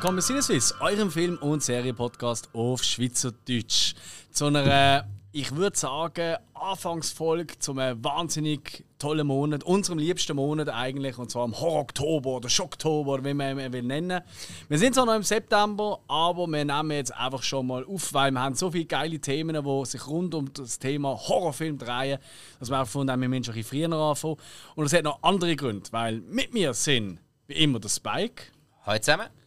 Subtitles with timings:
[0.00, 3.92] Willkommen bei Sinneswiss, eurem Film- und Serienpodcast auf Schweizerdeutsch.
[4.30, 11.18] Zu einer, ich würde sagen, Anfangsfolge zu einem wahnsinnig tollen Monat, unserem liebsten Monat eigentlich,
[11.18, 14.22] und zwar am Horror-Oktober oder Schocktober oder wie man ihn will nennen.
[14.70, 18.32] Wir sind zwar noch im September, aber wir nehmen jetzt einfach schon mal auf, weil
[18.32, 22.18] wir haben so viele geile Themen, die sich rund um das Thema Horrorfilm drehen,
[22.58, 24.36] dass wir auch gefunden haben, wir müssen schon ein bisschen früher anfangen.
[24.76, 28.44] Und es hat noch andere Gründe, weil mit mir sind wie immer der Spike.
[28.86, 29.39] Hallo zusammen.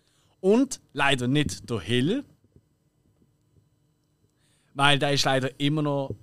[0.43, 2.25] Und leider nicht der Hill.
[4.73, 6.15] Weil der ist leider immer noch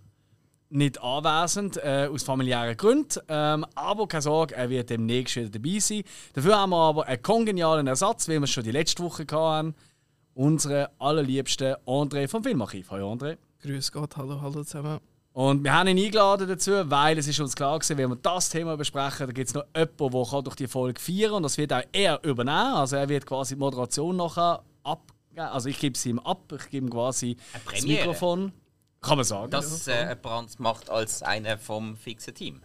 [0.68, 3.18] nicht anwesend, äh, aus familiären Gründen.
[3.28, 6.02] Ähm, aber keine Sorge, er wird demnächst wieder dabei sein.
[6.34, 9.74] Dafür haben wir aber einen kongenialen Ersatz, wie wir es schon die letzte Woche hatten.
[10.34, 12.90] Unseren allerliebsten André vom Filmarchiv.
[12.90, 13.38] Hallo André.
[13.62, 15.00] Grüß Gott, hallo, hallo zusammen.
[15.32, 18.48] Und wir haben ihn eingeladen dazu, weil es ist uns klar gewesen, wenn wir das
[18.48, 21.56] Thema besprechen, da gibt es noch jemanden, der kann durch die Folge feiern und das
[21.56, 22.74] wird auch er übernehmen.
[22.74, 25.40] Also er wird quasi die Moderation nachher abgeben.
[25.40, 27.82] Also ich gebe es ihm ab, ich gebe ihm quasi das.
[27.82, 28.52] Mikrofon.
[29.00, 29.50] Kann man sagen.
[29.50, 32.60] Dass äh, anderes macht als einer vom fixen Team.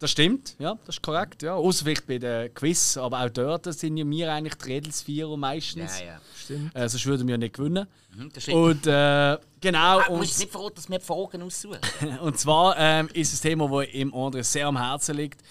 [0.00, 1.42] Das stimmt, ja, das ist korrekt.
[1.42, 1.56] Ja.
[1.56, 6.00] Außer vielleicht bei den Quiz, aber auch dort sind ja wir eigentlich die Redelsvierer meistens.
[6.00, 6.20] Ja, ja.
[6.34, 6.74] Stimmt.
[6.74, 7.86] Äh, sonst würden wir nicht gewinnen.
[8.16, 8.56] Mhm, das stimmt.
[8.56, 11.78] Und äh, genau, ah, du musst und, nicht verraten, dass wir die Fragen aussuchen.
[12.22, 15.42] und zwar ähm, ist es ein Thema, das ihm André sehr am Herzen liegt.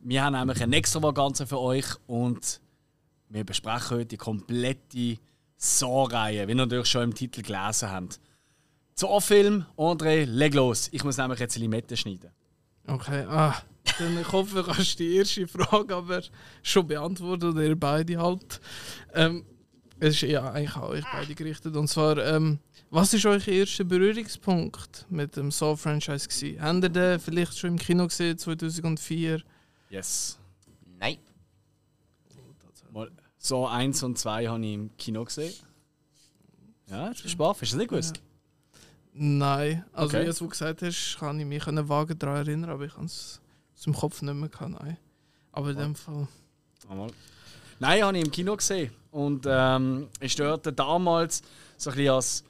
[0.00, 2.60] Wir haben nämlich eine Extravaganza für euch und
[3.28, 5.18] wir besprechen heute die komplette
[5.56, 8.18] Saw-Reihe, wie ihr natürlich schon im Titel gelesen habt.
[8.96, 10.88] Saw-Film, André, leg los.
[10.90, 12.32] Ich muss nämlich jetzt Limette schneiden.
[12.88, 13.54] Okay, ah,
[13.98, 16.22] dann ich hoffe, du kannst die erste Frage aber
[16.62, 18.60] schon beantworten oder ihr beide halt.
[19.14, 19.44] Ähm,
[19.98, 21.76] es ist ja eigentlich auch euch beide gerichtet.
[21.76, 22.58] Und zwar, ähm,
[22.90, 26.60] was ist euer erster Berührungspunkt mit dem Saw-Franchise gewesen?
[26.60, 29.42] Habt ihr den vielleicht schon im Kino gesehen, 2004?
[29.90, 30.38] Yes.
[30.98, 31.18] Nein.
[32.92, 35.54] Mal, so 1 und 2 habe ich im Kino gesehen.
[36.88, 37.60] Ja, jetzt bist du baff.
[37.60, 38.20] Hast du das nicht gewusst?
[39.14, 39.84] Nein.
[39.92, 40.20] Also Okay.
[40.22, 42.94] wie du es gesagt hast, kann ich mich an einen Wagen daran erinnern, aber ich
[42.94, 43.40] kann es
[43.82, 44.48] aus dem Kopf nicht mehr.
[44.48, 44.96] Kann, nein.
[45.50, 46.28] Aber in dem Fall...
[46.88, 47.10] Einmal.
[47.80, 48.92] Nein, habe ich im Kino gesehen.
[49.10, 51.42] Und ähm, ist dort damals
[51.76, 52.44] so ein bisschen als,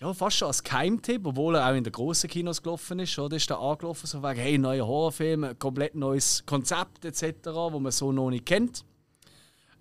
[0.00, 3.18] ja, fast schon als Keimtipp, obwohl er auch in den grossen Kinos gelaufen ist.
[3.18, 7.78] Oder ist er angelaufen, so wegen, hey, neuer Horrorfilm, ein komplett neues Konzept etc., wo
[7.78, 8.82] man so noch nicht kennt.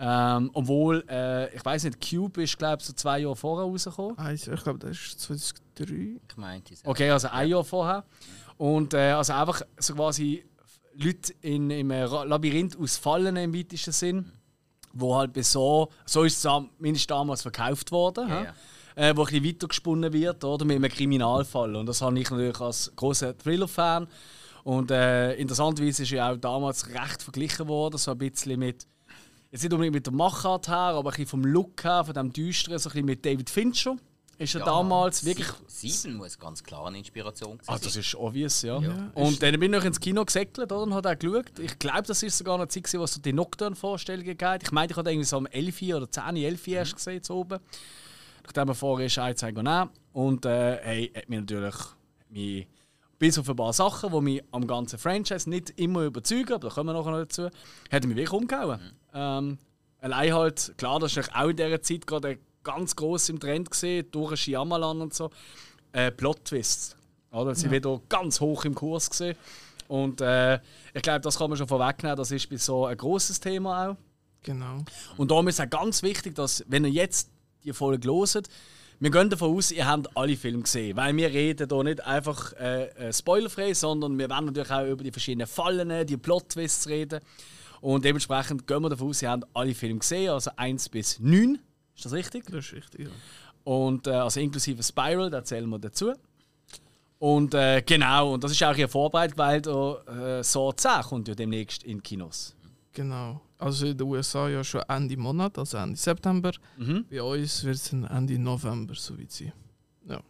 [0.01, 4.17] Ähm, obwohl, äh, ich weiß nicht, Cube ist, glaube ich, so zwei Jahre vorher rausgekommen.
[4.17, 6.19] Eins, ich glaube, das ist 2003.
[6.27, 6.83] Ich meinte es.
[6.83, 8.03] Okay, also ein Jahr vorher.
[8.57, 10.43] Und äh, also einfach so quasi
[11.01, 14.31] Leute in, im Labyrinth aus Fallen im weitesten Sinn,
[14.93, 18.53] wo halt bis so, so ist es zumindest damals verkauft worden, Ja, ja.
[18.95, 21.75] Äh, wo ein bisschen weitergesponnen wird, oder, mit einem Kriminalfall.
[21.75, 24.07] Und das habe ich natürlich als großer Thriller-Fan.
[24.63, 28.85] Und äh, interessanterweise ist ja auch damals recht verglichen worden, so ein bisschen mit,
[29.51, 32.33] jetzt nicht unbedingt mit der Machart her, aber ein bisschen vom Look her, von dem
[32.33, 33.95] Düsteren, so ein bisschen mit David Fincher.
[34.39, 38.16] Ist er damals wirklich Sie- Sieben muss ganz klar eine Inspiration gewesen Ah, das ist
[38.16, 38.79] obvious, ja.
[38.79, 39.11] Ja.
[39.13, 41.59] Und dann bin ich noch ins Kino gesäckelt und habe auch geschaut.
[41.59, 44.63] Ich glaube, das ist sogar eine Zeit, gewesen, wo es so die Nocturne-Vorstellungen gab.
[44.63, 46.95] Ich meine, ich habe irgendwie so um 11 Uhr oder 10 Uhr, 11 Uhr erst
[46.95, 47.59] gesehen, so oben.
[48.45, 49.89] Nachdem wir vorher ist, ein Zeit nehmen.
[50.13, 51.75] Und äh, hey, hat mich natürlich
[52.29, 52.67] mich,
[53.19, 56.73] bis auf ein paar Sachen, die mich am ganzen Franchise nicht immer überzeugen, aber da
[56.73, 57.50] kommen wir nachher noch dazu,
[57.91, 58.79] hat mich wirklich umgehauen.
[59.13, 59.57] Ähm,
[60.00, 64.07] allein halt, klar, das war auch in dieser Zeit gerade ganz gross im Trend gesehen,
[64.11, 65.29] durch Shyamalan und so.
[65.91, 66.95] Äh, Plot-Twists.
[67.31, 67.55] Oder?
[67.55, 69.35] Sie wieder ganz hoch im Kurs gesehen.
[69.87, 70.59] Und äh,
[70.93, 73.95] ich glaube, das kann man schon vorwegnehmen, das ist bei so ein grosses Thema auch.
[74.43, 74.83] Genau.
[75.17, 77.29] Und darum ist es auch ganz wichtig, dass, wenn ihr jetzt
[77.63, 78.49] die Folge hört,
[79.01, 80.97] wir gehen davon aus, ihr habt alle Filme gesehen.
[80.97, 85.03] Weil wir reden hier nicht einfach äh, äh, spoilerfrei, sondern wir werden natürlich auch über
[85.03, 87.21] die verschiedenen Fallen, die Plot-Twists reden.
[87.81, 91.59] Und dementsprechend gehen wir davon aus, ihr habt alle Filme gesehen, also 1 bis 9.
[92.00, 92.46] Ist das richtig?
[92.46, 93.13] Das ist richtig, ja.
[93.66, 96.13] Und äh, also inklusive Spiral, da zählen wir dazu.
[97.18, 101.28] Und äh, genau, und das ist auch hier vorbereitet, weil der äh, Saw 10 kommt
[101.28, 102.56] ja demnächst in Kinos.
[102.94, 103.42] Genau.
[103.57, 106.54] Also in den USA ja schon Ende Monat, also Ende September.
[106.78, 107.04] Mhm.
[107.10, 109.51] Bei uns wird es Ende November so weit sein.
[110.07, 110.22] Ja.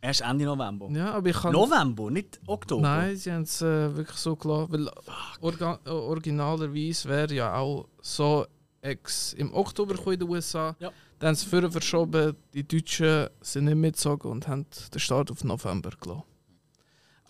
[0.00, 0.88] Erst Ende November.
[0.88, 1.52] ja, aber ich kann...
[1.52, 2.80] November, nicht Oktober.
[2.80, 4.88] Nein, sie haben es äh, wirklich so klar, weil
[5.42, 8.46] orga, äh, originalerweise wäre ja auch so
[8.84, 10.76] ex im Oktober in den USA.
[10.78, 10.92] Ja.
[11.18, 15.42] Dann haben sie vorher verschoben, die Deutschen sind nicht mitgezogen und haben den Start auf
[15.42, 16.24] November gelassen.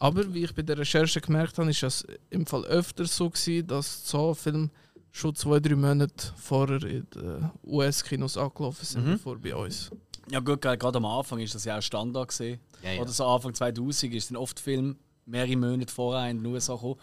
[0.00, 3.66] Aber wie ich bei der Recherche gemerkt habe, ist es im Fall öfter so gewesen,
[3.68, 4.70] dass so Filme
[5.12, 9.12] schon zwei, drei Monate vorher in den US-Kinos angelaufen sind, Mhm.
[9.12, 9.90] bevor bei uns.
[10.30, 12.58] Ja gut, gerade am Anfang ist das ja auch Standard gesehen.
[12.82, 13.00] Ja, ja.
[13.02, 14.96] Oder so Anfang 2000 ist dann oft Film
[15.26, 16.96] mehrere Monate vorher in den USA gekommen.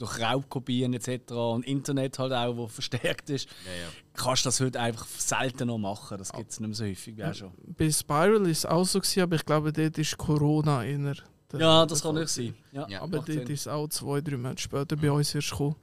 [0.00, 1.30] Durch Raubkopien etc.
[1.32, 3.88] und Internet halt auch, wo verstärkt ist, Ja, ja.
[4.14, 6.18] kannst du das heute einfach selten noch machen.
[6.18, 7.52] Das gibt es nicht mehr so häufig wie auch schon.
[7.76, 11.14] Bei Spiral ist es auch so, gewesen, aber ich glaube, dort ist Corona inner.
[11.52, 12.54] Ja, das kann nicht sein.
[12.72, 13.02] Ja, Ja.
[13.02, 13.42] Aber dort Sinn.
[13.42, 15.76] ist es auch zwei, drei Monate später bei uns erst gekommen.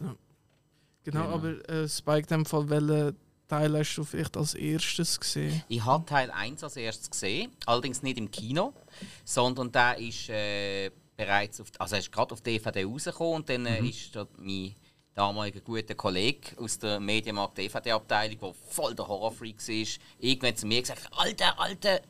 [0.00, 0.14] Ja.
[1.04, 1.34] Genau, Genau.
[1.34, 3.16] aber äh, Spike, in dem Fall, welchen
[3.46, 5.62] Teil hast du vielleicht als erstes gesehen?
[5.68, 8.72] Ich habe Teil 1 als erstes gesehen, allerdings nicht im Kino,
[9.24, 13.66] sondern der ist äh, bereits auf, also er ist gerade auf DVD rausgekommen und dann
[13.66, 14.74] äh, ist dort mein
[15.14, 19.86] damaliger guter Kollege aus der Medienmarkt DVD-Abteilung, der voll der Horrorfreak war,
[20.18, 22.00] irgendwann zu mir gesagt, Alter, Alter,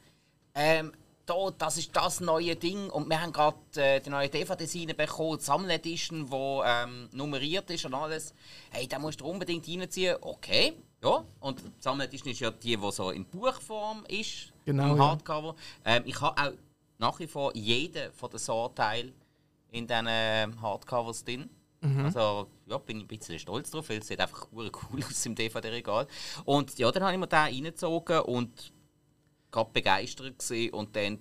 [0.55, 0.93] ähm,
[1.27, 5.39] da, das ist das neue Ding und wir haben gerade äh, die neue DVDs reinbekommen,
[5.39, 8.35] die Sammledition, die ähm, nummeriert ist und alles.
[8.71, 10.17] Hey, da musst du unbedingt reinziehen.
[10.21, 11.25] Okay, ja.
[11.41, 15.09] Und die Sammledition ist ja die, die so in Buchform ist, Genau, im ja.
[15.09, 15.55] Hardcover.
[15.85, 16.53] Ähm, ich habe auch
[16.99, 19.13] nach wie vor jeden von den Saw-Teilen
[19.71, 21.51] in diesen ähm, Hardcovers drin.
[21.81, 22.07] Mhm.
[22.07, 24.71] Also, ja, bin ich ein bisschen stolz drauf, weil es sieht einfach cool
[25.05, 26.07] aus im DVD-Regal.
[26.45, 28.73] Und ja, dann habe ich mir den reingezogen und
[29.51, 31.19] gerade begeistert gesehen und dann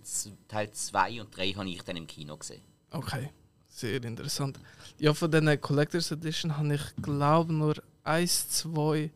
[0.47, 2.63] Teil 2 und 3 habe ich dann im Kino gesehen.
[2.91, 3.29] Okay,
[3.67, 4.59] sehr interessant.
[4.97, 9.11] Ja, von diesen Collectors Edition habe ich, glaube nur eins, zwei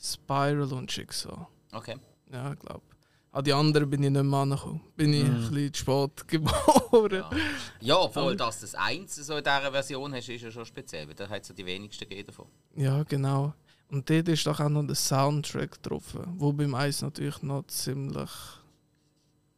[0.00, 1.46] Spiral und Jigsaw.
[1.72, 1.96] Okay.
[2.32, 2.82] Ja, ich glaube.
[3.34, 4.82] An die anderen bin ich nicht mehr angekommen.
[4.94, 7.12] Bin ich ein bisschen zu spät geboren.
[7.12, 7.30] Ja,
[7.80, 11.14] ja obwohl das das 1 so in dieser Version hast, ist ja schon speziell, weil
[11.14, 12.46] da hat es ja die wenigsten gegeben davon.
[12.76, 13.54] Ja, genau.
[13.88, 18.30] Und dort ist doch auch noch der Soundtrack drauf, wo beim Eis natürlich noch ziemlich,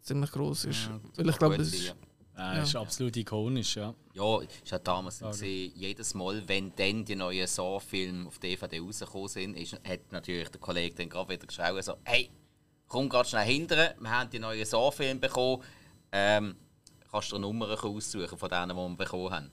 [0.00, 0.86] ziemlich groß ist.
[0.86, 1.86] Ja, Weil ich glaube, es ist.
[1.88, 1.94] ja.
[2.36, 3.94] Ja, ist absolut ikonisch, ja.
[4.12, 9.28] Ja, ist ja damals gesehen, jedes Mal, wenn dann die neuen Saw-Filme auf DVD rausgekommen
[9.28, 12.30] sind, ist, hat natürlich der Kollege dann gerade wieder geschrieben, so, hey,
[12.88, 15.62] komm gerade schnell hinterher, wir haben die neuen Saw-Filme bekommen,
[16.12, 16.56] ähm,
[17.10, 19.50] kannst du eine Nummer aussuchen von denen, die wir bekommen haben.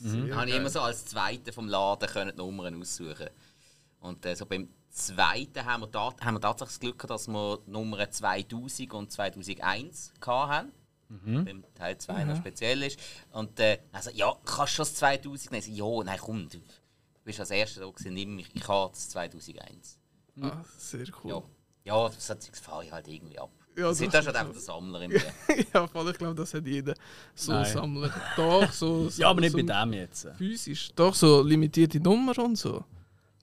[0.00, 3.28] Dann habe ich immer so als Zweiter vom Laden können die Nummern aussuchen.
[4.00, 7.58] Und äh, so beim Zweiten haben wir, haben wir tatsächlich das Glück gehabt, dass wir
[7.66, 10.72] die Nummern 2000 und 2001 hatten.
[11.44, 12.98] Beim Teil 2 noch speziell ist.
[13.32, 15.76] Und äh, also, ja, kannst du das 2000 nehmen?
[15.76, 16.58] Ja, nein, komm, du
[17.24, 19.98] bist als Erster da gewesen, nimm mich, ich habe das 2001.
[20.40, 21.30] Ah, sehr cool.
[21.30, 21.42] Ja,
[21.94, 23.50] ja das das fahre ich halt irgendwie ab.
[23.76, 25.22] Ja, das, das ist, halt einfach der Sammler in mir.
[25.72, 26.94] Ja, voll, ich glaube, das hat jeder.
[27.34, 27.64] So Nein.
[27.72, 28.10] Sammler.
[28.36, 29.08] Doch, so.
[29.08, 30.26] so Ja, aber nicht so bei dem jetzt.
[30.36, 30.90] Physisch.
[30.96, 32.84] Doch, so limitierte Nummer und so.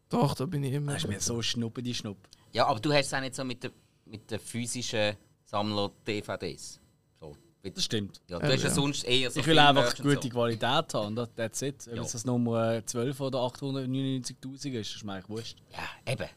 [0.09, 0.93] Doch, da bin ich immer.
[0.93, 2.17] Das ist mir so schnuppe die Schnupp.
[2.53, 3.71] Ja, aber du hast es auch nicht so mit den
[4.05, 5.15] mit der physischen
[5.45, 6.79] Sammler-DVDs.
[7.19, 7.35] So.
[7.63, 8.21] Das stimmt.
[8.29, 10.29] Ja, du Ja, hast ja sonst eher so Ich will einfach Merch und gute so.
[10.29, 11.15] Qualität haben.
[11.15, 11.83] das- That's it.
[11.87, 12.01] Ob Ja.
[12.01, 15.57] jetzt das Nummer 12 oder 899.000 ist, ist mir eigentlich wurscht.
[15.71, 16.29] Ja, eben.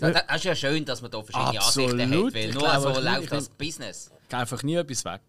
[0.00, 1.90] So, das ist ja schön, dass man da verschiedene Absolut.
[2.00, 4.10] Ansichten hat, weil nur glaube, so läuft das Business.
[4.22, 5.20] Ich gehe einfach nie etwas weg.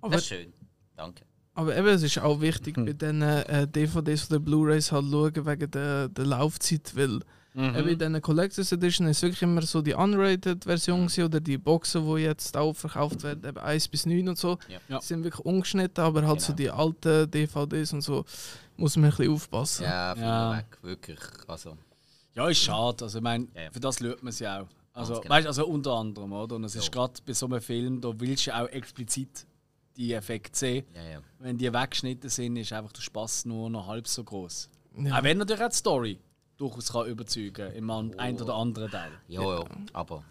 [0.00, 0.52] aber, Das ist schön.
[0.96, 1.24] Danke.
[1.54, 2.86] aber eben, es ist auch wichtig, Hm.
[2.86, 7.20] bei diesen äh, DVDs oder Blu-Rays halt schauen wegen der, der Laufzeit, weil
[7.56, 7.76] Mhm.
[7.76, 11.56] eben in diesen Collectors Edition ist wirklich immer so die unrated Version gewesen, oder die
[11.56, 15.00] Boxen, die jetzt auch verkauft werden, eben 1 bis 9 und so, Ja.
[15.00, 16.56] Sind wirklich ungeschnitten, aber halt so Genau.
[16.56, 18.24] die alten DVDs und so
[18.76, 19.84] muss man ein bisschen aufpassen.
[19.84, 20.56] Ja, Ja.
[20.56, 21.20] weg, wirklich.
[21.46, 21.76] Also,
[22.34, 23.04] Ja, ist schade.
[23.04, 23.70] Also, ich meine, Ja, ja.
[23.70, 24.66] für das schaut man es ja auch.
[24.92, 25.34] Also, genau.
[25.34, 26.56] weißt, also unter anderem, oder?
[26.56, 26.90] Und es ist Ja.
[26.90, 29.46] gerade bei so einem Film, da willst du ja auch explizit
[29.96, 30.84] die Effekte sehen.
[30.94, 31.18] ja, ja.
[31.38, 34.68] Wenn die weggeschnitten sind, ist einfach der Spaß nur noch halb so groß.
[34.98, 35.18] Ja.
[35.18, 36.18] Auch wenn natürlich auch die Story
[36.56, 39.10] durchaus kann überzeugen im an- ein oder anderen Teil.
[39.28, 39.64] Ja, ja.
[39.92, 40.22] Aber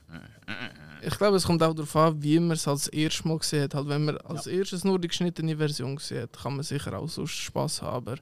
[1.01, 3.75] Ich glaube, es kommt auch darauf an, wie man es als erstes Mal gesehen hat.
[3.75, 7.09] Halt, wenn man als erstes nur die geschnittene Version gesehen hat, kann man sicher auch
[7.09, 8.07] sonst Spaß haben.
[8.07, 8.15] Aber,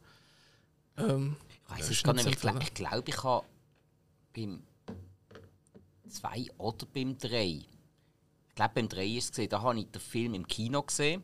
[0.98, 2.26] ähm, ich weiß es ist gar nicht.
[2.28, 3.46] Ich so glaube, ich, glaub, ich habe
[4.34, 4.64] beim
[6.08, 7.44] 2 oder beim 3.
[7.44, 11.24] Ich glaube, beim 3 ist es gesehen, da habe ich den Film im Kino gesehen.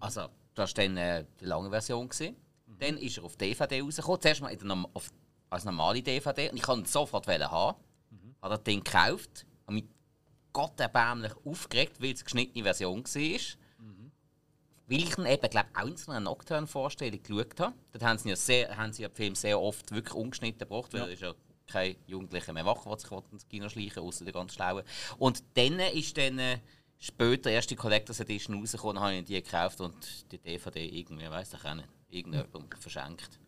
[0.00, 2.08] Also, das war dann äh, die lange Version.
[2.08, 2.36] Gewesen.
[2.78, 4.20] Dann ist er auf DVD rausgekommen.
[4.20, 5.10] Zuerst mal der, auf,
[5.50, 6.50] als normale DVD.
[6.50, 7.76] Und ich wollte ihn sofort haben.
[8.10, 8.34] Mhm.
[8.40, 9.44] Habe das Ding gekauft.
[9.66, 9.84] Habe mich
[10.52, 13.40] gotterbämlich aufgeregt, weil es eine geschnittene Version war.
[14.86, 17.74] Weil ich ihn eben, glaube auch in so einer Nocturne-Vorstellung geschaut habe.
[17.92, 20.92] Dort haben sie ja, sehr, haben sie ja den Film sehr oft wirklich ungeschnitten gebracht,
[20.92, 21.06] weil Ja.
[21.06, 21.34] er ist ja
[21.70, 24.84] kein Jugendlicher mehr wach, der sich ins Kino schleichen außer der ganz Schlauen.
[25.18, 26.58] Und dann ist dann äh,
[26.98, 29.94] später erst die Collectors Edition rausgekommen, dann habe ich die gekauft und
[30.30, 33.38] die DVD irgendwie, weiss ich auch nicht, irgendjemandem verschenkt.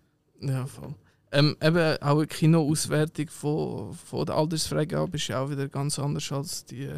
[0.40, 0.94] ja, voll.
[1.34, 6.30] Ähm, eben auch eine Kinoauswertung von, von der Altersfreigabe ist ja auch wieder ganz anders
[6.30, 6.90] als die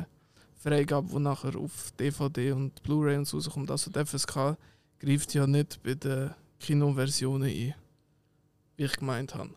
[0.57, 3.71] Freigabe, die nachher auf DVD und Blu-ray und so rauskommt.
[3.71, 4.57] Also die FSK
[4.99, 7.75] greift ja nicht bei den Kinoversionen ein,
[8.77, 9.51] wie ich gemeint habe.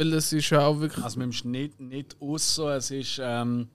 [0.00, 1.04] Weil das ist ja auch wirklich...
[1.04, 3.68] Also mit dem Schnitt nicht außer es ist ähm,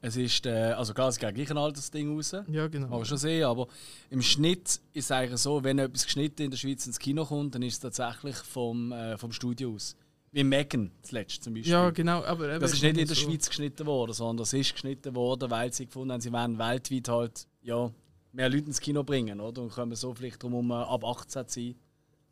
[0.00, 2.36] Es ist, äh, also klar, es geht gleich ein altes Ding raus.
[2.48, 3.02] Ja, genau.
[3.02, 3.66] Ich schon sehen, aber
[4.10, 7.56] im Schnitt ist es eigentlich so, wenn etwas geschnitten in der Schweiz ins Kino kommt,
[7.56, 9.96] dann ist es tatsächlich vom, äh, vom Studio aus.
[10.30, 11.72] Wie Megan zuletzt zum Beispiel.
[11.72, 12.22] Ja, genau.
[12.22, 15.50] Aber das ist nicht in der so- Schweiz geschnitten worden, sondern das ist geschnitten worden,
[15.50, 17.90] weil sie gefunden haben, sie wollen weltweit halt ja,
[18.32, 19.62] mehr Leute ins Kino bringen, oder?
[19.62, 21.74] Und können so vielleicht drum ab 18 sein,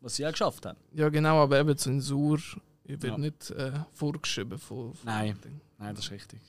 [0.00, 0.78] was sie ja geschafft haben.
[0.92, 2.38] Ja, genau, aber eben Zensur
[2.88, 3.18] wird Ja.
[3.18, 5.36] nicht äh, vorgeschrieben von, von Nein.
[5.78, 6.40] Nein, das ist richtig.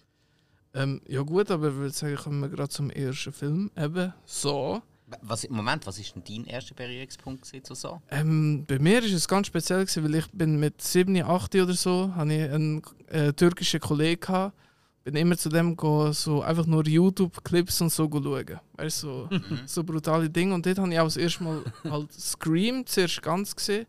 [0.73, 3.71] Ähm, ja gut, aber ich würde sagen, kommen wir gerade zum ersten Film.
[3.75, 4.81] Eben so.
[5.21, 7.99] Was, Moment, was ist denn dein erster Berührungspunkt zu so?
[8.11, 11.73] Ähm, bei mir ist es ganz speziell, gewesen, weil ich bin mit 7, 8 oder
[11.73, 14.55] so, hatte ich einen äh, türkischen Kollegen gehabt.
[15.03, 18.59] Bin immer zu dem go, so einfach nur YouTube-Clips und so schauen.
[18.73, 20.53] Weißt du, so, so brutale Dinge.
[20.53, 23.87] Und dort habe ich auch das erste Mal halt Scream zuerst ganz gesehen.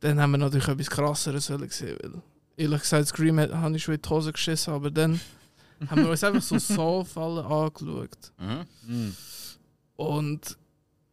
[0.00, 2.22] Dann haben wir natürlich etwas krasseres sollen sehen, weil
[2.56, 5.20] ehrlich gesagt, Scream hat- habe ich schon in die Hose geschissen, aber dann
[5.90, 8.32] haben wir uns einfach so Saw-Fallen angeschaut.
[8.38, 9.16] Mhm.
[9.96, 10.56] Und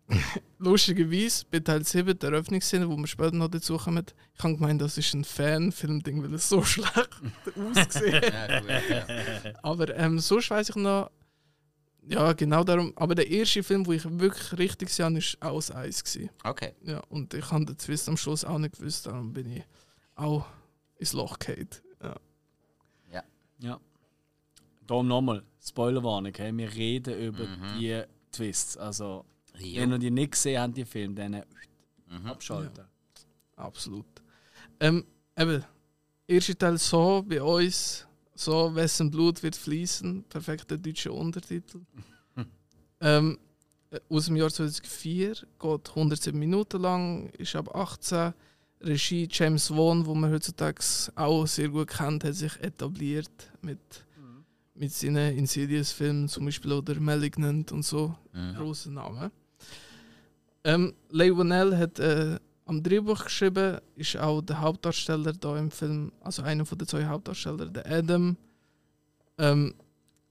[0.60, 4.04] lustigerweise bei Teil 7 der Eröffnungsszene, wo wir später noch dazu kommen,
[4.38, 7.10] ich habe gemeint, das ist ein Fanfilm-Ding, weil es so schlecht
[7.56, 9.54] ausgesehen ja.
[9.64, 11.10] Aber ähm, sonst weiss ich noch,
[12.08, 15.72] ja genau darum, aber der erste Film, wo ich wirklich richtig gesehen habe, war das
[15.72, 16.04] Eis.
[16.04, 16.30] Gewesen.
[16.44, 16.74] Okay.
[16.84, 19.64] Ja, und ich habe den Twist am Schluss auch nicht gewusst, darum bin ich
[20.16, 20.46] auch
[20.98, 21.70] ins Loch gefallen.
[22.02, 22.16] Ja.
[23.60, 23.80] Ja.
[24.86, 26.56] Darum nochmal, Spoilerwarnung, hey?
[26.58, 27.48] wir reden über
[27.80, 28.76] die Twists.
[28.78, 29.24] Also,
[29.58, 29.82] Ja.
[29.82, 31.46] wenn ihr die nicht gesehen habt, die Film, dann äh,
[32.10, 32.26] Mhm.
[32.28, 32.86] abschalten.
[33.56, 34.06] Absolut.
[34.80, 35.06] Ähm,
[35.38, 35.64] eben,
[36.28, 38.06] erster Teil so bei uns,
[38.44, 41.82] so wessen Blut wird fließen, perfekter deutscher Untertitel.
[43.02, 43.38] ähm,
[43.92, 48.34] äh, aus dem Jahr 2004, geht 107 Minuten lang, ist ab 18.
[48.82, 50.82] Regie James Wan, wo man heutzutage
[51.16, 53.32] auch sehr gut kennt, hat sich etabliert
[53.62, 53.80] mit,
[54.76, 58.56] mit seinen Insidious-Filmen, zum Beispiel oder Malignant und so Mhm.
[58.56, 59.32] große Namen.
[60.66, 66.12] Ähm, Leigh Whannell hat äh, am Drehbuch geschrieben, ist auch der Hauptdarsteller da im Film,
[66.22, 68.38] also einer von den zwei Hauptdarsteller, der Adam.
[69.38, 69.76] Ähm,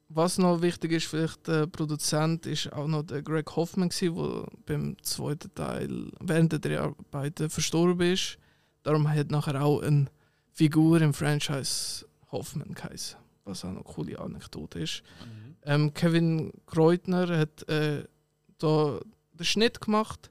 [0.09, 4.97] was noch wichtig ist, vielleicht der Produzent ist auch noch der Greg Hoffman der beim
[5.03, 8.39] zweiten Teil während der Dreharbeiten verstorben ist.
[8.83, 10.07] Darum hat nachher auch eine
[10.51, 15.03] Figur im Franchise Hoffman geheißen, was auch noch eine coole Anekdote ist.
[15.65, 18.05] Ähm, Kevin Kreutner hat äh,
[18.59, 19.01] da
[19.33, 20.31] den Schnitt gemacht,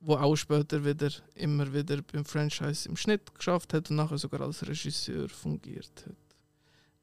[0.00, 4.42] wo auch später wieder immer wieder beim Franchise im Schnitt geschafft hat und nachher sogar
[4.42, 6.16] als Regisseur fungiert hat.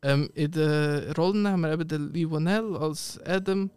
[0.01, 3.69] Ähm, in den Rollen haben wir eben den Lee Whannell als Adam,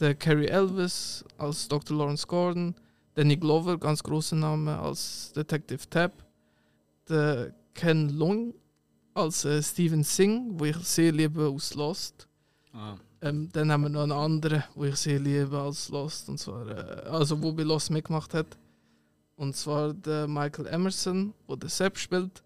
[0.00, 1.96] den Carrie Elvis als Dr.
[1.96, 2.74] Lawrence Gordon,
[3.14, 6.12] Danny Glover, ganz großer Name, als Detective Tab,
[7.08, 8.52] der Ken Long
[9.14, 12.28] als äh, Steven Singh, wo ich sehr liebe aus Lost.
[12.72, 12.96] Ah.
[13.22, 16.66] Ähm, dann haben wir noch einen anderen, wo ich sehr liebe als Lost, und zwar,
[16.68, 18.58] äh, also wo bei Lost mitgemacht hat.
[19.36, 22.42] Und zwar der Michael Emerson, wo der Sepp spielt.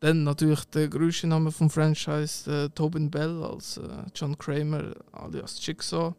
[0.00, 5.64] Dann natürlich der größte Name vom Franchise, der Tobin Bell als äh, John Kramer alias
[5.66, 6.14] Jigsaw.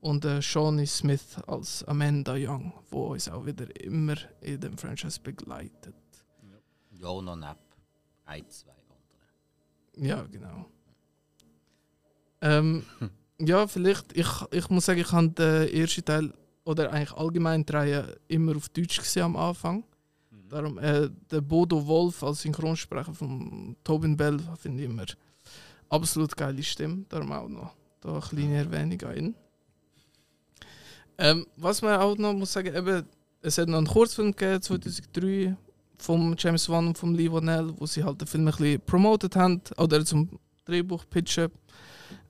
[0.00, 5.20] Und äh, Shawnee Smith als Amanda Young, wo uns auch wieder immer in dem Franchise
[5.20, 5.94] begleitet.
[6.92, 7.54] Ja, noch neben
[8.24, 10.08] ein, zwei andere.
[10.08, 10.66] Ja, genau.
[12.40, 12.84] Ähm,
[13.38, 16.32] ja, vielleicht, ich, ich muss sagen, ich habe den ersten Teil
[16.64, 19.84] oder eigentlich allgemein die Reihe immer auf Deutsch gesehen am Anfang.
[20.48, 25.06] Darum, äh, der Bodo Wolf als Synchronsprecher von Tobin Bell finde ich immer
[25.88, 27.04] absolut geile Stimme.
[27.08, 29.34] Darum auch noch da eine kleine Erwähnung an ihn.
[31.18, 33.06] Ähm, was man auch noch muss sagen, eben,
[33.42, 35.56] es hat noch einen Kurzfilm gegeben, 2003
[35.98, 39.36] vom James Wan und vom Lee Whannell, wo sie halt den Film ein bisschen promotet
[39.36, 41.50] haben oder zum Drehbuch pitchen.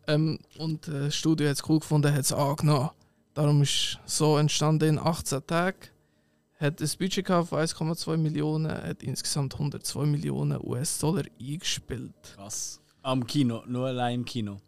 [0.09, 2.91] Ähm, und äh, das Studio hat es cool gefunden, hat es angenommen.
[3.35, 5.79] Darum ist so entstanden in 18 Tagen.
[6.59, 12.13] Hat ein Budget gehabt von 1,2 Millionen, hat insgesamt 102 Millionen US-Dollar eingespielt.
[12.35, 12.81] Krass.
[13.03, 14.61] Am Kino, nur allein im Kino.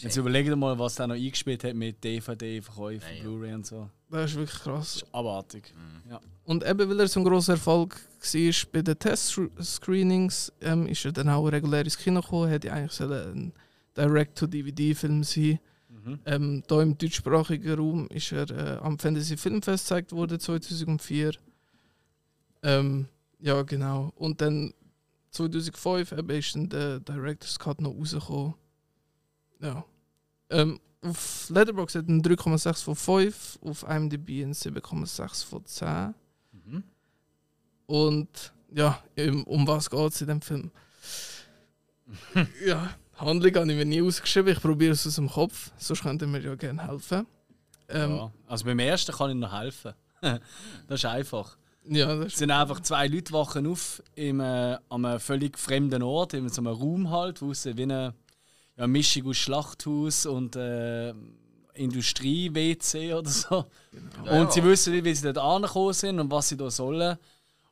[0.00, 3.22] Jetzt überlegt mal, was der noch eingespielt hat mit DVD-Verkäufen, Ja, ja.
[3.22, 3.90] Blu-ray und so.
[4.08, 4.94] Das ist wirklich krass.
[4.94, 5.74] Das ist abartig.
[6.08, 6.20] Ja.
[6.44, 11.12] Und eben weil er so ein grosser Erfolg war bei den Test-Screenings, ähm, ist er
[11.12, 13.52] dann auch regulär ins Kino gekommen, hätte eigentlich sollen ein
[13.96, 15.58] Direct-to-DVD-Film sein
[16.06, 16.20] Mhm.
[16.24, 21.32] ähm, Da im deutschsprachigen Raum ist er äh, am Fantasy Filmfest gezeigt worden 2004.
[22.62, 23.08] Ähm,
[23.40, 24.12] ja, genau.
[24.14, 24.72] Und dann
[25.32, 28.54] 2005 eben ist dann der Director's Cut noch rausgekommen.
[29.60, 29.84] Ja.
[30.50, 36.14] Ähm, auf Letterboxd hat er einen 3,6 von 5, auf IMDb einen 7,6 von 10.
[36.52, 36.84] Mhm.
[37.86, 39.02] Und ja,
[39.44, 40.70] um was geht es in dem Film?
[42.64, 44.52] ja, Handlung habe ich mir nie ausgeschrieben.
[44.52, 45.70] Ich probiere es aus dem Kopf.
[45.78, 47.26] Sonst könnt ihr mir ja gerne helfen.
[47.88, 48.32] Ähm, Ja.
[48.46, 49.94] Also beim ersten kann ich noch helfen.
[50.20, 50.40] das
[51.00, 51.56] ist einfach.
[51.84, 56.02] ja, das Es sind einfach zwei Leute wachen auf im, äh, an einem völlig fremden
[56.02, 58.14] Ort, in so einem Raum halt, wo es wie eine
[58.76, 61.14] ja, Mischung aus Schlachthaus und äh,
[61.74, 63.64] Industrie-WC oder so.
[64.24, 64.66] Ja, und sie ja.
[64.66, 67.16] wissen nicht, wie sie dort angekommen sind und was sie da sollen.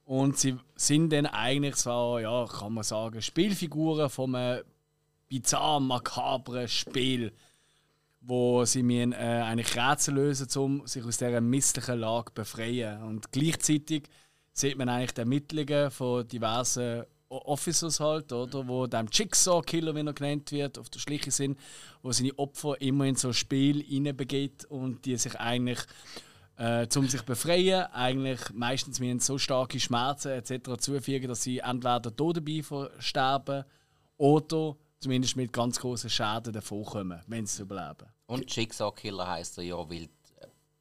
[0.04, 4.62] Und sie sind dann eigentlich so, ja, kann man sagen, Spielfiguren von einem
[5.34, 7.32] bizarr makabren Spiel,
[8.20, 13.02] wo sie müssen, äh, eigentlich Rätsel lösen, um sich aus dieser misslichen Lage zu befreien.
[13.02, 14.04] Und gleichzeitig
[14.52, 20.12] sieht man eigentlich die Ermittlungen von diversen Officers halt, oder, wo dem Jigsaw-Killer, wie er
[20.12, 21.58] genannt wird, auf der Schliche sind,
[22.02, 25.80] wo seine Opfer immer in so ein Spiel hineinbegeht und die sich eigentlich
[26.56, 30.78] äh, um sich befreien, eigentlich meistens mit so starke Schmerzen etc.
[30.78, 33.64] zufügen, dass sie entweder tot dabei versterben
[34.16, 38.08] oder zumindest mit ganz großen Schäden davonkommen, wenn sie überleben.
[38.26, 40.08] Und Jigsaw-Killer heisst er ja, weil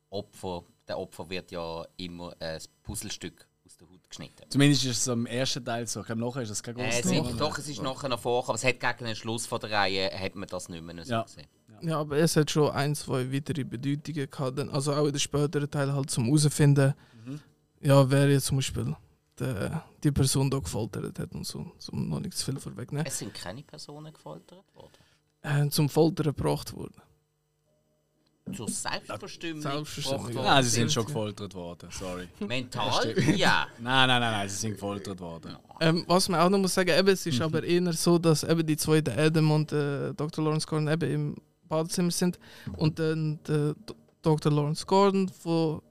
[0.10, 4.44] Opfer, der Opfer wird ja immer ein Puzzlestück aus der Haut geschnitten.
[4.50, 6.02] Zumindest ist es am ersten Teil so.
[6.02, 7.30] Ich glaube, nachher ist das kein Äh, großes es Thema.
[7.30, 9.72] ist, doch, es ist nachher noch vor, aber es hat gegen den Schluss von der
[9.72, 11.24] Reihe hat man das nicht mehr so Ja.
[11.24, 11.48] gesehen.
[11.82, 14.60] ja, aber es hat schon ein, zwei weitere Bedeutungen gehabt.
[14.72, 16.94] Also auch in den späteren Teil halt zum herausfinden,
[17.26, 17.40] Mhm.
[17.82, 18.96] ja, wer jetzt zum Beispiel
[19.40, 23.06] der, die Person da gefoltert hat und so, um noch nicht zu viel vorwegnehmen.
[23.06, 24.92] Es sind keine Personen gefoltert worden.
[25.42, 27.02] Äh, zum Foltern gebracht worden.
[28.56, 29.62] Zur Selbstbestimmung.
[29.62, 30.46] Selbstbestimmung, gebracht.
[30.46, 31.90] Nein, sie sind schon gefoltert worden.
[31.92, 32.28] Sorry.
[32.46, 33.18] Mental?
[33.38, 33.68] ja.
[33.80, 35.56] Nein, nein, nein, nein, sie sind gefoltert worden.
[35.80, 38.66] Ähm, was man auch noch muss sagen, eben, es ist aber eher so, dass eben
[38.66, 40.44] die zwei, der Adam und äh, Dr.
[40.44, 41.36] Lawrence Gordon, eben im
[41.70, 42.38] Badezimmer sind
[42.76, 44.52] und dann der D- Dr.
[44.52, 45.82] Lawrence Gordon, wo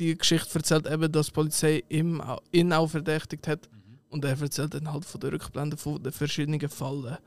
[0.00, 1.84] die Geschichte erzählt, eben, dass die Polizei
[2.20, 3.68] au- ihn auch verdächtigt hat
[4.08, 7.18] und er erzählt dann halt von der Rückblende von den verschiedenen Fallen,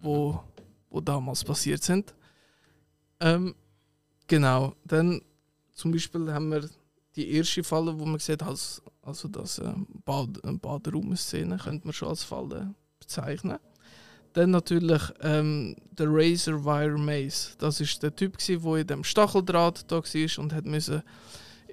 [0.00, 0.42] wo,
[0.90, 2.14] wo damals passiert sind.
[3.20, 3.54] Ähm,
[4.26, 5.22] genau, dann
[5.72, 6.68] zum Beispiel haben wir
[7.14, 11.94] die erste Falle, wo man sieht, als, also das ähm, Bad, eine Baderaum-Szene, könnte man
[11.94, 13.58] schon als Falle bezeichnen.
[14.34, 17.56] Dann natürlich ähm, der Razor Wire Maze.
[17.58, 21.02] Das ist der Typ, der wo in dem Stacheldraht da war und hat müssen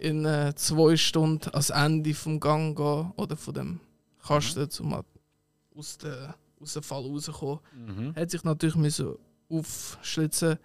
[0.03, 3.79] in äh, zwei Stunden ans Ende vom Gang gehen oder von dem
[4.21, 5.05] Kasten, um halt
[5.75, 8.13] aus, der, aus dem Fall rauszukommen Mhm.
[8.15, 9.15] hat sich natürlich müssen
[9.49, 10.57] aufschlitzen.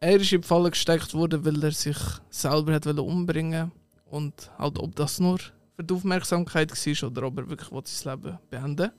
[0.00, 1.96] Er ist in die Falle gesteckt worden, weil er sich
[2.30, 3.70] selber hat umbringen
[4.06, 5.38] und halt ob das nur
[5.76, 8.90] für die Aufmerksamkeit war oder ob er wirklich sein Leben beenden.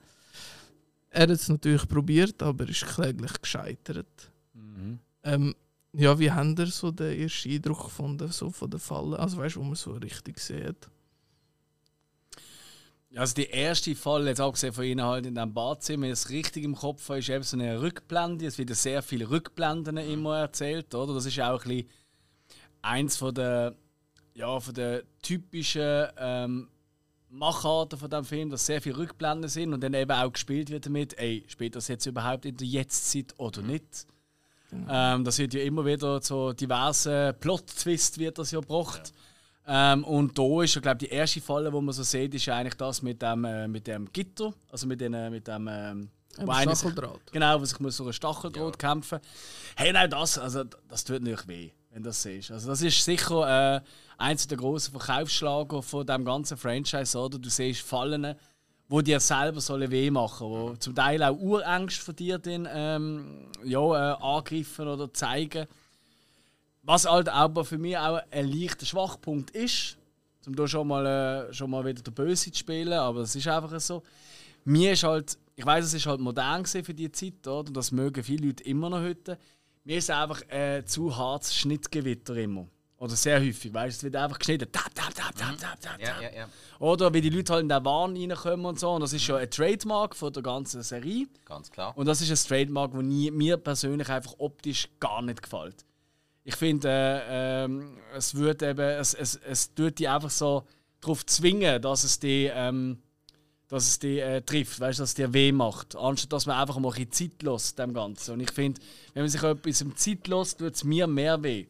[1.10, 4.32] Er hat es natürlich probiert, aber ist kläglich gescheitert.
[4.54, 4.99] Mhm.
[5.23, 5.56] Ähm,
[5.97, 9.17] ja, wie haben ihr so den ersten Eindruck gefunden so von der Falle?
[9.17, 10.89] Also weißt du, wo man so richtig sieht?
[13.10, 16.29] Ja, Also die erste Fall, jetzt abgesehen von Ihnen halt in diesem Badzimmer, wenn es
[16.29, 18.45] richtig im Kopf habe, ist eben so eine Rückblende.
[18.45, 21.13] Es werden sehr viele Rückblenden immer erzählt, oder?
[21.13, 21.89] Das ist auch ein bisschen
[22.81, 23.75] eins von der,
[24.34, 26.67] ja, von der typischen ähm,
[27.29, 30.86] Macharten von diesem Film, dass sehr viele Rückblenden sind und dann eben auch gespielt wird
[30.86, 34.08] damit, ey, spielt das jetzt überhaupt in der Jetztzeit oder nicht?
[34.89, 39.13] Ähm, das wird ja immer wieder so diverse Plot-Twist wird das ja gebracht.
[39.67, 42.55] Ähm, und da ist ja, glaube die erste Falle, wo man so sieht, ist ja
[42.57, 46.09] eigentlich das mit dem, äh, mit dem Gitter, also mit, den, äh, mit dem ähm,
[46.38, 47.31] wo einer sich- Stacheldraht.
[47.31, 49.19] Genau, wo sich muss so ein Stacheldraht kämpfen.
[49.75, 52.51] Hey, nein, das, also, das tut natürlich weh, wenn du das siehst.
[52.51, 53.81] Also das ist sicher äh,
[54.19, 57.39] eins der grossen Verkaufsschlager von dem ganzen Franchise, oder?
[57.39, 58.35] Du siehst Fallen,
[58.88, 63.48] wo dir selber sollen weh machen, wo zum Teil auch Urängste von dir dann, ähm,
[63.63, 65.67] ja, äh, angreifen oder zeigen.
[66.84, 69.98] Was halt aber für mich auch ein leichter Schwachpunkt ist,
[70.45, 73.48] um da schon mal, äh, schon mal wieder der Böse zu spielen, aber das ist
[73.48, 74.04] einfach so.
[74.65, 77.67] Mir ist halt, ich weiß, es ist halt modern für die Zeit, oder?
[77.67, 79.38] Und das mögen viele Leute immer noch heute.
[79.84, 82.67] Mir ist einfach äh, zu hartes Schnittgewitter immer.
[82.97, 84.71] Oder sehr häufig, weißt du, es wird einfach geschnitten.
[84.71, 86.49] Tap, tap, tap, tap, tap, tap, Ja, ja, ja.
[86.79, 88.91] Oder wie die Leute halt in den Wahn reinkommen und so.
[88.91, 91.27] Und das ist ja ein Trademark von der ganzen Serie.
[91.43, 91.97] Ganz klar.
[91.97, 95.86] Und das ist ein Trademark, das mir persönlich einfach optisch gar nicht gefällt.
[96.45, 100.63] Ich finde, äh, ähm, es wird eben, es, es, es tut die einfach so
[101.01, 102.99] darauf zwingen, dass es die, ähm,
[103.67, 106.77] dass es die äh, trifft, weißt, dass es dir weh macht, anstatt dass man einfach
[106.77, 108.36] mal ein bisschen Zeit lässt dem Ganzen.
[108.36, 108.79] Und ich finde,
[109.13, 111.65] wenn man sich etwas im Zeit lässt, tut es mir mehr weh.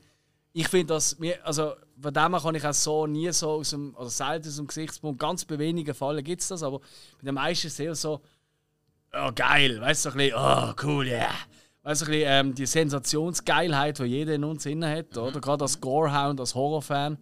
[0.58, 3.72] Ich finde, dass mir, also von dem her kann ich auch so nie so aus
[3.72, 7.26] dem, oder selten aus dem Gesichtspunkt, ganz bei wenigen Fällen gibt es das, aber bei
[7.26, 8.22] den meisten ist es eher so,
[9.14, 11.36] oh geil, weißt du, so ein bisschen, oh cool, yeah.
[11.84, 15.42] Weißt du, ein bisschen, ähm, die Sensationsgeilheit, die jeder in uns inne hat, oder?
[15.42, 17.18] Gerade als Gorehound, als Horrorfan.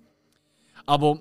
[0.86, 1.19] Aber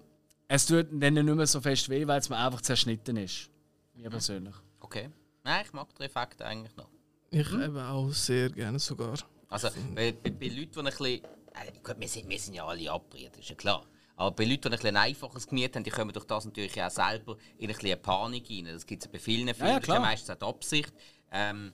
[0.48, 3.48] es tut dann nicht mehr so fest weh, weil es mir einfach zerschnitten ist.
[3.94, 4.54] Mir persönlich.
[4.80, 5.08] Okay.
[5.44, 6.88] Nein, ich mag den Effekt eigentlich noch.
[7.30, 9.14] Ich eben auch sehr gerne sogar.
[9.48, 11.22] Also bei, bei, bei Leuten, die ein bisschen.
[11.54, 13.86] Äh, wir, sind, wir sind ja alle abgeriert, ist ja klar.
[14.16, 16.90] Aber bei Leuten, die ein bisschen einfaches Gemüt haben, die kommen durch das natürlich auch
[16.90, 18.66] selber in ein bisschen Panik rein.
[18.66, 20.92] Das gibt es bei vielen Filmen, ja, das ist ja meistens auch die Absicht.
[21.30, 21.72] Ähm,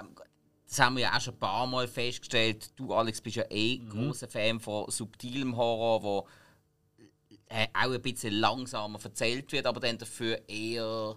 [0.00, 0.14] ähm,
[0.66, 2.72] das haben wir ja auch schon ein paar Mal festgestellt.
[2.76, 3.88] Du, Alex, bist ja eh mhm.
[3.88, 6.28] großer Fan von subtilem Horror, wo
[7.48, 11.16] äh, auch ein bisschen langsamer erzählt wird, aber dann dafür eher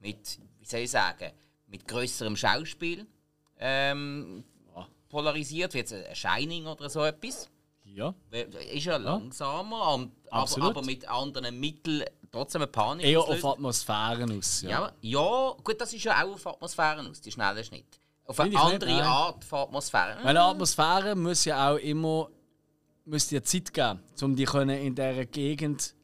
[0.00, 1.32] mit, wie soll ich sagen,
[1.68, 3.06] mit größerem Schauspiel
[3.58, 4.44] ähm,
[5.08, 7.48] polarisiert, wie jetzt ein Shining oder so etwas.
[7.84, 8.14] Ja.
[8.72, 13.06] Ist ja langsamer, aber, aber, mit anderen Mitteln trotzdem eine Panik.
[13.06, 14.62] Eher auf Atmosphären aus.
[14.62, 14.70] Ja.
[14.70, 14.92] ja.
[15.00, 18.00] Ja, gut, das ist ja auch auf Atmosphären aus, die schnelle Schnitt.
[18.26, 20.18] Auf eine andere nicht, Art von Atmosphäre.
[20.18, 22.28] Weil eine Atmosphäre muss ja auch immer
[23.06, 25.94] muss dir Zeit geben, um dich in dieser Gegend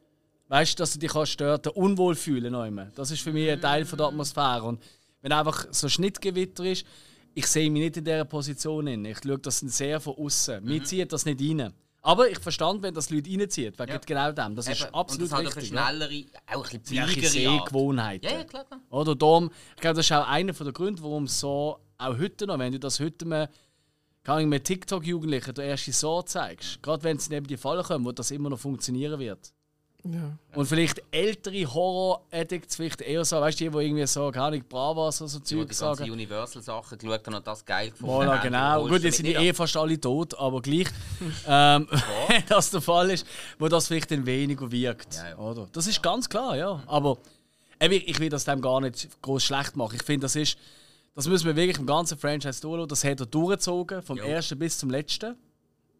[0.48, 3.98] weißt dass du dich kannst dort unwohl fühlen Das ist für mich ein Teil von
[3.98, 4.62] der Atmosphäre.
[4.62, 4.82] Und
[5.20, 6.86] wenn einfach so Schnittgewitter ist,
[7.34, 8.86] ich sehe mich nicht in dieser Position.
[8.86, 9.04] In.
[9.04, 10.62] Ich schaue das sehr von außen.
[10.62, 10.68] Mhm.
[10.68, 11.72] Mir zieht das nicht rein.
[12.02, 13.98] Aber ich verstand, wenn das Leute reinzieht, wegen ja.
[13.98, 14.54] genau dem.
[14.54, 14.74] Das Eben.
[14.74, 15.72] ist absolut und das richtig.
[15.72, 16.56] Hat eine schnellere, ja.
[16.56, 18.30] auch ein bisschen Sehgewohnheiten.
[18.30, 18.66] Ja, ja, klar.
[18.90, 22.58] Oder darum, ich glaube, das ist auch einer der Gründe, warum so auch heute noch,
[22.58, 23.48] wenn du das heute mal
[24.22, 28.06] kann ich mit TikTok-Jugendlichen der erste so zeigst, gerade wenn sie neben die Fallen kommen,
[28.06, 29.52] wo das immer noch funktionieren wird.
[30.04, 30.36] Ja.
[30.54, 34.64] Und vielleicht ältere Horror-Addicts, vielleicht eher so, weißt du, die, die irgendwie so, keine Ahnung,
[34.68, 36.04] Bravas oder so Zeug die sagen.
[36.04, 38.86] Die Universal-Sachen geschaut haben und das geil gefunden voilà, genau.
[38.86, 40.88] Gut, jetzt sind die eh fast alle tot, aber gleich,
[41.46, 41.88] ähm,
[42.28, 43.26] wenn das der Fall ist,
[43.58, 45.14] wo das vielleicht dann weniger wirkt.
[45.14, 45.38] Ja, ja.
[45.38, 45.68] Oder?
[45.72, 46.82] Das ist ganz klar, ja.
[46.86, 47.16] Aber
[47.80, 49.96] ich will das dem gar nicht groß schlecht machen.
[49.96, 50.58] Ich finde, das ist,
[51.14, 52.88] das müssen wir wirklich im ganzen Franchise durchschauen.
[52.88, 55.36] Das hat er durchgezogen, vom ersten bis zum letzten.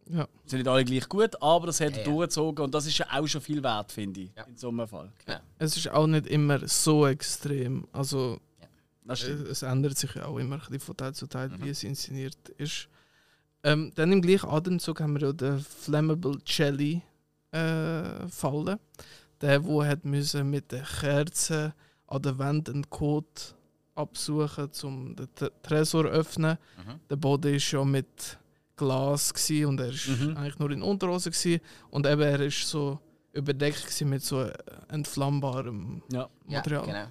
[0.09, 0.29] Ja.
[0.45, 3.07] Sind nicht alle gleich gut, aber das hat er ja, durchgezogen und das ist ja
[3.11, 4.45] auch schon viel wert, finde ich, ja.
[4.45, 5.11] in so einem Fall.
[5.27, 5.41] Ja.
[5.59, 7.87] Es ist auch nicht immer so extrem.
[7.93, 8.39] Also,
[9.09, 11.65] es, es, ändert sich ja auch immer ein von Teil zu Teil, mhm.
[11.65, 12.89] wie es inszeniert ist.
[13.63, 17.03] Ähm, dann im gleichen Atemzug haben wir ja den Flammable Jelly
[17.51, 18.79] äh, fallen.
[19.41, 21.75] Der, wo hat müssen mit der Kerze
[22.07, 23.27] an der Wand einen Code
[23.95, 25.29] absuchen, um den
[25.63, 26.59] Tresor zu öffnen.
[26.77, 27.01] Mhm.
[27.09, 28.39] Der Boden ist schon mit
[28.77, 30.37] Glas und er war mhm.
[30.37, 31.61] eigentlich nur in Unterhose gewesen.
[31.91, 32.99] und eben er ist so
[33.33, 34.49] überdeckt mit so
[34.89, 36.29] entflammbarem ja.
[36.47, 36.87] Material.
[36.87, 37.07] Ja, genau.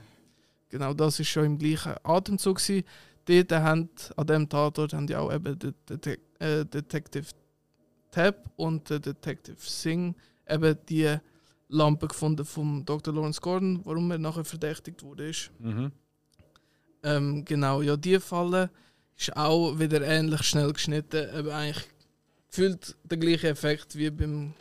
[0.70, 2.84] genau, das ist schon im gleichen Atemzug gewesen.
[3.26, 7.28] Dort haben, an diesem Tatort haben die auch eben den, den, äh, Detective
[8.12, 10.16] Tab und den Detective Singh
[10.48, 11.18] eben die
[11.70, 13.14] Lampe gefunden vom Dr.
[13.14, 15.32] Lawrence Gordon, warum er nachher verdächtigt wurde.
[15.60, 15.92] Mhm.
[17.04, 18.70] Ähm, genau, ja, die Falle
[19.18, 21.86] ist auch wieder ähnlich schnell geschnitten, aber eigentlich
[22.50, 24.54] gefühlt der gleiche Effekt wie, beim,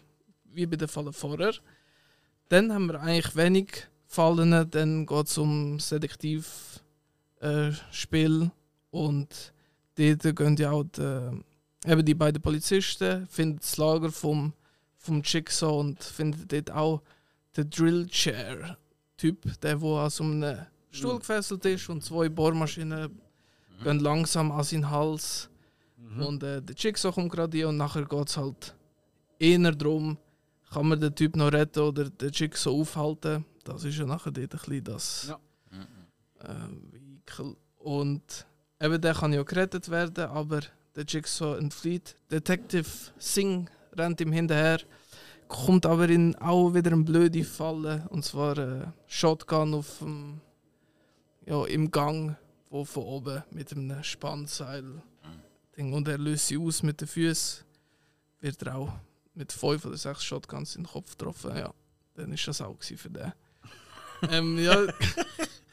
[0.44, 1.54] wie bei den Fallen vorher.
[2.48, 6.82] Dann haben wir eigentlich wenig Fallen, dann geht es um Selektivspiel
[8.42, 8.50] äh,
[8.90, 9.52] und
[9.96, 11.42] dort gehen ja auch die,
[11.86, 14.52] eben die beiden Polizisten, finden das Lager vom,
[14.98, 17.02] vom Jigsaw und finden dort auch
[17.56, 18.76] den Drill Chair
[19.16, 23.20] Typ, der wo an so einem Stuhl gefesselt ist und zwei Bohrmaschinen
[23.82, 23.84] mhm.
[23.84, 25.50] gehen langsam an seinen Hals.
[25.96, 26.22] Mhm.
[26.22, 28.74] Und äh, der Jigsaw kommt gerade hier und nachher geht es halt
[29.38, 30.18] eher darum,
[30.70, 33.44] kann man den Typ noch retten oder den Jigsaw aufhalten.
[33.64, 35.38] Das ist ja nachher dort ein bisschen das ja.
[36.40, 37.56] äh, Vehikel.
[37.78, 38.46] Und
[38.80, 40.60] eben der kann ja gerettet werden, aber
[40.94, 42.16] der Jigsaw entflieht.
[42.30, 44.80] Detective Singh rennt ihm hinterher,
[45.48, 48.06] kommt aber in auch wieder eine blöde Falle.
[48.10, 50.40] Und zwar äh, Shotgun auf dem
[51.46, 52.36] ja, im Gang,
[52.72, 55.02] wo von oben mit einem Spannseil
[55.76, 57.64] Ding und er löst sie aus mit den Füßen,
[58.40, 58.92] wird er auch
[59.34, 61.56] mit fünf oder sechs Shotguns in den Kopf getroffen.
[61.56, 61.72] Ja,
[62.14, 63.32] dann ist das auch für den.
[64.30, 64.86] ähm, ja,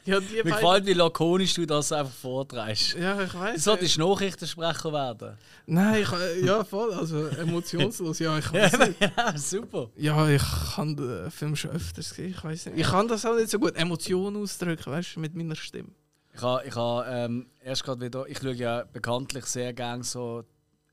[0.04, 2.94] ja, die Mir gefällt, wie lakonisch du das einfach vorträgst.
[2.94, 3.54] Ja, ich weiß.
[3.54, 5.36] Du solltest äh, Nachrichtensprecher werden.
[5.66, 6.92] Nein, ich, ja, voll.
[6.94, 8.18] Also emotionslos.
[8.18, 9.00] Ja, ich weiß nicht.
[9.00, 9.90] ja, super.
[9.96, 10.42] Ja, ich
[10.74, 12.30] kann den Film schon öfters gesehen.
[12.30, 12.78] Ich weiß nicht.
[12.78, 15.90] Ich kann das auch nicht so gut Emotionen ausdrücken, weißt du, mit meiner Stimme.
[16.40, 18.26] Ich habe ich ha, ähm, erst gerade wieder.
[18.26, 20.42] Ich schaue ja bekanntlich sehr gerne so,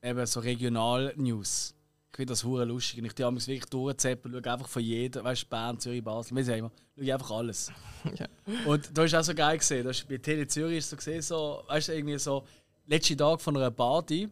[0.02, 1.74] eben so Regional-News.
[2.10, 2.98] Ich finde das hure lustig.
[2.98, 6.42] Und ich habe wirklich durchzeppen, schaue einfach von jedem, weißt du, Bern, Zürich, Basel, wie
[6.42, 7.72] sagen wir, schaue einfach alles.
[8.18, 8.26] ja.
[8.66, 9.90] Und da ist auch so geil gesehen.
[10.10, 12.44] Bei Tele Zürich ist so gesehen, so, weißt du, irgendwie so,
[12.84, 14.28] letzten Tag von einer Party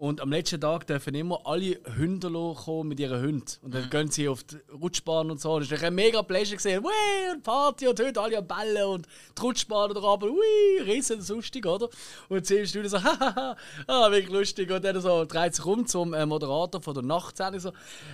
[0.00, 3.44] und am letzten Tag dürfen immer alle Hunde kommen mit ihren Hunden.
[3.60, 3.90] Und dann mhm.
[3.90, 5.58] gehen sie auf die Rutschbahn und so.
[5.58, 6.82] Das ist ein mega Pleasure gesehen.
[6.82, 10.30] Wee, und Party und Hunde, alle am Bällen und die Rutschbahn da oben.
[10.30, 11.90] Ui, riesen lustig, oder?
[12.30, 13.54] Und zehn Stunden so, hahaha,
[13.86, 14.70] ah, wirklich lustig.
[14.70, 17.72] Und dann so dreht sich um zum äh, Moderator von der Nachtsendung so,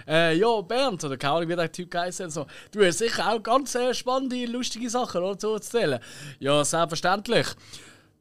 [0.09, 3.41] äh, ja, Bernd, oder keine Ahnung, wie der Typ geheißen so, du hast sicher auch
[3.41, 6.01] ganz äh, spannende, lustige Sachen oder, so zu erzählen.
[6.41, 7.47] Ja, selbstverständlich.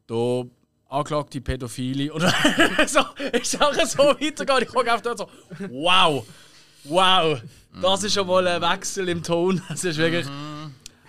[0.06, 0.44] Da
[0.88, 2.32] angeklagte Pädophile oder
[2.86, 3.00] so,
[3.32, 4.62] ist auch so weitergegangen.
[4.64, 5.28] Ich gucke auf dort so,
[5.70, 6.26] wow,
[6.84, 7.40] wow,
[7.80, 9.60] das ist schon mal ein Wechsel im Ton.
[9.68, 10.26] Das ist wirklich.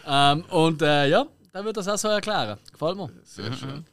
[0.06, 2.58] Ähm, und äh, ja, dann wird das auch so erklären.
[2.72, 3.10] Gefällt mir.
[3.24, 3.86] Sehr schön.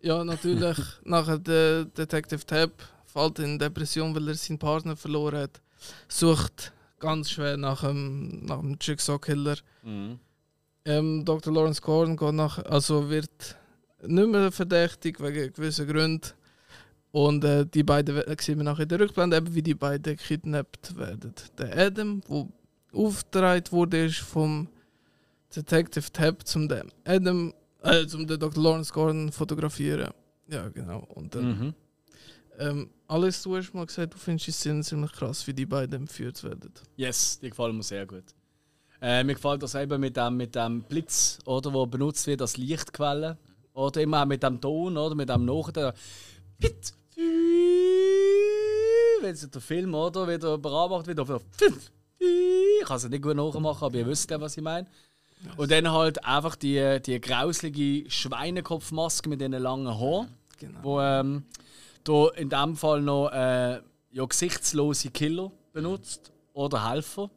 [0.00, 2.70] Ja, natürlich, nachher der Detective Tab
[3.06, 5.60] fällt in Depression, weil er seinen Partner verloren hat.
[6.08, 9.56] Sucht ganz schwer nach dem, nach dem Jigsaw-Killer.
[10.84, 11.52] Ähm, Dr.
[11.52, 13.56] Lawrence Gordon geht nach, also wird
[14.06, 16.28] nicht mehr verdächtig wegen gewissen Gründen.
[17.10, 20.96] Und äh, die beiden sehen wir nachher in der Rückblende, eben wie die beiden kidnappt
[20.96, 21.34] werden.
[21.58, 22.46] Der Adam, der
[22.94, 24.68] aufgetragen wurde, ist vom
[25.54, 28.62] Detective Tab zum dem Adam, äh, zum den Dr.
[28.62, 30.10] Lawrence Gordon fotografieren.
[30.48, 31.00] Ja, genau.
[31.14, 31.74] Und dann, Mhm.
[32.58, 36.02] ähm, alles, du hast mal gesagt, du findest die Szene ziemlich krass, wie die beiden
[36.02, 36.72] entführt werden.
[36.96, 38.24] Yes, die gefallen mir sehr gut.
[39.02, 42.56] Äh, mir gefällt das eben mit dem, mit dem Blitz, oder, wo benutzt wird als
[42.56, 43.36] Lichtquelle.
[43.74, 45.94] Oder immer mit dem Ton, oder mit dem Nachher.
[46.58, 46.92] Pit,
[49.20, 51.42] wenn sich der Film oder wieder bearbeitet wird, auf
[52.18, 54.86] ich kann es nicht gut nachmachen, aber ihr wisst ja, was ich meine.
[55.56, 60.78] Und dann halt einfach die, die grauslige Schweinekopfmaske mit diesen langen Haaren, Genau.
[60.82, 61.44] wo ähm,
[62.04, 63.80] da in dem Fall noch äh,
[64.12, 67.30] ja, gesichtslose Killer benutzt oder Helfer.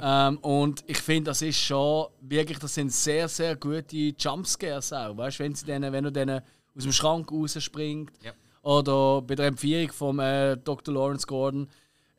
[0.00, 5.16] Ähm, und ich finde, das ist schon wirklich, das sind sehr, sehr gute Jumpscares auch.
[5.16, 6.40] Weißt, wenn, sie denen, wenn du denen
[6.76, 8.32] aus dem Schrank rausspringt Ja.
[8.62, 10.94] oder bei der Empfehlung von äh, Dr.
[10.94, 11.68] Lawrence Gordon.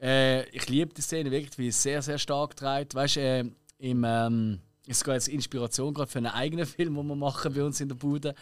[0.01, 2.95] Äh, ich liebe die Szene wirklich, wie es sehr, sehr stark trägt.
[2.95, 3.45] Weißt du, äh,
[3.79, 4.03] im.
[4.03, 7.79] Ähm, es geht jetzt Inspiration gerade für einen eigenen Film, den wir machen bei uns
[7.81, 8.33] in der Bude.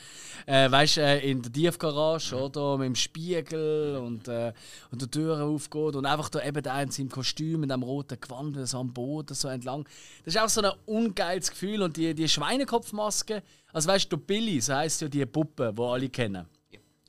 [0.46, 2.78] Äh, weißt du, äh, in der Tiefgarage, oder?
[2.78, 4.54] Mit dem Spiegel und, äh,
[4.92, 8.20] und die Türen aufgeht und einfach da eben der in seinem Kostüm, mit dem roten
[8.20, 9.88] Gewand, so am Boden so entlang.
[10.24, 11.82] Das ist auch so ein ungeiles Gefühl.
[11.82, 13.42] Und die, die Schweinekopfmaske,
[13.74, 16.46] also weißt du, Billy, so heisst ja die Puppe, die alle kennen,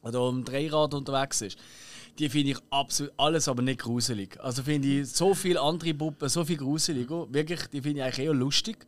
[0.02, 1.58] oder am Dreirad unterwegs ist.
[2.18, 4.40] Die finde ich absolut alles, aber nicht gruselig.
[4.40, 7.26] Also finde ich so viele andere Puppen so viel gruseliger.
[7.30, 8.86] Wirklich, die finde ich eigentlich eher lustig.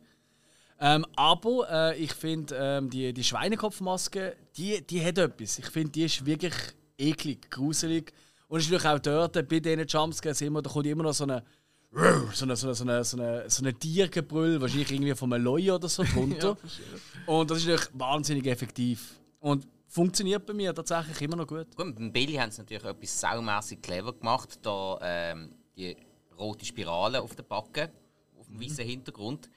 [0.79, 5.59] Ähm, aber äh, ich finde, ähm, die, die Schweinekopfmaske, die, die hat etwas.
[5.59, 6.53] Ich finde, die ist wirklich
[6.97, 8.13] eklig, gruselig.
[8.47, 11.25] Und es ist natürlich auch dort, bei diesen Jumpscares immer, da kommt immer noch so
[11.25, 11.43] eine
[12.33, 15.43] so eine, so eine, so eine, so eine, so eine Tiergebrüll, wahrscheinlich irgendwie von einem
[15.43, 16.55] Leu oder so drunter.
[17.25, 19.19] Und das ist natürlich wahnsinnig effektiv.
[19.39, 21.75] Und funktioniert bei mir tatsächlich immer noch gut.
[21.75, 24.59] Gut, beim Billy haben sie natürlich etwas saumässig clever gemacht.
[24.61, 25.97] Da ähm, die
[26.37, 27.91] rote Spirale auf der Backe,
[28.37, 29.49] auf dem weißen Hintergrund.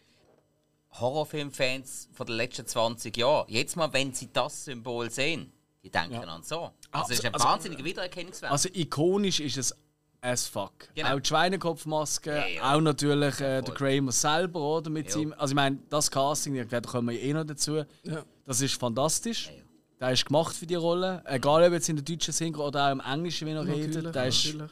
[1.01, 5.53] Horrorfilmfans von den letzten 20 Jahren, jetzt mal, wenn sie das Symbol sehen,
[5.83, 6.71] die denken an so.
[6.91, 8.53] Also, es ist ein Also- wahnsinniger Wiedererkennungswert.
[8.53, 9.75] Also ikonisch ist es
[10.21, 10.73] as fuck.
[10.95, 11.15] Genau.
[11.17, 12.75] Auch die Schweinekopfmaske, Ja, ja.
[12.77, 13.75] auch natürlich äh, der.
[13.75, 14.91] Kramer selber, oder?
[14.91, 15.13] Mit Ja.
[15.15, 17.77] seinem, also ich meine, das Casting, da kommen wir eh noch dazu.
[18.05, 18.23] Ja.
[18.47, 19.47] Das ist fantastisch.
[19.47, 19.59] Ja, ja.
[20.01, 21.23] Der ist gemacht für die Rolle.
[21.27, 23.95] Egal ob jetzt in der deutschen Synchro oder auch im Englischen, wie er redet.
[24.05, 24.71] Natürlich, Der ist, natürlich.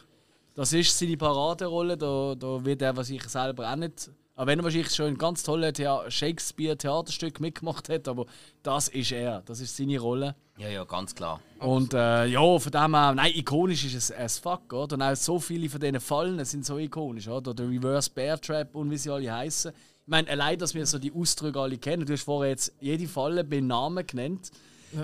[0.54, 1.96] das ist seine Paraderolle.
[1.96, 4.10] Da, da wird er wahrscheinlich selber auch nicht.
[4.40, 8.24] Auch wenn er wahrscheinlich schon in ganz tollen Thea Shakespeare-Theaterstück mitgemacht hat, aber
[8.62, 9.42] das ist er.
[9.42, 10.34] Das ist seine Rolle.
[10.56, 11.42] ja, ja, ganz klar.
[11.58, 14.94] Und äh, ja, von dem her, nein, ikonisch ist es as fuck, oder?
[14.94, 17.52] Und auch so viele von diesen Fallen sind so ikonisch, oder?
[17.52, 19.72] Der Reverse Bear Trap und wie sie alle heißen.
[19.72, 22.06] Ich meine, allein, dass wir so die Ausdrücke alle kennen.
[22.06, 24.52] Du hast vorher jetzt jede Falle beim Namen genannt.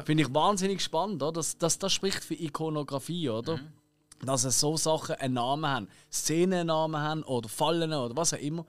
[0.07, 1.33] Finde ich wahnsinnig spannend, oder?
[1.33, 3.61] Das, das, das spricht für Ikonografie, oder?
[4.25, 8.33] Dass es so Sachen einen Namen haben, Szenen einen Namen haben oder Fallen oder was
[8.33, 8.65] auch immer.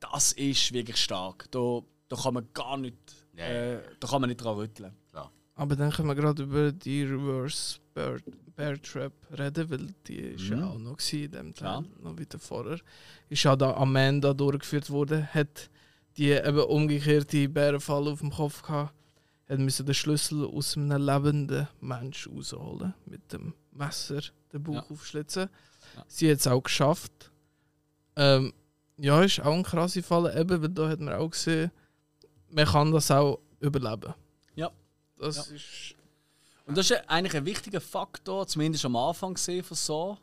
[0.00, 1.50] Das ist wirklich stark.
[1.50, 2.96] Da, da kann man gar nicht,
[3.36, 4.92] äh, da kann man nicht dran rütteln.
[5.10, 5.30] klar.
[5.54, 8.16] Aber dann können wir gerade über die Reverse Bear,
[8.56, 11.84] Bear Trap reden, weil die ist ja auch noch in dem Teil, Ja.
[12.02, 12.78] noch weiter vorher.
[13.28, 15.68] Ist ja da Amanda durchgeführt worden, hat
[16.16, 18.94] die eben umgekehrte Bärenfalle auf dem Kopf gehabt,
[19.48, 24.20] hat müssen den Schlüssel aus einem lebenden Mensch rausholen, mit dem Messer
[24.52, 24.86] den Bauch Ja.
[24.90, 25.48] aufschlitzen.
[25.96, 26.04] Ja.
[26.08, 27.30] Sie hat es auch geschafft.
[28.16, 28.52] Ähm,
[29.00, 31.70] ja, ist auch eine krasse Falle, eben, weil da hat man auch gesehen,
[32.50, 34.14] man kann das auch überleben.
[34.54, 34.70] Ja.
[35.18, 35.54] Das Ja.
[35.54, 35.94] ist
[36.66, 40.18] Und das ist eigentlich ein wichtiger Faktor, zumindest am Anfang gesehen von so,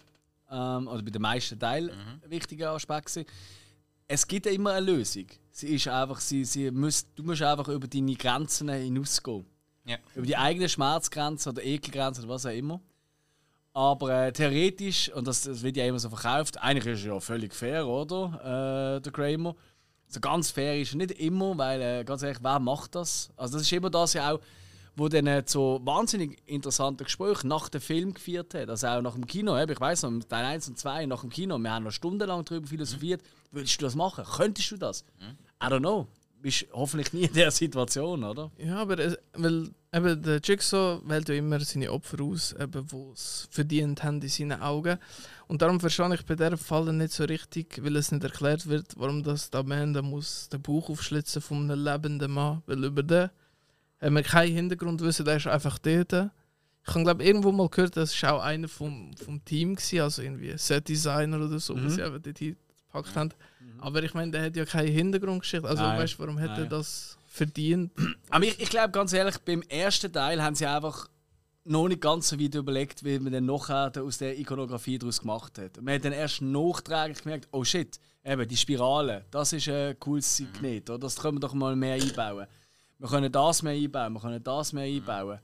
[0.50, 3.28] ähm, oder bei den meisten Teilen ein wichtiger Aspekt gewesen.
[4.08, 5.26] Es gibt ja immer eine Lösung.
[5.52, 9.46] Sie ist einfach, sie, sie müsst, du musst einfach über deine Grenzen hinausgehen.
[9.86, 9.98] Ja.
[10.16, 12.80] Über die eigenen Schmerzgrenzen oder Ekelgrenzen oder was auch immer.
[13.78, 17.20] Aber äh, theoretisch, und das, das wird ja immer so verkauft, eigentlich ist es ja
[17.20, 18.98] völlig fair, oder?
[18.98, 19.56] Äh, der Kramer.
[20.08, 23.30] So ganz fair ist er nicht immer, weil äh, ganz ehrlich, wer macht das?
[23.38, 24.40] Also das ist immer das ja auch,
[24.96, 28.68] wo dann äh, so wahnsinnig interessante Gespräche nach dem Film geführt hat.
[28.68, 29.56] Also auch nach dem Kino.
[29.62, 32.46] eben, Ich weiß noch, Teil 1 und 2 nach dem Kino, wir haben noch stundenlang
[32.46, 33.22] darüber philosophiert.
[33.52, 34.24] Würdest du das machen?
[34.26, 35.06] Könntest du das?
[35.62, 36.08] I don't know.
[36.42, 38.50] Bist hoffentlich nie in der Situation, oder?
[38.58, 43.12] Ja, aber es, weil Eben, der Jigsaw wählt ja immer seine Opfer aus, eben, die
[43.14, 44.98] es verdient haben in seinen Augen.
[45.48, 48.94] Und darum verstehe ich bei dieser Falle nicht so richtig, weil es nicht erklärt wird,
[48.98, 52.62] warum das die Amanda muss den Bauch aufschlitzen von einem lebenden Mann.
[52.66, 53.30] Weil über den
[54.02, 56.14] haben wir keinen Hintergrund wissen, der ist einfach dort.
[56.88, 60.22] Ich habe glaube irgendwo mal gehört, das war auch einer vom, vom Team, gewesen, also
[60.22, 61.86] irgendwie Set-Designer oder so, Mhm.
[61.86, 63.32] was sie eben dort hingepackt haben.
[63.80, 65.68] Aber ich meine, der hat ja keine Hintergrundgeschichte.
[65.68, 66.00] Also Nein.
[66.00, 67.92] weißt du, warum hätte er das verdient?
[68.30, 71.08] Aber ich, ich glaube ganz ehrlich, beim ersten Teil haben sie einfach
[71.64, 75.58] noch nicht ganz so weit überlegt, wie man dann nachher aus der Ikonografie daraus gemacht
[75.58, 75.82] hat.
[75.82, 80.38] Man hat dann erst nachträglich gemerkt, oh shit, eben die Spirale, das ist ein cooles
[80.38, 81.00] Signet, oder?
[81.00, 82.48] das können wir doch mal mehr einbauen.
[83.00, 85.40] Wir können das mehr einbauen, wir können das mehr einbauen.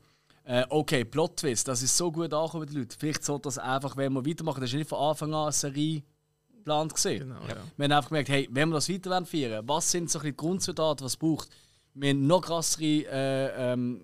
[0.46, 2.96] Äh, okay, Plot Twist, das ist so gut angekommen bei den Leuten.
[2.98, 6.04] Vielleicht sollte das einfach, wenn wir weitermachen, das ist nicht von Anfang an eine Serie
[6.52, 6.94] geplant.
[7.04, 7.56] Genau, ja.
[7.78, 10.32] Wir haben einfach gemerkt, hey, wenn wir das weiter feiern was sind so ein bisschen
[10.32, 11.50] die Grundzutaten, was es braucht?
[11.94, 14.02] Wir noch krassere äh, ähm,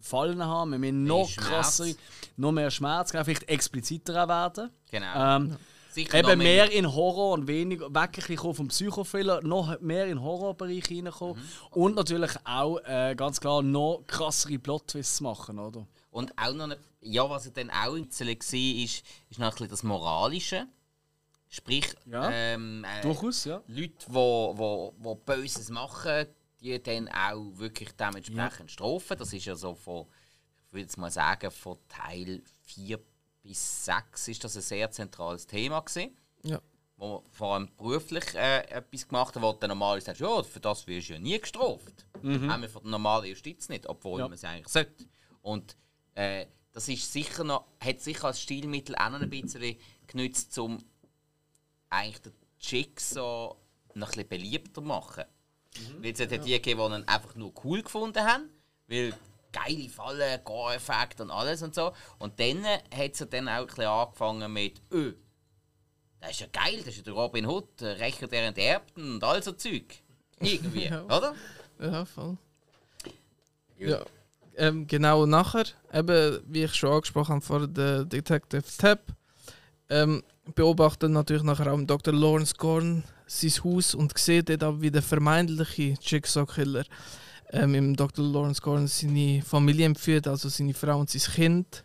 [0.00, 1.48] Fallen haben, wir müssen noch Schmerz.
[1.48, 1.94] krassere,
[2.36, 4.70] noch mehr Schmerz, vielleicht expliziter werden.
[4.90, 5.36] Genau.
[5.36, 5.56] Ähm,
[5.90, 10.90] Sicher eben mehr in Horror und weniger bisschen vom Psychothriller, noch mehr in den Horrorbereich
[10.90, 11.42] reinkommen Mhm.
[11.82, 15.86] und natürlich auch äh, ganz klar noch krassere Plot-Twists machen, oder?
[16.10, 19.60] Und auch noch, eine, ja, was er dann auch im Zelle war, ist, ist noch
[19.60, 20.66] ein das Moralische.
[21.50, 22.30] Sprich, Ja.
[22.30, 23.60] ähm, äh, Durchaus, ja.
[23.66, 26.26] Leute, die wo, wo, wo Böses machen,
[26.62, 29.18] die dann auch wirklich dementsprechend strafen.
[29.18, 30.06] Das ist ja so von,
[30.66, 32.98] ich würde jetzt mal sagen, von Teil 4
[33.42, 36.16] bis 6 ist das ein sehr zentrales Thema gewesen.
[36.44, 36.60] Ja.
[36.96, 40.60] Wo vor allem beruflich äh, etwas gemacht hat, wo du dann normalerweise sagst, ja, für
[40.60, 42.06] das wirst du ja nie gestraft.
[42.22, 44.26] Haben wir von der normalen Justiz nicht, obwohl Ja.
[44.28, 45.04] man es eigentlich sollte.
[45.40, 45.76] Und
[46.14, 50.78] äh, das ist sicher noch, hat sicher als Stilmittel auch noch ein bisschen genützt, um
[51.90, 53.56] eigentlich den Jigsaw
[53.94, 55.24] noch ein bisschen beliebter zu
[55.80, 56.02] machen.
[56.02, 56.38] Weil es hat ja.
[56.38, 58.50] die gegeben, die ihn einfach nur cool gefunden haben,
[58.88, 59.14] weil
[59.52, 61.92] geile Fallen, Gore-Effekt und alles und so.
[62.18, 65.12] Und dann hat es ja dann auch ein bisschen angefangen mit «Öh,
[66.20, 69.24] das ist ja geil, das ist ja der Robin Hood, der Rächer der Enterbten und
[69.24, 70.02] all so Zeug.»
[70.40, 71.04] Irgendwie, Ja.
[71.04, 71.34] oder?
[71.80, 72.36] Ja, voll.
[73.78, 74.04] Ja.
[74.56, 79.00] Ähm, genau nachher, eben, wie ich schon angesprochen habe, vor der Detective Tab,
[79.88, 80.22] ähm,
[80.54, 82.12] beobachtet natürlich nachher auch Dr.
[82.12, 86.84] Lawrence Gorn sein Haus und sieht dort auch, wie der vermeintliche Jigsaw-Killer
[87.50, 88.24] ähm, im Dr.
[88.24, 91.84] Lawrence Gorn seine Familie empfiehlt, also seine Frau und sein Kind.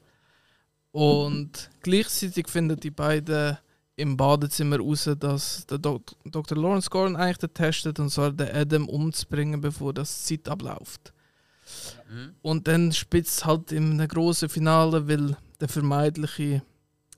[0.91, 3.57] Und gleichzeitig finden die beiden
[3.97, 6.57] im Badezimmer raus, dass der Dok Dr.
[6.57, 11.13] Lawrence Gorn eigentlich testet und zwar den Adam umzubringen, bevor das Zeit abläuft.
[12.41, 16.61] Und dann spitzt halt in einem großen Finale, weil der vermeintliche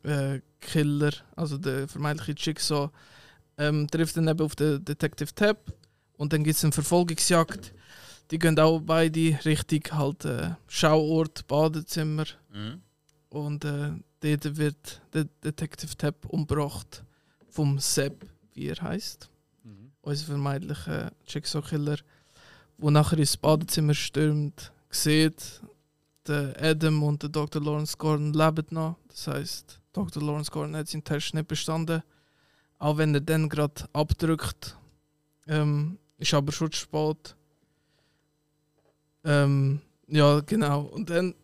[0.03, 2.89] äh, Killer, also der vermeintliche Jigsaw,
[3.59, 5.71] ähm, trifft dann eben auf den Detective Tab
[6.17, 7.73] und dann gibt es eine Verfolgungsjagd.
[8.31, 12.81] Die gehen auch beide Richtung halt äh, Schauort, Badezimmer Mhm.
[13.29, 13.91] und äh,
[14.21, 17.03] dort wird der Detective Tab umgebracht
[17.49, 19.29] vom Sepp, wie er heißt,
[20.01, 21.97] unser vermeintlicher Jigsaw-Killer,
[22.77, 25.61] wo nachher ins Badezimmer stürmt, sieht,
[26.27, 27.61] der Adam und der Dr.
[27.61, 28.95] Lawrence Gordon leben noch.
[29.09, 30.21] Das heißt, Dr.
[30.23, 32.01] Lawrence Gordon hat seinen Test nicht bestanden,
[32.79, 34.77] auch wenn er dann gerade abdrückt.
[35.47, 37.35] Ähm, ist aber schon zu spät.
[39.23, 40.81] Ähm, ja, genau.
[40.81, 41.35] Und dann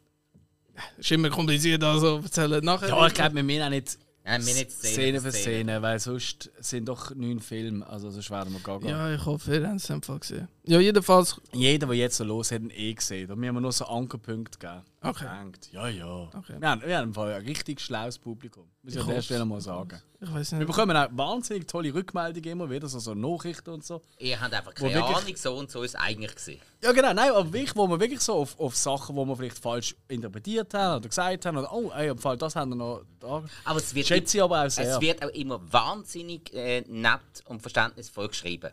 [0.97, 2.89] ist immer kompliziert, also erzählen nachher.
[2.89, 6.87] Ja, ich glaube, wir müssen auch nicht wir nicht Szene für Szene, weil sonst sind
[6.87, 10.19] doch neun Filme, also sonst werden wir gar Ja, ich hoffe, ihr habt es einfach
[10.19, 10.47] gesehen.
[10.67, 11.39] Ja, jedenfalls.
[11.53, 13.27] Jeder, der jetzt so los hat, ihn eh gesehen.
[13.39, 14.81] Müssen wir nur so Ankerpunkte geben.
[15.01, 15.25] Okay.
[15.39, 16.29] Denkt, ja, ja.
[16.33, 16.55] Okay.
[16.59, 18.65] Wir haben, wir haben im Fall ein richtig schlaues Publikum.
[18.81, 19.21] Muss ich an der.
[19.21, 20.01] Stelle mal sagen.
[20.19, 20.67] Ich weiß Wir nicht.
[20.67, 24.01] bekommen auch wahnsinnig tolle Rückmeldungen immer wieder, so, so Nachrichten und so.
[24.17, 26.59] Ihr habt einfach keine wirklich- Ahnung, so und so ist es eigentlich gewesen.
[26.81, 29.59] Ja, genau, nein, aber wirklich, wo wir wirklich so auf, auf Sachen, wo wir vielleicht
[29.59, 33.03] falsch interpretiert haben oder gesagt haben, oder oh, ey, im Fall, das haben wir noch
[33.19, 33.43] da.
[33.65, 34.95] Aber es wird, Schätze ich aber auch sehr.
[34.95, 38.71] es wird auch immer wahnsinnig äh, nett und verständnisvoll geschrieben.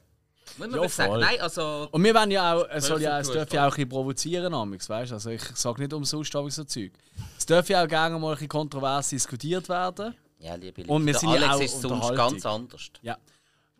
[0.58, 1.20] Muss man Ja, sagen.
[1.20, 1.88] Nein, also...
[1.90, 4.54] Und wir wollen ja auch, es, soll ja, es darf ja auch ein bisschen provozieren,
[4.54, 5.12] amigs, weißt?
[5.12, 6.92] Also ich sage nicht umsonst so Zeug.
[7.38, 10.14] Es darf ja auch gerne mal ein bisschen kontrovers diskutiert werden.
[10.38, 12.90] Ja, liebe Und wir sind ja Alex auch ist sonst ganz anders.
[13.00, 13.16] Ja,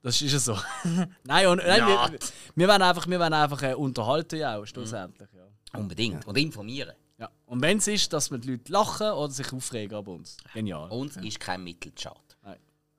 [0.03, 0.59] das ist ja so.
[1.25, 2.11] nein, und, nein Ja.
[2.11, 2.19] wir,
[2.55, 5.29] wir wollen einfach, wir wollen einfach äh, unterhalten ja auch, schlussendlich.
[5.33, 5.79] Ja.
[5.79, 6.27] Unbedingt.
[6.27, 6.95] Und informieren.
[7.19, 7.31] Ja.
[7.47, 10.37] Und wenn es ist, dass wir die Leute lachen oder sich aufregen ab uns.
[10.55, 10.91] Genial.
[10.91, 12.19] Uns ist kein Mittel zu schade.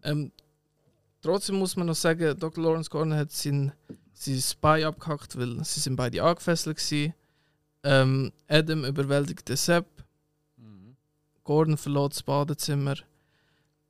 [0.03, 0.31] Ähm,
[1.23, 2.63] trotzdem muss man noch sagen, Dr.
[2.63, 3.71] Lawrence Gordon hat seinen,
[4.13, 7.13] seinen Spy abgehackt, weil sie sind beide angefesselt waren.
[7.85, 9.87] Ähm, Adam überwältigt den Sepp.
[11.43, 12.95] Gordon verlässt das Badezimmer.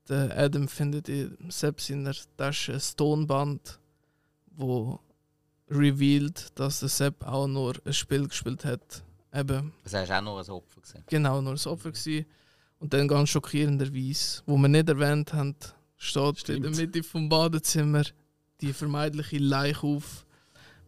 [0.10, 3.80] Der Adam findet in Sepp seiner Tasche ein Tonband,
[4.48, 5.00] wo
[5.70, 9.04] revealed, dass der Sepp auch nur ein Spiel gespielt hat
[9.34, 11.04] eben, Das du auch noch ein Opfer gesehen.
[11.08, 12.26] genau, nur das Opfer gewesen.
[12.80, 15.56] Und dann ganz schockierenderweise, wo wir nicht erwähnt haben,
[16.04, 16.94] steht in der Stimmt.
[16.96, 18.04] Mitte vom Badezimmer
[18.62, 20.26] die vermeintliche Leiche auf,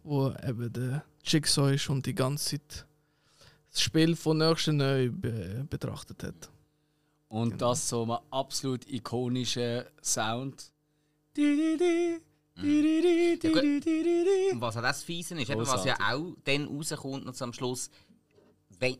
[0.03, 2.85] wo eben der Jigsaw ist und die ganze Zeit
[3.71, 6.49] das Spiel von nächsten neu be betrachtet hat.
[7.27, 7.69] Und Genau.
[7.71, 10.71] das so ein absolut ikonischer Sound.
[11.35, 11.43] Ja.
[14.51, 17.89] Und was auch das Fiese ist, eben, was ja auch dann rauskommt und am Schluss,
[18.79, 18.97] wenn,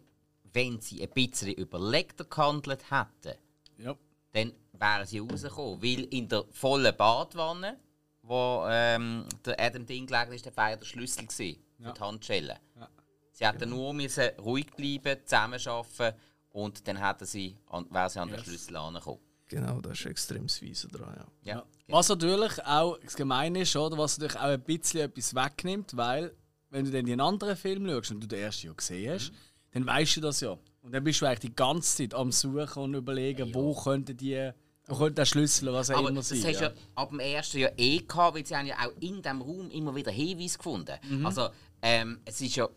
[0.51, 3.37] wenn sie ein bisschen überlegter gehandelt hätten,
[3.77, 3.95] Ja.
[4.35, 5.81] Dann wären sie rausgekommen.
[5.81, 7.79] Weil in der vollen Badwanne,
[8.21, 11.91] wo ähm, der Adam Ding gelegen ist, der war der Schlüssel gewesen für Ja.
[11.91, 12.57] die Handschellen.
[12.79, 12.89] Ja.
[13.31, 16.17] Sie hätten nur müssen ruhig bleiben, zusammenarbeiten
[16.51, 18.45] und dann hätten sie an, wären sie an den Yes.
[18.45, 19.19] Schlüssel angekommen.
[19.47, 21.15] Genau, das ist extrem Weise dran.
[21.43, 21.53] Ja.
[21.55, 21.63] Ja.
[21.87, 23.97] Was natürlich auch das Gemeine ist, oder?
[23.97, 26.33] was natürlich auch ein bisschen etwas wegnimmt, weil,
[26.71, 29.31] wenn du dann den anderen Film schaust und du den ersten ja gesehen hast,
[29.71, 30.57] dann weißt du das ja.
[30.85, 34.51] Und dann bist du eigentlich die ganze Zeit am Suchen und überlegen, wo könnte die,
[34.85, 36.43] wo könnte der Schlüssel, was auch Aber immer das sein.
[36.43, 39.19] hast du ja ab dem ersten Jahr eh gehabt, weil sie haben ja auch in
[39.19, 40.95] diesem Raum immer wieder Hinweise gefunden.
[41.09, 41.25] Mhm.
[41.25, 41.49] Also
[41.81, 42.69] ähm, es ist ja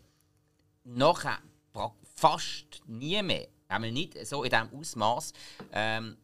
[0.85, 1.37] nachher
[2.15, 5.33] fast nie mehr, einmal nicht so in diesem Ausmaß,
[5.71, 6.17] ähm,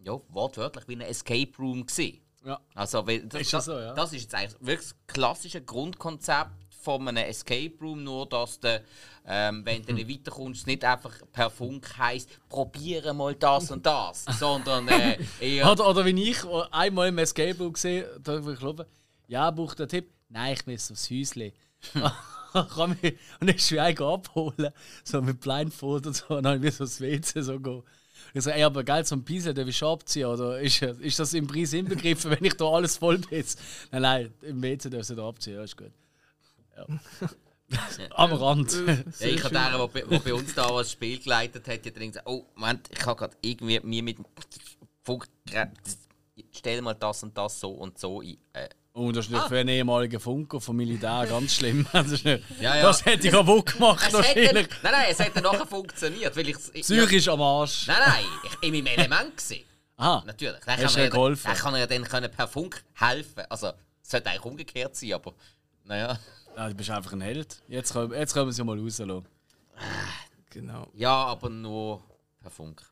[0.00, 2.20] ja, wortwörtlich wie ein Escape Room gesehen.
[2.44, 2.60] Ja.
[2.74, 3.94] Also, das, Ist ja so, ja.
[3.94, 6.50] das ist jetzt eigentlich wirklich das klassische Grundkonzept
[6.84, 8.82] von einem Escape Room, nur dass du,
[9.26, 14.24] ähm, wenn du nicht weiterkommst, nicht einfach per Funk heisst, probiere mal das und das,
[14.38, 15.70] sondern äh, eher...
[15.70, 16.38] Oder, oder wie ich
[16.70, 18.86] einmal im Escape Room gesehen da habe ich glaube,
[19.26, 20.10] ja, braucht der Tipp?
[20.28, 21.52] Nein, ich muss aufs Häuschen.
[22.74, 24.70] Kann mich, und wie einen abholen,
[25.02, 27.82] so mit Blindfold und so, und dann wir so das WC so gehen.
[28.32, 30.26] Ich so, ey, aber geil, so ein Piesel, darf ich schon abziehen?
[30.26, 33.44] Oder ist, ist das im Preis inbegriffen, wenn ich da alles voll bin?
[33.90, 35.92] Nein, nein, im WC darfst du da abziehen, ja, ist gut.
[36.76, 36.86] Ja.
[38.14, 38.72] Am Rand.
[39.18, 41.94] Ja, ich habe der, der bei- der bei uns da das Spiel geleitet hat, hat
[41.94, 44.26] gesagt, oh, Moment, ich habe gerade irgendwie mir mit dem
[45.02, 45.26] Funk
[46.52, 48.36] stell mal das und das so und so ein.
[48.52, 51.86] Äh, Und Oh, das ist nicht für einen ehemaligen Funker vom Militär ganz schlimm.
[51.92, 52.82] Das, ist nicht, Ja, ja.
[52.82, 54.68] das hätte ich kaputt gemacht, wahrscheinlich.
[54.82, 57.86] nein, nein, es dann nachher funktioniert, weil ich Psychisch am Arsch.
[57.88, 59.64] Nein, nein, ich in meinem Element gesehen.
[59.96, 60.22] Aha.
[60.26, 60.60] Natürlich.
[60.64, 61.46] Dann kann, er, geholfen?
[61.46, 63.44] dann kann er ja dann können per Funk helfen.
[63.48, 63.68] Also,
[64.02, 65.34] es sollte eigentlich umgekehrt sein, aber
[65.84, 66.18] naja.
[66.56, 67.62] Ja, du bist einfach ein Held.
[67.68, 69.24] Jetzt können, jetzt können wir sie mal rauslassen.
[70.50, 70.88] Genau.
[70.94, 72.02] Ja, aber nur
[72.40, 72.82] per Funk.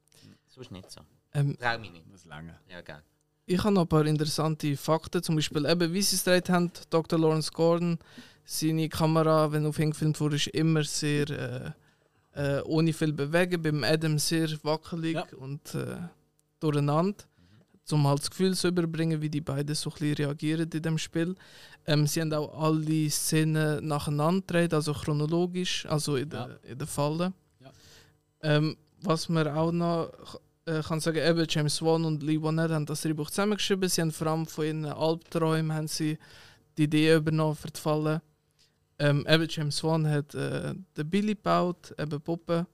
[0.48, 1.00] Sonst nicht so.
[1.34, 2.04] Ähm, Trau mich nicht.
[2.12, 2.58] Das lange.
[2.68, 3.02] Ja, gell.
[3.46, 6.70] Ich habe noch ein paar interessante Fakten, zum Beispiel eben, wie sie es gedreht haben,
[6.90, 7.18] Dr.
[7.18, 7.98] Lawrence Gordon,
[8.44, 11.74] seine Kamera, wenn auf ihn gefilmt wurde, ist immer sehr
[12.34, 15.26] äh, äh, ohne viel bewegen, beim Adam sehr wackelig Ja.
[15.38, 15.96] und äh,
[16.60, 17.24] durcheinander,
[17.90, 20.98] um halt das Gefühl zu überbringen, wie die beiden so ein bisschen reagieren in dem
[20.98, 21.34] Spiel.
[21.86, 26.86] Ähm, sie haben auch alle Szenen nacheinander gedreht, also chronologisch, also in der, in der
[26.86, 27.32] Falle.
[27.60, 27.70] Ja.
[28.42, 32.86] Ähm, was man auch noch äh, kann sagen, eben James Wan und Lee Warner haben
[32.86, 33.88] das Drehbuch zusammengeschrieben.
[33.88, 36.18] Sie haben vor allem von ihren Albträumen haben sie
[36.78, 38.22] die Idee übernommen für die Falle.
[38.98, 42.66] Ähm, eben James Wan hat äh, den Billy gebaut, eben Puppe.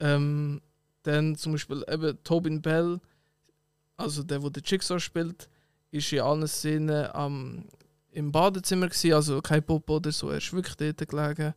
[0.00, 0.60] Ähm,
[1.02, 3.00] dann zum Beispiel eben Tobin Bell,
[3.96, 5.48] also der, der den Jigsaw spielt,
[5.90, 7.66] ist in allen Szenen am
[8.14, 11.54] im Badezimmer gewesen, also kein Puppe oder so, er ist wirklich dort gelegen.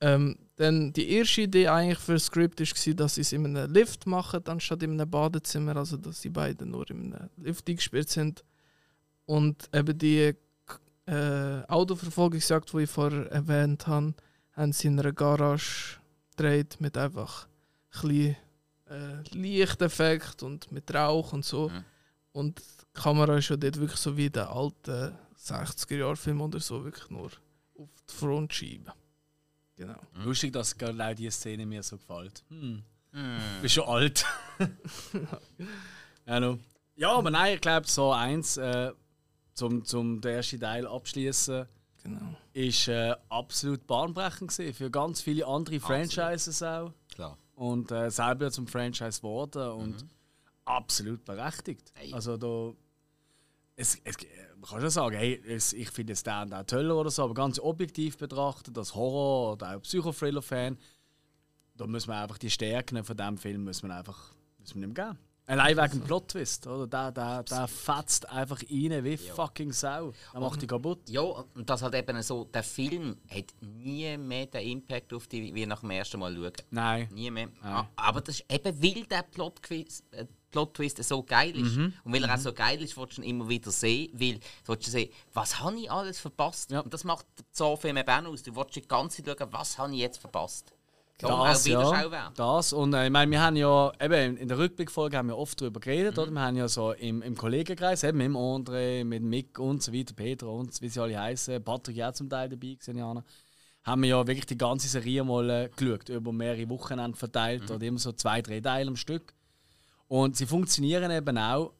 [0.00, 3.72] Ähm, dann die erste Idee eigentlich für das Skript war, dass sie es in einem
[3.72, 8.08] Lift machen, anstatt in einem Badezimmer, also dass die beiden nur in einem Lift eingesperrt
[8.08, 8.44] sind.
[9.24, 10.34] Und eben die
[11.06, 14.14] äh, Autoverfolgungsjagd, die ich vorher erwähnt habe,
[14.52, 17.46] haben sie in einer Garage gedreht mit einfach
[18.02, 18.36] ein
[18.92, 21.68] äh, Lichteffekt und mit Rauch und so.
[21.68, 21.84] Mhm.
[22.32, 27.10] Und die Kamera ist ja dort wirklich so wie der alte 60er-Jahre-Film oder so, wirklich
[27.10, 28.92] nur auf die Frontscheibe.
[29.76, 29.98] Genau.
[30.24, 32.44] Lustig, dass genau diese Szene mir so gefällt.
[32.48, 32.82] Hm.
[33.12, 33.38] Hm.
[33.60, 34.24] Bist schon alt.
[36.26, 36.58] ja, no.
[36.96, 38.92] ja, aber nein, ich glaube, so eins, äh,
[39.54, 41.66] zum, zum den ersten Teil abschließen,
[42.02, 42.36] genau.
[42.52, 45.98] ist äh, absolut bahnbrechend gewesen für ganz viele andere Absolut.
[45.98, 46.92] Franchises auch.
[47.14, 47.36] Klar.
[47.54, 50.06] Und äh, selber zum Franchise geworden und
[50.64, 51.92] absolut berechtigt.
[51.94, 52.12] Hey.
[52.12, 52.72] Also da.
[53.74, 54.16] Es, es,
[54.56, 57.58] man kann schon sagen, hey, es, ich finde Stand auch toll oder so, aber ganz
[57.58, 60.78] objektiv betrachtet, als Horror- oder auch Psychothriller-Fan,
[61.74, 64.94] da muss man einfach die Stärken von diesem Film muss man einfach muss man ihm
[64.94, 65.18] geben.
[65.46, 66.86] Allein wegen dem Plot-Twist, oder?
[66.86, 70.12] Der, der, der fetzt einfach rein wie fucking Sau.
[70.32, 71.08] Der macht die kaputt.
[71.08, 75.52] Ja, und das halt eben so, der Film hat nie mehr den Impact auf dich,
[75.52, 76.52] wie nach dem ersten Mal schauen.
[76.70, 77.08] Nein.
[77.12, 77.48] Nie mehr.
[77.60, 77.88] Nein.
[77.96, 81.76] Aber das ist eben, weil der Plot, -Twist, äh, Plot-Twist so geil ist.
[81.76, 84.90] Und weil er auch so geil ist, willst du ihn immer wieder sehen, weil du
[84.90, 86.70] sehen, was habe ich alles verpasst?
[86.70, 86.80] Ja.
[86.80, 88.42] Und das macht der Zoofilm eben auch aus.
[88.42, 90.72] Du willst die ganze Zeit schauen, was habe ich jetzt verpasst?
[91.22, 92.72] Darum Das, auch ja, das.
[92.72, 95.80] Und äh, ich meine, wir haben ja, eben in der Rückblickfolge haben wir oft darüber
[95.80, 96.22] geredet, Mhm.
[96.22, 96.30] oder?
[96.32, 99.92] Wir haben ja so im, im Kollegenkreis, eben mit dem André, mit Mick und so
[99.92, 103.24] weiter, Peter und wie sie alle heißen, Patrick ja zum Teil dabei gewesen, Jana,
[103.84, 107.74] haben wir ja wirklich die ganze Serie mal äh, geschaut, über mehrere Wochenende verteilt, Mhm.
[107.76, 109.34] oder immer so zwei, drei Teile am Stück.
[110.08, 111.72] Und sie funktionieren eben auch,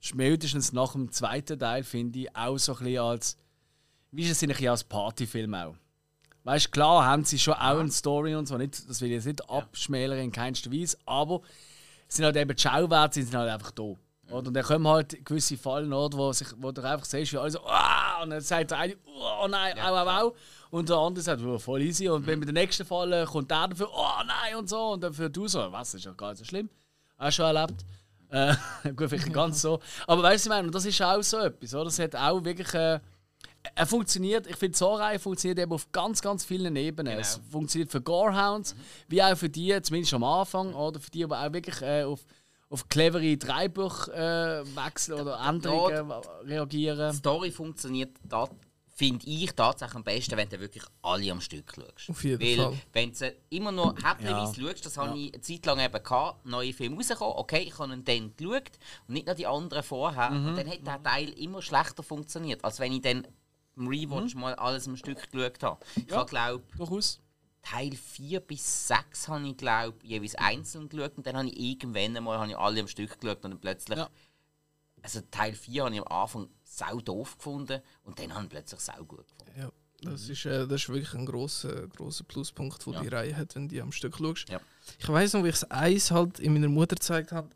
[0.00, 3.36] spätestens nach dem zweiten Teil, finde ich, auch so ein bisschen als,
[4.12, 5.74] wie ist es ein bisschen als Partyfilm auch.
[6.46, 9.26] Weißt klar haben sie schon auch eine Story und so, nicht, das will ich jetzt
[9.26, 11.40] nicht abschmälern in keinster Weise, aber
[12.06, 13.82] sind halt eben die Schauwerte sind halt einfach da.
[13.82, 14.46] Oder?
[14.46, 17.50] Und dann kommen halt gewisse Fallen, oder, wo, sich, wo du einfach siehst, wie alle
[17.50, 20.36] so, «Ah!» und dann sagt der eine, oh nein, au, au, au.
[20.70, 22.08] Und der andere sagt, oh, voll easy.
[22.08, 24.92] Und wenn mit der nächsten Fall kommt der dafür, oh nein, und so.
[24.92, 26.70] Und dafür du so, was, ist ja gar nicht so schlimm.
[27.18, 27.84] Hast schon erlebt.
[28.30, 28.54] Äh,
[28.94, 29.80] gut, vielleicht ganz so.
[30.06, 31.88] Aber weißt du, ich meine, das ist auch so etwas, oder?
[31.88, 32.72] Es hat auch wirklich.
[32.72, 33.00] Äh,
[33.74, 37.12] er funktioniert, ich finde, Zorreihe funktioniert eben auf ganz, ganz vielen Ebenen.
[37.12, 37.20] Genau.
[37.20, 38.74] Es funktioniert für Gorehounds,
[39.08, 42.24] wie auch für die, zumindest am Anfang, oder für die, die auch wirklich äh, auf,
[42.68, 46.12] auf clevere Dreibuchwechsel äh, oder Änderungen
[46.44, 47.12] reagieren.
[47.12, 48.48] Die Story funktioniert, da,
[48.94, 52.08] finde ich, tatsächlich am besten, wenn du wirklich alle am Stück schaust.
[52.10, 52.78] Auf jeden Weil, Fall.
[52.92, 54.68] wenn du immer nur häppchenweise Ja.
[54.68, 57.92] schaust, das habe ich eine Zeit lang eben gehabt, neue Filme rausgekommen, okay, ich habe
[57.92, 58.70] ihn dann geschaut
[59.06, 60.30] und nicht noch die anderen vorher.
[60.30, 60.46] Mhm.
[60.48, 63.26] Und dann hat der Teil immer schlechter funktioniert, als wenn ich dann
[63.76, 64.40] im Rewatch Mhm.
[64.40, 65.84] mal alles am Stück geschaut habe.
[65.94, 67.20] Ich habe, glaube Durchaus.
[67.62, 72.16] Teil 4 bis 6 habe ich, glaube jeweils einzeln geschaut und dann habe ich irgendwann
[72.16, 73.98] einmal habe ich alle am Stück geschaut und dann plötzlich...
[73.98, 74.08] Ja.
[75.02, 78.80] Also Teil 4 habe ich am Anfang sau doof gefunden und dann habe ich plötzlich
[78.80, 79.52] sau gut gefunden.
[79.60, 79.70] Ja,
[80.10, 83.00] das ist, äh, das ist wirklich ein großer grosser Pluspunkt, den Ja.
[83.02, 84.48] die Reihe hat, wenn du die am Stück schaust.
[84.48, 84.60] Ja.
[84.98, 87.50] Ich weiß noch, wie ich das Eis halt in meiner Mutter gezeigt habe.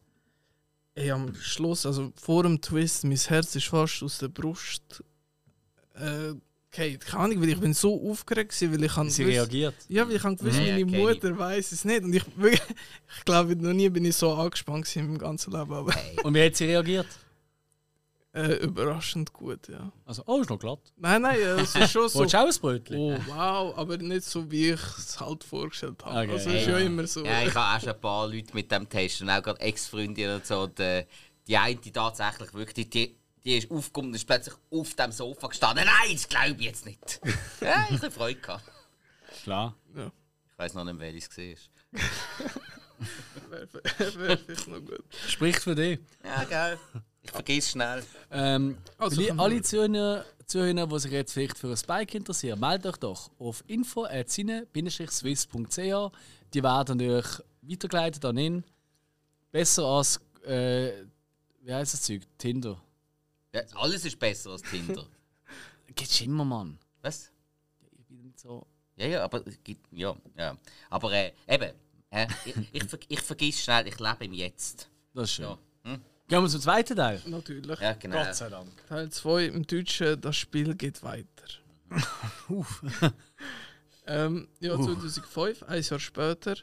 [0.95, 5.03] Ey, am Schluss, also vor dem Twist, mein Herz ist fast aus der Brust.
[5.95, 6.35] Äh,
[6.73, 9.75] okay, keine Ahnung, weil ich bin so aufgeregt gewesen, weil ich habe Sie gewusst- reagiert.
[9.89, 10.87] Ja, weil ich habe gewusst, Ja, meine ich.
[10.87, 12.23] Mutter weiß es nicht und ich,
[13.19, 16.45] ich glaube, noch nie bin ich so angespannt in meinem ganzen Leben, aber Und wie
[16.45, 17.07] hat sie reagiert?
[18.33, 19.91] äh, überraschend gut, ja.
[20.05, 20.79] Also, oh, ist noch glatt.
[20.97, 22.21] Nein, nein, es ist schon so.
[22.21, 22.97] Wolltest du auch ein Brötchen?
[22.97, 26.21] Oh, wow, aber nicht so, wie ich es halt vorgestellt habe.
[26.21, 26.33] Okay.
[26.33, 26.87] Also, es ist ja Ja.
[26.87, 27.25] immer so.
[27.25, 30.37] Ja, ich habe auch schon ein paar Leute mit dem Test und auch gerade Ex-Freundinnen
[30.37, 30.61] und so.
[30.63, 31.07] Und, äh,
[31.49, 35.47] die eine, die tatsächlich wirklich, die, die ist aufgekommen und ist plötzlich auf dem Sofa
[35.49, 35.85] gestanden.
[35.87, 37.21] Nein, das glaube ich jetzt nicht.
[37.61, 38.65] ja, ich habe Freude gehabt.
[39.43, 39.75] Klar.
[39.97, 40.07] Ja,
[40.53, 41.45] Ich weiß noch nicht, welches es war.
[43.51, 43.69] wäre
[43.99, 45.05] wär vielleicht noch gut.
[45.29, 45.99] Spricht für dich.
[46.25, 46.79] Ja, geil.
[47.23, 48.03] Ich vergiss schnell.
[48.31, 52.97] Ähm, Also alle Zuhörer, Zuhörer, die sich jetzt vielleicht für ein Bike interessieren, meldet euch
[52.99, 56.13] doch auf info.sine-swiss.ch.
[56.55, 57.27] Die werden euch
[57.63, 58.65] weitergeleitet an ihn.
[59.53, 60.93] Besser als, äh,
[61.63, 62.23] wie heißt das Zeug?
[62.39, 62.81] Tinder.
[63.53, 65.07] Ja, alles ist besser als Tinder.
[65.95, 66.79] Geht's immer, Mann.
[67.03, 67.31] Was?
[67.99, 68.67] Ich bin nicht so.
[68.97, 69.43] Ja, ja, aber
[69.91, 70.57] ja, ja.
[70.91, 71.73] Aber äh, eben,
[72.11, 74.89] äh, ich, ich, ver- ich vergiss schnell, ich lebe im Jetzt.
[75.15, 75.45] Das ist schön.
[75.47, 75.59] Ja.
[75.85, 76.01] Hm?
[76.29, 77.21] Gehen wir zum zweiten Teil.
[77.27, 77.81] Natürlich.
[77.81, 78.23] Ja, genau.
[78.25, 78.69] Gott sei Dank.
[78.87, 81.27] Teil 2 im Deutschen, das Spiel geht weiter.
[84.07, 86.57] ähm, ja, 2005, ein Jahr später.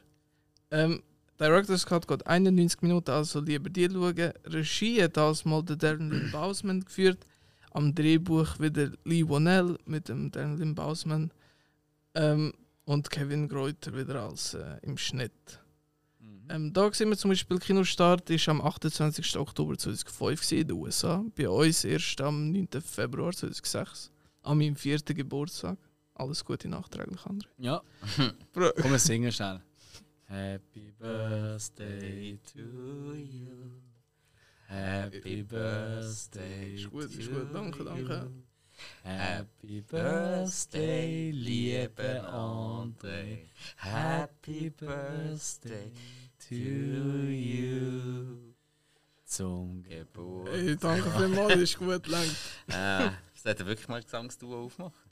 [0.71, 1.03] Ähm,
[1.39, 4.33] Director's Cut geht 91 Minuten, also lieber die schauen.
[4.45, 7.19] Regie hat das mal der Darren Lynn Bausman geführt.
[7.71, 11.31] Am Drehbuch wieder Lee Wonnell mit dem Darren Lynn Bausman.
[12.15, 12.53] Ähm,
[12.85, 15.59] und Kevin Greuter wieder als äh, im Schnitt.
[16.49, 19.37] Ähm, da sehen wir zum Beispiel, Kinostart ist am 28.
[19.37, 21.23] Oktober 2005 gewesen in den USA.
[21.35, 22.69] Bei uns erst am 9.
[22.81, 24.11] Februar 2006.
[24.43, 25.77] An meinem vierten Geburtstag.
[26.15, 27.47] Alles Gute nachträglich, André.
[27.57, 27.81] Ja.
[28.53, 29.61] Komm, wir singen schnell.
[30.29, 33.81] Happy Birthday to you.
[34.67, 36.75] Happy Birthday.
[36.75, 37.53] Ist gut, ist to gut.
[37.53, 37.85] Danke, you.
[37.85, 38.31] danke.
[39.03, 43.47] Happy Birthday, liebe André.
[43.77, 45.91] Happy Birthday
[46.49, 48.53] to you.
[49.23, 50.53] Zum Geburtstag.
[50.53, 52.27] Hey, danke vielmals, ist gut, lang.
[52.67, 55.06] Äh, sollte wirklich mal ein Gesangsduo aufmachen?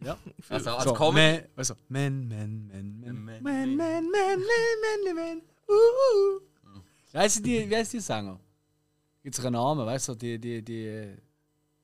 [0.00, 0.16] Ja.
[0.48, 1.38] Also als So, Comedy.
[1.40, 6.80] man, also, man, man, man, man, Man, man, man, man, man, man, man, uh, uh.
[7.12, 8.38] Wie heißt die, wie heißt die Sänger?
[9.22, 11.16] Gibt es einen Namen, weißt du, die, die, die,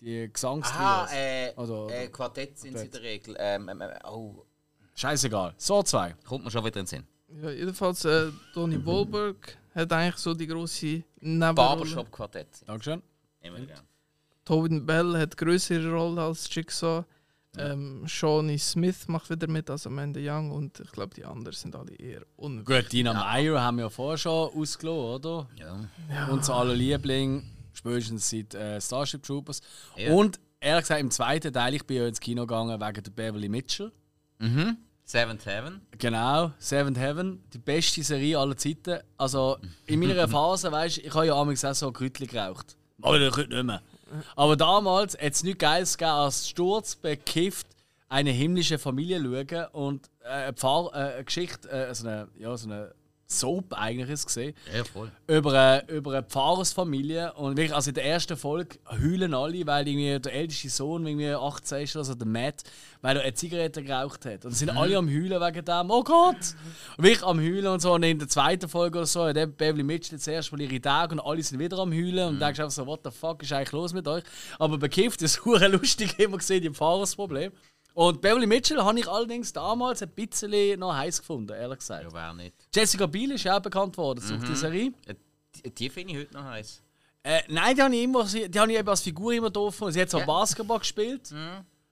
[0.00, 1.12] die Aha, Gesangstrios?
[1.12, 3.36] äh, Oder- oder- äh, Quartett sind sie in der Regel.
[3.38, 4.44] Ähm, ähm, ähm, oh,
[4.94, 5.54] Scheißegal.
[5.56, 6.14] So zwei.
[6.26, 7.06] kommt mir schon wieder in den Sinn.
[7.42, 11.54] Ja, jedenfalls, äh, Tony Wahlberg hat eigentlich so die grosse Nebenrolle.
[11.54, 12.48] Barbershop-Quartett.
[12.66, 13.02] Dankeschön.
[13.40, 13.80] Immer gern.
[14.44, 17.04] Tobin Bell hat größere Rolle als Jigsaw.
[17.58, 21.74] Ähm, Shawnee Smith macht wieder mit, also Amanda Young und ich glaube die anderen sind
[21.74, 22.84] alle eher unwichtig.
[22.84, 25.48] Gut, Dina Meyer haben wir ja vorher schon ausgelassen, oder?
[25.56, 26.28] Ja.
[26.28, 27.42] Unser aller Liebling,
[27.72, 29.60] spätestens seit äh, Starship Troopers.
[29.96, 30.12] Ja.
[30.12, 33.48] Und ehrlich gesagt, im zweiten Teil, ich bin ja ins Kino gegangen wegen der Beverly
[33.48, 33.90] Mitchell.
[34.38, 34.76] Mhm.
[35.04, 35.80] Seventh Heaven.
[35.98, 39.00] Genau, Seventh Heaven, die beste Serie aller Zeiten.
[39.16, 42.76] Also in meiner Phase, weißt du, ich habe ja amigs auch so Grütli geraucht.
[43.02, 43.82] Aber das nicht mehr.
[44.36, 47.66] Aber damals hat es nichts Geiles gegeben, als Sturz bekifft
[48.08, 52.56] eine himmlische Familie schauen und äh, eine, Pfarr, äh, eine Geschichte, äh, so eine, ja,
[52.56, 52.92] so eine
[53.30, 55.10] Soap eigentlich ist gesehen Ja, voll.
[55.28, 59.86] über eine, über eine Pfarrersfamilie und wirklich, also in der ersten Folge heulen alle, weil
[59.86, 62.62] irgendwie der älteste Sohn irgendwie 18 ist, also der Matt,
[63.02, 64.44] weil er eine Zigarette geraucht hat.
[64.44, 66.54] Und sind alle am heulen wegen dem, oh Gott!
[66.96, 67.92] Und wirklich am heulen und so.
[67.94, 71.14] Und in der zweiten Folge oder so, hat Beverly Mitchell jetzt erst mal ihre Tage
[71.14, 73.72] und alle sind wieder am heulen und denkst einfach so, what the fuck ist eigentlich
[73.72, 74.24] los mit euch?
[74.58, 77.52] Aber bekifft ist lustig immer gesehen, die Pfarrersproblem.
[77.94, 82.04] Und Beverly Mitchell habe ich allerdings damals ein bisschen noch heiß gefunden, ehrlich gesagt.
[82.04, 82.54] Ja, wer nicht.
[82.74, 84.92] Jessica Biel ist ja auch bekannt worden durch die Serie.
[85.06, 85.14] Äh,
[85.64, 86.82] Die, die finde ich heute noch heiß.
[87.22, 89.92] Äh, nein, die habe ich, immer, die habe ich eben als Figur immer doof gefunden.
[89.92, 90.26] Sie hat zwar Ja.
[90.26, 91.34] Basketball gespielt.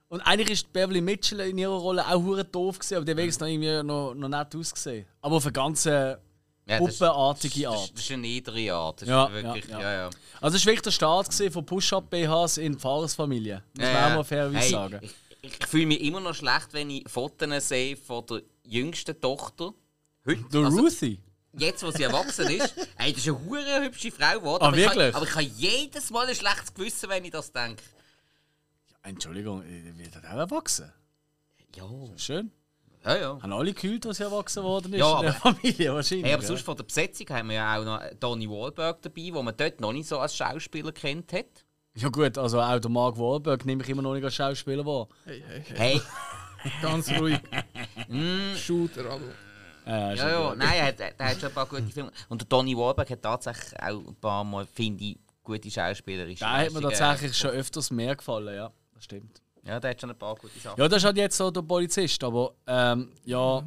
[0.07, 3.17] Und eigentlich ist Beverly Mitchell in ihrer Rolle auch hure doof gewesen, aber die hat
[3.17, 5.05] wenigstens noch irgendwie noch, noch nett ausgesehen.
[5.21, 6.15] Aber auf eine ganz äh,
[6.65, 7.91] Ja, ist- puppenartige ist, Art.
[7.93, 9.01] das ist eine niedere Art.
[9.03, 10.09] Das Ja, ist wirklich, ja, ja, ja.
[10.41, 13.61] Also es war wirklich der Start von Push-Up-BHs in Pfarrersfamilie.
[13.77, 14.99] Muss man auch mal fairerweise Hey, sagen.
[15.03, 15.11] Ich,
[15.41, 19.73] ich fühle mich immer noch schlecht, wenn ich Fotos sehe von der jüngsten Tochter.
[20.25, 21.19] Heute, Der also Ruthie?
[21.57, 22.75] jetzt, wo sie erwachsen ist.
[22.97, 24.63] Ey, das ist eine hure hübsche Frau geworden.
[24.63, 25.15] Ah, aber, ich wirklich?
[25.15, 27.81] aber ich habe jedes Mal ein schlechtes Gewissen, wenn ich das denke.
[29.03, 30.91] Entschuldigung, äh, wird er auch erwachsen?
[31.75, 31.85] Ja,
[32.17, 32.51] Schön.
[33.05, 33.39] ja, ja.
[33.41, 36.25] Haben alle gekühlt, sie erwachsen worden ist Ja, in der aber- Familie wahrscheinlich.
[36.25, 36.47] Hey, aber ja.
[36.47, 39.79] sonst von der Besetzung haben wir ja auch noch Donny Wahlberg dabei, wo man dort
[39.79, 41.65] noch nicht so als Schauspieler kennt hat.
[41.95, 45.07] Ja gut, also auch der Mark Wahlberg nehme ich immer noch nicht als Schauspieler wahr.
[45.25, 45.77] Hey, hey, hey.
[45.77, 46.01] Hey,
[46.81, 47.39] Ganz ruhig.
[48.07, 49.21] mm, Shooter, aber.
[49.85, 50.57] Ja, ja, gut.
[50.57, 52.11] nein, er hat, er hat schon ein paar gute Filme.
[52.27, 56.57] Und der Donny Wahlberg hat tatsächlich auch ein paar Mal, finde ich, gute schauspielerische Da
[56.57, 58.71] hat mir tatsächlich schon öfters mehr gefallen, ja.
[58.93, 59.41] Das stimmt.
[59.63, 60.79] Ja, der hat schon ein paar gute Sachen.
[60.79, 63.63] Ja, das ist halt jetzt so der Polizist, aber ähm, ja,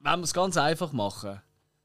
[0.00, 1.40] wenn wir es ganz einfach machen,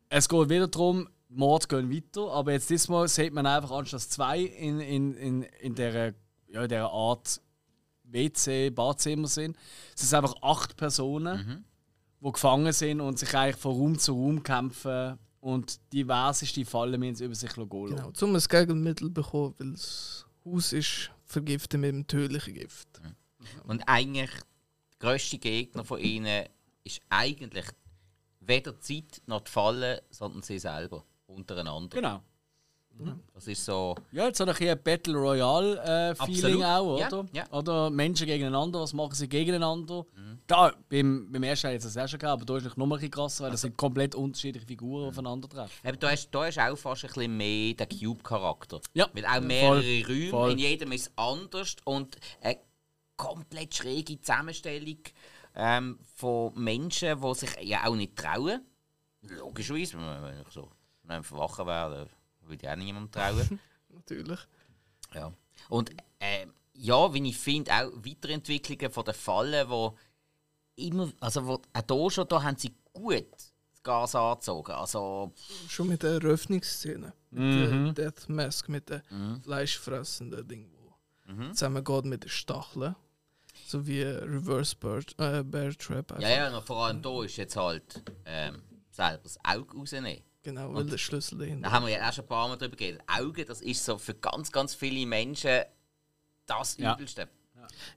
[0.10, 4.02] es geht wieder darum, die Morde gehen weiter, aber jetzt diesmal sieht man einfach anstatt
[4.02, 6.14] zwei in, in, in, in dieser,
[6.48, 7.42] ja, in dieser Art
[8.04, 9.56] WC, Badzimmer sind,
[9.96, 11.66] es sind einfach acht Personen,
[12.20, 17.16] die gefangen sind und sich eigentlich von Raum zu Raum kämpfen und diverseste Fallen müssen
[17.16, 17.96] sie über sich gehen lassen.
[17.96, 23.02] Genau, zum ein Gegenmittel bekommen, weil das Haus ist vergiftet mit einem tödlichen Gift.
[23.66, 26.46] Und eigentlich, der grösste Gegner von ihnen
[26.84, 27.66] ist eigentlich
[28.40, 31.96] weder die Zeit noch die Fallen, sondern sie selber, untereinander.
[31.96, 32.22] Genau.
[33.34, 33.96] Das ist so...
[34.12, 36.64] Ja, jetzt so ein bisschen ein Battle Royale-Feeling Absolut.
[36.64, 37.26] auch, Ja, oder?
[37.34, 37.52] ja.
[37.52, 40.06] Oder Menschen gegeneinander, was machen sie gegeneinander?
[40.46, 42.86] Da, beim, beim ersten Teil hat es auch schon gegeben, aber da ist es noch
[42.86, 45.88] mal ein bisschen krasser, weil das sind komplett unterschiedliche Figuren aufeinandertreffen.
[45.90, 48.82] Eben, da, hast, da hast auch fast ein bisschen mehr den Cube-Charakter.
[48.94, 50.52] Ja, Mit auch mehrere voll, Räume, voll.
[50.52, 52.58] in jedem ist anders und eine
[53.16, 54.98] komplett schräge Zusammenstellung
[55.56, 58.62] ähm, von Menschen, die sich ja auch nicht trauen.
[59.22, 60.70] Logischerweise, wenn ich so
[61.04, 62.08] wenn ich verwachen wäre,
[62.42, 63.60] würde ich auch niemandem trauen.
[63.90, 64.40] Natürlich.
[65.14, 65.34] Ja.
[65.70, 69.98] Und ähm, ja, wie ich finde, auch Weiterentwicklungen von den Fallen, wo
[70.76, 74.72] immer, also wo, auch hier schon, da haben sie gut das Gas angezogen.
[74.72, 75.34] Also,
[75.68, 77.14] Schon mit der Eröffnungsszene.
[77.32, 79.04] Mit der Death Mask, mit der
[79.44, 82.96] fleischfressenden Ding, wo zusammengeht mit den Stacheln.
[83.66, 86.20] So wie Reverse Bear, äh, Bear Trap.
[86.20, 90.24] ja, ja, und vor allem hier ist jetzt halt ähm, selber das Auge rausnehmen.
[90.44, 91.70] Genau, weil der Schlüssel dahinter.
[91.70, 93.02] Da haben wir ja auch schon ein paar Mal drüber geredet.
[93.08, 95.62] Augen, das ist so für ganz, ganz viele Menschen
[96.46, 96.94] das Ja.
[96.94, 97.28] Übelste.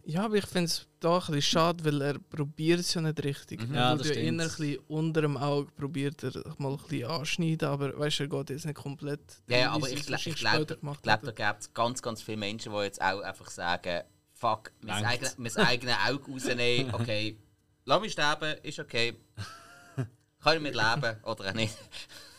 [0.05, 3.25] Ja, aber ich finde es da ein bisschen schade, weil er probiert es ja nicht
[3.25, 3.61] richtig.
[3.73, 4.29] Ja, das tut ja stimmt.
[4.29, 8.23] inner ein bisschen unter dem Auge probiert er mal ein bisschen anschneiden, aber weißt du,
[8.25, 9.21] er geht jetzt nicht komplett.
[9.49, 10.67] Ja, ja, aber ich, gla- ich glaube,
[11.03, 14.03] glaub, da gibt es ganz, ganz viele Menschen, die jetzt auch einfach sagen,
[14.35, 17.39] fuck, mein eigenes eigene Auge rausnehmen, okay,
[17.87, 19.17] lass mich sterben, ist okay.
[20.41, 21.75] Kann ich mit leben oder auch nicht.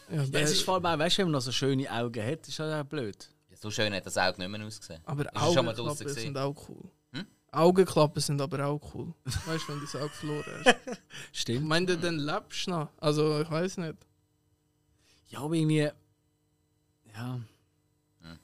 [0.10, 2.24] Ja, Ja, es ist vor allem auch, weißt du, wenn man noch so schöne Augen
[2.26, 3.30] hat, ist das auch blöd.
[3.60, 5.02] So schön hat das Auge nicht mehr ausgesehen.
[5.06, 6.92] aber er Augenklappen sind auch cool.
[7.14, 7.26] Hm?
[7.52, 9.14] Augenklappen sind aber auch cool.
[9.24, 10.76] weißt du, wenn du das Auge verloren hast.
[11.34, 11.66] Ich Stimmt.
[11.66, 12.90] meine, dann lebst du noch.
[12.98, 13.96] Also, ich weiß nicht.
[15.30, 15.90] Ja, aber irgendwie.
[17.16, 17.40] Ja.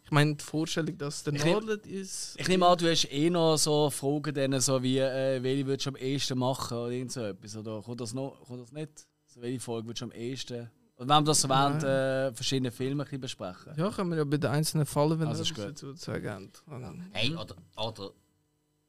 [0.03, 2.35] Ich meine, die Vorstellung, dass der Nordlet ist.
[2.37, 5.85] Ich nehme an, du hast eh noch so Fragen, denen, so wie, äh, welche würdest
[5.87, 7.55] du am ehesten machen oder irgend so etwas.
[7.57, 9.07] Oder kommt das, noch, kommt das nicht?
[9.25, 10.69] So, welche Folge würdest du am ehesten.
[11.01, 13.73] Oder wenn wir das so während äh, verschiedenen Filmen ein bisschen besprechen?
[13.75, 15.65] Ja, können wir ja bei den einzelnen Fallen, wenn Also wir gut.
[15.73, 16.51] dazu zu sagen haben.
[16.67, 18.11] Und- Hey, oder, oder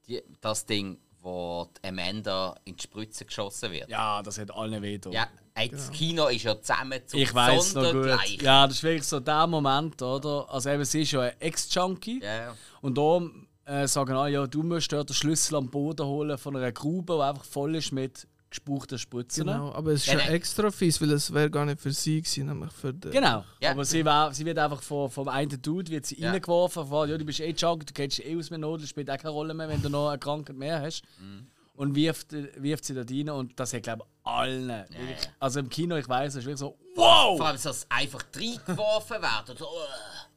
[0.06, 3.88] die, das Ding, wo die Amanda in die Spritze geschossen wird.
[3.88, 5.12] Ja, das hat allen weh getan.
[5.12, 7.92] Ja, ey, das Kino ist ja zusammen zum Ich weiß noch gut.
[7.92, 8.42] Sondergleich.
[8.42, 10.46] Ja, das ist wirklich so der Moment, oder?
[10.52, 12.20] Also eben, sie ist ja ein Ex-Junkie.
[12.22, 12.54] Ja.
[12.82, 13.20] Und da
[13.64, 17.14] äh, sagen alle, ja, du musst dort den Schlüssel am Boden holen von einer Grube,
[17.14, 19.46] die einfach voll ist mit gespuchten Spritzen.
[19.46, 22.46] Genau, aber es ist Ja, extra fies, weil es wäre gar nicht für sie gewesen,
[22.46, 23.10] nämlich für den.
[23.10, 23.44] Genau.
[23.60, 23.72] Ja.
[23.72, 26.30] Aber sie, wär, sie wird einfach von, vom einen Dude wird sie Ja.
[26.30, 26.86] reingeworfen.
[26.86, 29.30] Von, ja, du bist eh Junkie, du kennst eh aus mit Nodeln, spielt auch keine
[29.30, 31.02] Rolle mehr, wenn du noch eine Krankheit mehr hast.
[31.18, 31.46] Mhm.
[31.74, 32.32] Und wirft,
[32.62, 34.68] wirft sie da rein und das hat, glaube ich, allen.
[34.68, 37.36] wirklich- Also im Kino, ich weiß, es ist wirklich so, wow!
[37.38, 39.50] Vor allem, dass es einfach reingeworfen wird.
[39.50, 39.68] Und so, uh.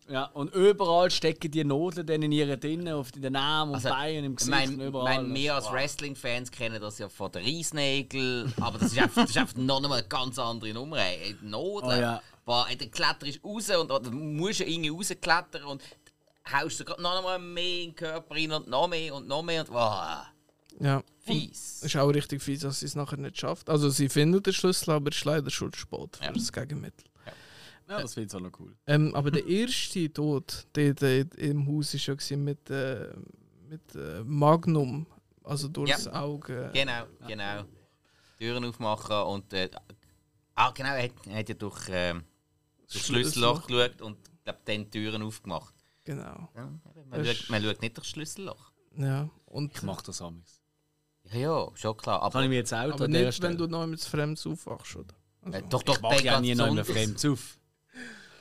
[0.08, 3.90] Ja, und überall stecken die Nodeln dann in ihren Dinnen, auf den Armen und Also,
[3.90, 5.24] Beinen, im Ich Gesicht meine, und überall.
[5.24, 9.32] mein, wir als Wrestling-Fans kennen das ja von den Reisnägeln, aber das ist einfach, das
[9.32, 10.98] ist einfach noch eine ganz andere Nummer.
[11.42, 11.98] Die Nodeln.
[11.98, 12.22] Oh ja.
[12.46, 15.82] Boah, ey, der Kletter ist raus und du musst ja irgendwie rausklettern und
[16.54, 19.42] haust du grad noch mal mehr in den Körper rein und noch mehr und noch
[19.42, 20.28] mehr und wow,
[20.80, 21.02] Ja.
[21.22, 21.78] fies.
[21.80, 23.68] Es ist auch richtig fies, dass sie es nachher nicht schafft.
[23.72, 26.32] Also sie findet den Schlüssel, aber es ist leider schon zu spät für Ja.
[26.32, 27.06] das Gegenmittel.
[27.88, 28.76] Ja, das finde ich auch noch cool.
[28.88, 33.14] Ähm, aber der erste Tod der, der im Haus war ja gewesen mit, äh,
[33.70, 35.06] mit äh, Magnum,
[35.44, 36.72] also durchs Auge.
[36.74, 37.64] Genau, genau.
[38.38, 39.54] Türen aufmachen und.
[39.54, 39.70] Äh,
[40.56, 42.24] ah, genau, er hat, er hat ja durch, ähm,
[42.92, 45.74] durch Schlüsselloch geschaut und glaub, dann die Türen aufgemacht.
[46.04, 46.50] Genau.
[46.56, 46.72] Ja,
[47.10, 48.72] man, schaut, man schaut nicht durch das Schlüsselloch.
[48.98, 49.30] Ja.
[49.46, 50.62] Und Ich mache das amigs.
[51.32, 52.20] Ja, ja, schon klar.
[52.20, 55.16] Kann Aber, ich mir jetzt auch aber nicht, wenn du noch mit Fremds aufwachst, oder?
[55.42, 57.22] Also, äh, doch, doch, Ich mache ja nie noch mehr besonders.
[57.22, 57.60] fremd auf.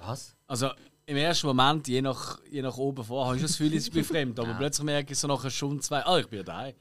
[0.07, 0.36] Was?
[0.46, 0.70] Also
[1.07, 3.90] im ersten Moment, je nach, je nach oben vor, habe ich schon das Gefühl, ich
[3.90, 4.38] bin fremd.
[4.38, 4.57] Aber Ja.
[4.59, 6.74] plötzlich merke ich so nach einer Stunde, zwei, ah, ich bin daheim.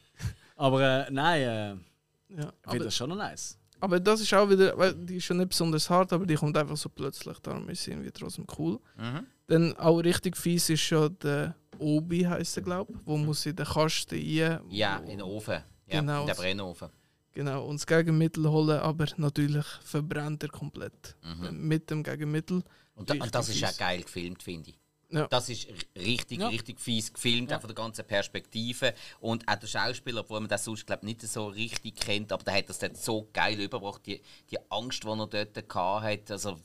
[0.56, 2.54] Aber äh, nein, äh, ja.
[2.66, 3.58] ich finde das schon noch nice.
[3.80, 6.58] aber das ist auch wieder, weil die ist schon nicht besonders hart, aber die kommt
[6.58, 8.80] einfach so plötzlich, darum ist sie irgendwie trotzdem cool.
[8.98, 9.26] Mhm.
[9.48, 13.56] Dann auch richtig fies ist schon der Obi, heisst er, glaube ich, wo muss in
[13.56, 14.60] den Kasten rein.
[14.70, 15.62] Ja, in den Ofen.
[15.88, 16.22] Ja, Genau.
[16.22, 16.90] in den Brennofen.
[17.34, 21.68] Genau, und das Gegenmittel holen, aber natürlich verbrennt er komplett Mhm.
[21.68, 22.64] mit dem Gegenmittel.
[22.96, 24.78] Und, da, und das ist auch geil gefilmt, finde ich.
[25.10, 25.28] Ja.
[25.28, 26.48] Das ist richtig, Ja.
[26.48, 28.96] richtig fies gefilmt, auch von der ganzen Perspektive.
[29.20, 32.56] Und auch der Schauspieler, obwohl man das sonst glaub, nicht so richtig kennt, aber der
[32.56, 36.34] hat das dort so geil überbracht, die, die Angst, die er dort hatte.
[36.34, 36.60] Also,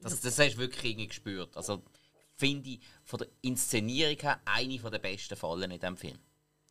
[0.00, 1.56] das, das hast du wirklich irgendwie gespürt.
[1.56, 1.82] Also,
[2.36, 6.18] finde ich von der Inszenierung her eine der besten Fallen in diesem Film.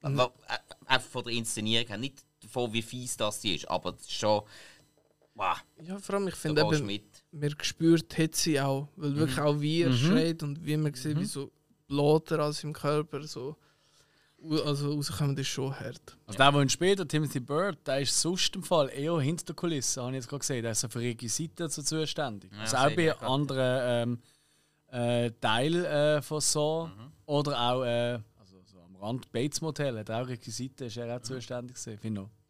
[0.01, 0.19] Mhm.
[0.19, 4.43] Aber, äh, Auch von der Inszenierung her, nicht davon, wie fies das ist, aber schon.
[5.35, 6.85] Wow, Ja, vor allem, ich finde eben,
[7.33, 7.41] mit.
[7.41, 11.19] man spürt die Hitze auch, weil wirklich auch wie er schreit und wie man sieht,
[11.19, 11.51] wie so
[11.87, 13.57] Blätter aus im Körper so
[14.65, 16.17] also rauskommen, das ist schon hart.
[16.25, 19.55] Also der, der ihn später, Timothy Bird, der ist sonst im Fall eher hinter der
[19.55, 20.63] Kulisse, habe ich jetzt gerade gesehen.
[20.63, 22.51] Der ist so für Requisiten so zuständig.
[22.51, 24.19] Ja, also auch bei anderen
[24.91, 26.89] ähm, äh, Teilen äh, von so.
[27.25, 31.21] Oder auch äh, also so am Rand Bates Motel hat auch Requisiten, ist er auch
[31.21, 32.42] zuständig gewesen, finde ich.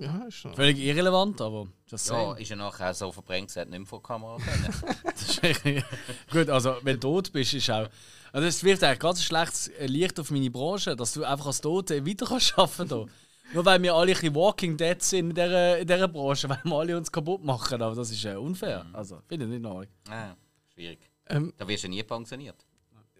[0.00, 0.54] Ja, ist schon.
[0.54, 2.36] Völlig irrelevant, aber just Ja, saying.
[2.38, 4.74] ist er nachher so verbrennt, dass er nicht mehr vor die Kamera können.
[5.04, 5.84] Das ist wirklich-
[6.32, 7.88] Gut, also wenn du tot bist, ist auch.
[8.32, 12.06] Also das wirft eigentlich ganz schlechtes Licht auf meine Branche, dass du einfach als Tote
[12.06, 13.14] weiter kannst arbeiten kannst.
[13.52, 16.60] Nur weil wir alle ein bisschen Walking Dead sind in dieser, in dieser Branche, weil
[16.62, 17.82] wir alle uns kaputt machen.
[17.82, 18.86] Aber das ist äh, unfair.
[18.92, 19.86] Also, finde ich nicht neu.
[20.08, 20.34] ah,
[20.72, 21.00] schwierig.
[21.26, 22.64] Ähm, Da wirst du nie pensioniert.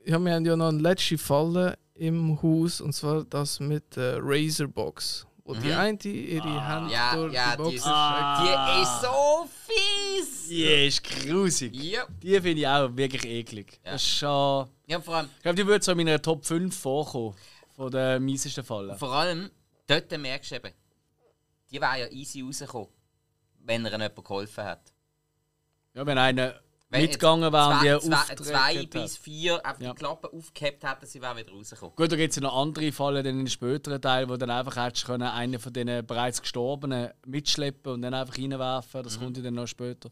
[0.07, 4.19] ja, wir haben ja noch eine letzte Falle im Haus und zwar das mit der
[4.23, 5.27] Razorbox.
[5.51, 8.41] Wo die eine ihre Hand Ja, durch ja, die Box die- steckt.
[8.77, 10.49] Die ist so fies!
[10.49, 11.75] Die ist grusig.
[11.75, 12.07] Ja.
[12.23, 13.81] Die finde ich auch wirklich eklig.
[13.85, 13.93] Ja.
[13.93, 14.69] Das ist schon.
[14.87, 17.35] ja, vor allem, Ich glaube, die würde so in meiner Top 5 vorkommen.
[17.77, 18.97] Von den miesesten Fallen.
[18.99, 19.51] vor allem,
[19.87, 20.73] dort merkst du eben,
[21.71, 22.89] die wäre ja easy rausgekommen,
[23.61, 24.93] wenn er ihnen jemand geholfen hat.
[25.95, 26.61] Ja, wenn einer
[26.91, 29.93] Wenn mitgegangen wäre und zwei, die zwei, aufgedreht zwei bis vier auf Ja.
[29.93, 31.95] die Klappe aufgehabt hätten, sie wäre wieder rausgekommen.
[31.95, 34.51] Gut, da gibt es ja noch andere Fälle dann in den späteren Teil, wo dann
[34.51, 39.05] einfach hättest können, einen von diesen bereits Gestorbenen mitschleppen und dann einfach reinwerfen.
[39.05, 40.11] Das kommt ja dann noch später.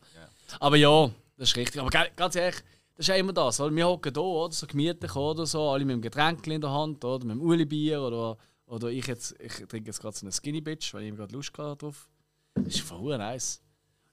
[0.60, 1.80] Aber ja, das ist richtig.
[1.80, 2.60] Aber ganz ehrlich,
[2.94, 3.60] das ist ja immer das.
[3.60, 3.74] Oder?
[3.74, 4.52] Wir hocken hier, oder?
[4.52, 8.00] so gemütlich oder so, alle mit dem Getränk in der Hand oder mit dem Uli-Bier
[8.00, 11.32] oder, oder ich jetzt, ich trinke jetzt gerade so eine Skinny Bitch, weil ich gerade
[11.32, 12.08] Lust drauf.
[12.54, 13.60] Das ist voll nice.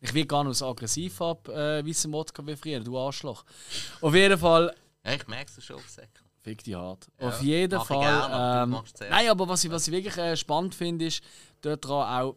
[0.05, 3.43] Ich will gar nicht so aggressiv ab, äh, weißen Wodka wie früher, du Arschloch.
[4.01, 6.21] Auf jeden Fall, Ja, ich merke es schon Säcke.
[6.43, 7.07] Fick die hart.
[7.19, 7.99] Ja, Auf jeden Fall.
[7.99, 9.11] gern, aber du ähm, zuerst.
[9.11, 11.23] nein, aber was ich, was ich wirklich äh, spannend finde, ist,
[11.61, 12.35] dort dran auch,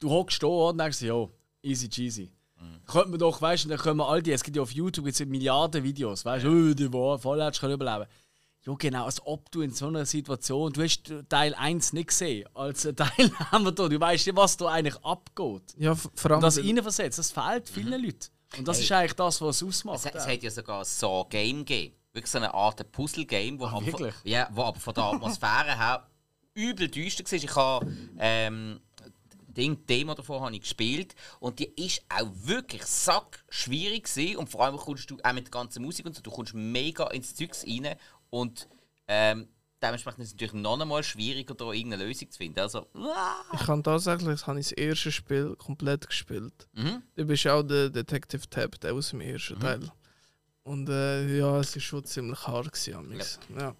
[0.00, 1.28] du hockst da und denkst, ja,
[1.62, 2.32] easy cheesy.
[2.58, 2.80] Mhm.
[2.86, 5.04] Könnte man doch, weißt du, dann können wir all die, es gibt ja auf YouTube
[5.04, 8.10] gibt's ja Milliarden Videos, weißt du, oh, die war voll hättest du können überleben.
[8.66, 12.48] Ja, genau, als ob du in so einer Situation, du hast Teil 1 nicht gesehen,
[12.54, 15.74] als Teil haben wir da, du weißt nicht, was da eigentlich abgeht.
[15.76, 16.38] Ja, vor allem.
[16.38, 18.28] Und das reinversetzt, das fehlt vielen Leuten.
[18.56, 18.80] Und das Mhm.
[18.80, 18.84] Hey.
[18.84, 20.06] ist eigentlich das, was es ausmacht.
[20.06, 21.94] Es, es hat ja sogar ein Saw-Game gegeben.
[22.12, 24.14] Wirklich so eine Art Puzzle-Game, wo, von- wirklich?
[24.24, 26.06] ja, wo aber von der Atmosphäre her
[26.54, 27.32] übel düster war.
[27.32, 28.80] Ich habe ähm,
[29.48, 34.36] Ding, Demo davon habe ich gespielt und die ist auch wirklich sack schwierig gewesen.
[34.38, 37.06] und vor allem kommst du auch mit der ganzen Musik und so, du kommst mega
[37.08, 37.94] ins Zeugs rein
[38.30, 38.68] und
[39.08, 39.48] ähm,
[39.82, 42.60] dementsprechend ist es natürlich noch einmal schwieriger, da irgendeine Lösung zu finden.
[42.60, 42.86] Also,
[43.52, 46.68] Ich habe tatsächlich das, habe ich das erste Spiel komplett gespielt.
[46.72, 47.02] Mhm.
[47.14, 49.90] Du bist auch der Detective Tab, der aus dem ersten Teil.
[50.62, 52.72] Und äh, ja, es war schon ziemlich hart.
[52.72, 53.38] Gewesen, amigs.
[53.58, 53.74] ja.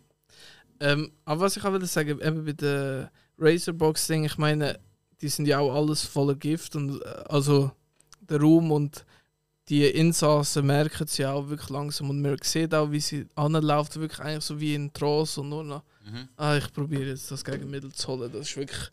[0.81, 4.79] Ähm, aber was ich auch will sagen, eben bei der Razorbox-Ding, ich meine,
[5.21, 7.71] die sind ja auch alles voller Gift und äh, also
[8.21, 9.07] der Raum und
[9.69, 13.97] die Insassen merken es ja auch wirklich langsam und man sieht auch, wie sie anläuft,
[13.97, 16.29] wirklich eigentlich so wie in Trance und nur noch, Mhm.
[16.37, 18.31] ah, ich probiere jetzt das Gegenmittel zu holen.
[18.31, 18.91] Das ist wirklich,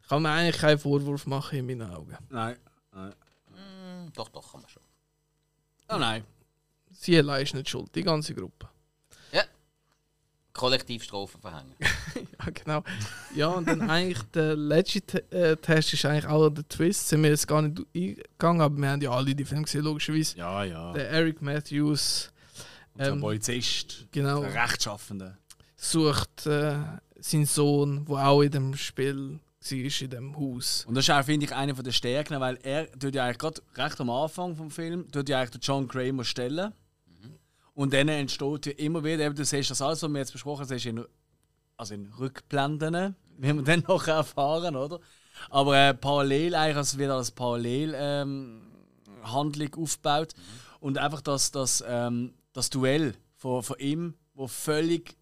[0.00, 2.16] ich kann mir eigentlich keinen Vorwurf machen in meinen Augen.
[2.30, 2.56] Nein.
[2.92, 3.12] nein.
[3.50, 4.82] Mm, doch, doch, kann man schon.
[5.88, 6.22] Oh nein.
[6.92, 8.68] Sie allein ist nicht schuld, die ganze Gruppe.
[10.62, 11.74] Kollektivstrafen verhängen.
[12.44, 12.82] Ja, genau.
[13.36, 17.08] Ja, und dann eigentlich der letzte Te- äh, Test ist eigentlich auch der Twist.
[17.08, 20.36] Sind wir jetzt gar nicht eingegangen, aber wir haben ja alle die Filme gesehen, logischerweise.
[20.38, 20.92] Ja, ja.
[20.92, 22.30] Der Eric Matthews
[22.94, 25.36] Und der ähm, Polizist, genau, der Rechtschaffende.
[25.76, 26.74] sucht äh,
[27.20, 29.38] seinen Sohn, der auch in dem Spiel
[29.70, 30.84] war, in dem Haus.
[30.88, 33.62] Und das ist auch, finde ich, eine der Stärken, weil er tut ja eigentlich gerade
[33.76, 36.72] recht am Anfang vom Film tut ja eigentlich den John Kramer stellen.
[37.74, 40.68] Und dann entsteht ja immer wieder, eben, du siehst das alles, was wir jetzt besprochen
[40.68, 41.04] haben, in,
[41.76, 45.00] also in Rückblenden, wie wir dann noch erfahren, oder?
[45.50, 48.62] Aber äh, parallel, eigentlich also wieder als Parallel ähm,
[49.22, 50.34] Handlung aufgebaut.
[50.80, 55.16] Und einfach das, das, ähm, das Duell von, von ihm, wo völlig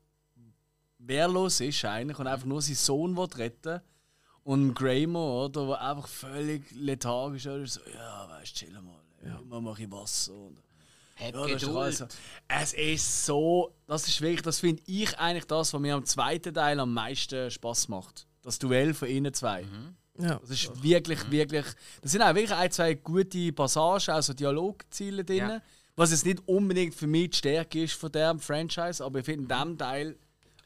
[0.98, 3.80] wehrlos ist eigentlich und einfach nur seinen Sohn will retten
[4.42, 9.38] und Kramer, oder, der einfach völlig lethargisch ist, so, ja, weißt du, chill mal, ja.
[9.38, 10.32] immer mache ich Wasser.
[10.32, 10.58] Und,
[11.20, 11.76] Hab ja, doch Geduld.
[11.76, 12.06] alles so.
[12.48, 16.52] Es ist so, das ist wirklich, das finde ich eigentlich das, was mir am zweiten
[16.54, 18.26] Teil am meisten Spaß macht.
[18.42, 19.64] Das Duell von ihnen zwei.
[20.18, 20.38] Ja.
[20.40, 21.66] Das ist wirklich, wirklich.
[22.02, 25.36] Das sind auch wirklich ein, zwei gute Passagen, also Dialogziele drin.
[25.38, 25.62] Ja.
[25.96, 29.42] Was jetzt nicht unbedingt für mich die Stärke ist von diesem Franchise, aber ich finde
[29.42, 30.16] in diesem Teil,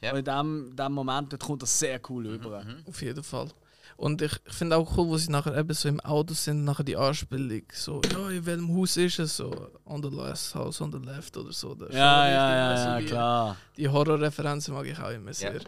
[0.01, 0.13] Ja.
[0.17, 2.65] in diesem, diesem Moment, dort kommt das sehr cool rüber.
[2.87, 3.49] Auf jeden Fall.
[3.97, 6.85] Und ich, ich finde auch cool, wo sie nachher eben so im Auto sind, nachher
[6.85, 7.63] die Anspielung.
[7.73, 9.37] So, ja, in welchem Haus ist es?
[9.37, 11.75] So, on the last house, on the left oder so.
[11.75, 12.85] Das Ja, ja, ja, nice.
[12.85, 13.57] ja, die, klar.
[13.77, 15.61] Die Horrorreferenzen mag ich auch immer sehr.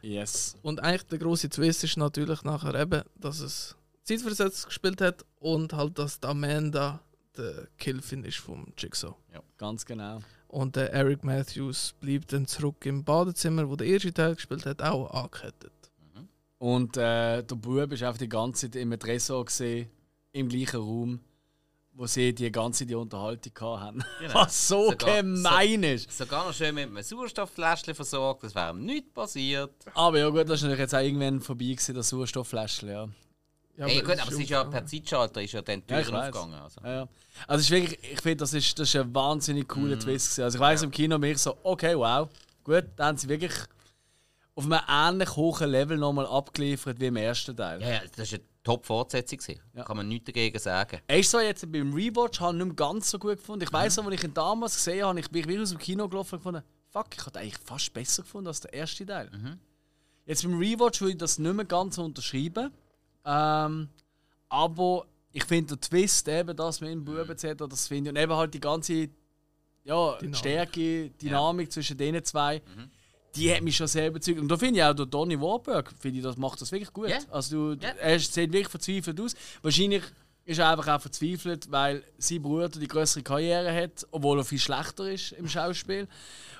[0.00, 0.56] Yes.
[0.62, 5.72] Und eigentlich der große Twist ist natürlich nachher eben, dass es zeitversetzt gespielt hat und
[5.72, 7.00] halt, dass die Amanda
[7.36, 9.14] der Killfin ist vom Jigsaw.
[9.58, 10.20] Ganz genau.
[10.48, 14.82] Und der Eric Matthews bleibt dann zurück im Badezimmer, wo der erste Teil gespielt hat,
[14.82, 15.72] auch angekettet.
[16.62, 19.90] Und äh, der Bub ist einfach die ganze Zeit im Tresor gesehen,
[20.30, 21.18] im gleichen Raum,
[21.92, 24.04] wo sie die ganze die Unterhaltung hatten.
[24.20, 24.34] Genau.
[24.34, 26.16] Was so Sogar- gemein ist.
[26.16, 29.72] Sogar noch schön mit einem Sauerstofffläschchen versorgt, das wäre ihm nichts passiert.
[29.94, 33.08] Aber ja gut, das ist natürlich jetzt auch irgendwann vorbei gewesen, das Sauerstofffläschchen, ja.
[33.76, 35.82] Ja, hey, aber gut, es aber ist es ist ja per Zeitschalter ist ja dann
[35.90, 36.28] Ja, Türen weiss.
[36.36, 36.62] aufgegangen.
[36.62, 36.80] Also.
[36.84, 37.08] Ja, ja.
[37.48, 40.26] Also ist wirklich, ich finde, das ist, das ist ein wahnsinnig cooler Twist.
[40.36, 40.42] Gewesen.
[40.44, 42.28] Also ich weiß im Kino mir so, okay, wow,
[42.62, 43.52] gut, da haben sie wirklich
[44.54, 47.80] auf einem ähnlich hohen Level nochmal abgeliefert wie im ersten Teil.
[47.80, 49.56] Ja, ja, das war eine Top-Fortsetzung.
[49.74, 49.84] Ja.
[49.84, 51.00] Kann man nichts dagegen sagen.
[51.08, 53.64] Ist so jetzt beim Rewatch habe ich nicht mehr ganz so gut gefunden.
[53.64, 56.08] Ich weiß noch, als ich ihn damals gesehen habe, ich bin wirklich aus dem Kino
[56.08, 59.30] gelaufen und gefunden, fuck, ich habe eigentlich fast besser gefunden als der erste Teil.
[60.26, 62.70] Jetzt beim Rewatch würde ich das nicht mehr ganz unterschreiben.
[63.24, 63.88] Ähm,
[64.48, 68.16] aber ich finde der Twist, eben das mit dem Buben etc., das finde ich.
[68.16, 69.08] Und eben halt die ganze
[69.84, 70.36] ja, Dynamik.
[70.36, 72.62] Stärke, Dynamik zwischen denen zwei,
[73.34, 74.38] die hat mich schon sehr überzeugt.
[74.40, 77.08] Und da finde ich auch der Donny Warburg, finde ich, das macht das wirklich gut.
[77.08, 77.18] Ja.
[77.30, 77.90] Also du, Ja.
[77.94, 79.34] er sieht wirklich verzweifelt aus.
[79.62, 80.02] Wahrscheinlich
[80.44, 84.58] ist er einfach auch verzweifelt, weil sein Bruder die größere Karriere hat, obwohl er viel
[84.58, 86.08] schlechter ist im Schauspiel.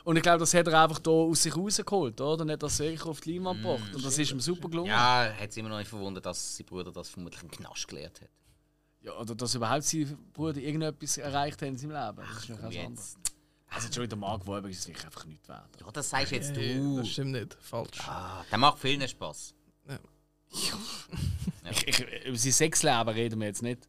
[0.04, 2.42] Und ich glaube, das hat er einfach da aus sich rausgeholt, oder?
[2.42, 3.94] Und hat das wirklich auf die Leinwand gebracht.
[3.94, 4.88] Und das ist ihm super gelungen.
[4.90, 8.20] Ja, hat es immer noch nicht verwundert, dass sein Bruder das vermutlich im Knast gelehrt
[8.20, 8.28] hat.
[9.02, 12.16] Ja, oder dass überhaupt sein Bruder irgendetwas erreicht hat in seinem Leben.
[12.32, 13.16] Das ist noch was anderes.
[13.74, 15.68] Also, Entschuldigung, der Mark Wahlberg ist wirklich einfach nicht wert.
[15.80, 16.98] Ja, das sagst jetzt Hey, du.
[16.98, 18.00] das stimmt nicht, falsch.
[18.06, 19.54] Ah, der macht vielen Spaß.
[21.70, 23.88] Ich, ich, über sein Sexleben reden wir jetzt nicht.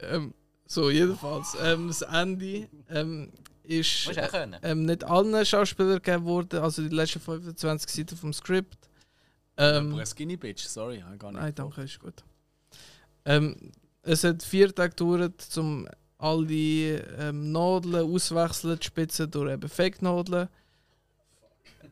[0.00, 0.34] Ähm,
[0.66, 3.32] so, jedenfalls, ähm, das Ende ähm,
[3.62, 4.10] ist
[4.62, 8.90] ähm, nicht allen Schauspielern gegeben worden, also die letzten 25 Seiten vom Skript.
[9.56, 11.40] Ähm, eine Skinny Bitch, sorry, gar nicht.
[11.40, 12.24] Nein, danke, ist gut.
[13.24, 13.72] Ähm,
[14.02, 15.88] es hat vier Tage gedauert, um
[16.22, 20.48] all die ähm, Nadeln auswechseln, die Spitzen durch eben Fake-Nadeln.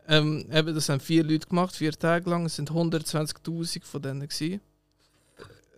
[0.07, 2.47] Ähm, eben, das haben vier Leute gemacht, vier Tage lang.
[2.47, 4.29] Es sind 120.000 von denen.
[4.29, 4.61] Gewesen.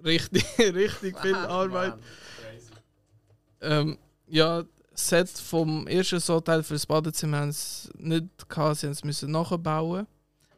[0.04, 1.94] Richtig, richtig viel Arbeit.
[3.62, 3.96] Ähm,
[4.26, 8.92] ja, das Set vom ersten so Teil für das Badezimmer haben sie nicht gehabt, sie
[9.04, 10.06] müssen nachbauen.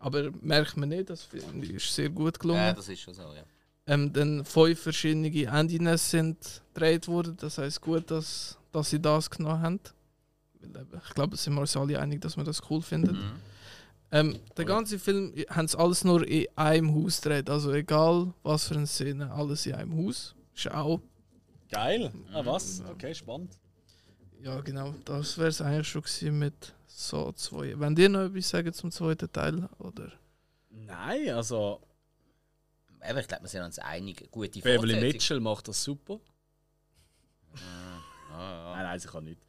[0.00, 1.28] aber merkt man nicht, das
[1.60, 2.60] ist sehr gut gelungen.
[2.60, 3.44] Ja, das ist schon so, ja.
[3.86, 7.36] Ähm, dann fünf verschiedene Endines sind gedreht worden.
[7.38, 9.80] Das heißt gut, dass, dass sie das genommen haben.
[10.60, 13.12] Weil, eben, ich glaube, sind wir uns alle einig, dass man das cool findet.
[13.12, 13.32] Mhm.
[14.10, 17.50] Ähm, der ganze Film haben sie alles nur in einem Haus gedreht.
[17.50, 20.34] Also egal was für eine Szene, alles in einem Haus.
[20.54, 21.00] Ist auch.
[21.70, 22.12] Geil.
[22.32, 22.82] Ah, was?
[22.92, 23.58] Okay, spannend.
[24.40, 24.94] Ja, genau.
[25.04, 27.78] Das wäre es eigentlich schon gewesen mit so zwei.
[27.78, 30.12] Wenn dir noch etwas sagen zum zweiten Teil, oder?
[30.70, 31.80] Nein, also
[33.08, 34.28] Aber ich glaube, wir sind uns einig.
[34.30, 35.00] Gute Beverly.
[35.00, 36.20] Mitchell macht das super.
[37.54, 38.00] Ah,
[38.30, 38.76] ja.
[38.76, 39.40] Nein, nein, sicher nicht.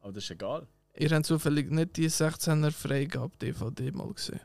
[0.00, 0.66] Aber das ist egal.
[0.96, 4.40] Ihr habt zufällig nicht die 16er Freigabe DVD mal gesehen.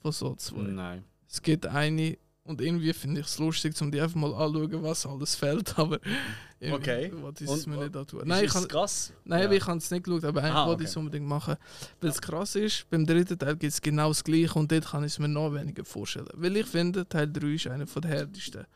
[0.00, 0.62] Von so zwei.
[0.62, 1.04] Nein.
[1.28, 5.04] Es gibt eine und irgendwie finde ich es lustig, um die einfach mal anzuschauen, was
[5.04, 6.00] alles fehlt, aber
[6.74, 7.12] Okay.
[7.40, 8.22] es Und- mir nicht antun.
[8.24, 9.12] Nein, ich ist kann, es krass?
[9.24, 9.50] nein Ja.
[9.52, 10.90] ich habe es nicht geschaut, aber eigentlich Ah, wollte ich okay.
[10.90, 11.56] es unbedingt machen.
[12.00, 15.04] Weil es krass ist, beim dritten Teil gibt es genau das gleiche und dort kann
[15.04, 16.28] ich es mir noch weniger vorstellen.
[16.34, 18.60] Weil ich finde, Teil 3 ist einer der härtesten.
[18.62, 18.66] Mhm.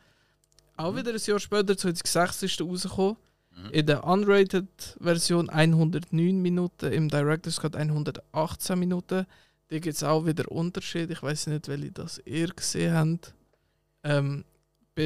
[0.77, 3.17] Auch wieder ein Jahr später, 2006 ist er rausgekommen.
[3.55, 3.69] Mhm.
[3.71, 9.25] In der Unrated-Version 109 Minuten, im Director's Cut 118 Minuten.
[9.67, 11.13] Da gibt es auch wieder Unterschiede.
[11.13, 13.33] Ich weiß nicht, welche das ihr gesehen habt.
[14.03, 14.43] Ähm,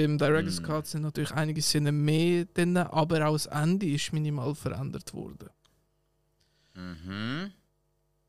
[0.03, 0.65] beim Director's Mhm.
[0.65, 5.49] Cut sind natürlich einige Szenen mehr drin, aber auch das Ende ist minimal verändert worden.
[6.75, 7.51] Mhm.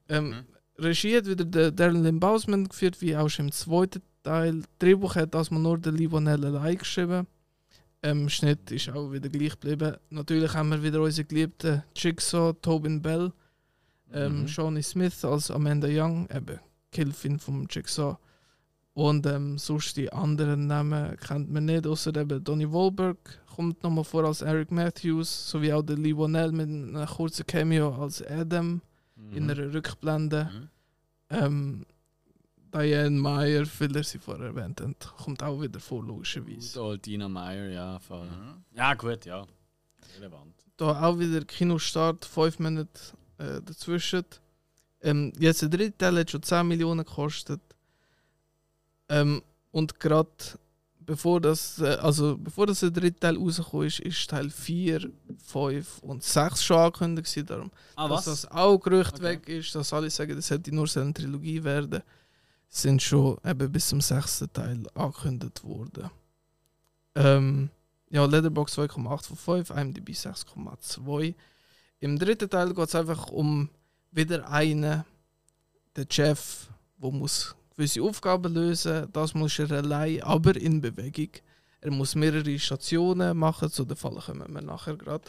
[0.09, 0.45] Ähm, Mhm.
[0.79, 4.63] Regie hat wieder der Darren Lynn Bousman geführt, wie auch schon im zweiten Teil.
[4.79, 7.27] Drehbuch hat das mal nur der Livonell allein geschrieben.
[8.03, 9.97] Ähm, Schnitt ist auch wieder gleich geblieben.
[10.11, 13.33] Natürlich haben wir wieder unsere geliebten Jigsaw, Tobin Bell,
[14.13, 14.49] ähm, Mhm.
[14.49, 16.61] Shawnee Smith als Amanda Young, eben
[16.93, 18.17] Killfin vom Jigsaw.
[18.97, 23.19] Und ähm, sonst die anderen Namen kennt man nicht, außer eben Donny Wahlberg
[23.55, 28.23] kommt nochmal vor als Eric Matthews, sowie auch der Livonell mit einem kurzen Cameo als
[28.27, 28.81] Adam
[29.35, 29.51] in Mhm.
[29.51, 30.51] einer Rückblende.
[30.51, 30.69] Mhm.
[31.29, 31.87] Ähm,
[32.73, 36.81] Diane Meyer, weil er sie vorher erwähnt hat, kommt auch wieder vor, logischerweise.
[36.83, 37.99] old Dina Meyer, ja.
[37.99, 38.27] Voll.
[38.27, 38.65] Mhm.
[38.75, 39.47] Ja, gut, ja.
[40.19, 40.55] Relevant.
[40.79, 42.89] Da auch wieder Kinostart, 5 Minuten
[43.39, 44.25] äh, dazwischen.
[45.03, 47.61] Ähm, jetzt der dritte Teil hat schon 10 Millionen gekostet.
[49.09, 49.43] Ähm,
[49.73, 50.31] und gerade
[51.01, 55.11] bevor das, äh, also bevor das der dritte Teil rausgekommen ist, ist Teil 4,
[55.45, 57.49] 5 und 6 schon angekündigt.
[57.51, 59.23] Darum Ah, dass das auch Gerücht Okay.
[59.23, 62.03] weg ist, dass alle sagen, das hätte nur so eine Trilogie werden,
[62.69, 66.11] sind schon eben bis zum sechsten Teil angekündigt worden.
[67.15, 67.71] Ähm,
[68.11, 71.35] ja, Leatherbox 2,8 von 5, IMDb 6,2.
[72.01, 73.69] Im dritten Teil geht es einfach um
[74.11, 75.05] wieder einen,
[75.95, 79.09] der Chef, der muss gewisse Aufgaben lösen.
[79.13, 81.31] Das muss er allein, aber in Bewegung.
[81.81, 85.25] Er muss mehrere Stationen machen, zu den Fall kommen wir nachher gerade.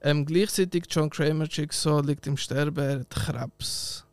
[0.00, 4.04] Ähm, gleichzeitig John Kramer Jigsaw liegt im Sterben, er hat Krebs.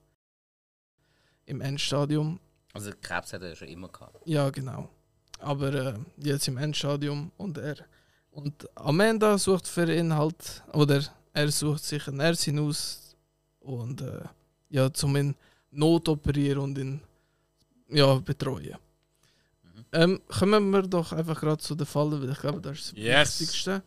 [1.46, 2.40] Im Endstadium.
[2.74, 4.20] Also Krebs hat er schon immer gehabt.
[4.26, 4.90] Ja, genau.
[5.40, 7.78] Aber äh, jetzt im Endstadium und er
[8.32, 11.02] und Amanda sucht für ihn halt oder
[11.34, 13.16] er sucht sich eine Ärztin aus
[13.60, 14.22] und äh,
[14.70, 15.36] ja zum ihn
[15.72, 17.02] notoperieren und ihn
[17.90, 18.78] ja betreuen.
[19.64, 19.86] Mhm.
[19.92, 23.00] Ähm, kommen wir doch einfach gerade zu den Fallen, weil ich glaube, das ist das
[23.00, 23.40] Yes.
[23.40, 23.84] Wichtigste.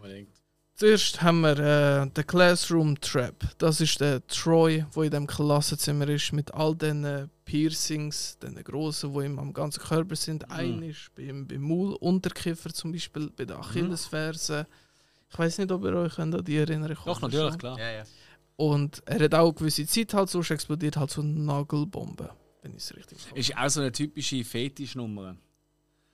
[0.00, 0.28] Unbedingt.
[0.74, 3.36] Zuerst haben wir äh, den Classroom Trap.
[3.58, 8.54] Das ist der Troy, der in dem Klassenzimmer ist, mit all den äh, Piercings, den
[8.64, 10.48] grossen, die ihm am ganzen Körper sind.
[10.48, 10.54] Mhm.
[10.54, 14.66] Ein ist beim, beim Maulunterkiefer zum Beispiel, bei der Achillesferse.
[15.30, 17.06] Ich weiß nicht, ob ihr euch an die erinnern könnt.
[17.06, 17.78] Doch, natürlich, klar.
[17.78, 18.02] Ja, ja.
[18.56, 22.30] Und er hat auch eine gewisse Zeit halt, sonst explodiert halt so eine Nagelbombe,
[22.62, 23.38] wenn ich es richtig sage.
[23.38, 25.36] Ist auch so eine typische Fetischnummer.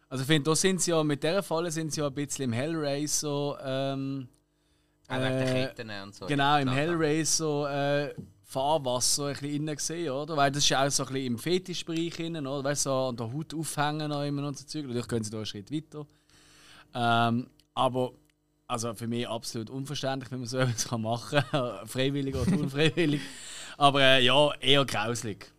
[0.09, 2.47] Also ich finde, da sind sie ja, mit dieser Falle sind sie ja ein bisschen
[2.47, 4.29] im Hellraiser, ähm,
[5.07, 6.27] Auch wegen der äh, Ketten und so.
[6.27, 6.69] genau, im.
[6.69, 10.35] Hellraiser äh, Fahrwasser ein bisschen innen gesehen, oder?
[10.35, 12.65] Weil das ist ja auch so ein bisschen im Fetischbereich innen, oder?
[12.65, 14.85] Weißt du, so an der Haut aufhängen noch immer und so Zeug.
[14.85, 16.07] Natürlich gehen sie da einen Schritt weiter.
[16.95, 18.13] Ähm, aber
[18.67, 21.87] also für mich absolut unverständlich, wie man so etwas kann machen kann.
[21.87, 23.21] Freiwillig oder unfreiwillig.
[23.77, 25.53] Aber äh, ja, eher grauslig.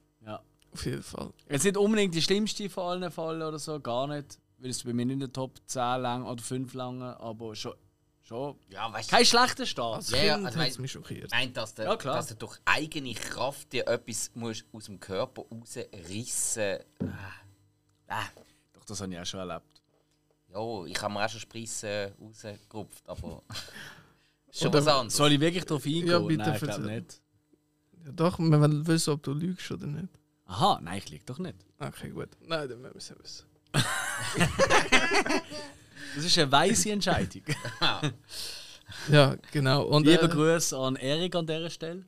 [0.72, 1.32] Auf jeden Fall.
[1.50, 4.38] Jetzt nicht unbedingt die schlimmste von allen Fällen oder so, gar nicht.
[4.60, 7.74] Weil es bei mir nicht in der Top 10 lang oder 5 lange, aber schon.
[8.22, 9.96] schon Ja, weißt du, kein schlechter Start.
[9.98, 11.32] Als Ja, Kind also mein- mich schockiert.
[11.32, 12.16] Nein, dass du, Ja, klar.
[12.18, 17.16] dass du durch eigene Kraft dir etwas musst aus dem Körper rausrissen musst.
[18.08, 18.24] Ah.
[18.74, 19.82] Doch, das habe ich auch schon erlebt.
[20.54, 23.44] Ja, ich habe mir auch schon Sprissen rausgerupft, aber.
[24.52, 25.16] schon Oder was anderes.
[25.16, 26.08] Soll ich wirklich darauf eingehen?
[26.08, 27.22] Ja, bitte, nein, ich nicht.
[28.06, 30.10] Ja, doch, wir wollen wissen, ob du lügst oder nicht.
[30.50, 31.56] Aha, nein, ich liege doch nicht.
[31.80, 32.30] Okay, gut.
[32.42, 33.46] Nein, dann müssen wir es wissen.
[36.16, 37.44] Das ist eine weise Entscheidung.
[39.08, 39.84] Ja, genau.
[39.84, 42.04] Und, Liebe äh, Grüße an Erik an dieser Stelle.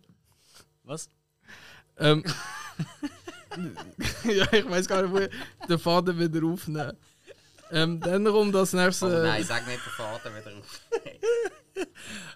[0.83, 1.09] Was?
[1.99, 2.23] Ähm,
[4.23, 5.29] ja, ich weiß gar nicht, wo ich
[5.69, 6.97] den Faden wieder aufnehmen.
[7.69, 9.05] Ähm, dann kommt das nächste.
[9.05, 10.81] Aber nein, sag nicht den Vater wieder auf.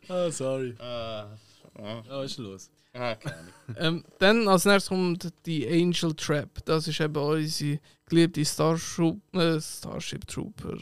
[0.09, 0.75] Oh, sorry.
[0.77, 1.27] Ah,
[1.73, 2.69] Was ist los?
[2.95, 3.53] Ah, keine.
[3.77, 6.63] Ähm, dann als nächstes kommt die Angel Trap.
[6.65, 10.77] Das ist eben unsere geliebte Starship, äh, Starship Trooper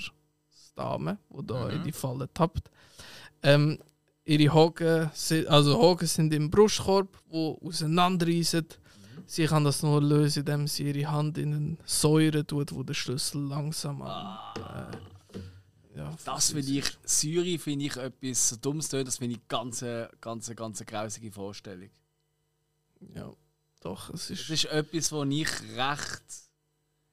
[0.76, 2.70] Dame, die da in die Falle tappt.
[3.41, 3.80] Ähm,
[4.26, 8.66] ihre Haken, si- also Haken sind im Brustkorb, die auseinanderreißen.
[9.26, 12.93] Sie kann das nur lösen, indem sie ihre Hand in eine Säure tut, wo der
[12.95, 14.38] Schlüssel langsam an.
[14.57, 19.82] Äh, ja, Das finde ich, Syri finde ich etwas so dummes das finde ich ganz,
[19.84, 21.89] äh, ganz, ganz grausige Vorstellung.
[23.16, 23.32] Ja,
[23.82, 24.49] doch, es Das ist.
[24.49, 26.24] ist etwas, wo ich recht.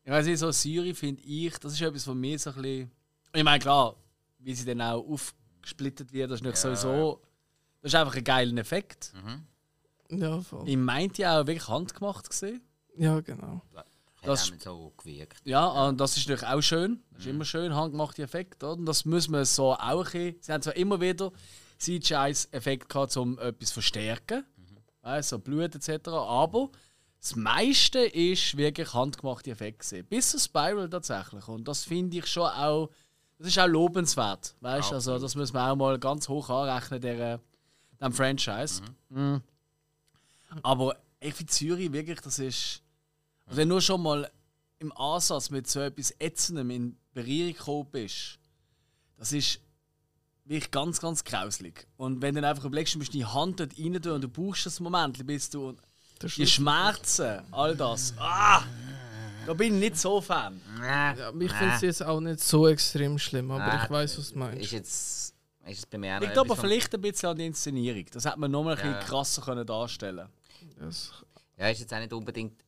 [0.04, 2.90] Ich weiß nicht, so Syri finde ich, das ist etwas, was mir so ein bisschen.
[3.34, 3.96] Ich meine, klar,
[4.38, 7.20] wie sie dann auch aufgesplittet wird, das ist nicht sowieso.
[7.82, 9.12] Das ist einfach ein geiler Effekt.
[10.10, 10.68] Ja, voll.
[10.68, 12.60] Ich meinte ja auch wirklich handgemacht gesehen.
[12.96, 13.62] ja, genau.
[13.74, 13.86] Hat
[14.28, 15.40] Das- nicht so gewirkt.
[15.44, 17.02] Ja, und das ist natürlich auch schön.
[17.12, 18.66] Das ist immer schön, handgemachte Effekte.
[18.66, 18.76] Oder?
[18.76, 20.36] Und das muss man so auch ein bisschen.
[20.42, 21.32] Sie haben zwar immer wieder
[21.78, 24.44] CGI-Effekt gehabt, um etwas zu verstärken.
[25.02, 26.08] Weißt, so Blut etc.
[26.08, 26.70] Aber
[27.20, 30.02] das meiste ist wirklich handgemachte Effekte.
[30.02, 31.46] Bis zur Spiral tatsächlich.
[31.48, 32.90] Und das finde ich schon auch.
[33.38, 34.54] Das ist auch lobenswert.
[34.60, 34.92] Weißt?
[34.92, 37.40] Also, das muss man auch mal ganz hoch anrechnen, der,
[38.00, 38.82] dem Franchise.
[39.08, 39.42] Mhm.
[40.62, 42.82] Aber ich finde Zürich wirklich, das ist.
[43.46, 44.30] Also wenn du schon mal
[44.78, 48.38] im Ansatz mit so etwas Ätzendem in Berührung gekommen bist,
[49.16, 49.60] das ist
[50.50, 51.86] wirklich ganz, ganz grauslig.
[51.96, 54.28] Und wenn du dann einfach überlegst, du musst die Hand dort rein tun und du
[54.28, 55.74] brauchst das Moment, bis du.
[56.36, 58.12] Die Schmerzen, all das.
[58.18, 58.62] Ah!
[59.46, 60.60] Da bin ich nicht so Fan.
[60.80, 64.32] Ja, ich finde es jetzt auch nicht so extrem schlimm, aber ich weiß, was du
[64.32, 64.72] Ist meinst.
[64.72, 65.34] jetzt.
[65.66, 68.04] Ist es bei mir auch Liegt aber vielleicht ein bisschen an der Inszenierung.
[68.12, 68.92] Das hätte man noch mal ein Ja.
[68.92, 70.28] bisschen krasser können darstellen
[70.78, 71.12] Das,
[71.56, 72.62] Ja, ist jetzt auch nicht unbedingt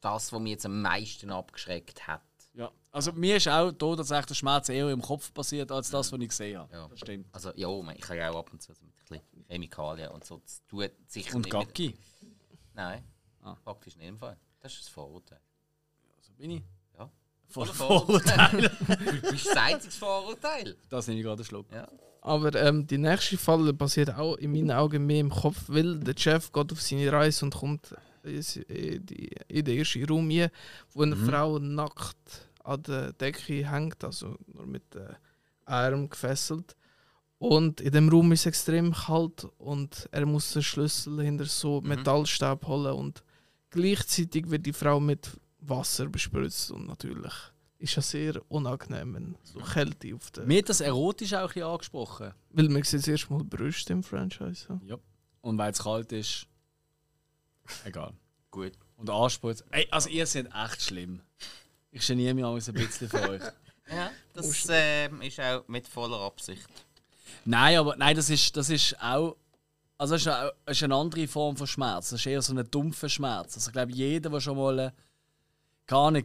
[0.00, 2.22] das, was mich jetzt am meisten abgeschreckt hat.
[2.60, 2.70] Ja.
[2.92, 6.20] Also mir ist auch da tatsächlich der Schmerz eher im Kopf passiert, als das, was
[6.20, 6.72] ich gesehen habe.
[6.72, 6.88] Ja.
[6.88, 7.26] Das stimmt.
[7.32, 10.10] Also, ja, man- ich habe ja auch ab und zu so mit ein bisschen Chemikalien
[10.10, 10.38] und so.
[10.38, 11.94] Das tut sicher Und Gacki.
[12.74, 13.02] Nein,
[13.42, 13.54] Ah.
[13.64, 14.36] faktisch nicht im Fall.
[14.60, 15.40] Das ist das Vorurteil.
[16.20, 16.62] So bin ich.
[16.98, 17.10] Ja.
[17.48, 18.70] Voll Oder Vorurteil.
[19.22, 20.76] Du bist das einzige Vorurteil.
[20.88, 21.66] Das nehme ich gerade einen Schluck.
[21.72, 21.88] Ja.
[22.22, 26.14] aber ähm, die nächste Falle passiert auch in meinen Augen mehr im Kopf, weil der
[26.18, 28.42] Chef geht auf seine Reise und kommt in
[29.06, 30.50] die- in den ersten Raum hier,
[30.92, 35.16] wo eine Frau nackt an der Decke hängt, also nur mit den
[35.64, 36.76] Armen gefesselt.
[37.38, 41.80] Und in dem Raum ist es extrem kalt und er muss den Schlüssel hinter so
[41.80, 43.22] Metallstab holen und
[43.70, 47.32] gleichzeitig wird die Frau mit Wasser bespritzt und natürlich
[47.78, 50.44] ist das sehr unangenehm, so Kälte auf der...
[50.44, 52.34] Mir hat das erotisch auch ein bisschen angesprochen.
[52.50, 54.66] Weil man sieht zuerst mal Brüste im Franchise.
[54.68, 54.80] Ja.
[54.84, 54.96] Ja.
[55.40, 56.46] Und weil es kalt ist,
[57.84, 58.12] egal.
[58.50, 58.72] Gut.
[58.96, 59.54] Und Anspruch.
[59.70, 61.22] Ey, also ihr seid echt schlimm.
[61.92, 63.42] Ich geniere mich auch ein bisschen für euch.
[63.92, 66.68] Ja, das ähm, ist auch mit voller Absicht.
[67.44, 69.36] Nein, aber nein, das ist, das ist auch.
[69.98, 72.10] Also das ist, auch, das ist eine andere Form von Schmerz.
[72.10, 73.56] Das ist eher so ein dumpfer Schmerz.
[73.56, 74.90] Also ich glaube, jeder, der schon mal, äh,
[75.88, 76.24] keine Ahnung,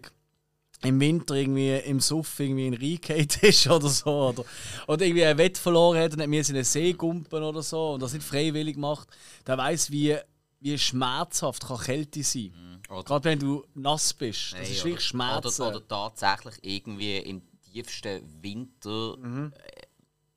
[0.83, 4.45] im Winter irgendwie im Suff irgendwie in Reingeht ist oder so, oder,
[4.87, 7.93] oder irgendwie ein Wett verloren hat und hat mir in einen See gumpen oder so
[7.93, 9.07] und das nicht freiwillig macht,
[9.47, 10.17] der weiß, wie,
[10.59, 12.53] wie schmerzhaft kann Kälte sein.
[12.89, 14.53] Oder, Gerade wenn du nass bist.
[14.53, 15.61] Das Nein, ist wirklich Schmerzen.
[15.61, 17.41] Oder, oder tatsächlich irgendwie im
[17.71, 19.53] tiefsten Winter Mhm.
[19.55, 19.81] äh,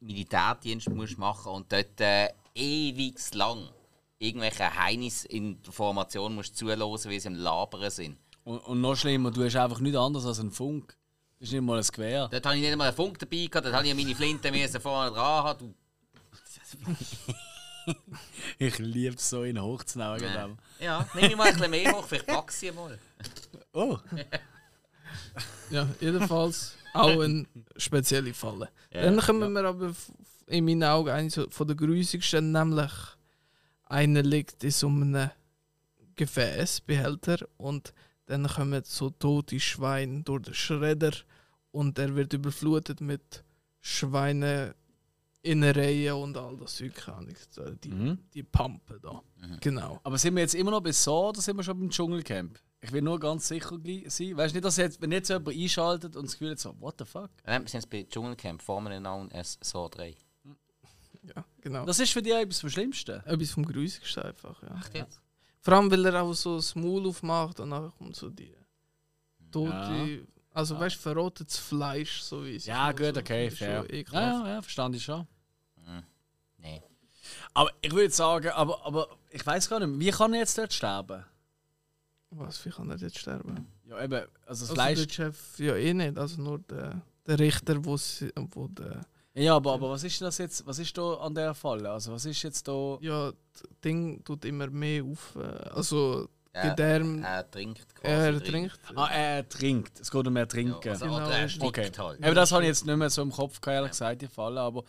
[0.01, 3.69] Militärdienst musst machen und dort äh, ewig lang
[4.19, 6.81] irgendwelche Heinis in der Formation musst zuhören,
[7.11, 8.17] wie sie im Labern sind.
[8.45, 10.97] Und, und noch schlimmer, du hast einfach nichts anderes als einen Funk.
[11.39, 12.29] Du hast nicht mal ein Gewehr.
[12.29, 15.11] Dort habe ich nicht einmal einen Funk dabei gehabt, dort habe ich meine Flinte vorne
[15.13, 15.59] dran.
[15.59, 15.75] Du,
[18.59, 20.59] Ich liebe es so in dem.
[20.81, 22.99] ja, nehme ich mal ein bisschen mehr hoch, vielleicht packe ich sie mal.
[23.73, 23.99] Oh,
[25.71, 27.47] Ja, jedenfalls auch eine
[27.77, 28.71] spezielle Falle.
[28.91, 29.93] Dann kommen wir aber
[30.47, 32.93] in meinen Augen eine so von der grusigsten, nämlich
[33.85, 35.31] einer liegt in so einem
[36.17, 37.93] Gefäßbehälter und
[38.27, 41.13] dann kommen so tote Schweine durch den Schredder
[41.71, 43.45] und er wird überflutet mit
[43.81, 44.75] Schweine
[45.43, 46.93] Innereien und all das Zeug.
[47.83, 48.19] Die, Mhm.
[48.35, 49.23] die Pampe da.
[49.61, 50.01] Genau.
[50.03, 52.59] Aber sind wir jetzt immer noch bei so oder sind wir schon beim Dschungelcamp?
[52.81, 53.71] Ich will nur ganz sicher
[54.07, 54.37] sein.
[54.37, 56.95] Weißt du nicht, dass jetzt, wenn jetzt jemand einschaltet und das Gefühl hat, so, what
[56.99, 57.31] the fuck?
[57.45, 60.15] Nein, wir sind jetzt bei Dschungelcamp, Formel known as So 3.
[61.35, 61.85] Ja, genau.
[61.85, 63.21] Das ist für dich etwas vom Schlimmsten.
[63.25, 64.63] Etwas vom Grusigsten einfach.
[64.63, 64.77] Ja.
[64.79, 65.21] Echt jetzt?
[65.61, 68.55] Vor allem, weil er auch so das Maul aufmacht und dann kommt so die
[69.51, 70.27] tote,
[70.59, 73.87] also weißt du, verrotetes Fleisch, so wie es Ja, gut, Also, okay, fair.
[73.91, 75.27] Ja, ja, ja, verstand ich schon.
[76.57, 76.83] Nein.
[77.55, 80.73] Aber ich würde sagen, aber, aber ich weiß gar nicht, wie kann er jetzt dort
[80.73, 81.25] sterben?
[82.31, 83.67] Was, wie kann er jetzt sterben?
[83.85, 85.07] Ja, eben, also das Also Fleisch.
[85.07, 89.07] der Chef ja eh nicht, also nur der, der Richter, wo, sie, wo der...
[89.35, 90.67] Ja, aber, aber was ist das jetzt?
[90.67, 91.89] Was ist da an der Falle?
[91.93, 92.99] Also was ist jetzt da?
[93.01, 95.71] Ja, das Ding tut immer mehr auf, äh,
[96.53, 98.15] also Er, er trinkt quasi.
[98.15, 98.81] er trinkt.
[98.95, 100.01] Ah, er trinkt.
[100.01, 100.89] Es geht um mehr Ja, Trinken.
[100.89, 101.91] also, Genau, oder er Okay.
[101.99, 102.19] halt.
[102.25, 104.61] Eben, das habe ich jetzt nicht mehr so im Kopf, gehabt, ehrlich gesagt, die Falle.
[104.61, 104.85] Aber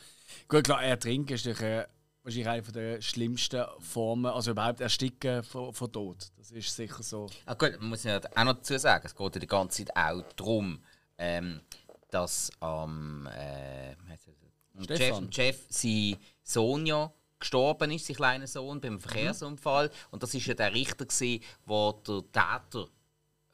[0.48, 1.86] gut, klar, ertrinken ist natürlich, äh,
[2.24, 6.18] wahrscheinlich eine der schlimmsten Formen, also überhaupt Ersticken von, von Tod.
[6.38, 7.28] Das ist sicher so.
[7.46, 9.96] Ah, gut, man muss ja auch noch dazu sagen, es geht ja die ganze Zeit
[9.96, 10.80] auch darum,
[11.18, 11.62] ähm,
[12.12, 14.96] dass am äh, er?
[14.96, 15.24] Stefan.
[15.26, 18.82] am Jeff sein Sohn ja gestorben ist, sein kleiner Sohn, Mhm.
[18.82, 19.90] beim Verkehrsunfall.
[20.12, 21.40] Und das ist ja der Richter, der
[22.08, 22.88] der Täter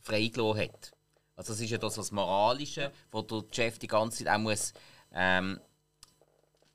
[0.02, 0.92] freigelassen hat.
[1.36, 4.74] Also das ist ja das, was Moralische, wo der Jeff die ganze Zeit auch muss
[5.12, 5.60] ähm,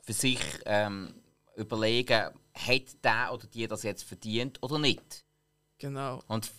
[0.02, 1.14] für sich ähm,
[1.56, 5.24] überlegen, hat der oder die das jetzt verdient oder nicht.
[5.78, 6.22] Genau.
[6.28, 6.50] Und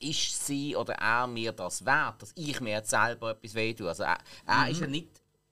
[0.00, 3.88] ist sie oder er mir das wert, dass ich mir jetzt selber etwas wehtue?
[3.88, 5.08] Also er, er ist ja nicht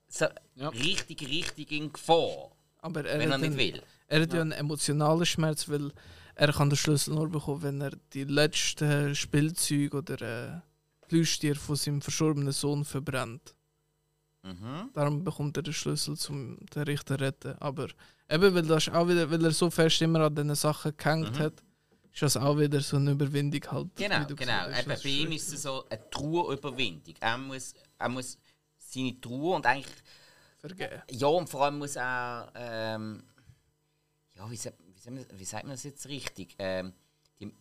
[0.09, 0.27] so
[0.57, 0.69] Ja.
[0.71, 2.51] richtig, richtig in Gefahr,
[2.81, 3.83] Aber er wenn er nicht will.
[4.09, 5.93] Er hat ja einen emotionalen Schmerz, weil
[6.35, 10.63] er kann den Schlüssel nur bekommen, wenn er die letzten Spielzeuge oder
[11.11, 11.25] äh,
[11.55, 13.55] von seinem verstorbenen Sohn verbrennt.
[14.43, 14.91] Mhm.
[14.93, 17.57] Darum bekommt er den Schlüssel zum den Richter retten.
[17.59, 17.89] Aber
[18.31, 21.39] eben, weil, das auch wieder, weil er so fest immer an diesen Sachen gehängt Mhm.
[21.39, 21.63] hat,
[22.13, 23.97] ist das auch wieder so eine Überwindung halt.
[23.97, 24.69] Genau, genau.
[24.69, 27.15] Eben, bei ihm ist es so eine Trauerüberwindung.
[27.21, 28.39] Er muss, er muss
[28.79, 29.95] seine Trauer und eigentlich
[30.59, 31.03] vergeben.
[31.11, 33.23] Ja, und vor allem muss er, ähm,
[34.37, 36.55] ja, wie, sagt- wie, sagt man, wie sagt man das jetzt richtig?
[36.59, 36.93] Ähm,
[37.41, 37.53] die,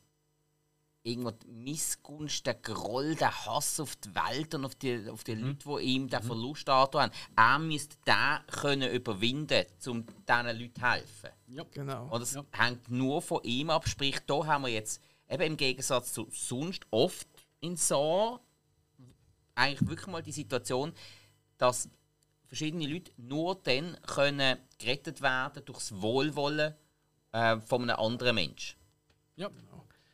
[1.03, 5.35] irgendwo die Missgunst, der Groll, der Hass auf die Welt und auf die, auf die
[5.35, 7.11] Leute, die ihm den Verlust angetan haben.
[7.35, 11.29] Er müsste den können überwinden, um diesen Leuten zu helfen.
[11.71, 12.07] Genau.
[12.09, 13.87] Und das hängt nur von ihm ab.
[13.87, 17.27] Sprich, da haben wir jetzt eben im Gegensatz zu sonst oft
[17.59, 18.39] in so
[19.55, 20.93] eigentlich wirklich mal die Situation,
[21.57, 21.89] dass
[22.47, 26.73] verschiedene Leute nur dann können gerettet werden durchs Wohlwollen
[27.31, 28.77] äh, von einem anderen Menschen.
[29.35, 29.49] Ja.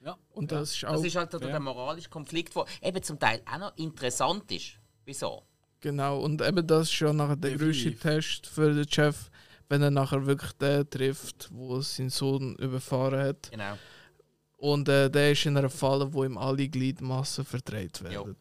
[0.03, 0.17] ja.
[0.31, 3.41] Und das ist auch Das ist halt der, der moralische Konflikt, der eben zum Teil
[3.45, 4.77] auch noch interessant ist.
[5.05, 5.43] Wieso?
[5.79, 7.95] Genau, und eben das ist ja nachher der größte.
[7.95, 9.31] Test für den Chef,
[9.67, 13.51] wenn er nachher wirklich den trifft, wo sein Sohn überfahren hat.
[13.51, 13.77] Genau.
[14.57, 18.35] Und äh, der ist in einer Falle, wo ihm alle Gliedmassen verdreht werden.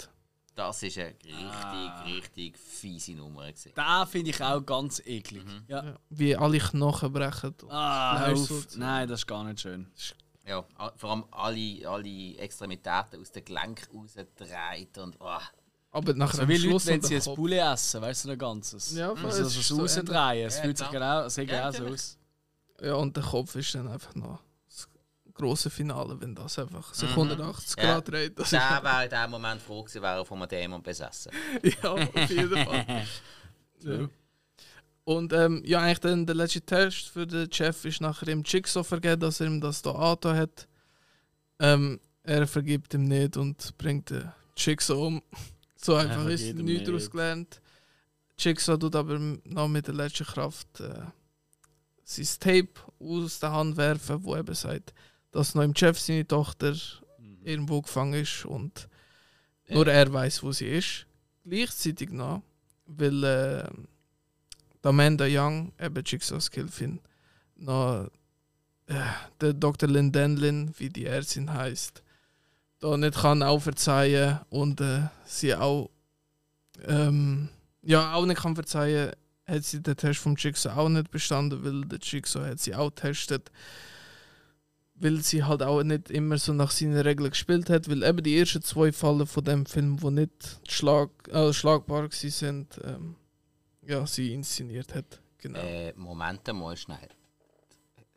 [0.61, 2.03] Das ist eine richtig, Ah.
[2.03, 3.47] richtig fiese Nummer.
[3.47, 3.73] Gewesen.
[3.75, 5.43] Da finde ich auch ganz eklig.
[5.69, 5.83] Ja.
[5.85, 5.99] Ja.
[6.11, 7.55] Wie alle Knochen brechen.
[7.71, 8.67] Ah, hör auf.
[8.77, 9.91] Nein, das ist gar nicht schön.
[10.47, 10.63] Ja,
[10.97, 15.39] vor allem alle, alle Extremitäten aus dem Gelenk rausgedreht und oh.
[15.93, 17.35] Aber nachher So wie Schluss Leute, wenn sie ein.
[17.37, 18.93] Poulet essen, weißt du, ein ganzes.
[18.95, 20.47] Ja, also, voll, so, es so, ist so so rausdrehen.
[20.47, 22.19] Es Ja, fühlt sich genau, sieht Ja, genau so aus.
[22.83, 24.41] Ja, und der Kopf ist dann einfach noch
[25.41, 27.15] große Finale, wenn das einfach sich Mhm.
[27.17, 27.83] 180 Ja.
[27.95, 28.39] Grad dreht.
[28.39, 31.33] Das ist Der wäre in dem Moment froh gewesen, wäre er von einem Dämon besessen.
[31.63, 33.07] ja, auf jeden Fall.
[33.81, 34.09] ja.
[35.05, 38.85] Und ähm, ja, eigentlich dann der letzte Test für den Chef ist nachher ihm Jigsaw
[38.85, 40.69] vergeben, dass er ihm das da angetan hat.
[41.59, 45.23] Ähm, er vergibt ihm nicht und bringt den Jigsaw um.
[45.83, 46.87] So einfach ist nichts nicht.
[46.87, 47.63] daraus gelernt.
[48.39, 51.05] Jigsaw tut aber noch mit der letzten Kraft äh,
[52.05, 52.69] sein Tape
[52.99, 54.93] aus der Hand werfen, wo eben sagt,
[55.31, 56.75] dass noch im Chef seine Tochter
[57.43, 58.89] irgendwo gefangen ist und
[59.69, 61.07] nur er weiß, wo sie ist.
[61.45, 62.43] Gleichzeitig noch,
[62.87, 63.69] weil äh,
[64.83, 67.01] Amanda Young, eben Jigsaw's Gilfin,
[67.57, 68.09] noch
[68.87, 68.95] äh,
[69.41, 69.89] der Dr.
[69.89, 72.03] Lynn Denlin, wie die Ärztin heißt,
[72.81, 75.91] da nicht kann auch verzeihen und äh, sie auch
[76.87, 77.49] ähm,
[77.83, 79.13] ja auch nicht kann verzeihen,
[79.47, 82.89] hat sie den Test vom Jigsaw auch nicht bestanden, weil der Jigsaw hat sie auch
[82.95, 83.51] getestet
[85.01, 88.39] weil sie halt auch nicht immer so nach seinen Regeln gespielt hat, weil eben die
[88.39, 93.17] ersten zwei Fälle von dem Film, wo nicht schlag, äh, schlagbar gewesen sind, ähm,
[93.83, 95.21] ja, sie inszeniert hat.
[95.39, 95.59] Genau.
[95.59, 97.09] Äh, Moment mal schnell.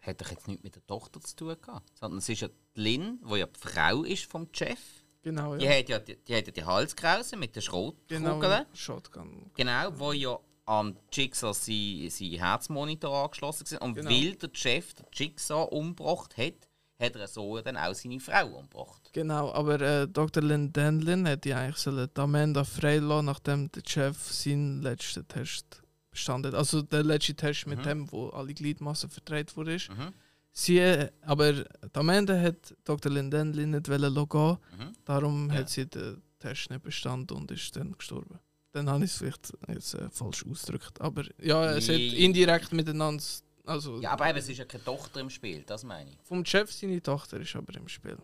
[0.01, 1.89] Hat doch jetzt nichts mit der Tochter zu tun gehabt.
[1.97, 4.79] Sondern es ist ja die Lynn, die ja die Frau ist vom Chef.
[5.21, 5.71] genau, Die ja.
[5.79, 8.65] hat ja die, die, hat ja die Halskrause mit den Genau, Schrotkugeln.
[8.73, 9.51] Shotgun.
[9.55, 13.81] Genau, wo ja am Jigsaw sein, sein Herzmonitor angeschlossen war.
[13.83, 14.09] Und Genau.
[14.09, 16.67] weil der Chef den Jigsaw umgebracht hat,
[17.03, 19.09] hat er so dann auch seine Frau umgebracht.
[19.13, 20.41] Genau, aber äh, Dr.
[20.41, 26.51] Lynn Denlin hätte eigentlich sollen die Amanda freilassen, nachdem der Chef seinen letzten Test bestanden
[26.51, 26.57] hat.
[26.59, 27.83] Also der letzte Test mit Mhm.
[27.83, 29.73] dem, wo alle Gliedmassen verdreht wurde.
[29.77, 30.13] Mhm.
[30.51, 30.79] Sie,
[31.21, 33.11] aber Amanda hat Dr.
[33.11, 34.57] Lynn Denlin nicht wollen gehen.
[34.77, 34.93] Mhm.
[35.05, 35.55] Darum Ja.
[35.55, 38.39] hat sie den Test nicht bestanden und ist dann gestorben.
[38.71, 40.99] Dann habe ich es vielleicht jetzt äh, falsch ausgedrückt.
[40.99, 43.23] Aber ja, es hat indirekt miteinander.
[43.65, 46.17] Also Ja, aber eben, es ist ja keine Tochter im Spiel, das meine ich.
[46.23, 48.17] vom Chef seine Tochter ist aber im Spiel.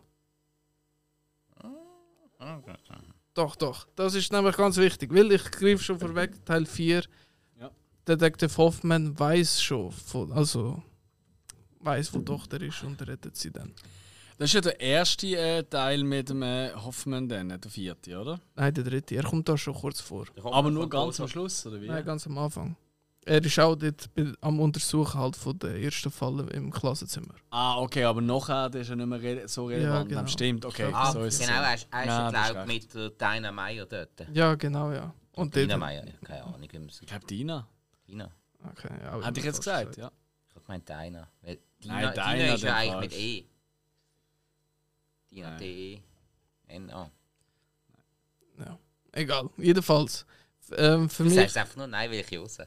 [3.34, 3.86] Doch, doch.
[3.94, 7.04] Das ist nämlich ganz wichtig, weil ich greife schon vorweg, Teil 4.
[7.60, 7.70] Ja.
[8.06, 10.82] Detektiv Hoffman weiß schon, von, also
[11.80, 13.72] weiß, wo die Tochter ist und rettet sie dann.
[14.36, 18.40] Das ist ja der erste äh, Teil mit dem äh, Hoffmann, dann, der vierte, oder?
[18.56, 19.14] Nein, der dritte.
[19.14, 20.26] Er kommt da schon kurz vor.
[20.42, 21.86] Aber nur ganz am Schluss, oder wie?
[21.86, 22.74] Nein, ganz am Anfang.
[23.26, 24.08] Er ist auch dort
[24.40, 27.34] am Untersuchen halt von der ersten Fall im Klassenzimmer.
[27.50, 30.08] Ah, okay, aber nachher ist er nicht mehr re so relevant.
[30.08, 30.26] genau.
[30.26, 30.90] Stimmt, okay.
[30.92, 33.84] Ah, so ist genau, er ist, er ist Ja, ja, glaube mit der Dina Meyer
[33.86, 34.26] dort.
[34.32, 35.12] Ja, genau, ja.
[35.32, 37.68] Und Dina ja, keine Ahnung, Ich glaube, Dina.
[38.08, 38.30] Dina.
[38.72, 40.10] Okay, ja, Hätte ich jetzt gesagt, ja.
[40.48, 41.28] Ich habe gemeint Dina.
[41.42, 43.44] Weil Dina, Nein, Dina Dina, ist ja eigentlich mit E.
[45.30, 45.58] Dina, Nein.
[45.58, 47.10] D-E-N-A.
[48.58, 48.78] Ja.
[49.12, 50.26] Egal, jedenfalls.
[50.76, 51.38] Ähm, für Du mich.
[51.38, 52.64] sagst einfach nur Nein, weil ich ja.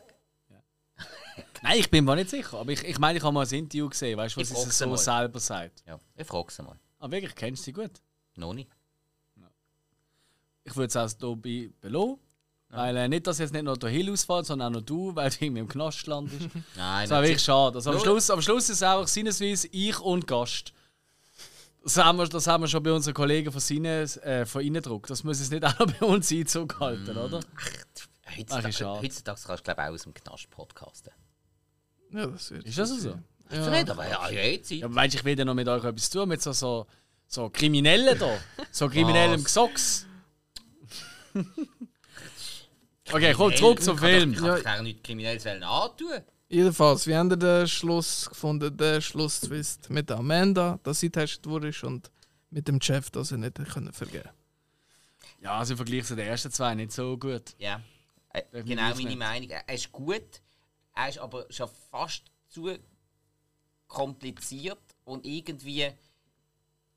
[1.63, 2.59] Nein, ich bin mir nicht sicher.
[2.59, 4.87] Aber ich, ich meine, ich habe mal ein Interview gesehen, weißt du, was sie so
[4.87, 4.97] mal.
[4.97, 5.83] selber sagt.
[5.87, 6.77] Ja, ich frage sie mal.
[6.99, 7.91] Ah, wirklich, kennst du sie gut?
[8.35, 8.69] Noch nicht.
[10.65, 12.19] Ich würde es auch hier bei belassen.
[12.69, 15.29] Weil äh, nicht, dass jetzt nicht nur der Hill ausfällt, sondern auch noch du, weil
[15.29, 16.49] du irgendwie im Knast landest.
[16.75, 17.75] Nein, Das wäre wirklich schade.
[17.75, 20.73] Also am, Schluss, am Schluss ist es einfach sinnesweise ich und Gast.
[21.83, 25.07] Das haben wir, das haben wir schon bei unseren Kollegen von, Sinnes, äh, von Innendruck.
[25.07, 27.41] Das muss es nicht auch noch bei uns Einzug halten, oder?
[28.25, 31.11] Ach, Heutzutage, heutzutage kannst du glaube ich auch aus dem Knast podcasten.
[32.13, 32.97] Ja, das wird Ist das so?
[32.97, 33.23] sein.
[33.51, 33.57] Ja.
[33.57, 33.69] Ja.
[33.69, 36.09] Nicht, aber ja, ja, jetzt Ja, meinst du, ich will ja noch mit euch etwas
[36.09, 36.87] tun, mit so, so,
[37.27, 38.37] so Kriminellen da?
[38.71, 39.43] So kriminellem?
[39.43, 40.07] Gesocks?
[43.11, 44.33] okay, komm, zurück zum Film.
[44.33, 46.21] Ich kann doch nichts Kriminelles antun.
[46.49, 51.47] Jedenfalls, wie haben ihr den Schluss gefunden, den Schlusstwist mit der Amanda, dass sie getestet
[51.47, 52.11] wurde und
[52.51, 54.29] mit dem Chef, dass er nicht können vergeben
[55.41, 57.55] Ja, also im Vergleich zu den ersten zwei nicht so gut.
[57.57, 57.81] Ja,
[58.29, 59.17] äh, genau meine nicht.
[59.17, 59.49] Meinung.
[59.49, 60.41] Er ist gut,
[60.95, 62.77] er ist aber schon fast zu
[63.87, 65.91] kompliziert und irgendwie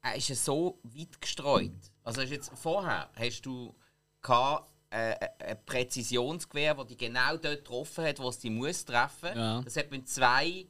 [0.02, 1.72] er ist ja so weit gestreut.
[2.04, 3.74] Also hast jetzt vorher hast du
[4.22, 8.84] gehabt, äh, äh, ein Präzisionsgewehr, das dich genau dort getroffen hat, wo es dich muss
[8.84, 9.36] treffen.
[9.36, 9.60] Ja.
[9.62, 10.66] Das hat mit zwei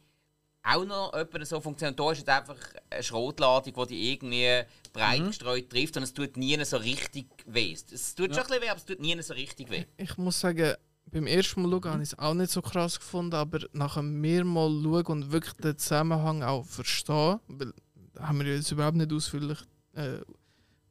[0.62, 2.00] auch noch etwa so funktioniert.
[2.00, 2.56] Da ist es einfach
[2.90, 4.62] eine Schrotladung, die dich irgendwie
[4.92, 5.26] breit Mhm.
[5.26, 7.72] gestreut trifft und es tut nie so richtig weh.
[7.72, 9.84] Es tut schon ein bisschen weh, aber es tut nie so richtig weh.
[9.98, 10.74] Ich muss sagen,
[11.16, 14.20] beim ersten Mal schauen habe ich es auch nicht so krass gefunden, aber nach einem
[14.20, 17.72] mehrmal schauen und wirklich den Zusammenhang auch verstehen, weil
[18.18, 19.58] haben wir jetzt überhaupt nicht ausführlich
[19.94, 20.18] äh,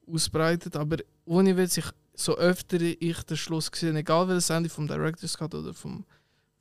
[0.08, 1.86] ausbreitet, aber ohne Witz, ich,
[2.16, 6.06] so öfter ich den Schluss gesehen, egal welches Ende vom Director's Cut oder vom,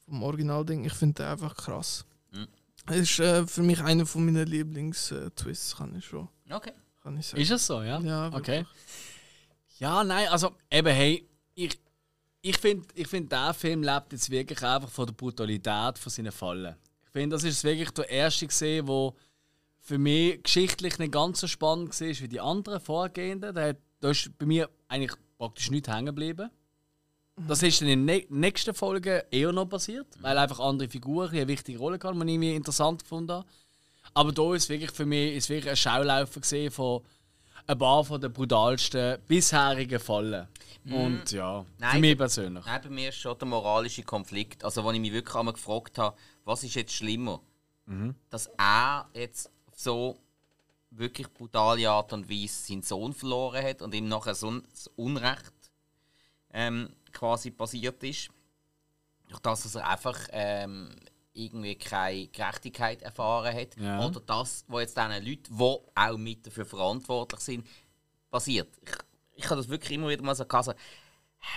[0.05, 2.05] vom Originalding, ich finde den einfach krass.
[2.33, 2.95] Mhm.
[2.95, 6.73] Ist äh, für mich einer von meinen Lieblings-Twists, kann ich schon Okay.
[7.03, 7.41] kann ich sagen.
[7.43, 7.99] Ist es so, ja?
[8.01, 8.67] Ja, okay.
[9.79, 11.79] Ja, nein, also eben, hey, ich,
[12.47, 16.31] ich finde, ich find, der Film lebt jetzt wirklich einfach von der Brutalität von seinen
[16.33, 16.75] Fallen.
[17.07, 19.15] Ich finde, das ist wirklich der erste gesehen, wo
[19.81, 23.55] für mich geschichtlich nicht ganz so spannend war wie die anderen vorgehenden.
[23.55, 26.51] Da, hat- da ist bei mir eigentlich praktisch nichts hängen geblieben.
[27.49, 31.49] Das ist dann in ne- nächsten Folgen eher noch passiert, weil einfach andere Figuren eine
[31.49, 33.45] wichtige Rolle hatten, die ich interessant habe.
[34.13, 37.01] Aber da ist wirklich für mich ist wirklich ein Schaulaufen von
[37.67, 40.47] ein paar von den brutalsten bisherigen Fallen.
[40.91, 42.65] Und ja, für Nein, mich der- persönlich.
[42.67, 44.65] Nein, bei mir ist schon der moralische Konflikt.
[44.65, 47.41] Also, wo ich mich wirklich einmal gefragt habe, was ist jetzt schlimmer?
[48.31, 50.19] Dass er jetzt auf so
[50.91, 54.63] wirklich brutale Art und Weise seinen Sohn verloren hat und ihm nachher so ein
[54.97, 55.53] Unrecht
[56.53, 58.29] ähm, quasi passiert ist.
[59.29, 60.91] Durch das, dass er einfach ähm,
[61.35, 63.77] irgendwie keine Gerechtigkeit erfahren hat.
[63.77, 64.05] Ja.
[64.07, 67.67] Oder das, was jetzt diesen Leuten, die auch mit dafür verantwortlich sind,
[68.31, 68.69] passiert.
[68.83, 68.91] Ich,
[69.37, 70.73] ich habe das wirklich immer wieder mal so gehabt, so,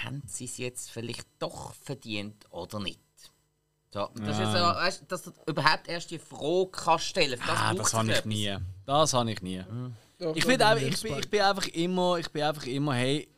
[0.04, 3.00] haben sie es jetzt vielleicht doch verdient oder nicht?
[3.94, 4.44] So, das ist Ja.
[4.44, 7.62] jetzt so, weißt, dass du überhaupt erst die Frage kannst stellen kannst.
[7.62, 8.58] Ah, das habe ich nie.
[8.86, 9.64] Das habe ich nie.
[10.36, 13.30] Ich, find einfach, ich, bin, ich bin einfach immer, ich bin einfach immer, hey,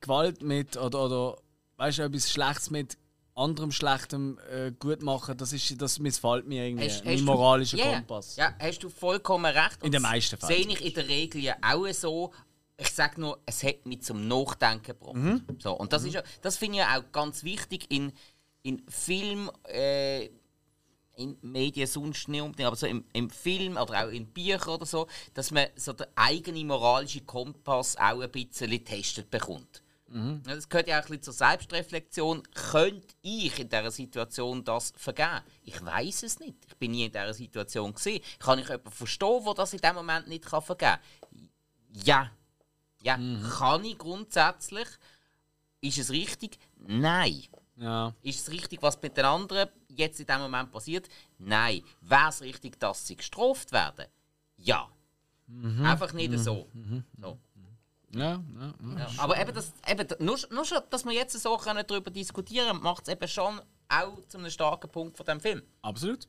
[0.00, 1.36] Gewalt mit oder, oder
[1.76, 2.98] weißt du, etwas Schlechtes mit
[3.40, 6.86] anderem Schlechtem äh, gut machen, das, ist, das missfällt mir irgendwie.
[6.88, 8.36] Hast- mein hast du- moralischer Ja, Kompass.
[8.36, 9.82] Ja, hast du vollkommen recht.
[9.82, 10.62] In den meisten Fällen.
[10.62, 12.32] Sehe ich in der Regel ja auch so.
[12.76, 15.14] Ich sage nur, es hat mich zum Nachdenken gebracht.
[15.16, 15.42] Mhm.
[15.58, 18.12] So, und das, ist ja, das finde ich auch ganz wichtig in,
[18.62, 20.30] in Film, äh,
[21.16, 24.86] in Medien sonst nicht unbedingt, aber so im, im Film oder auch in Büchern oder
[24.86, 29.82] so, dass man so den eigenen moralischen Kompass auch ein bisschen getestet bekommt.
[30.10, 30.42] Mhm.
[30.42, 32.42] Das gehört ja auch ein bisschen zur Selbstreflexion.
[32.52, 35.40] Könnte ich in dieser Situation das vergeben?
[35.62, 36.56] Ich weiß es nicht.
[36.66, 38.20] Ich bin nie in dieser Situation gesehen.
[38.38, 40.98] Kann ich jemanden verstehen, der das in dem Moment nicht kann vergeben
[41.30, 41.48] kann?
[42.04, 42.30] Ja.
[43.02, 43.18] Ja,
[43.58, 44.88] kann ich grundsätzlich.
[45.80, 46.58] Ist es richtig?
[46.76, 47.44] Nein.
[47.76, 48.14] Ja.
[48.22, 51.08] Ist es richtig, was mit den anderen jetzt in dem Moment passiert?
[51.38, 51.82] Nein.
[52.02, 54.06] Wäre es richtig, dass sie gestraft werden?
[54.56, 54.90] Ja.
[55.82, 56.68] Einfach nicht so.
[57.20, 57.38] so.
[58.12, 59.08] Ja, ja, ja.
[59.18, 62.82] Aber eben, das, eben nur, nur schon, dass wir jetzt so können darüber diskutieren können,
[62.82, 65.62] macht es eben schon auch zu einem starken Punkt von dem Film.
[65.82, 66.26] Absolut.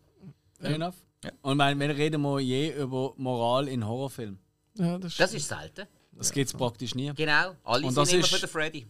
[0.59, 0.95] Fair enough.
[1.41, 4.39] Und mein, wir reden wir je über Moral in Horrorfilmen.
[4.75, 5.87] Ja, das, Das ist selten.
[6.13, 7.11] Das gibt es praktisch nie.
[7.15, 7.55] Genau.
[7.63, 8.87] Alle Und sind das immer ist- für den Freddy.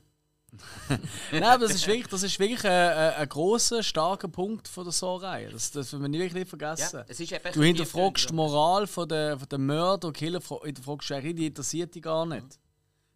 [1.31, 4.83] Nein, aber das ist wirklich, das ist wirklich ein, ein, ein grosser, starker Punkt von
[4.83, 5.49] der Saw-Reihe.
[5.49, 6.97] Das, will man wirklich nicht vergessen.
[6.99, 10.41] Ja, es ist eben Du hinterfragst die Moral von der, von der Mörder und Killer,
[10.41, 12.59] fra- hinterfragst du eigentlich, die interessiert dich gar nicht.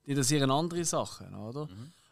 [0.06, 1.68] Die interessieren andere Sachen, oder?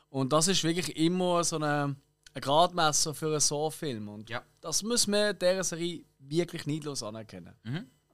[0.10, 1.96] Und das ist wirklich immer so eine,
[2.34, 4.08] ein Gradmesser für einen Saw-Film.
[4.10, 4.42] Und Ja.
[4.62, 7.54] das muss man dieser Serie wirklich neidlos anerkennen.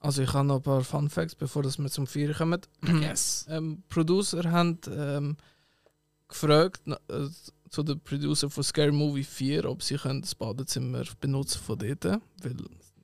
[0.01, 2.61] Also ich habe noch ein paar Fun Facts, bevor wir zum Vier kommen.
[3.01, 3.45] Yes.
[3.49, 5.37] ähm, Producer haben ähm,
[6.27, 7.27] gefragt äh,
[7.69, 12.05] zu den Producer von Scary Movie 4, ob sie können das Badezimmer benutzen von dort,
[12.05, 12.55] weil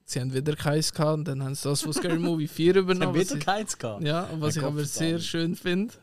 [0.05, 2.79] sie haben wieder keins gehabt und dann haben sie das von Scary Movie 4 Haben
[2.83, 3.13] übernommen.
[3.15, 4.03] wir was wieder ich- keins gehabt?
[4.03, 5.93] Ja, was ich aber sehr schön finde,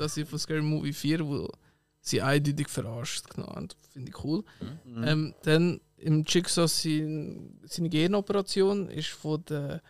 [0.00, 1.48] dass sie von Scary Movie 4, wo
[2.00, 4.42] sie eindeutig verarscht genommen haben, finde ich cool.
[4.84, 5.04] Mhm.
[5.04, 9.82] Ähm, dann im Jigsaw sein, seine Genoperation ist von der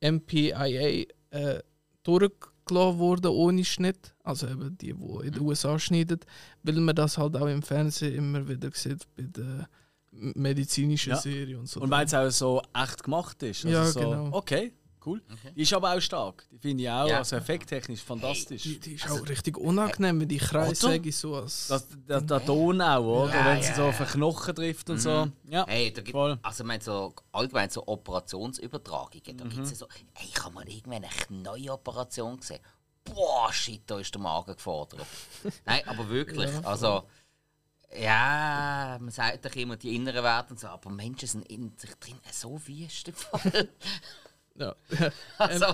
[0.00, 1.62] MPIA äh,
[2.04, 4.14] durchgelassen worden ohne Schnitt.
[4.22, 6.20] Also eben die, die in den USA schneiden,
[6.62, 9.68] weil man das halt auch im Fernsehen immer wieder sieht bei der
[10.12, 11.16] medizinischen Ja.
[11.16, 11.80] Serie und so.
[11.80, 13.64] Und weil es auch so echt gemacht ist.
[13.64, 14.28] Also Ja, so, genau.
[14.32, 14.72] Okay,
[15.06, 15.22] cool.
[15.32, 15.52] Okay.
[15.54, 16.46] Die ist aber auch stark.
[16.50, 17.18] Die finde ich auch, Ja.
[17.18, 18.62] also effekttechnisch fantastisch.
[18.62, 21.68] die, die ist auch richtig unangenehm, wenn die Kreissäge so als.
[21.68, 23.34] Das, der, der Ton auch, oder?
[23.34, 25.28] Ja, Wenn sie ja, so auf den Knochen trifft und so.
[25.44, 25.64] Ja.
[25.66, 26.38] Hey, da gibt, Voll.
[26.42, 29.50] also ich meine, so allgemein so Operationsübertragungen, da Mhm.
[29.50, 32.60] gibt es ja so, hey, ich habe mal irgendwann eine Knäuoperation gesehen.
[33.04, 35.06] Boah, shit, da ist der Magen gefordert.
[35.64, 37.04] Nein, aber wirklich, also,
[37.96, 41.94] ja, man sagt doch immer, die inneren Werte und so, aber Menschen sind in sich
[42.00, 43.08] drin so wüst.
[43.08, 43.68] im Fall.
[44.58, 44.74] ja.
[45.38, 45.66] also,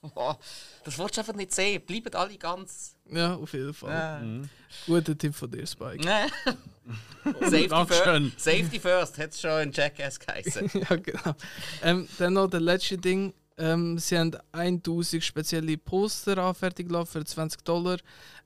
[0.00, 0.38] boah,
[0.84, 1.82] das willst du einfach nicht sehen.
[1.84, 2.96] Bleiben alle ganz...
[3.10, 4.48] ja, auf jeden Fall.
[4.86, 6.02] Guter Tipp von dir, Spike.
[7.40, 8.30] Safety, Dankeschön.
[8.30, 10.70] first, Safety first, hat es schon in Jackass geheißen.
[10.74, 11.34] ja, genau.
[11.82, 13.34] Ähm, dann noch das letzte Ding.
[13.56, 17.98] Ähm, sie haben 1000 spezielle Poster anfertigen lassen für 20 Dollar,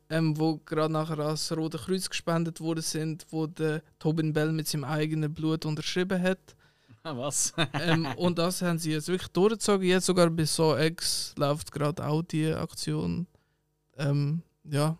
[0.08, 4.68] ähm, wo gerade nachher als Rote Kreuz gespendet worden sind, wo der Tobin Bell mit
[4.68, 6.56] seinem eigenen Blut unterschrieben hat.
[7.16, 7.52] Was?
[7.74, 9.86] ähm, und das haben sie jetzt wirklich durchgezogen.
[9.86, 13.26] Jetzt sogar bei So X läuft gerade auch die Aktion.
[13.96, 14.96] Ähm, ja.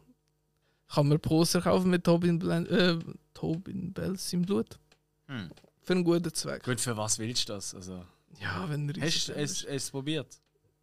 [0.88, 2.98] Kann man Poster kaufen mit Tobin, Blen äh,
[3.32, 4.78] Tobin Bell seinem Blut.
[5.26, 5.48] Hm.
[5.80, 6.64] Für einen guten Zweck.
[6.64, 7.74] Gut, für was willst du das?
[7.74, 8.04] Also,
[8.38, 10.38] Ja, wenn er hast du es, es probiert?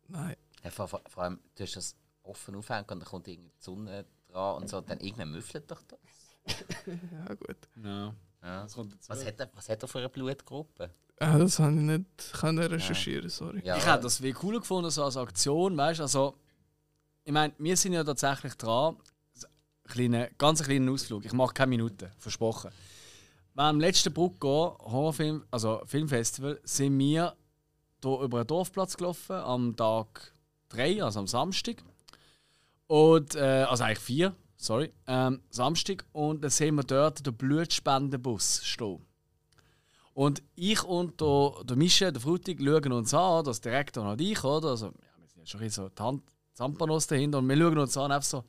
[0.07, 0.35] Nein.
[0.63, 3.63] Ja, vor, vor vor allem, du hast das offen aufhängen und dann kommt irgendwie die
[3.63, 5.99] Sonne dran und so, dann irgendwann müffelt doch das.
[6.87, 7.57] Ja, gut.
[7.83, 8.15] Ja.
[8.41, 8.67] Ja.
[9.07, 10.89] Was, hat er, was hat er für eine Blutgruppe?
[11.19, 13.61] Ah, das habe ich nicht können recherchieren, sorry.
[13.65, 16.03] Ja, Ich hätte das wie cooler gefunden, so als Aktion, weißt du?
[16.03, 16.35] Also,
[17.25, 18.95] ich meine, wir sind ja tatsächlich dran.
[19.83, 21.25] Kleine, ganz einen kleinen Ausflug.
[21.25, 22.71] Ich mache keine Minuten, versprochen.
[23.53, 27.35] Beim letzten Brucko Horrorfilm, also Filmfestival, sind wir
[28.01, 30.31] hier über einen Dorfplatz gelaufen am Tag
[30.69, 31.83] 3, also am Samstag.
[32.87, 36.05] Und, äh, also eigentlich 4, sorry, ähm, Samstag.
[36.13, 39.05] Und dann sehen wir dort den Blutspendenbus stehen.
[40.13, 44.43] Und ich und der, der Mische, der Frutig, schauen uns an, das Direktor und ich,
[44.43, 44.69] oder?
[44.69, 46.23] Also, ja, wir sind jetzt schon ein so die Hand,
[46.53, 48.43] Zampanos dahinter und wir schauen uns an, einfach so,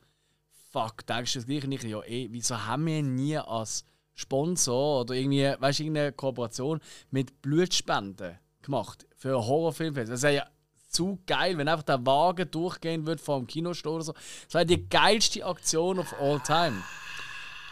[0.70, 1.84] fuck, denkst du das gleiche nicht?
[1.84, 3.84] Ja, eh, wieso haben wir nie als
[4.14, 6.80] Sponsor oder irgendwie, weißt du, irgendeine Kooperation
[7.10, 9.94] mit Blutspenden gemacht für einen Horrorfilm?
[9.94, 10.46] Das wäre ja
[10.88, 14.12] zu geil, wenn einfach der Wagen durchgehen würde vor dem Kinostore oder so.
[14.12, 16.82] Das wäre die geilste Aktion of all time.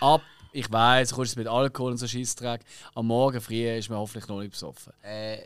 [0.00, 2.62] Ab, ich weiß, du kommst mit Alkohol und so Scheissdreck.
[2.94, 4.92] Am Morgen früh ist man hoffentlich noch nicht besoffen.
[5.02, 5.38] Äh,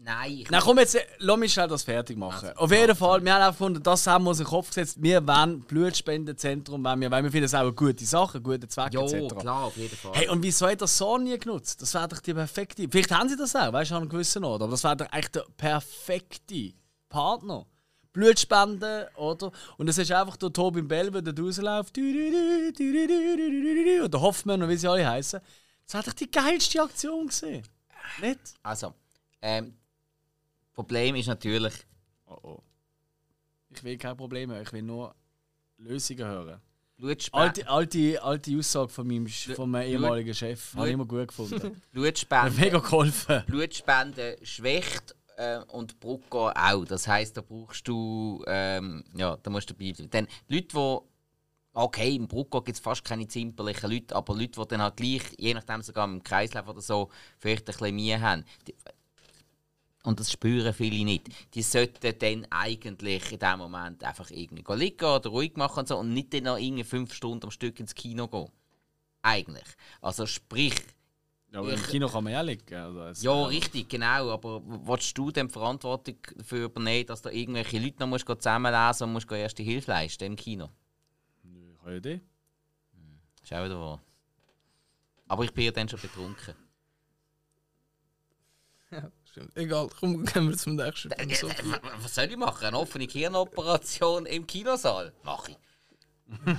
[0.00, 2.50] nein, Na komm, jetzt äh, lass mich schnell das fertig machen.
[2.56, 4.96] Auf jeden Fall, wir haben einfach gefunden, das haben wir uns in den Kopf gesetzt.
[5.00, 8.68] Wir wollen Blutspendenzentrum, weil wir, weil wir finden es auch eine gute Sache, einen guten
[8.68, 9.34] Zweck Ja, etc.
[9.36, 10.12] klar, auf jeden Fall.
[10.14, 11.82] Hey, und wieso hat das so nie genutzt?
[11.82, 12.86] Das wäre doch die perfekte.
[12.90, 14.62] Vielleicht haben sie das auch, weißt du, an einem gewissen Ort.
[14.62, 16.72] Aber das wäre doch echt der perfekte
[17.08, 17.66] Partner.
[18.12, 19.52] Blut spenden, oder?
[19.76, 21.96] Und es ist einfach der Tobin Bell, der da rausläuft.
[21.98, 22.04] Und
[24.14, 25.40] der Hoffmann und wie sie alle heißen.
[25.84, 27.62] Das war doch die geilste Aktion gesehen.
[28.20, 28.40] Nicht?
[28.62, 28.94] Also,
[29.40, 29.74] ähm,
[30.74, 31.74] Problem ist natürlich.
[32.26, 32.62] Oh oh.
[33.70, 35.14] Ich will kein Problem hören, ich will nur
[35.78, 36.60] Lösungen hören.
[36.96, 37.46] Blutspenden.
[37.46, 40.72] Alte, alte, alte Aussage von meinem, von meinem ehemaligen Chef.
[40.72, 40.78] Blut.
[40.78, 41.82] Habe ich immer gut gefunden.
[41.92, 42.60] Blutspenden.
[42.60, 43.44] Mega geholfen.
[43.46, 46.84] Blutspenden schwächt äh, und Brucko auch.
[46.84, 50.10] Das heisst, da brauchst du, ähm, ja, da musst du dabei bleiben.
[50.10, 50.98] Denn Leute, die
[51.74, 55.22] Okay, im Brucko gibt es fast keine zimperlichen Leute, aber Leute, die dann halt gleich,
[55.36, 57.08] je nachdem sogar im Kreislauf oder so,
[57.38, 58.44] vielleicht ein bisschen Mühe haben.
[58.66, 58.74] Die,
[60.02, 65.04] und das spüren viele nicht, die sollten dann eigentlich in dem Moment einfach irgendwie liegen
[65.04, 67.94] oder ruhig machen und so und nicht dann noch irgendwie fünf Stunden am Stück ins
[67.94, 68.50] Kino gehen.
[69.22, 69.66] Eigentlich.
[70.00, 70.74] Also sprich,
[71.50, 72.74] Ja, aber im Ich- Kino kann man ja liegen.
[72.74, 74.30] Also, ja, richtig, genau.
[74.30, 79.06] Aber willst du denn die Verantwortung dafür übernehmen, dass da irgendwelche Leute noch musst zusammenlesen
[79.06, 80.68] und musst erste Hilfe leisten im Kino?
[81.44, 82.20] Nö, keine Idee.
[83.42, 84.02] Ist auch wieder wahr.
[85.26, 86.54] Aber ich bin ja dann schon betrunken.
[89.30, 89.56] Stimmt.
[89.56, 91.30] Egal, komm, gehen wir zum nächsten Film.
[91.34, 91.48] So.
[91.48, 91.54] Äh,
[92.02, 92.64] Was soll ich machen?
[92.66, 95.12] Eine offene Gehirnoperation im Kinosaal?
[95.22, 95.56] Mach ich.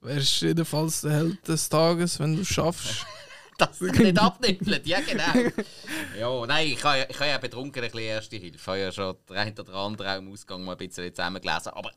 [0.00, 2.48] Wärst jedenfalls der Held des Tages, wenn du es
[3.58, 3.80] schaffst.
[3.80, 5.50] Das nicht abnippelt, ja genau.
[6.18, 8.56] ja, nein, ich habe ja, ich habe ja betrunken ein bisschen erste Hilfe.
[8.56, 11.72] Ich habe ja schon der eine oder andere auch im Ausgang mal ein bisschen zusammengelesen.
[11.72, 11.90] Aber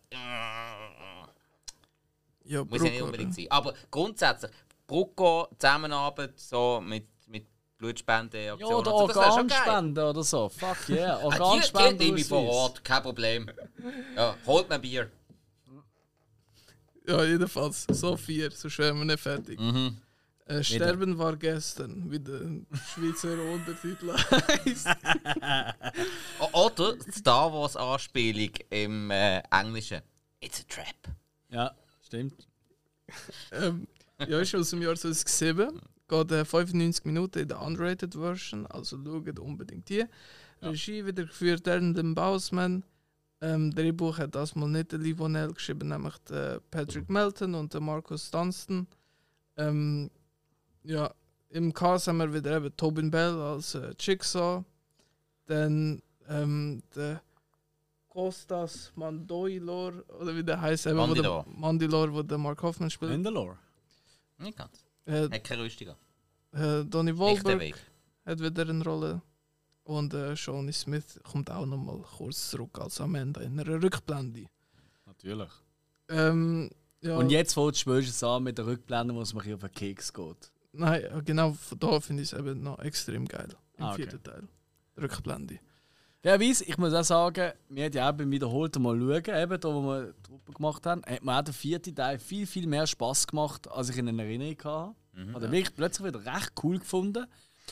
[2.44, 3.48] Ja, muss ja nicht unbedingt sein.
[3.50, 4.52] Aber grundsätzlich,
[4.88, 7.46] Brucko, Zusammenarbeit so mit, mit
[7.78, 8.72] Blutspendeaktionen.
[8.72, 8.94] Ja, oder.
[8.94, 10.50] Organspende oder so.
[10.50, 11.16] Fuck yeah.
[11.16, 12.04] Ah, die, die Organspende.
[12.04, 13.50] nehme ich vor Ort, kein Problem.
[14.16, 15.12] Ja, holt mir Bier.
[17.08, 17.88] Ja, jedenfalls.
[17.90, 19.60] So vier, so wären wir nicht fertig.
[19.60, 19.98] Mhm.
[20.60, 22.42] Äh, Sterben war gestern, wie der
[22.94, 24.12] Schweizer Untertitel
[24.48, 24.88] heisst.
[26.40, 30.02] O- Oder Star Wars Anspielung im äh, Englischen.
[30.40, 31.16] It's a trap.
[31.50, 31.72] Ja,
[32.06, 32.48] stimmt.
[33.52, 33.88] ähm,
[34.28, 35.82] ja, ist aus dem Jahr 2007.
[36.08, 40.06] Geht äh, 95 Minuten in der Unrated Version, also schaut unbedingt die.
[40.62, 42.84] Regie wieder geführt Darren Bausman.
[43.44, 47.82] Ähm, Drehbuch hat das mal nicht der Livonell geschrieben, nämlich der Patrick Melton und der
[47.82, 48.86] Marcus Dunstan.
[49.58, 50.12] Ähm,
[50.84, 51.14] ja,
[51.50, 54.64] im Cast haben wir wieder eben Tobin Bell als äh, Jigsaw.
[55.46, 57.22] Dann ähm, der
[58.10, 61.46] Kostas Mandoilor, oder wie der heißt, eben, wo Mandylor.
[61.46, 63.12] der Mandylor, wo der Mark Hoffman spielt.
[63.12, 63.58] Mandalore.
[64.38, 64.84] Nicht ganz.
[65.06, 65.96] Äh, Hat keine Rüstung.
[66.54, 67.76] äh, Donny Wahlberg
[68.26, 69.22] hat wieder eine Rolle.
[69.84, 74.46] Und äh, Shawnee Smith kommt auch noch mal kurz zurück als Amanda in einer Rückblende.
[75.06, 75.50] Natürlich.
[76.10, 76.70] Ähm,
[77.02, 80.14] ja, Und jetzt fängt es an mit der Rückblende, wo es bisschen auf den Keks
[80.14, 80.52] geht.
[80.74, 83.50] Nein, äh, genau von da finde ich es eben noch extrem geil.
[83.78, 84.04] Im Ah, okay.
[84.04, 84.48] vierten Teil.
[85.00, 85.60] Rückblende.
[86.24, 89.60] Wer weiß, ich muss auch sagen, mir hat ja auch beim wiederholten Mal schauen, eben
[89.60, 92.68] da, wo wir die Truppe gemacht haben, hat mir auch der vierte Teil viel, viel
[92.68, 94.96] mehr Spaß gemacht, als ich ihn in Erinnerung hatte.
[95.14, 95.36] Mhm.
[95.36, 97.26] Oder wirklich plötzlich wieder recht cool gefunden.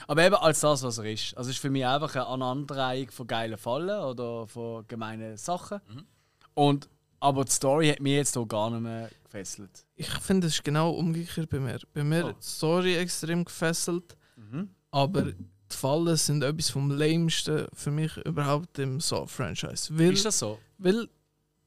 [0.07, 1.37] Aber eben als das, was er ist.
[1.37, 5.79] Also es ist für mich einfach eine Aneinanderreihung von geilen Fallen oder von gemeinen Sachen.
[5.87, 6.03] Mhm.
[6.55, 6.89] Und,
[7.19, 9.85] aber die Story hat mich jetzt hier gar nicht mehr gefesselt.
[9.95, 11.79] Ich finde, es ist genau umgekehrt bei mir.
[11.93, 12.31] Bei mir Oh.
[12.31, 14.69] die Story extrem gefesselt, Mhm.
[14.91, 15.35] aber die
[15.69, 19.93] Fallen sind etwas vom lämsten für mich überhaupt im Saw-Franchise.
[19.93, 20.57] Ist das so?
[20.77, 21.07] Weil,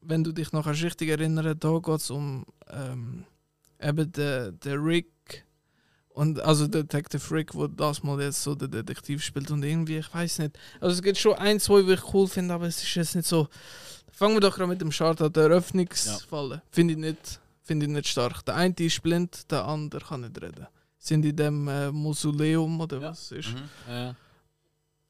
[0.01, 3.23] wenn du dich noch richtig erinnern, da geht es um ähm,
[3.81, 5.07] eben den, den Rick
[6.09, 9.97] und also der Detective Rick, wo das mal jetzt so der Detektiv spielt und irgendwie,
[9.97, 10.59] ich weiß nicht.
[10.81, 13.27] Also es gibt schon ein, zwei, die ich cool finde, aber es ist jetzt nicht
[13.27, 13.47] so.
[14.15, 16.61] Fangen wir doch gerade mit dem Start an, der Eröffnungsfalle.
[16.71, 18.45] Finde ich nicht, finde ich nicht stark.
[18.45, 20.67] Der eine ist blind, der andere kann nicht reden.
[20.97, 23.09] Sind in dem äh, Mausoleum oder Ja.
[23.09, 23.49] was ist?
[23.49, 23.69] Mhm.
[23.89, 24.15] Ja.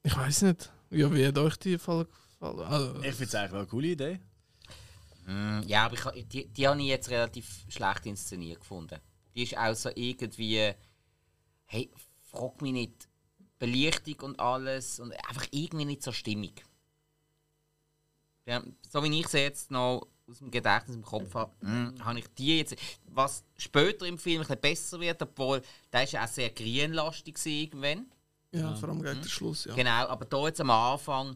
[0.03, 0.71] Ich weiß nicht.
[0.89, 2.59] Ja, wie hat euch die Falle gefallen?
[2.61, 4.19] Also, Ich finde es eigentlich eine coole Idee.
[5.25, 8.99] Mm, Ja, aber ich, die, die habe ich jetzt relativ schlecht inszeniert gefunden.
[9.35, 10.71] Die ist auch so irgendwie.
[11.65, 11.89] Hey,
[12.31, 13.07] frag mich nicht.
[13.59, 16.63] Belichtung und alles und einfach irgendwie nicht so stimmig.
[18.45, 22.19] Ja, so wie ich sie jetzt noch aus dem Gedächtnis im Kopf habe, mm, habe
[22.19, 22.75] ich die jetzt.
[23.07, 25.61] Was später im Film ein besser wird, obwohl
[25.91, 28.05] der ist ja auch sehr grünlastig gewesen irgendwann.
[28.51, 29.73] ja, vor allem gegen den Schluss, ja.
[29.73, 31.35] Genau, aber da jetzt am Anfang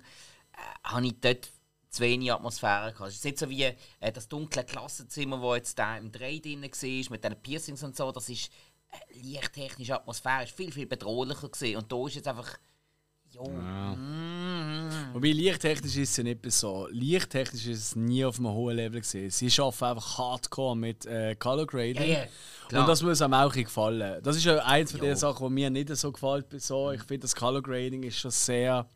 [0.54, 1.50] äh, habe ich dort
[1.90, 3.10] zu wenig Atmosphäre gehabt.
[3.10, 6.62] Es ist nicht so wie äh, das dunkle Klassenzimmer, wo jetzt da im Dreh drin
[6.62, 8.12] war, mit diesen Piercings und so.
[8.12, 8.52] Das ist
[8.92, 11.78] äh, lichttechnisch, atmosphärisch viel, viel bedrohlicher gewesen.
[11.78, 12.58] Und da ist jetzt einfach.
[13.38, 13.50] Jo.
[13.50, 16.88] Mm, Wobei lichttechnisch ist es ja nicht so.
[16.92, 19.30] Lichttechnisch ist es nie auf einem hohen Level gesehen.
[19.30, 22.02] Sie arbeiten einfach hardcore mit äh, Color Grading.
[22.04, 22.26] ja, ja,
[22.68, 22.82] klar.
[22.82, 24.22] Und das muss einem auch gefallen.
[24.24, 26.48] Das ist ja eins von den Sachen, die mir nicht so gefällt.
[26.62, 26.92] So.
[26.92, 28.88] Ich finde, das Color Grading ist schon sehr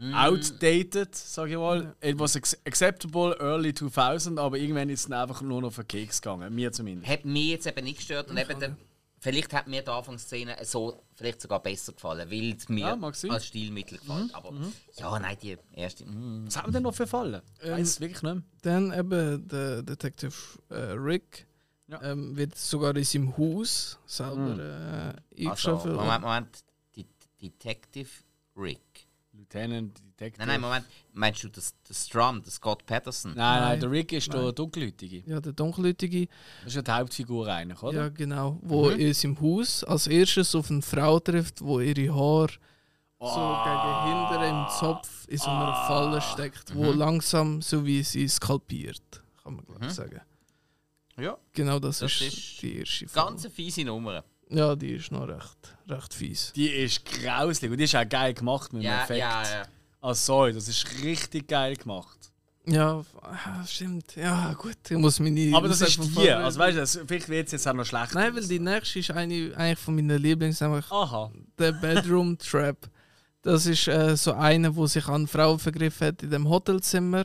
[0.00, 0.14] Mm.
[0.14, 1.92] outdated, sage ich mal.
[2.00, 6.22] It was acceptable early 2000, aber irgendwann ist es einfach nur noch auf den Keks
[6.22, 6.54] gegangen.
[6.54, 7.10] Mir zumindest.
[7.10, 8.30] hat mich jetzt eben nicht gestört.
[8.30, 8.76] Und eben der,
[9.20, 12.98] vielleicht hat mir die Anfangsszene so vielleicht sogar besser gefallen, weil es mir Ja,
[13.30, 14.34] als Stilmittel gefällt.
[14.34, 14.52] Aber
[14.96, 16.04] ja, nein, die erste.
[16.06, 17.42] Mm, Was haben wir denn noch für Fallen?
[17.62, 18.42] Ähm, weiß wirklich nicht mehr.
[18.62, 20.34] Dann eben der Detective
[20.70, 21.46] äh, Rick
[21.88, 22.02] Ja.
[22.02, 25.94] ähm, wird sogar in seinem Haus selber äh, also, eingeschaffen.
[25.94, 26.64] Moment, Moment.
[26.96, 27.06] Die
[27.40, 28.08] Detective
[28.56, 29.07] Rick.
[29.38, 30.38] Lieutenant Detective.
[30.38, 30.86] Nein, nein, Moment.
[31.12, 33.34] Meinst du das, das Strum, das Scott Patterson?
[33.34, 33.80] Nein, nein, Nein.
[33.80, 34.54] der Rick ist der Nein.
[34.54, 35.22] Dunkelhäutige.
[35.26, 36.26] ja, der Dunkelhäutige,
[36.64, 37.98] Das ist ja die Hauptfigur eigentlich, oder?
[38.02, 38.98] ja genau, wo Mhm.
[38.98, 42.52] in seinem Haus als erstes auf eine Frau trifft, wo ihre Haare
[43.20, 43.26] so
[43.64, 49.22] gegen hinten im Zopf in so einer Falle steckt, wo langsam so wie sie skalpiert,
[49.42, 50.20] kann man glaube ich sagen.
[51.16, 51.36] Ja.
[51.52, 53.26] Genau das, Das ist, ist die erste Falle.
[53.30, 54.22] Ganz eine fiese Nummer.
[54.50, 56.52] Ja, die ist noch recht, recht fies.
[56.54, 59.18] Die ist grauslich und die ist auch geil gemacht mit dem Ja, Effekt.
[59.20, 59.62] ja, ja.
[60.00, 62.16] Ah, sorry, das ist richtig geil gemacht.
[62.66, 64.14] Ja, ah, stimmt.
[64.16, 65.56] Ja, gut, ich muss meine.
[65.56, 66.14] Aber das muss ist einfach die.
[66.14, 66.44] vorbereiten.
[66.44, 68.14] Also weißt du, das- vielleicht wird es jetzt auch noch schlecht.
[68.14, 71.30] Nein, weil die nächste ist eine, eigentlich von meinen Lieblings, nämlich Aha.
[71.58, 72.90] der Bedroom Trap.
[73.42, 77.24] Das ist äh, so einer, wo sich an Frauen vergriffen hat in dem Hotelzimmer.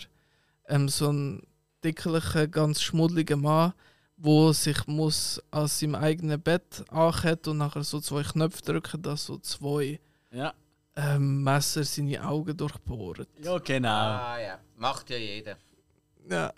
[0.70, 1.42] Ähm, so ein
[1.84, 3.74] dicklicher, ganz schmuddeliger Mann,
[4.26, 9.26] wo sich muss an seinem eigenen Bett anketten und nachher so zwei Knöpfe drücken, dass
[9.26, 10.00] so zwei
[10.32, 10.54] Ja.
[10.96, 13.28] ähm, Messer seine Augen durchbohren.
[13.44, 13.90] Ja, genau.
[13.90, 14.60] Ah, ja.
[14.78, 15.58] Macht ja jeder.
[16.30, 16.54] Ja.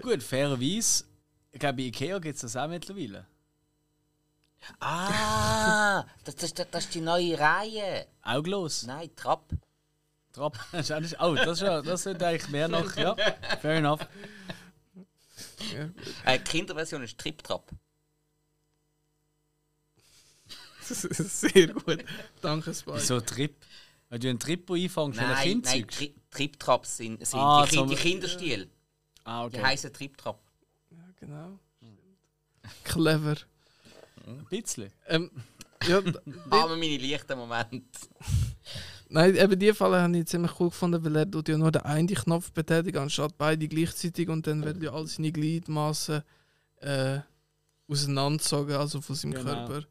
[0.00, 1.04] Gut, fairerweise.
[1.50, 3.26] Ich glaube, bei Ikea gibt es das auch mittlerweile.
[4.78, 8.06] Ah, das, das, das, das ist die neue Reihe.
[8.22, 8.84] Auglos.
[8.86, 9.50] Nein, Trapp.
[10.32, 10.56] Trap.
[10.72, 12.96] Das ist Oh, das, ist ja, das sind eigentlich mehr noch.
[12.96, 13.16] Ja,
[13.60, 14.00] fair enough.
[16.24, 17.70] Äh, die Kinderversion ist Trip-Trap.
[20.82, 22.04] Sehr gut.
[22.40, 23.00] Danke, Spike.
[23.00, 23.54] So Trip.
[24.08, 25.86] Wenn du einen Trippo einfängst, wenn ein Nein, Kind nein.
[25.88, 28.68] Tri Trip-Traps sind, sind Ah, die, so- die Kinderstil.
[29.24, 29.66] Ah, Die okay.
[29.66, 30.38] heißen Trip-Trap.
[30.90, 31.58] Ja, genau.
[32.84, 33.36] Clever.
[34.26, 34.90] Ein bisschen.
[35.08, 35.30] Ähm,
[35.86, 35.98] ja,
[36.50, 37.82] Aber meine leichten Momente.
[39.12, 41.82] nein, eben die Falle habe ich ziemlich cool gefunden, weil er tut ja nur den
[41.82, 46.22] einen Knopf betätigt, anstatt beide gleichzeitig und dann werden ja all seine Gliedmaßen
[46.80, 47.18] äh,
[47.88, 49.44] auseinandergezogen, also von seinem Genau.
[49.66, 49.86] Körper.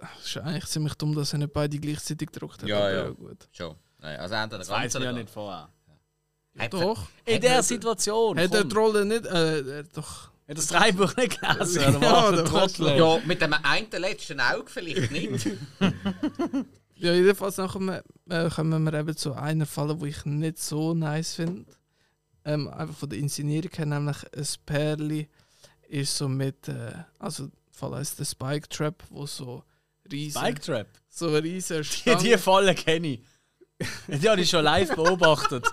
[0.00, 2.68] Das ist eigentlich ziemlich dumm, dass er nicht beide gleichzeitig gedruckt hat.
[2.68, 3.08] Ja, aber ja.
[3.10, 3.48] gut.
[3.52, 3.76] Schon.
[4.00, 5.68] Nein, also entweder Das weiß man ja nicht vorher.
[6.58, 7.08] Hat- Doch.
[7.24, 8.38] In der er- Situation.
[8.38, 8.68] Hat der.
[8.68, 9.26] Trolle nicht.
[9.26, 10.30] Äh, er hat doch.
[10.46, 11.82] Hat das Dreibuch nicht gelesen?
[12.02, 12.96] Ja.
[12.96, 15.48] Ja, mit dem einen letzten Auge vielleicht nicht.
[16.96, 20.94] Ja, jedenfalls nachher wir- äh, kommen wir eben zu einer Falle, die ich nicht so
[20.94, 21.66] nice finde.
[22.44, 25.28] Ähm, einfach von der Inszenierung her, nämlich ein Perli
[25.88, 29.64] ist so mit, äh, also die Falle heißt der Spike Trap, wo so
[30.12, 30.86] riesen, Bike Trap.
[31.08, 33.20] so eine riesen Die, Stange, die Falle kenne ich.
[34.06, 35.66] Die habe ich schon live beobachtet.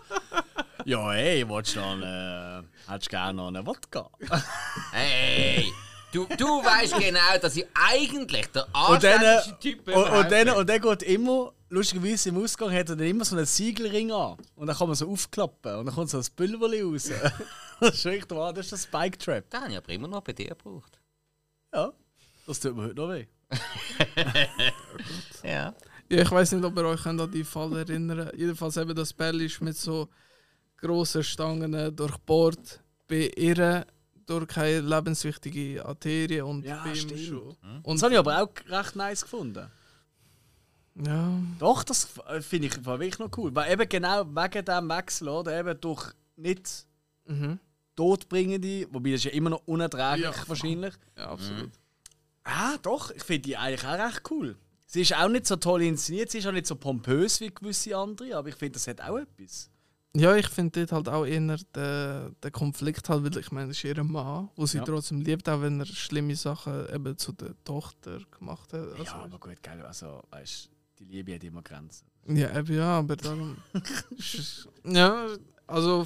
[0.85, 4.09] Ja, hey, willst du noch einen, äh, hättest du gerne noch einen Wodka?
[4.91, 5.65] Hey!
[6.11, 10.45] Du, du weißt genau, dass ich eigentlich der Und anständigste Typ und, und, überhaupt dann,
[10.45, 10.53] bin.
[10.55, 14.37] und dann geht immer, lustigerweise im Ausgang hat er dann immer so einen Siegelring an.
[14.55, 17.09] Und dann kann man so aufklappen und dann kommt so ein Pulverli raus.
[17.79, 19.49] das ist echt wahr, das ist der Spike Trap.
[19.49, 20.99] Den habe ich aber immer noch bei dir gebraucht.
[21.73, 21.93] Ja,
[22.45, 23.27] das tut mir heute noch weh.
[25.43, 25.73] Ja.
[26.09, 29.45] Ja, ich weiß nicht, ob ihr euch an die Falle erinnern Jedenfalls eben das Perli
[29.45, 30.09] ist mit so
[30.77, 32.81] grossen Stangen durchbohrt.
[33.07, 33.85] Bei ihr
[34.39, 37.19] durch keine lebenswichtige Arterie und Ja, ihm stimmt.
[37.21, 37.55] schon.
[37.61, 39.69] Das Und habe ich aber auch recht nice gefunden.
[40.95, 43.53] ja, Doch, das f- finde ich wirklich noch cool.
[43.55, 45.59] Weil eben genau wegen diesem Wechsel, oder?
[45.59, 46.85] Eben durch nicht
[47.25, 47.59] mhm.
[47.95, 50.47] todbringende, wobei das ist ja immer noch unerträglich Ja.
[50.47, 50.93] wahrscheinlich.
[51.17, 51.71] ja absolut.
[52.43, 54.55] Ah, doch, ich finde die eigentlich auch recht cool.
[54.87, 57.95] Sie ist auch nicht so toll inszeniert, sie ist auch nicht so pompös wie gewisse
[57.95, 59.69] andere, aber ich finde, das hat auch etwas.
[60.13, 63.77] Ja, ich finde dort halt auch eher den, den Konflikt halt, weil ich meine, es
[63.77, 64.83] ist ihr Mann, wo sie Ja.
[64.83, 68.89] trotzdem liebt, auch wenn er schlimme Sachen eben zu der Tochter gemacht hat.
[68.91, 70.69] Also, ja, aber gut, geil, also, weißt
[70.99, 72.05] die Liebe hat immer Grenzen.
[72.27, 73.57] ja, eben, ja, aber darum.
[74.83, 75.27] ja,
[75.65, 76.05] also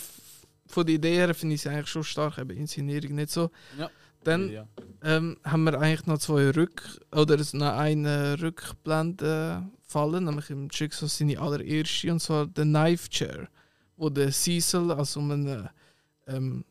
[0.68, 3.50] von der Idee her finde ich sie eigentlich schon stark, eben Inszenierung nicht so.
[3.78, 3.90] Ja.
[4.24, 4.68] Dann ja.
[5.04, 11.08] ähm, haben wir eigentlich noch zwei Rück- oder noch eine Rückblende fallen, nämlich im Jigsaw
[11.08, 13.48] seine allererste, und zwar der Knife Chair,
[13.98, 15.70] wo der Cecil also um einen
[16.28, 16.66] ähm,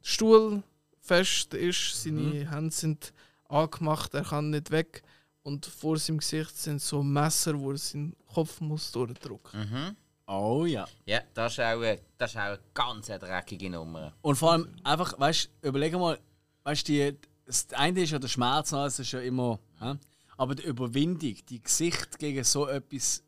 [0.00, 0.62] Stuhl
[1.00, 3.12] fest ist, seine Hände sind
[3.48, 5.02] angemacht, er kann nicht weg
[5.42, 9.60] und vor seinem Gesicht sind so Messer, wo er seinen Kopf muss durchdrücken.
[9.60, 9.96] Mhm.
[10.26, 10.86] Oh ja.
[11.04, 14.14] Ja, das ist auch, eine- das ist auch eine ganz dreckige Nummer.
[14.22, 16.18] Und vor allem einfach, weißt du, überleg mal,
[16.62, 19.94] weißt du, die- das eine ist ja der Schmerz, das ist ja immer, hä?
[20.38, 23.22] aber die Überwindung, die Gesicht gegen so etwas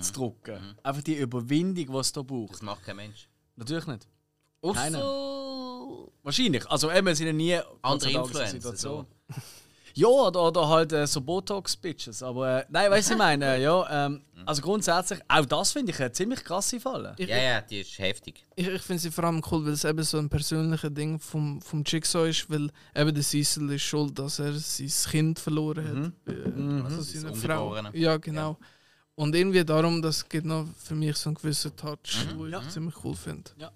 [0.00, 2.54] zu drücken, einfach die Überwindung, die es da braucht.
[2.54, 3.28] Das macht kein Mensch.
[3.56, 4.06] Natürlich nicht.
[4.60, 5.00] Ausser
[6.22, 6.68] Wahrscheinlich.
[6.68, 8.76] Also eben, wir sind ja nie andere Influencer.
[8.76, 9.06] So.
[9.94, 12.22] Ja, oder, oder halt äh, so Botox-Bitches.
[12.22, 15.90] Aber äh, nein, weißt du, ich meine, äh, ja, ähm, also grundsätzlich, auch das finde
[15.90, 17.16] ich eine ziemlich krasse Falle.
[17.18, 18.46] Ich, Ja, ja, die ist heftig.
[18.54, 21.60] ich, ich finde sie vor allem cool, weil es eben so ein persönliches Ding vom,
[21.60, 26.32] vom Jigsaw ist, weil eben der Cecil ist schuld, dass er sein Kind verloren hat.
[26.32, 27.74] Äh, Also Sein seine Frau.
[27.92, 28.56] Ja, genau.
[29.18, 32.38] Und irgendwie darum, das gibt noch für mich so einen gewissen Touch, Mhm.
[32.38, 32.68] wo ich Ja.
[32.68, 33.50] ziemlich cool finde.
[33.56, 33.72] Ja,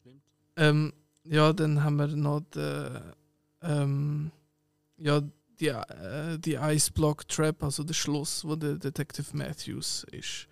[0.00, 0.22] stimmt.
[0.56, 0.92] Ähm,
[1.24, 2.98] ja, dann haben wir noch den,
[3.60, 4.30] ähm,
[4.96, 5.20] ja,
[5.60, 10.46] die, äh, die Ice Block Trap, also der Schluss, wo der Detective Matthews ist.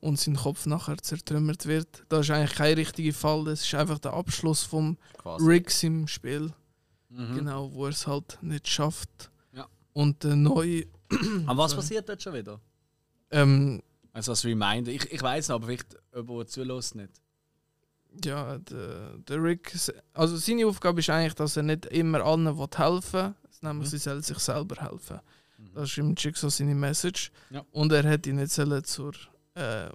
[0.00, 2.04] und sein Kopf nachher zertrümmert wird.
[2.08, 5.44] Das ist eigentlich kein richtiger Fall, das ist einfach der Abschluss vom Quasi.
[5.44, 6.52] Riggs im Spiel,
[7.08, 7.34] Mhm.
[7.34, 9.30] genau, wo er es halt nicht schafft.
[9.52, 9.66] Ja.
[9.94, 10.84] Und der neue,
[11.46, 12.60] Aber was passiert dort schon wieder?
[13.30, 13.82] Ähm,
[14.12, 14.90] Also als Reminder.
[14.90, 17.12] Ich, ich weiß noch, aber vielleicht jemand, zulässt, nicht.
[18.24, 19.74] ja, der, der Rick,
[20.14, 23.90] also seine Aufgabe ist eigentlich, dass er nicht immer allen helfen will, nämlich Mhm.
[23.90, 25.20] sie soll sich selber helfen.
[25.74, 27.30] Das ist im Jigsaw seine Message.
[27.50, 27.64] Ja.
[27.72, 29.12] Und er hätte ihn nicht sollen zur,
[29.54, 29.88] äh,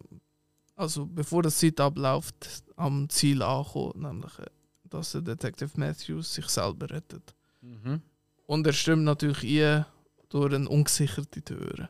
[0.76, 4.46] also bevor das Zeit abläuft, am Ziel ankommen, nämlich, äh,
[4.90, 7.34] dass der Detective Matthews sich selber rettet.
[7.62, 8.02] Mhm.
[8.46, 9.86] Und er stürmt natürlich ein
[10.30, 11.90] durch eine ungesicherte Tür,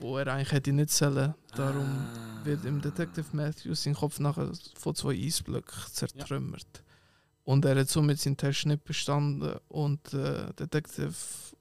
[0.00, 1.34] wo er eigentlich hätte nicht sollen.
[1.54, 2.44] Darum Ah.
[2.44, 6.82] wird im Detective Matthews sein Kopf nachher von zwei Eisblöcken zertrümmert.
[7.44, 11.12] Und er hat somit seinen Test nicht bestanden und äh, Detective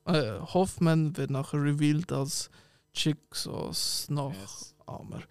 [0.05, 2.49] äh, Hoffman wird nachher revealed als
[2.93, 5.21] Jigsaws Nachahmer.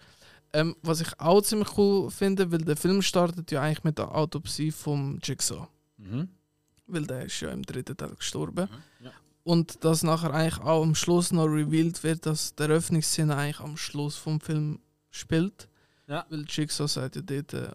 [0.53, 4.15] Ähm, was ich auch ziemlich cool finde, weil der Film startet ja eigentlich mit der
[4.15, 5.69] Autopsie vom Jigsaw.
[5.99, 6.29] Mhm.
[6.87, 8.69] Weil der ist ja im dritten Teil gestorben.
[8.71, 9.13] Mhm, ja.
[9.49, 13.79] Und dass nachher eigentlich auch am Schluss noch revealed wird, dass der Eröffnungsszene eigentlich am
[13.79, 14.79] Schluss vom Film
[15.11, 15.71] spielt.
[16.07, 16.27] Ja.
[16.29, 17.71] Weil Jigsaw sagt ja dort, äh,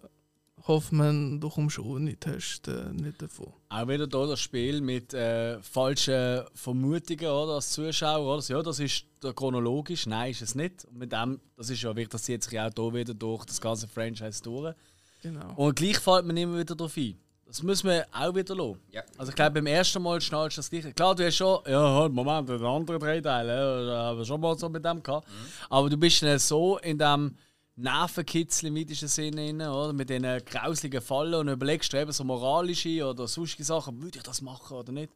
[0.68, 3.52] Hoffmann, du kommst ohne Test äh, nicht davon.
[3.70, 8.36] Auch wieder hier das Spiel mit äh, falschen Vermutungen oder, als Zuschauer.
[8.36, 8.44] Oder?
[8.46, 10.06] Ja, das ist chronologisch.
[10.06, 10.84] Nein, ist es nicht.
[10.84, 13.60] Und mit dem, das ist ja wirklich, das zieht sich auch hier wieder durch das
[13.60, 14.76] ganze Franchise durch.
[15.22, 15.54] Genau.
[15.56, 17.18] Und gleich fällt man immer wieder darauf ein.
[17.54, 18.80] Das müssen wir auch wieder lassen.
[18.90, 19.04] Ja.
[19.16, 20.92] Also ich glaube, beim ersten Mal schnallst du das gleiche.
[20.92, 24.24] Klar, du hast schon, ja, halt, Moment, den anderen drei Teile, ja, da haben wir
[24.24, 25.28] schon mal so mit dem gehabt.
[25.70, 27.36] Aber du bist dann so in dem
[27.76, 29.92] Nervenkitzel im weitesten Sinne, oder?
[29.92, 34.24] mit diesen grauseligen Fallen und überlegst du eben so moralische oder sonstige Sachen, würde ich
[34.24, 35.12] das machen oder nicht?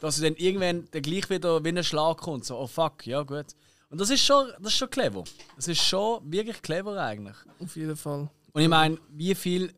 [0.00, 3.22] Dass du dann irgendwann dann gleich wieder wie ein Schlag kommt, so, oh fuck, ja
[3.22, 3.46] gut.
[3.88, 5.22] Und das ist schon, das ist schon clever.
[5.54, 7.36] Das ist schon wirklich clever eigentlich.
[7.60, 8.28] Auf jeden Fall.
[8.52, 9.72] Und ich meine, wie viel,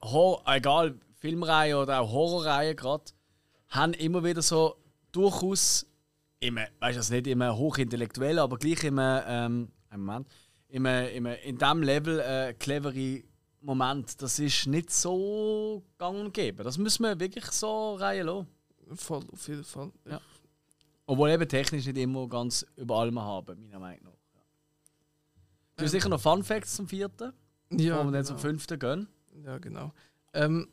[0.00, 3.04] Hor egal, Filmreihen oder auch Horrorreihen gerade,
[3.68, 4.74] haben immer wieder so
[5.12, 5.86] durchaus,
[6.40, 10.28] immer, weißt du, also nicht immer hochintellektuell, aber gleich immer, ähm, einen Moment,
[10.66, 13.22] immer, immer in diesem Level äh, clevere
[13.60, 14.20] Moment.
[14.20, 16.64] Das ist nicht so gang und gäbe.
[16.64, 18.48] Das müssen wir wirklich so reihen lassen.
[18.96, 19.92] Voll, auf jeden Fall.
[20.10, 20.20] Ja.
[21.06, 24.34] Obwohl eben technisch nicht immer ganz über allem haben, meiner Meinung nach.
[24.34, 24.40] Ja.
[25.76, 27.32] Du hast sicher noch Fun Facts zum vierten,
[27.70, 28.24] Ja, bevor wir dann genau.
[28.24, 29.08] zum fünften gehen.
[29.44, 29.92] Ja, genau.
[30.32, 30.66] Ähm,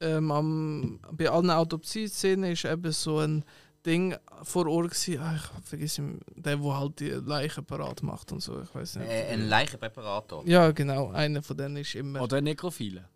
[0.00, 3.44] ähm, am, bei allen Autopsie-Szenen ist eben so ein
[3.84, 5.20] Ding vor Ort gewesen.
[5.20, 8.60] Ah, ich vergesse ihn, der, der halt die Leichen parat macht und so.
[8.60, 9.08] Ich weiß nicht.
[9.08, 10.46] Äh, ein Leichenpräparator.
[10.46, 11.10] ja, genau.
[11.10, 12.20] Einer von denen ist immer.
[12.22, 13.08] Oder Nekrophile.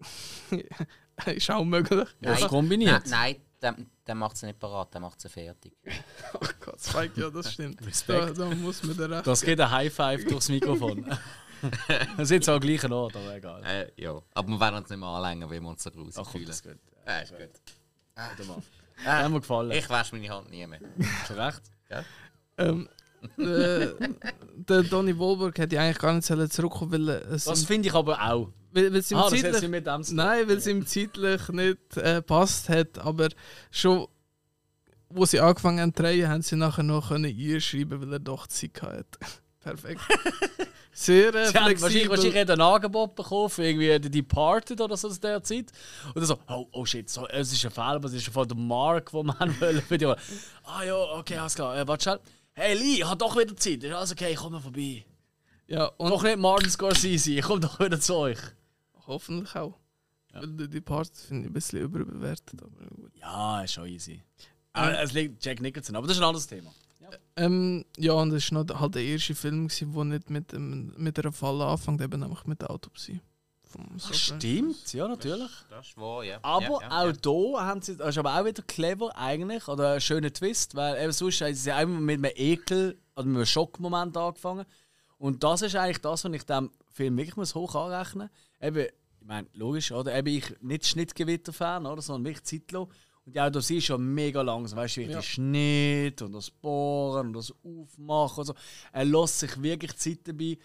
[1.26, 2.08] ist auch möglich.
[2.20, 2.48] Ja, Nein.
[2.48, 3.06] kombiniert.
[3.08, 3.76] Nein, nein, der,
[4.06, 5.72] der macht sie nicht parat, der macht sie fertig.
[6.34, 7.80] Oh Gott, Spike, ja, das stimmt.
[7.80, 8.38] da, Respekt.
[8.38, 9.26] da muss man da recht.
[9.26, 11.04] Das geht ein High Five durchs Mikrofon.
[12.16, 13.62] Wir sind zwar am gleichen Ort, aber egal.
[13.64, 14.20] Äh, ja.
[14.34, 16.46] Aber wir werden uns nicht mehr anlängen, weil wir uns so gruselig Ach komm, fühlen.
[16.46, 16.78] das geht.
[17.06, 18.46] Äh, ist gut.
[18.46, 18.62] Mal.
[19.04, 19.70] Hat mir gefallen.
[19.72, 20.80] Ich wasche meine Hand nie mehr.
[21.28, 21.62] Du recht?
[22.58, 22.88] Ähm,
[23.38, 23.88] äh,
[24.56, 28.20] der Donny Wahlberg hätte eigentlich gar nicht sollen zurückkommen weil es Das finde ich aber
[28.20, 28.48] auch.
[28.72, 30.14] weil, weil es ihm Ah, zeitlich, mit dem zu.
[30.14, 33.28] Nein, weil es ihm zeitlich nicht äh, passt hat, aber
[33.70, 34.08] schon
[35.14, 38.46] wo sie angefangen haben zu drehen, haben sie nachher noch können einschreiben, weil er doch
[38.46, 39.06] Zeit hatte.
[39.62, 40.00] Perfekt.
[40.94, 42.10] Sehr äh, Sie haben wahrscheinlich, flexibel.
[42.10, 45.72] wahrscheinlich hat er ein Angebot bekommen für irgendwie The Departed oder so aus der Zeit.
[46.08, 48.46] Und dann so, oh, oh shit, so, es ist ein Fehler, aber es ist von
[48.46, 49.80] der Mark, wo man wollen.
[49.82, 51.76] für die- Ah ja, okay, alles klar.
[51.78, 52.20] Äh, warte schnell.
[52.54, 53.82] Hey Lee, ich habe doch wieder Zeit.
[53.82, 55.04] Ist alles okay, ich komme vorbei.
[55.66, 58.38] Ja, und Doch nicht Martin Scorsese, ich komme doch wieder zu euch.
[59.06, 59.78] hoffentlich auch.
[60.34, 62.60] Weil die Departed finde ich ein bisschen überbewertet.
[62.62, 63.12] Aber gut.
[63.18, 64.22] Ja, ist schon easy.
[64.74, 66.70] Aber es liegt Jack Nicholson, aber das ist ein anderes Thema.
[67.36, 71.18] Ähm, ja, und das war noch halt der erste Film, der nicht mit, dem, mit
[71.18, 73.20] einer Falle anfängt, eben nämlich mit der Autopsie.
[73.64, 75.50] Vom Ach, stimmt, ja, natürlich.
[75.70, 76.38] Das ist wahr, ja.
[76.42, 77.12] Aber ja, ja, auch ja.
[77.24, 81.02] hier haben sie, das ist aber auch wieder clever eigentlich, oder ein schöner Twist, weil
[81.02, 84.66] eben sonst haben sie ja immer mit einem Ekel oder mit einem Schockmoment angefangen.
[85.16, 88.28] Und das ist eigentlich das, was ich dem Film wirklich muss hoch anrechnen
[88.60, 88.68] muss.
[88.68, 88.88] Eben,
[89.20, 90.14] ich meine, logisch, oder?
[90.16, 92.02] Eben ich nicht Schnittgewitter-Fan, oder?
[92.02, 92.88] Sondern wirklich zeitlos.
[93.24, 95.12] Und ja, du siehst schon mega langsam, weißt du, wie Ja.
[95.12, 98.54] der Schnitt und das Bohren und das Aufmachen und so.
[98.92, 100.58] Er lässt sich wirklich Zeit dabei.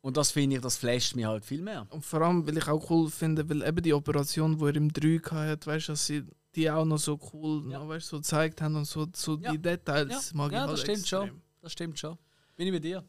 [0.00, 1.86] Und das finde ich, das flasht mich halt viel mehr.
[1.90, 4.92] Und vor allem, weil ich auch cool finde, weil eben die Operation, die er im
[4.92, 5.18] 3
[5.48, 6.24] hatte, weißt du, dass sie
[6.54, 7.78] die auch noch so cool Ja.
[7.80, 9.50] noch, weißt, so gezeigt haben und so, so Ja.
[9.50, 11.28] die Details Ja, mag ich ja halt das stimmt extrem.
[11.28, 11.42] schon.
[11.62, 12.18] Das stimmt schon.
[12.54, 13.02] Bin ich mit dir?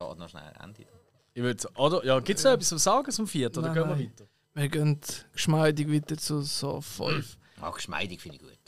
[0.00, 0.86] Ja, noch schnell Ende.
[1.34, 2.04] Ich würde oder?
[2.04, 3.58] Ja, gibt es noch etwas zum Sagen zum vierten?
[3.58, 4.26] Oder Nein, gehen wir weiter?
[4.54, 5.00] Wir gehen
[5.32, 7.38] geschmeidig weiter zu so 5.
[7.60, 8.58] Auch geschmeidig finde ich gut.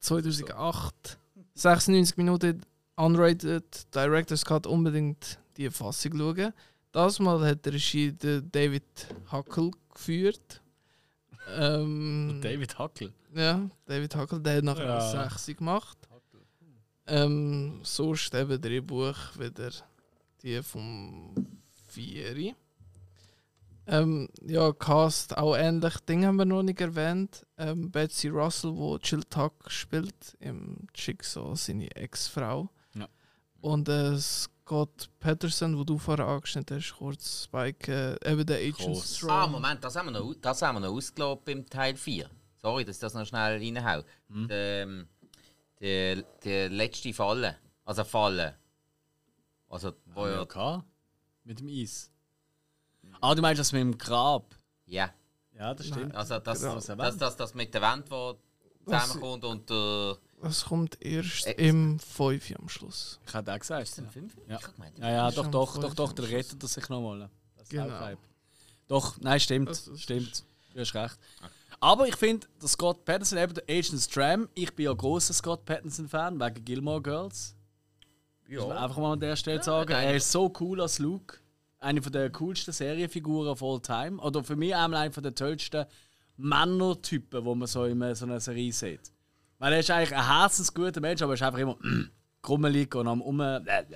[0.00, 1.18] 2008.
[1.54, 2.60] 96 Minuten
[2.96, 6.52] Unrated Director's Cut unbedingt die Fassung schauen.
[6.92, 8.84] Das Mal hat der Regie David
[9.32, 10.60] Huckel geführt.
[11.56, 13.12] Ähm, David Huckel.
[13.34, 15.28] Ja, David Huckel, der hat nachher Ja.
[15.30, 15.98] 6 gemacht.
[17.06, 19.70] Ähm, sonst eben Drehbuch wieder
[20.42, 21.34] die vom
[21.88, 22.54] Vieri.
[23.86, 25.96] Ähm, ja, Cast auch ähnlich.
[26.08, 27.46] Ding haben wir noch nicht erwähnt.
[27.58, 32.70] Ähm, Betsy Russell, wo Jill Tuck spielt im Jigsaw, seine Ex-Frau.
[32.94, 33.08] Ja.
[33.60, 38.96] Und äh, Scott Patterson, wo du vorher angeschnitten hast, kurz Spike, äh, eben der Agent.
[38.96, 39.30] Strong.
[39.30, 42.30] Ah, Moment, das haben wir noch, das haben wir noch ausgelobt beim Teil 4.
[42.56, 44.02] Sorry, dass ich das noch schnell reinhau.
[44.30, 45.06] Der, ähm,
[45.80, 47.58] der, der letzte Falle.
[47.84, 48.56] Also Falle.
[49.68, 50.40] Also, wo Ja, ja.
[50.40, 50.80] okay.
[51.44, 52.10] Mit dem Eis.
[53.20, 54.54] Ah, du meinst das mit dem Grab?
[54.86, 55.10] Ja.
[55.56, 56.14] Ja, das stimmt.
[56.14, 56.74] Also, das, Genau.
[56.74, 58.36] das, das, das, das mit der Wand, wo
[58.84, 60.16] Was- zusammenkommt und der.
[60.42, 63.18] Das kommt erst Ex- im 5 am Schluss.
[63.26, 63.82] Ich hätte auch gesagt.
[63.84, 64.40] Ist das ein Fünfer?
[64.48, 64.56] Ja.
[64.58, 67.30] Ich hab gemeint, Ja, ja, doch, doch, doch, doch, der rettet er sich nochmal.
[67.56, 67.84] Das ist Genau.
[67.96, 68.18] auch Vibe.
[68.88, 69.70] Doch, nein, stimmt.
[69.70, 70.44] Das- das stimmt.
[70.74, 71.18] Du hast recht.
[71.80, 75.64] Aber ich finde, der Scott Patterson, eben der Agent Stram, ich bin ja großer Scott
[75.64, 77.54] Patterson-Fan wegen Gilmore Girls.
[78.48, 78.84] Muss man Ja.
[78.84, 79.92] einfach mal an der Stelle sagen.
[79.92, 80.08] nein.
[80.08, 81.38] Er ist so cool als Luke.
[81.84, 84.20] Eine von der coolsten Serienfiguren of all time.
[84.20, 85.84] Oder für mich einmal einer der tollsten
[86.36, 89.12] Männertypen, die man so in so einer Serie sieht.
[89.58, 91.76] Weil er ist eigentlich ein herzensguter Mensch, aber er ist einfach immer
[92.42, 93.40] krummelig und am um.
[93.40, 93.94] Aber Ja, ich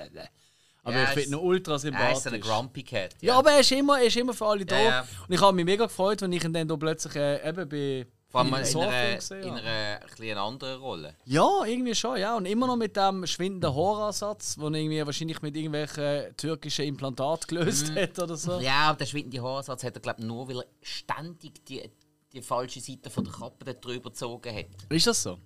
[0.87, 2.33] er finde ist- ihn ultra Er ist sympathisch.
[2.33, 3.15] ein Grumpy Cat.
[3.21, 4.79] Ja, aber er ist immer, er ist immer für alle da.
[4.81, 5.01] ja.
[5.27, 8.07] Und ich habe mich mega gefreut, wenn ich ihn dann da plötzlich äh, eben bei
[8.29, 11.17] Vor allem in Saw-Film einer, gesehen in einer ein bisschen anderen Rolle.
[11.25, 12.37] Ja, irgendwie schon, ja.
[12.37, 17.47] Und immer noch mit dem schwindenden Horroransatz, den er irgendwie wahrscheinlich mit irgendwelchen türkischen Implantaten
[17.49, 18.61] gelöst hat oder so.
[18.61, 21.91] Ja, aber der schwindende Haarsatz hat er, glaube nur, weil er ständig die,
[22.33, 24.67] die falsche Seite von der Kappe drüber gezogen hat.
[24.91, 25.39] Ist das so?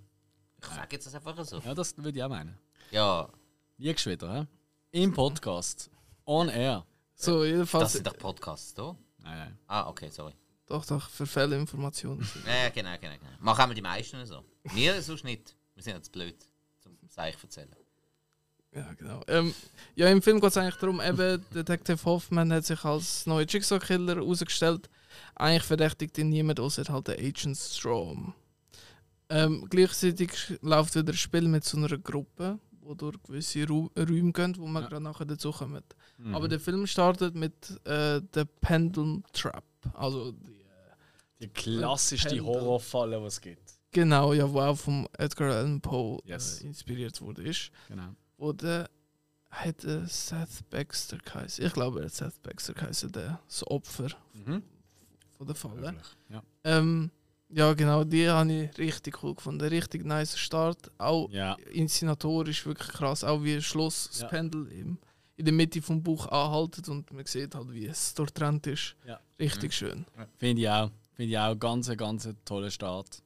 [0.61, 1.59] Ich sage jetzt das einfach so.
[1.59, 2.59] Ja, das würde ich auch meinen.
[2.91, 3.29] Ja,
[3.79, 4.47] Liegst wieder, hä?
[4.93, 5.91] Im Podcast.
[6.25, 6.87] On air.
[7.15, 7.93] So, das jedenfalls.
[7.95, 8.97] sind doch Podcasts, da?
[9.19, 9.59] Nein, nein.
[9.67, 10.35] Ah, okay, sorry.
[10.67, 12.27] Doch, doch, für Fehlinformationen.
[12.47, 13.31] Ja, genau, genau, genau.
[13.41, 14.45] Machen wir die meisten so.
[14.73, 15.55] Wir sonst nicht.
[15.75, 16.37] Wir sind jetzt blöd,
[16.81, 17.75] zum Seich erzählen.
[18.75, 19.23] ja, genau.
[19.29, 19.55] Ähm,
[19.97, 24.17] ja, im Film geht es eigentlich darum, eben, Detective Hoffman hat sich als neuer Jigsaw-Killer
[24.17, 24.89] herausgestellt.
[25.35, 28.35] Eigentlich verdächtigt ihn niemand, außer halt der Agent Strom.
[29.29, 30.31] Ähm, gleichzeitig
[30.63, 34.67] läuft wieder ein Spiel mit so einer Gruppe, wo durch gewisse Ru Räume gehen, wo
[34.67, 34.89] wir Ja.
[34.89, 35.83] gerade nachher dazu kommen.
[36.19, 36.35] Mhm.
[36.35, 37.55] Aber der Film startet mit
[37.87, 39.65] äh, der Pendulum Trap.
[39.95, 40.65] Also die,
[41.41, 42.41] die klassischste.
[42.45, 43.73] Horrorfalle, die es gibt.
[43.91, 46.61] genau, ja, wo auch vom Edgar Allan Poe Yes.
[46.61, 47.43] äh, inspiriert wurde.
[47.43, 47.71] Ist.
[47.89, 48.15] Genau.
[48.39, 48.89] Wo der
[49.51, 51.65] hat äh, Seth Baxter geheißen.
[51.65, 54.63] Ich glaube, er hat Seth Baxter geheißen, der das Opfer Mhm.
[55.37, 55.95] von der Falle.
[56.31, 56.43] Ja.
[56.65, 57.11] Ähm,
[57.51, 59.61] ja, genau, die habe ich richtig cool gefunden.
[59.69, 60.91] Richtig nice Start.
[60.97, 61.55] Auch ja.
[61.71, 63.25] inszenatorisch wirklich krass.
[63.25, 64.29] Auch wie Schluss das Ja.
[64.29, 64.97] Pendel im,
[65.43, 68.95] in der Mitte vom Buch anhaltet und man sieht halt, wie es durchtrennt ist.
[69.05, 69.19] Ja.
[69.41, 70.07] Richtig schön.
[70.39, 70.89] Finde ich auch.
[71.17, 73.21] Finde ich auch ganz, ganz toller Start.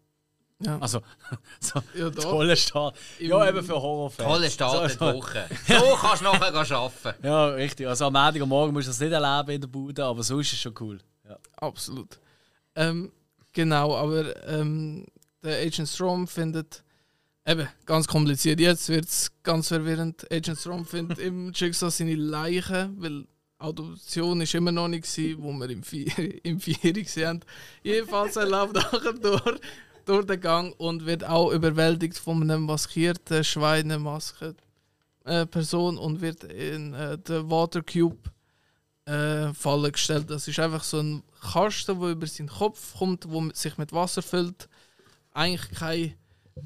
[0.65, 1.03] Ja, Also,
[1.61, 2.97] so ja toller Start.
[3.19, 4.27] Im- Ja, eben für Horrorfans.
[4.27, 5.47] Tolle Start So, in die Woche.
[5.69, 7.27] So kannst du nachher arbeiten.
[7.27, 7.87] Ja, richtig.
[7.87, 10.61] Also am Montagmorgen musst du das nicht erleben in der Bude, aber sonst ist es
[10.61, 10.99] schon cool.
[11.29, 11.37] Ja.
[11.57, 12.19] Absolut.
[12.75, 13.13] Ähm,
[13.53, 15.05] genau, aber ähm,
[15.43, 16.83] der Agent Strom findet.
[17.47, 18.59] Eben, ganz kompliziert.
[18.59, 20.27] Jetzt wird es ganz verwirrend.
[20.33, 23.25] Agent Strom findet im Jigsaw seine Leiche, weil
[23.59, 27.41] Adoption ist immer noch nicht gewesen, wo wir im Vier im Vieri gesehen haben.
[27.85, 29.61] Jedenfalls er läuft nachher durch,
[30.05, 34.57] durch den Gang und wird auch überwältigt von einem maskierten Schweinemaske
[35.25, 38.29] äh, Person und wird in äh, der Water Cube
[39.05, 40.31] äh, Falle gestellt.
[40.31, 44.23] Das ist einfach so ein Kasten, der über seinen Kopf kommt, wo sich mit Wasser
[44.23, 44.69] füllt.
[45.33, 46.15] Eigentlich keine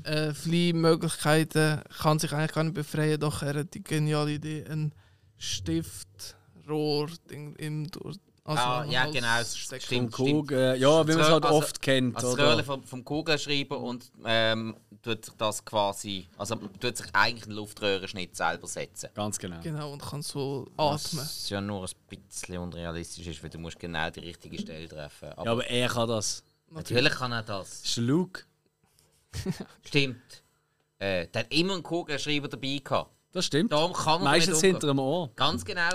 [0.04, 4.92] äh, Fliehmöglichkeiten, kann sich eigentlich gar nicht befreien, doch er hat die geniale Idee, ein
[5.36, 8.16] Stiftrohr Ding im durch.
[8.42, 9.84] Also Ah, ja, genau, stimmt.
[9.84, 12.16] Vom Kug, äh, ja, wie man es halt Also- oft kennt.
[12.16, 12.46] Also das?
[12.46, 17.56] Röhrchen vom, vom Kugelschreiber und ähm, tut sich das quasi, also tut sich eigentlich einen
[17.56, 19.10] Luftröhrenschnitt selber setzen.
[19.14, 19.60] Ganz genau.
[19.62, 21.20] Genau, und kann so atmen.
[21.22, 25.28] Was ja nur ein bisschen unrealistisch ist, weil du musst genau die richtige Stelle treffen.
[25.32, 26.42] Aber Ja, aber er kann das.
[26.70, 27.68] natürlich kann er das.
[27.82, 28.42] Das ist der Luke.
[29.86, 30.42] Stimmt.
[30.98, 33.10] Äh, der hat immer einen Kugelschreiber dabei gehabt.
[33.32, 33.72] Das stimmt.
[33.72, 35.30] Darum kann Meistens hinter dem Ohr.
[35.36, 35.90] Ganz genau.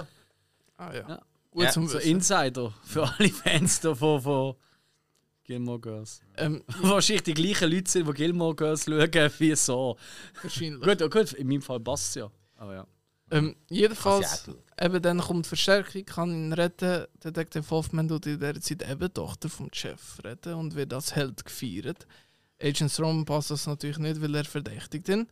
[0.77, 1.09] Ah ja.
[1.09, 1.21] Ja.
[1.51, 2.11] Gut Ja, zum So Wissen.
[2.11, 4.55] Insider für alle Fans davon von
[5.43, 6.21] Gilmore Girls.
[6.37, 9.97] Ähm, Wahrscheinlich die gleichen Leute sind, die Gilmore Girls schauen, wie so.
[10.41, 10.81] wahrscheinlich.
[10.81, 12.31] Gut, oh gut, in meinem Fall passt es ja.
[12.57, 12.87] Aber ja.
[13.31, 14.49] Ähm, jedenfalls,
[14.79, 17.05] eben dann kommt Verstärkung, kann ihn retten.
[17.23, 21.15] Detective Hoffman tut in der Zeit eben die Tochter vom Chef retten und wird als
[21.15, 22.05] Held gefeiert.
[22.61, 25.27] Agent Strom passt das natürlich nicht, weil er verdächtigt ihn.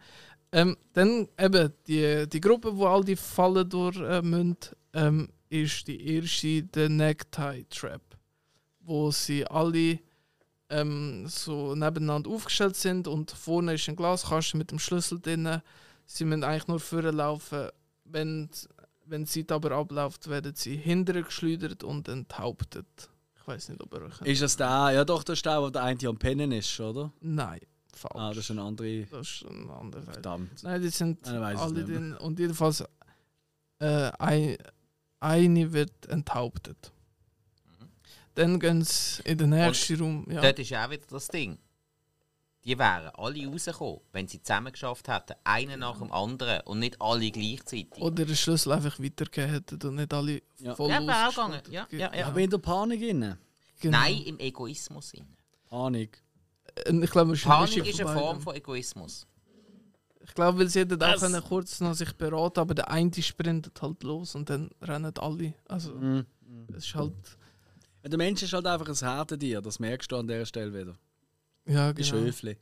[0.52, 4.58] Ähm, dann eben die, die Gruppe, wo all die Fallen durch äh, müssen,
[4.94, 8.02] ähm, ist die erste der Necktie Trap,
[8.80, 10.00] wo sie alle
[10.70, 15.62] ähm, so nebeneinander aufgestellt sind und vorne ist ein Glaskasten mit dem Schlüssel drin.
[16.06, 17.70] Sie müssen eigentlich nur vorlaufen.
[18.06, 18.50] Wenn,
[19.06, 23.10] wenn die Zeit aber abläuft, werden sie hinterher geschleudert und enthauptet.
[23.44, 24.22] Ich weiß nicht, ob er euch.
[24.22, 24.92] Ist das der?
[24.94, 27.12] Ja, doch, das ist der, wo der eine am Pennen ist, oder?
[27.20, 27.60] Nein,
[27.94, 28.16] falsch.
[28.16, 29.06] Ah, das ist ein anderer.
[29.12, 30.02] Das ist ein anderer.
[30.02, 30.64] Verdammt.
[30.64, 32.14] Nein, die sind Nein, alle drin.
[32.16, 32.86] Und jedenfalls
[33.80, 34.58] äh, ein,
[35.20, 36.94] eine wird enthauptet.
[38.36, 40.26] Dann gehen sie in den nächsten Raum.
[40.30, 40.42] Ja.
[40.42, 41.58] Dort ist ja auch wieder das Ding.
[42.66, 47.02] Die wären alle rausgekommen, wenn sie zusammen geschafft hätten, einen nach dem anderen und nicht
[47.02, 47.98] alle gleichzeitig.
[48.02, 50.74] Oder den Schlüssel einfach weitergegeben hätten und nicht alle Ja.
[50.76, 51.62] voll Ja, auch gegangen.
[51.70, 52.28] Ja, ja, ja.
[52.28, 53.38] Aber in der Panik inne.
[53.82, 53.98] Genau.
[53.98, 55.10] Nein, im Egoismus.
[55.10, 55.28] Sinn.
[55.70, 56.24] Panik.
[56.86, 59.28] Äh, Ich glaube, Panik ist eine Form von Egoismus.
[60.26, 63.82] Ich glaube, weil sie hätten auch können kurz noch sich beraten aber der eine sprintet
[63.82, 65.54] halt los und dann rennen alle.
[65.68, 66.26] Also, Mhm.
[66.70, 67.12] es ist halt.
[68.06, 70.96] Der Mensch ist halt einfach ein Härtetier, das merkst du an dieser Stelle wieder.
[71.66, 72.26] Ja, Ist genau.
[72.26, 72.58] Höfli.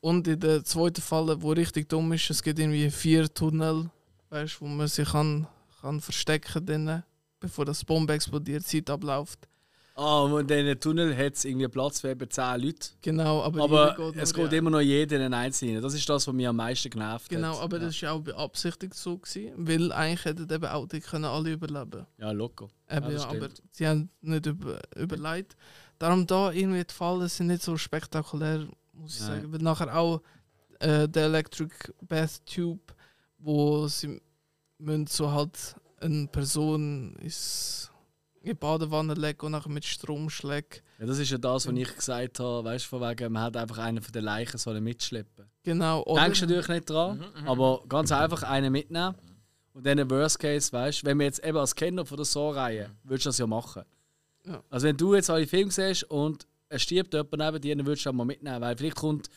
[0.00, 3.90] Und in der zweiten Falle, wo richtig dumm ist, es gibt irgendwie vier Tunnel,
[4.30, 5.46] weißt, wo man sich kann,
[5.80, 7.02] kann verstecken kann,
[7.40, 9.48] bevor das Bombe explodiert, Zeit abläuft.
[9.96, 12.88] Ah, und in diesen Tunnel hat es irgendwie Platz für eben 10 Leute.
[13.00, 15.80] Genau, aber, Aber jeder es geht immer noch jeder in einen Einzelnen.
[15.80, 17.62] Das ist das, was mich am meisten genervt Genau, hat.
[17.62, 17.84] aber ja.
[17.84, 22.06] das war auch beabsichtigt so, gewesen, weil eigentlich hätten eben auch die können alle überleben
[22.18, 22.68] Ja, locker.
[22.90, 25.56] Eben, Ja, aber sie haben nicht über, überlegt.
[25.98, 29.40] Darum da irgendwie die Fallen sind nicht so spektakulär, muss ich Nein.
[29.40, 29.52] sagen.
[29.52, 30.20] Weil nachher auch
[30.80, 31.72] äh, der Electric
[32.02, 32.94] Bath Tube,
[33.38, 34.20] wo sie
[34.78, 37.90] müssen so halt eine Person ins
[38.40, 40.82] in die Badewanne legen und nachher mit Strom schlägt.
[40.98, 42.62] Ja, das ist ja das, was ich gesagt habe.
[42.68, 45.46] Weißt du, von wegen, man hat einfach einen von den Leichen sollen mitschleppen.
[45.62, 46.02] Genau.
[46.02, 49.14] Oder, Denkst du natürlich nicht dran, Mhm, aber ganz einfach einen mitnehmen.
[49.72, 52.26] Und dann im Worst Case, weißt du, wenn wir jetzt eben als Kenner von der
[52.26, 53.82] Saw-Reihe, würdest du das ja machen.
[54.46, 54.62] Ja.
[54.70, 58.06] Also wenn du jetzt alle Filme siehst und es stirbt jemand neben dir, dann würdest
[58.06, 58.60] du auch mal mitnehmen.
[58.60, 59.28] Weil vielleicht kommt,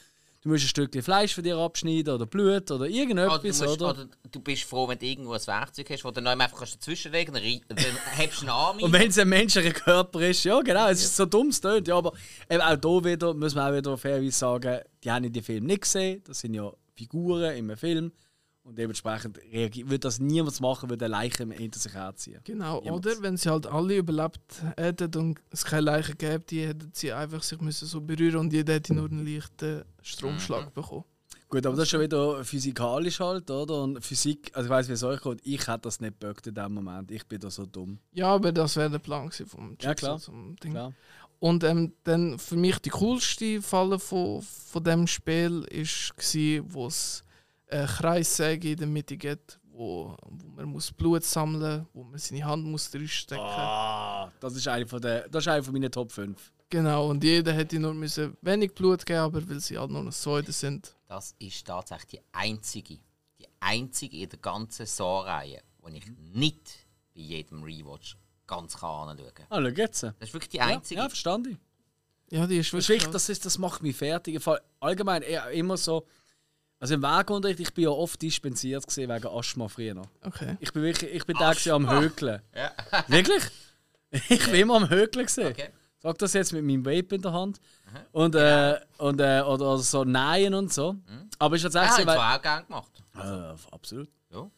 [0.42, 3.82] du musst ein Stückchen Fleisch von dir abschneiden oder Blut oder Oder du, irgendetwas, musst,
[3.82, 3.90] oder?
[3.92, 7.34] oder du bist froh, wenn du irgendwo ein Werkzeug hast, wo du dann einfach dazwischenlegen
[7.34, 7.78] kannst, dann,
[8.16, 11.16] hebst du einen Arm Und wenn es ein menschlicher Körper ist, ja genau, es ist
[11.16, 12.14] so dumm, es tönt, ja, aber
[12.50, 15.84] eben auch hier wieder, muss man auch wieder fairerweise sagen, die haben den Film nicht
[15.84, 18.12] gesehen, das sind ja Figuren in einem Film
[18.68, 22.42] und dementsprechend würde das niemand machen, würde eine Leiche hinter sich herziehen.
[22.44, 23.08] Genau, Niemals.
[23.08, 27.14] oder wenn sie halt alle überlebt hätten und es keine Leiche gäbe, die hätten sie
[27.14, 31.06] einfach sich müssen so berühren und jeder hätte nur einen leichten Stromschlag bekommen.
[31.50, 33.84] Gut, aber das ist schon wieder physikalisch halt, oder?
[33.84, 36.54] Und Physik, also ich weiß, wie es euch geht, ich hätte das nicht geböckt in
[36.54, 38.00] dem Moment, ich bin da so dumm.
[38.12, 40.20] Ja, aber das wäre der Plan vom Ja, klar.
[40.20, 40.74] Zum Ding.
[40.74, 40.94] Klar.
[41.40, 46.88] Und ähm, dann für mich die coolste Falle von, von dem Spiel ist gsi, wo
[46.88, 47.24] es
[47.70, 52.44] eine Kreissäge in der Mitte gibt, wo, wo man muss Blut sammeln, wo man seine
[52.46, 53.44] Hand muss reinstecken.
[53.44, 56.52] Ah, das ist eine von der, das ist eine von meinen Top 5.
[56.70, 60.12] Genau, und jeder hätte nur müssen wenig Blut geben, aber weil sie halt nur noch
[60.12, 60.96] Säude sind.
[61.08, 62.96] Das ist tatsächlich die einzige,
[63.40, 66.70] die einzige in der ganzen Saw-Reihe, die ich nicht
[67.16, 69.46] bei jedem Rewatch ganz kann anschauen kann.
[69.50, 70.02] Ah, schau jetzt.
[70.04, 71.00] Ja, Das ist wirklich die einzige.
[71.02, 71.58] ja verstanden.
[72.30, 73.10] Ja, die ist Das, ist wirklich.
[73.12, 74.36] das, ist, das macht mich fertig.
[74.36, 76.06] Im Fall Allgemein eher immer so.
[76.80, 80.02] Also im Wegunterricht, ich bin ja oft dispensiert gewesen wegen Asthma früher.
[80.24, 80.58] okay.
[80.60, 82.42] Ich bin wirklich, ich bin gewesen am Hökeln.
[82.56, 82.72] Ja.
[83.08, 83.44] Wirklich?
[84.30, 85.48] Ich bin immer am Hökeln gewesen.
[85.48, 85.70] Okay.
[86.00, 87.60] Sag das jetzt mit meinem Vape in der Hand.
[88.12, 90.96] Und, äh, und äh, oder, oder so Nein und so.
[91.40, 92.92] Aber ich Ja, habe ich auch gerne gemacht.
[93.16, 94.10] äh, absolut.
[94.32, 94.50] Ja.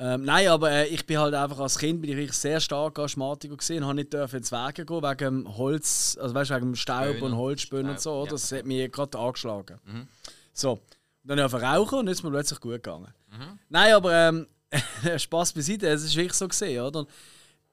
[0.00, 3.56] Ähm, nein, aber äh, ich bin halt einfach als Kind bin ich sehr stark Asthmatiker
[3.56, 7.22] gesehen, habe nicht dürfen ins Wege gehen wegen Holz, also weißt, wegen dem Staub Spönen.
[7.22, 8.12] und Holzspönen und so.
[8.12, 8.26] Oder?
[8.26, 8.30] ja.
[8.32, 9.78] Das hat mich gerade angeschlagen.
[10.52, 10.80] So, und
[11.36, 13.12] dann habe ich rauchen und jetzt ist mir plötzlich gut gegangen.
[13.68, 14.46] Nein, aber ähm,
[15.18, 17.00] Spaß beiseite, es ist wirklich so gesehen, oder?
[17.00, 17.08] Und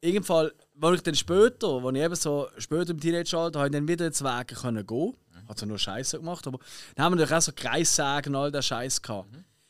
[0.01, 0.49] irgendwann,
[0.81, 4.07] als ich dann später, als ich eben so später im Teenageralter, habe ich dann wieder
[4.07, 5.13] ins Wege können gehen.
[5.47, 6.59] Hat zwar nur Scheiße gemacht, aber
[6.95, 9.29] dann haben wir natürlich auch so Kreissägen und all den Scheiß gehabt.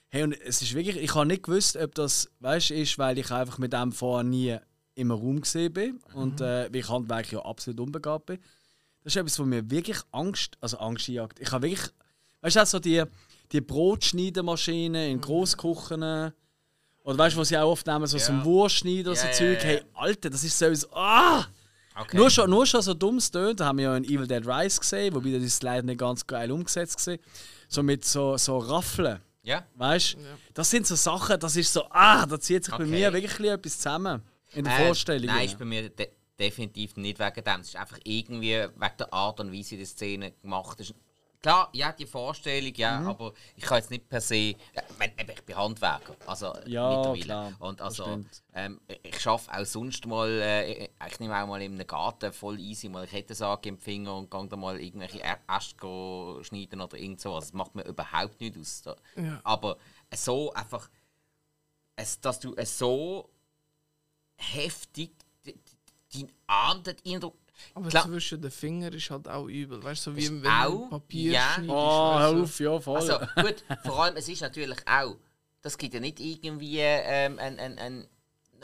[0.10, 3.30] Hey, und es ist wirklich, ich habe nicht gewusst, ob das, weißt, ist, weil ich
[3.32, 4.58] einfach mit dem vorher nie
[4.96, 8.40] im Raum gesehen bin und äh, weil ich handwerklich ja absolut unbegabt bin.
[9.04, 11.40] Das ist etwas, wo mir wirklich Angst, also Angst jagt.
[11.42, 11.90] Ich habe wirklich,
[12.40, 13.04] weißt du, auch so die,
[13.52, 16.34] die Brotschneidemaschinen in Grossküchen
[17.04, 18.24] oder weißt du, was sie auch oft nehmen, so Ja.
[18.24, 19.64] zum Wurstschneiden oder so ja, Zeug.
[19.64, 21.46] Hey, Alter, das ist sowieso, ah!
[21.98, 22.18] Okay.
[22.18, 23.60] Nur schon, nur schon so dummes tönt.
[23.62, 26.26] Da haben wir ja in Evil Dead Rise gesehen, wobei das ist leider nicht ganz
[26.28, 27.20] geil umgesetzt gesehen.
[27.70, 29.22] So mit so, so Raffeln.
[29.44, 29.64] Ja.
[29.76, 30.18] Weißt du?
[30.54, 32.92] Das sind so Sachen, das ist so, ah, da zieht sich bei Okay.
[32.92, 34.22] mir wirklich ein bisschen etwas zusammen.
[34.54, 35.28] In der Äh, Vorstellung.
[35.28, 37.62] Nein, ist bei mir de definitiv nicht wegen dem.
[37.62, 40.94] Es ist einfach irgendwie wegen der Art und Weise, wie die Szene gemacht ist.
[41.46, 44.36] Klar, ja, die Vorstellung, ja, aber ich kann jetzt nicht per se.
[44.36, 44.58] Ich,
[44.98, 47.24] meine, eben, ich bin Handwerker, also Ja, mittlerweile.
[47.24, 48.24] klar, Und also,
[48.54, 52.60] ähm, ich arbeite auch sonst mal, äh, ich nehme auch mal in einem Garten voll
[52.60, 57.22] easy mal eine Kettensage im Finger und gehe da mal irgendwelche Äste schneiden oder irgend
[57.22, 57.46] sowas.
[57.46, 58.82] Das macht mir überhaupt nicht aus.
[58.82, 58.96] Da.
[59.16, 59.40] Ja.
[59.44, 59.78] Aber
[60.16, 60.90] so einfach,
[62.22, 63.30] dass du es so
[64.38, 65.12] heftig
[65.44, 67.32] deinen dort rein
[67.74, 68.06] Aber Klar.
[68.06, 69.82] zwischen den Fingern ist halt auch übel.
[69.84, 71.54] Weißt du, so wie wenn auch, du Papier ja.
[71.56, 71.70] schneidest.
[71.72, 72.44] Oh, du.
[72.44, 72.98] auf, ja, voll.
[72.98, 75.16] Also gut, vor allem, es ist natürlich auch,
[75.62, 78.08] das gibt ja nicht irgendwie ähm, einen, einen, einen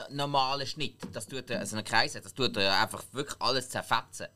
[0.09, 0.95] normalen Schnitt.
[1.13, 4.27] Das tut, er- also einen Kreis, das tut er einfach wirklich alles zerfetzen.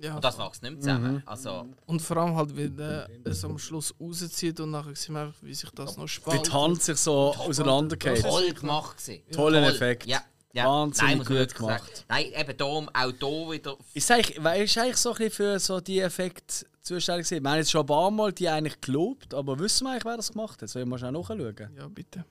[0.00, 0.16] Ja.
[0.16, 1.22] Und das wächst nicht mehr zusammen.
[1.24, 5.22] Also, Und vor allem halt, wenn er es am Schluss rauszieht und nachher sehen wir
[5.22, 6.46] einfach, wie sich das noch Wie spaltet.
[6.48, 8.20] die Hand sich so auseinandergeht.
[8.22, 9.22] toll gemacht gewesen.
[9.30, 9.72] Tollen Toll.
[9.72, 10.06] Effekt.
[10.06, 10.20] Ja,
[10.54, 10.66] ja.
[10.66, 11.66] Wahnsinnig Nein, gut wirklich sagen.
[11.84, 12.04] gemacht.
[12.08, 15.80] Nein, eben darum, auch hier wieder Ist eigentlich, ist eigentlich so ein bisschen für so
[15.80, 17.42] die Effekte zuständig gewesen?
[17.44, 20.16] Wir haben jetzt schon ein paar Mal die eigentlich gelobt, aber wissen wir eigentlich, wer
[20.16, 20.68] das gemacht hat?
[20.68, 21.54] Sollen wir schnell nachschauen?
[21.76, 22.24] Ja, bitte.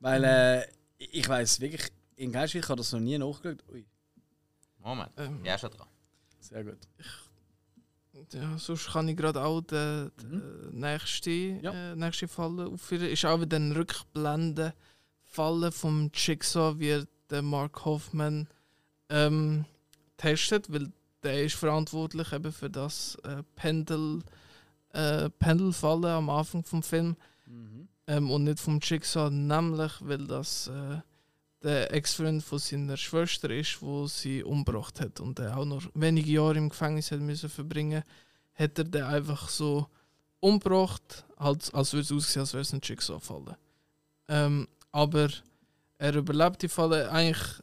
[0.00, 0.66] Weil äh,
[0.98, 3.62] ich weiß wirklich, in Geistwil habe das noch nie nachgeschaut.
[3.72, 3.84] Ui,
[4.78, 5.44] Moment, Ähm.
[5.44, 5.86] ja schon dran.
[6.40, 6.78] sehr gut.
[8.32, 11.60] Ja, sonst kann ich gerade auch den, den nächsten Mhm.
[11.62, 11.92] Ja.
[11.92, 13.08] äh, nächste Falle aufführen.
[13.08, 14.74] Ist auch wieder ein Rückblende
[15.24, 18.48] Falle vom Jigsaw, wie der Mark Hoffman
[19.08, 19.64] ähm,
[20.16, 20.92] testet, weil
[21.22, 24.22] der ist verantwortlich eben für das äh, Pendel
[24.92, 27.16] äh, Pendelfalle am Anfang vom Film
[28.06, 30.98] ähm, und nicht vom Jigsaw, nämlich weil das äh,
[31.62, 36.30] der Ex-Freund von seiner Schwester ist, wo sie umgebracht hat und der auch noch wenige
[36.30, 38.02] Jahre im Gefängnis hat müssen verbringen,
[38.54, 39.86] hat er den einfach so
[40.40, 43.56] umgebracht, halt, als würde es aussehen, als wäre es ein Jigsaw-Falle.
[44.28, 45.28] Ähm, aber
[46.00, 47.62] er überlebt die Falle eigentlich.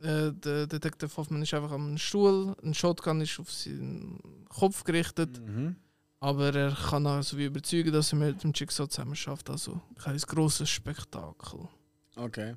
[0.00, 4.18] Äh, der Detective Hoffman ist einfach am Stuhl, ein Shotgun ist auf seinen
[4.48, 5.76] Kopf gerichtet, Mhm.
[6.20, 9.48] aber er kann auch so wie überzeugen, dass er mit dem Jigsaw zusammen schafft.
[9.50, 11.68] Also kein grosses Spektakel.
[12.16, 12.54] Okay.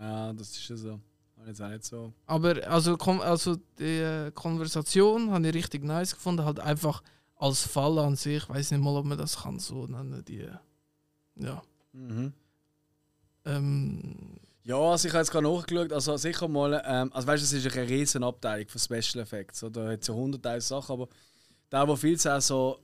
[0.00, 1.00] Ja, das ist ja so.
[1.46, 2.12] Jetzt auch nicht so.
[2.26, 6.44] Aber also, also die äh, Konversation habe ich richtig nice gefunden.
[6.44, 7.02] Halt einfach
[7.36, 8.36] als Fall an sich.
[8.44, 10.24] Ich weiß nicht mal, ob man das kann so nennen.
[10.24, 10.56] Die, äh,
[11.36, 11.60] ja.
[11.92, 12.32] Mhm.
[13.44, 17.56] Ähm, Ja, also ich habe jetzt gerade nachgeschaut, also sicher mal, ähm, also weißt du,
[17.56, 20.92] es ist eine riesen Abteilung von Special Effects, so, da hat es ja hunderttausend Sachen,
[20.92, 21.08] aber
[21.68, 22.78] da, wo viel auch so,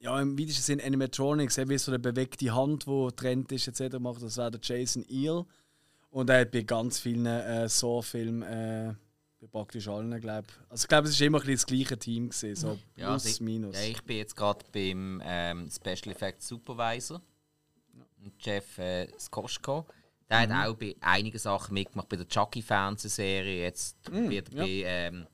[0.00, 3.98] ja im weitesten Sinn Animatronics, wie so eine bewegte Hand, die trennt ist etc.
[3.98, 5.46] macht, das wäre der Jason Eel
[6.10, 8.94] und er hat bei ganz vielen äh, Saw-Filmen, äh,
[9.40, 11.98] bei praktisch allen, glaube ich, also ich glaube, es ist immer ein bisschen das gleiche
[11.98, 13.76] Team gewesen, so Ja, plus, also ich, minus.
[13.76, 17.22] Ja, ich bin jetzt gerade beim ähm, Special Effects Supervisor,
[18.40, 19.86] Jeff äh, Skoschko.
[20.30, 20.52] Der Mhm.
[20.58, 23.62] hat auch bei einigen Sachen mitgemacht, bei der Chucky-Fernsehserie.
[23.64, 24.64] Jetzt wird Mhm, ja.
[24.64, 25.26] bei ähm,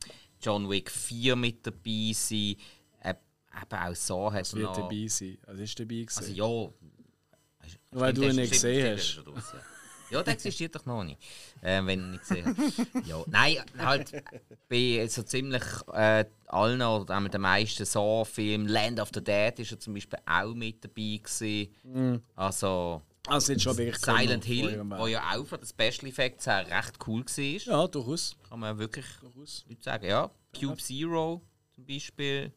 [0.42, 2.56] John Wick 4 mit dabei sein.
[3.02, 3.14] Äh,
[3.62, 4.76] eben auch so hat er wird noch...
[4.76, 6.18] dabei sein, also ist dabei gewesen.
[6.18, 6.72] Also ja...
[7.92, 9.22] Weil du Stimmt, ihn der- nicht gesehen hast.
[10.10, 10.18] Ja.
[10.18, 11.18] Ja, der existiert doch noch nicht.
[11.62, 13.06] Ähm, wenn ich nicht habe.
[13.06, 14.24] Ja, nein, halt
[14.68, 15.62] bei so ziemlich
[15.92, 19.94] äh, allen oder auch mit den meisten Saw-Filmen, Land of the Dead ist er zum
[19.94, 22.22] Beispiel auch mit dabei gewesen.
[22.34, 26.66] Also also jetzt schon wirklich Silent Hill, wo ja auch von den Special Effects her
[26.66, 27.38] recht cool war.
[27.38, 28.36] Ja, durchaus.
[28.48, 29.64] Kann man wirklich durchaus.
[29.80, 30.06] sagen.
[30.06, 31.42] Ja, Cube Zero
[31.74, 32.52] zum Beispiel.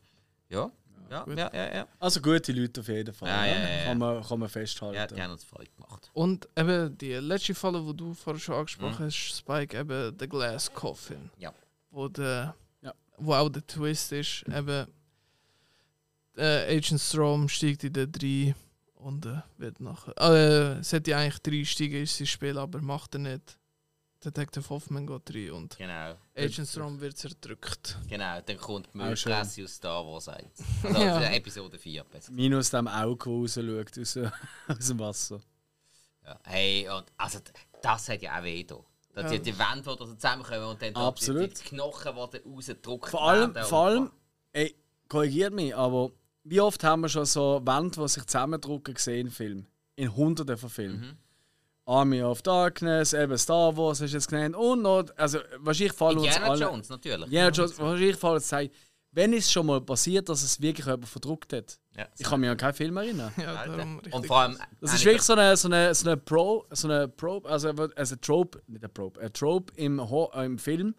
[0.50, 0.72] Ja,
[1.10, 1.76] ja, ja, ja.
[1.76, 1.88] ja.
[2.00, 3.28] Also gute Leute auf jeden Fall.
[3.30, 3.84] Ja, ja, ja, ja.
[3.86, 4.96] Kann, man, kann man festhalten.
[4.96, 6.10] ja die haben uns Freude gemacht.
[6.14, 10.74] und eben die letzte Falle, die du vorher schon angesprochen hast, Spike, eben der Glass
[10.74, 11.30] Coffin.
[11.38, 11.54] Ja.
[11.92, 12.94] Wo, der, Ja.
[13.18, 14.44] wo auch der Twist ist.
[14.48, 14.88] Eben,
[16.38, 18.56] äh, Agent Strom steigt in den 3
[18.96, 20.14] und äh, wird nachher.
[20.20, 23.60] Äh, es hätte eigentlich drei steigen in sein Spiel, aber macht er nicht.
[24.26, 26.16] Detective Hoffman geht rein und Genau.
[26.36, 27.98] Agent Strom wird zerdrückt.
[28.08, 28.94] Genau, dann kommt.
[28.96, 30.46] Müllpresse aus Star Wars 1.
[30.84, 31.22] Also Ja.
[31.32, 32.32] Episode 4 besser.
[32.32, 34.18] Minus dem Auge, das rausschaut aus,
[34.68, 35.42] aus dem Wasser.
[36.26, 36.40] Ja.
[36.44, 37.40] Hey, und also
[37.82, 38.78] das hat ja auch weh da.
[39.14, 39.38] Dass Ja.
[39.38, 41.52] die, Wände, die da zusammenkommen und dann da Absolut.
[41.52, 43.68] Die, die Knochen, die da rausgedruckt Vor allem, werden.
[43.68, 44.12] vor allem
[44.54, 44.76] ey,
[45.08, 46.12] korrigiert mich, aber
[46.46, 49.68] wie oft haben wir schon so Wände, die sich zusammendrucken gesehen in Filmen?
[49.96, 51.00] In hunderten von Filmen.
[51.02, 51.18] Mhm.
[51.86, 56.18] Army of Darkness, eben Star Wars hast du jetzt genannt und noch, also wahrscheinlich fallen
[56.18, 56.62] uns Indiana alle...
[56.62, 57.30] Jones, natürlich.
[57.30, 58.70] Ja, Jones, wahrscheinlich fallen uns sagen,
[59.12, 61.78] wenn es schon mal passiert, dass es wirklich jemand verdruckt hat.
[61.96, 62.08] Ja.
[62.18, 63.32] Ich kann mich an keinen Film erinnern.
[63.38, 63.88] Ja, Alter.
[64.12, 64.58] Und vor allem.
[64.82, 67.70] Das ist ich wirklich so eine, so eine, so eine Pro, so eine Probe, also,
[67.70, 70.96] also ein Trope, nicht ein Probe, ein Trope im, Ho äh, im Film,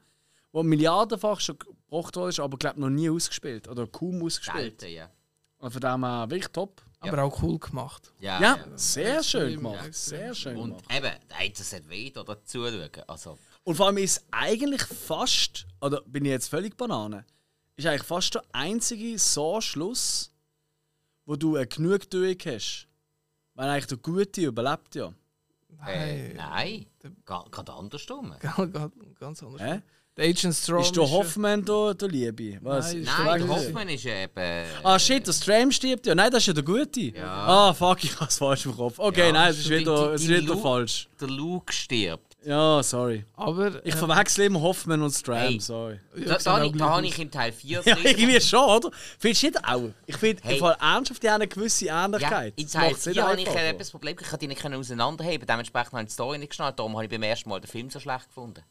[0.53, 4.81] wo milliardenfach schon gebracht worden ist, aber glaube noch nie ausgespielt oder kaum ausgespielt.
[4.81, 5.11] Selten, ja.
[5.59, 6.83] Und von dem her wirklich top.
[7.13, 8.13] Aber auch cool gemacht.
[8.19, 10.85] Ja, Ja, sehr schön gemacht, sehr schön Und gemacht.
[10.97, 12.91] eben, hey, das hat weh, da dazuschauen.
[13.07, 17.25] Also, Und vor allem ist eigentlich fast, oder bin ich jetzt völlig Banane,
[17.77, 20.31] ist eigentlich fast der einzige so Schluss,
[21.27, 22.87] wo du eine Genugtuung hast.
[23.55, 25.13] Weil eigentlich der Gute überlebt ja.
[25.87, 26.87] Äh, nein,
[27.25, 28.35] Ga- gerade andersrum.
[28.41, 29.61] Ganz, ganz anders.
[29.61, 29.83] Hä?
[30.17, 32.59] Der Agent Strom Ist der Hoffmann da der Liebe?
[32.63, 32.93] Was?
[32.93, 34.65] Nein, Ist der Nein, Weg- der Hoffmann ist eben.
[34.85, 36.15] Ah shit, der Stram stirbt ja.
[36.15, 37.01] Nein, das ist ja der Gute.
[37.01, 37.25] Ja.
[37.27, 38.97] Ah fuck, ich hab's falsch im Kopf.
[39.01, 41.09] Okay, Ja, nein, es ist die- wieder, die- es ist die wieder Lu- falsch.
[41.21, 42.37] Der Luke stirbt.
[42.45, 43.25] Ja, sorry.
[43.35, 45.59] Aber Ich äh, verwechsel immer Hoffmann und Stram, Hey.
[45.61, 45.99] sorry.
[46.15, 48.91] ja, Da, da, da, gleich habe ich im Teil 4 Ja, irgendwie schon, oder?
[49.19, 49.83] Findest du nicht auch?
[50.07, 50.55] Ich finde, Hey.
[50.55, 52.53] im Fall ernsthaft, die haben eine gewisse Ja, Ähnlichkeit.
[52.57, 54.65] in Das Teil macht's nicht 4 habe ich äh, das Problem, ich konnte die nicht
[54.65, 55.45] auseinanderheben.
[55.49, 56.79] Dementsprechend habe ich die Story nicht geschnallt.
[56.79, 58.63] Darum habe ich beim ersten Mal den Film so schlecht gefunden.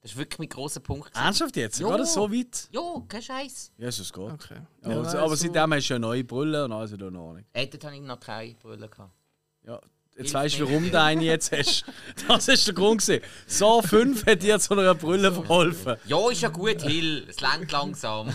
[0.00, 1.06] Das ist wirklich mein grosser Punkt.
[1.12, 1.24] gewesen.
[1.24, 1.80] Ernsthaft jetzt?
[1.80, 1.90] Ja.
[1.90, 2.68] Geht das so weit?
[2.70, 3.72] Ja, kein Scheiß.
[3.76, 4.32] Jesus Gott.
[4.32, 4.54] Okay.
[4.82, 7.02] Ja, Ja, aber nein, aber so- seitdem hast du ja neue Brille und alles in
[7.02, 7.44] Ordnung.
[7.52, 9.12] Äh, dort habe ich noch keine Brille gehabt.
[9.66, 9.80] Ja.
[10.16, 11.84] Jetzt weißt du, warum du eine jetzt hast.
[12.28, 13.00] Das ist der Grund.
[13.00, 13.22] Gewesen.
[13.46, 15.96] So 5 hat dir zu einer Brille verholfen.
[16.06, 17.24] Ja, ist ja gut, Hill.
[17.28, 18.32] Es lenkt langsam.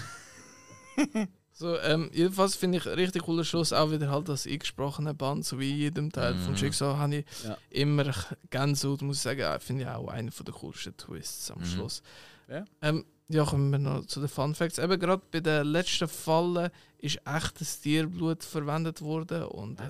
[1.56, 5.60] So, ähm, jedenfalls finde ich richtig cooler Schluss auch wieder halt das eingesprochene Band, so
[5.60, 7.58] wie in jedem Teil von Jigsaw habe ich Ja.
[7.70, 8.12] immer
[8.50, 12.02] Gänsehaut, muss ich sagen, äh, finde ich auch einer der coolsten Twists am Schluss.
[12.50, 12.66] Ja.
[12.82, 14.80] Ähm, ja, kommen wir noch zu den Fun Facts.
[14.80, 19.90] Eben gerade bei der letzten Falle ist echtes Tierblut verwendet worden und äh?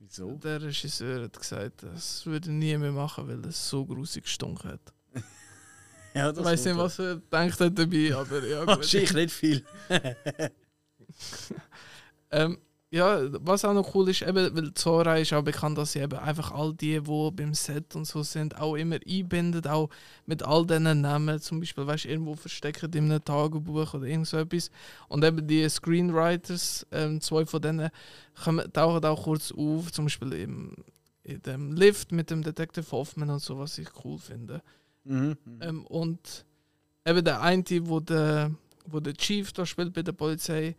[0.00, 0.32] Wieso?
[0.32, 4.80] der Regisseur hat gesagt, das würde nie mehr machen, weil es so grusig gestunken hat.
[6.14, 8.76] Ja, Ich weiß nicht, was er denkt hat dabei, aber ja gut.
[8.78, 9.64] Wahrscheinlich nicht viel.
[12.32, 12.58] Ähm,
[12.92, 16.18] ja, was auch noch cool ist, eben, weil Zora ist auch bekannt, dass sie eben
[16.18, 19.90] einfach all die, die beim Set und so sind, auch immer einbindet, auch
[20.26, 24.26] mit all diesen Namen, zum Beispiel, weißt du, irgendwo versteckt in einem Tagebuch oder irgend
[24.26, 24.72] so etwas.
[25.06, 27.90] Und eben die Screenwriters, ähm, zwei von denen,
[28.42, 30.74] kommen, tauchen auch kurz auf, zum Beispiel im,
[31.22, 34.62] in dem Lift mit dem Detective Hoffman und so, was ich cool finde.
[35.04, 35.36] Mhm.
[35.60, 36.44] Ähm, und
[37.06, 38.50] eben der eine, wo der,
[38.84, 40.74] wo der Chief da spielt bei der Polizei,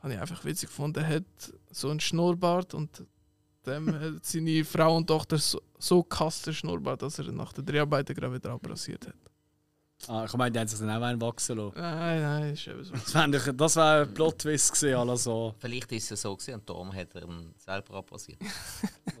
[0.00, 1.24] habe ich einfach witzig gefunden, hat
[1.70, 3.04] so einen Schnurrbart und
[3.66, 6.06] dem hat seine Frau und Tochter so, so
[6.46, 9.14] den Schnurrbart, dass er nach den Dreharbeiten gerade wieder abrasiert hat.
[10.08, 11.78] Ah, ich meine, die haben sich dann auch einen wachsen lassen.
[11.78, 12.92] Nein, nein, ist eben so.
[12.94, 15.54] Das wäre das wär ein Plot-Twist gewesen, aller so.
[15.58, 18.40] Vielleicht ist es so gewesen und darum hat er ihn selber abrasiert.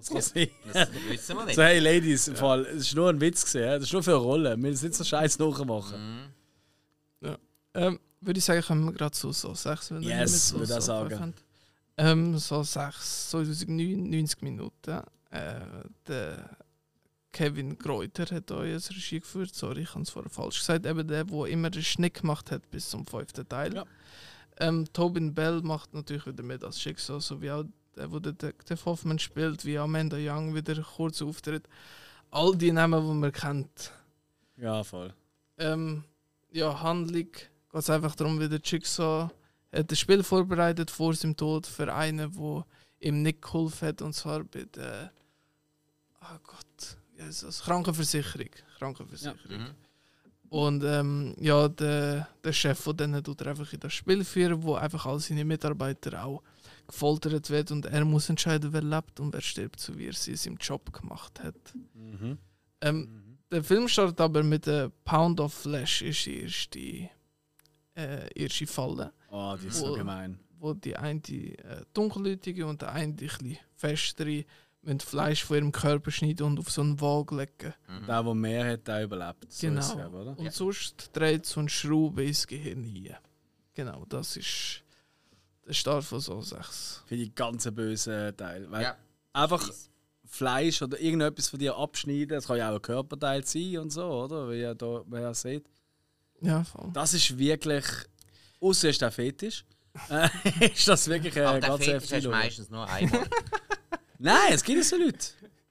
[0.00, 0.48] Das kann sein.
[0.72, 1.56] Das wissen wir nicht.
[1.56, 3.74] So, hey Ladies, im Fall, es war nur ein Witz, gewesen, ja?
[3.74, 4.50] das ist nur für eine Rolle.
[4.52, 6.32] Wir müssen nicht so Scheiß nachmachen.
[7.20, 7.36] Mhm.
[7.74, 10.80] Ähm, würde ich sagen, kommen wir gerade zu so 6, wenn Yes, nicht so so
[10.80, 11.34] sagen.
[11.96, 15.02] Ähm, so 6, 2009, 90 Minuten.
[15.30, 15.60] Äh,
[16.06, 16.56] der
[17.32, 19.54] Kevin Kreuter hat euch das Regie geführt.
[19.54, 20.86] Sorry, ich habe es vorher falsch gesagt.
[20.86, 23.74] Eben der, der immer den Schnitt gemacht hat bis zum fünften Teil.
[23.74, 23.84] Ja.
[24.58, 27.64] Ähm, Tobin Bell macht natürlich wieder mit als Schicksal, so wie auch
[27.96, 31.68] der, der Detective Hoffman spielt, wie Amanda Young wieder kurz auftritt.
[32.30, 33.92] All die Namen, die man kennt.
[34.56, 35.14] Ja, voll.
[35.58, 36.04] Ähm,
[36.52, 37.28] ja, Handlung
[37.72, 39.30] geht es einfach darum, wie der Jigsaw
[39.72, 42.66] hat das Spiel vorbereitet vor seinem Tod für einen, der
[43.00, 45.12] ihm nicht geholfen hat, und zwar bei der
[46.22, 47.62] oh Gott, das?
[47.62, 48.50] Krankenversicherung.
[48.78, 49.38] Krankenversicherung.
[49.48, 49.74] Mhm.
[50.48, 54.62] Und ähm, ja, der, der Chef von denen tut er einfach in das Spiel führen,
[54.62, 56.42] wo einfach all seine Mitarbeiter auch
[56.88, 60.32] gefoltert wird und er muss entscheiden, wer lebt und wer stirbt, so wie er sie
[60.32, 61.54] in seinem Job gemacht hat.
[61.94, 62.36] Mhm.
[62.80, 67.10] Ähm, der Film startet aber mit der Pound of Flesh, ist die erste,
[68.00, 69.94] äh, erste Falle, Oh, die ist so Oh.
[69.94, 70.38] gemein.
[70.58, 74.44] wo die eine äh, dunkelhäutige und der eine die etwas festere
[74.82, 77.74] mit Fleisch von ihrem Körper schneiden und auf so einen Wagen legen.
[78.06, 79.52] Der, der mehr hat, der überlebt.
[79.52, 79.98] So Genau.
[79.98, 80.38] ja, oder?
[80.38, 80.50] Und Ja.
[80.50, 83.14] sonst dreht so ein Schraube ins Gehirn hin.
[83.74, 84.82] Genau, das ist
[85.66, 87.02] der Start von so 6.
[87.06, 88.70] Für die ganzen bösen Teile.
[88.70, 88.96] Weil Ja.
[89.34, 89.90] einfach Fies.
[90.24, 94.04] Fleisch oder irgendetwas von dir abschneiden, das kann ja auch ein Körperteil sein und so,
[94.04, 94.48] oder?
[94.50, 95.66] Wie ihr da wie ihr seht.
[96.40, 96.90] Ja, voll.
[96.92, 97.84] Das ist wirklich.
[98.60, 99.64] Außer ist der Fetisch.
[100.10, 100.28] äh,
[100.72, 102.22] ist das wirklich Aber äh, der ganz heftig.
[102.24, 103.26] du meistens nur einmal.
[104.18, 105.18] Nein, es gibt so Leute.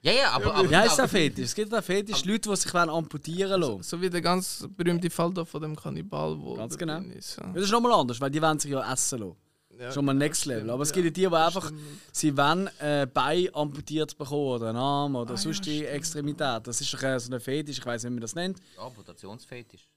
[0.01, 0.55] ja, ja, aber.
[0.55, 1.45] aber Wie heißt der Fetisch?
[1.45, 3.83] Es gibt den Fetisch, Leute, die sich wollen amputieren lassen.
[3.83, 6.99] So wie der ganz berühmte Fall da von dem Kannibal, wo Ganz genau.
[6.99, 7.37] drin ist.
[7.37, 7.51] Ja.
[7.53, 9.35] Das ist nochmal anders, weil die wollen sich ja essen lassen.
[9.79, 10.59] Ja, Schon mal genau, Next Level.
[10.61, 10.95] stimmt, Aber es ja.
[10.95, 11.81] gibt die, die einfach, Stimmt.
[12.11, 15.85] sie wollen äh, Bein amputiert bekommen oder einen Arm oder Ah, sonst ja.
[15.87, 16.67] Extremität.
[16.67, 18.59] Das ist doch äh, so ein Fetisch, ich weiß nicht, wie man das nennt.
[18.75, 19.87] Ja, Amputationsfetisch.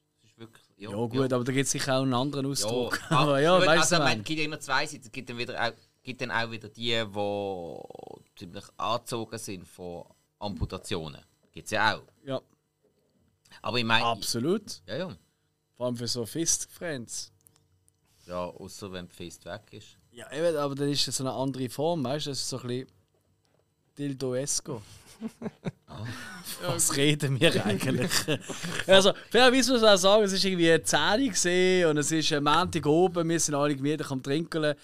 [0.91, 1.15] Wirklich.
[1.15, 3.01] Ja, gut, aber da gibt es sicher auch einen anderen Ja, Ausdruck.
[3.11, 5.05] aber, aber ja, gut, weißt also, du, man, es gibt ja immer zwei Seiten.
[5.05, 5.73] Es gibt dann, wieder auch,
[6.03, 10.05] gibt dann auch wieder die, die ziemlich angezogen sind von
[10.39, 11.21] Amputationen.
[11.53, 12.03] Gibt es ja auch.
[12.25, 12.41] Ja,
[13.61, 14.05] Aber ich meine.
[14.05, 14.83] absolut.
[14.87, 15.17] Ja, ja.
[15.77, 17.33] Vor allem für so Fist-Friends.
[18.27, 19.99] Ja, außer wenn die Fist weg ist.
[20.11, 22.31] Ja, eben, aber dann ist das so eine andere Form, weißt du?
[22.31, 22.89] Das ist so ein bisschen
[23.99, 24.81] Dildo-esco.
[26.67, 28.11] Was reden wir eigentlich?
[28.87, 32.11] also, fairerweise muss man auch sagen, es ist irgendwie eine 10 Uhr gesehen und es
[32.13, 34.75] ist ein Montag oben, wir sind alle gemütlich am Trinkeln.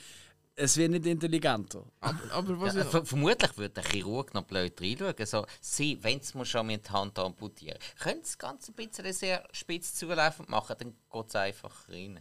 [0.57, 1.85] es wird nicht intelligenter.
[2.01, 5.15] Aber, aber was Ja, ich, ver- vermutlich würde der Chirurg noch blöd reinschauen.
[5.27, 9.13] So, sie, wenn sie schon mit der Hand amputieren, können sie das Ganze ein bisschen
[9.13, 12.21] sehr spitz zulaufend machen, dann geht es einfach rein.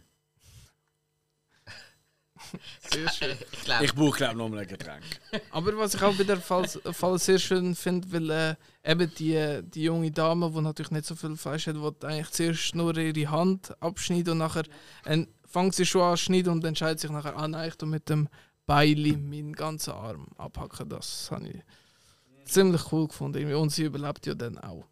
[2.90, 3.36] Sehr schön.
[3.52, 5.02] Ich glaube, Ich brauche, glaube ich, noch mal ein Getränk.
[5.50, 8.54] Aber was ich auch bei der Fall, Fall sehr schön finde, weil äh,
[8.84, 12.74] eben die, die junge Dame, die natürlich nicht so viel Fleisch hat, will eigentlich zuerst
[12.74, 14.64] nur ihre Hand abschneiden und nachher
[15.04, 18.08] äh, fängt sie schon an zu schneiden und entscheidet sich nachher, ah nein, ich mit
[18.08, 18.28] dem
[18.66, 20.88] Beili meinen ganzen Arm abhacken.
[20.90, 21.62] Das habe ich
[22.44, 23.38] ziemlich cool gefunden.
[23.38, 23.56] irgendwie.
[23.56, 24.84] Und sie überlebt ja dann auch.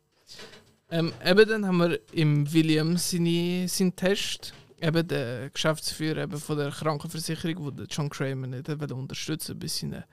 [0.90, 4.54] Ähm, eben dann haben wir im William seine, seinen Test.
[4.80, 10.04] Eben der Geschäftsführer eben von der Krankenversicherung, der John Kramer nicht hat unterstützen bei seinen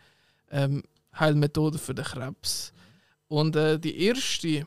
[0.52, 0.84] ähm,
[1.20, 2.74] Heilmethode für den Krebs.
[3.28, 4.66] Und äh, die erste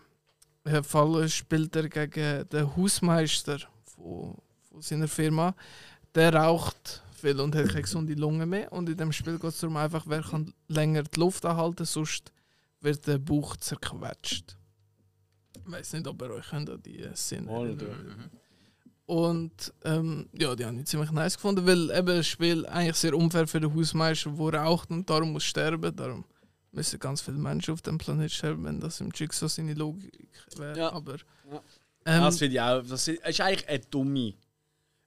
[0.64, 4.36] äh, Fall spielt er gegen den Hausmeister von,
[4.68, 5.54] von seiner Firma.
[6.14, 8.72] Der raucht viel und hat keine gesunde Lunge mehr.
[8.72, 12.32] Und in dem Spiel geht es darum, einfach, wer kann länger die Luft anhalten, sonst
[12.80, 14.56] wird der Bauch zerquetscht.
[15.54, 18.30] Ich weiß nicht, ob ihr euch könnt an die Szene erinnern.
[19.06, 23.14] Und ähm, ja, die habe ich ziemlich nice gefunden, weil eben das Spiel eigentlich sehr
[23.16, 25.94] unfair für den Hausmeister, der raucht und darum muss sterben.
[25.94, 26.24] Darum
[26.72, 30.12] müssen ganz viele Menschen auf dem Planet sterben, wenn das im Jigsaw seine Logik
[30.56, 30.76] wäre.
[30.76, 30.92] Ja.
[30.92, 31.14] Aber
[31.50, 31.62] Ja.
[32.04, 32.82] ähm, das finde ich auch.
[32.82, 34.34] Das ist eigentlich eine dumme,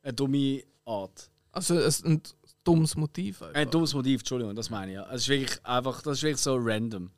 [0.01, 1.29] eine dumme Art.
[1.51, 2.21] also ein
[2.63, 3.41] dummes Motiv.
[3.41, 3.55] Einfach.
[3.55, 4.95] Ein dummes Motiv, Entschuldigung, das meine ich.
[4.95, 5.11] Ja.
[5.11, 7.11] Es ist wirklich einfach, das ist wirklich so random.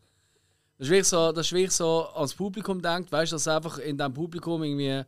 [0.80, 3.78] Das ist wirklich so, das ist wirklich so ans Publikum denkt, weißt du, dass einfach
[3.78, 5.03] in diesem Publikum irgendwie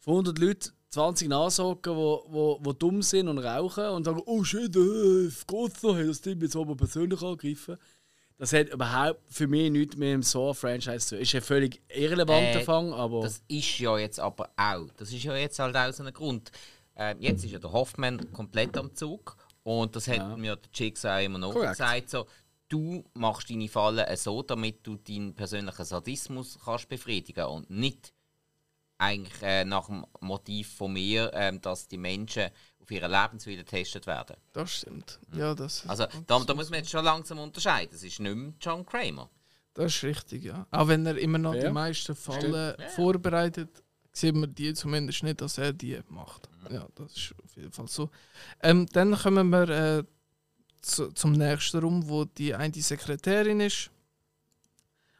[0.00, 4.42] von 100 Leuten 20 nachsagen, wo, wo, wo dumm sind und rauchen und sagen, oh
[4.42, 7.76] shit, äh, Gott noch, das Ding jetzt aber persönlich angegriffen.
[8.38, 11.22] Das hat überhaupt für mich nichts mit dem Saw-Franchise zu tun.
[11.22, 13.22] Ist ein völlig irrelevanter Äh, Fang, aber.
[13.22, 14.86] Das ist ja jetzt aber auch.
[14.96, 16.52] Das ist ja jetzt halt auch so ein Grund.
[16.96, 19.36] Ähm, jetzt ist ja der Hoffmann komplett am Zug.
[19.64, 20.36] Und das hat Ja.
[20.36, 21.72] mir der Chicks auch immer noch Korrekt.
[21.72, 22.10] gesagt.
[22.10, 22.26] So,
[22.68, 28.14] du machst deine Fallen so, damit du deinen persönlichen Sadismus kannst befriedigen und nicht
[28.98, 32.50] eigentlich äh, nach dem Motiv von mir, ähm, dass die Menschen
[32.82, 34.36] auf ihre Lebenswille getestet werden.
[34.52, 35.18] Das stimmt.
[35.34, 37.90] Ja, das, Also da, da muss man jetzt schon langsam unterscheiden.
[37.92, 39.30] Das ist nicht mehr John Kramer.
[39.74, 40.66] das ist richtig, ja.
[40.72, 41.66] Auch wenn er immer noch Ja.
[41.68, 46.48] die meisten Fallen vorbereitet, sieht man die zumindest nicht, dass er die macht.
[46.70, 48.10] Ja, das ist auf jeden Fall so.
[48.62, 50.04] Ähm, dann kommen wir äh,
[50.82, 53.90] zu, zum nächsten Raum, wo die eine Sekretärin ist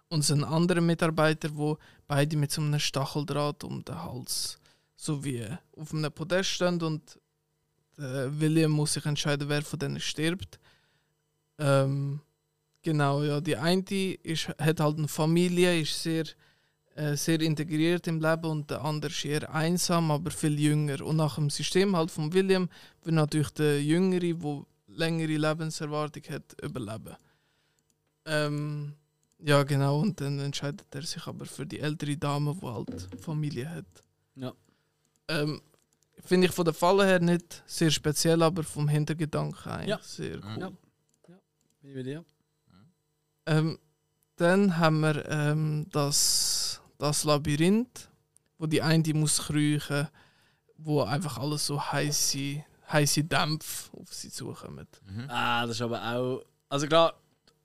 [0.08, 4.58] und ein Mitarbeiter, wo beide mit so einem Stacheldraht um den Hals
[4.98, 7.18] so wie auf einem Podest stehen und
[7.96, 10.58] der William muss sich entscheiden, wer von denen stirbt.
[11.58, 12.20] Ähm,
[12.82, 16.24] genau, ja, die eine ist, hat halt eine Familie, ist sehr,
[16.94, 21.04] äh, sehr integriert im Leben und der andere ist eher einsam, aber viel jünger.
[21.04, 22.68] Und nach dem System halt von William
[23.02, 27.16] wird natürlich der Jüngere, der längere Lebenserwartung hat, überleben.
[28.26, 28.94] Ähm,
[29.40, 33.70] ja, genau, und dann entscheidet er sich aber für die ältere Dame, die halt Familie
[33.70, 33.86] hat.
[34.34, 34.52] Ja.
[35.28, 35.60] Ähm,
[36.24, 39.98] Finde ich von der Falle her nicht sehr speziell, aber vom Hintergedanken eigentlich Ja.
[40.02, 40.58] sehr cool.
[40.60, 40.70] Ja.
[41.80, 42.24] Bin ich bei dir?
[43.46, 43.78] Ähm,
[44.36, 48.10] dann haben wir ähm, das, das Labyrinth,
[48.58, 50.08] wo die eine die muss kriechen,
[50.76, 52.62] wo einfach alles so heiße,
[52.92, 54.86] heiße Dämpfe auf sie zukommen.
[55.28, 56.44] Ah, das ist aber auch.
[56.68, 57.14] Also klar,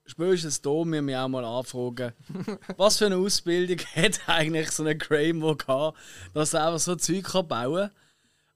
[0.06, 2.12] spätestens da müssen wir auch mal anfragen,
[2.76, 5.98] was für eine Ausbildung hat eigentlich so ein Graham gehabt,
[6.32, 7.96] dass er einfach so Zeug kann bauen kann.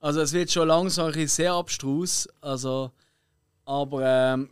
[0.01, 2.29] Also es wird schon langsam ein sehr abstrus.
[2.41, 2.93] Also,
[3.65, 4.51] aber ähm,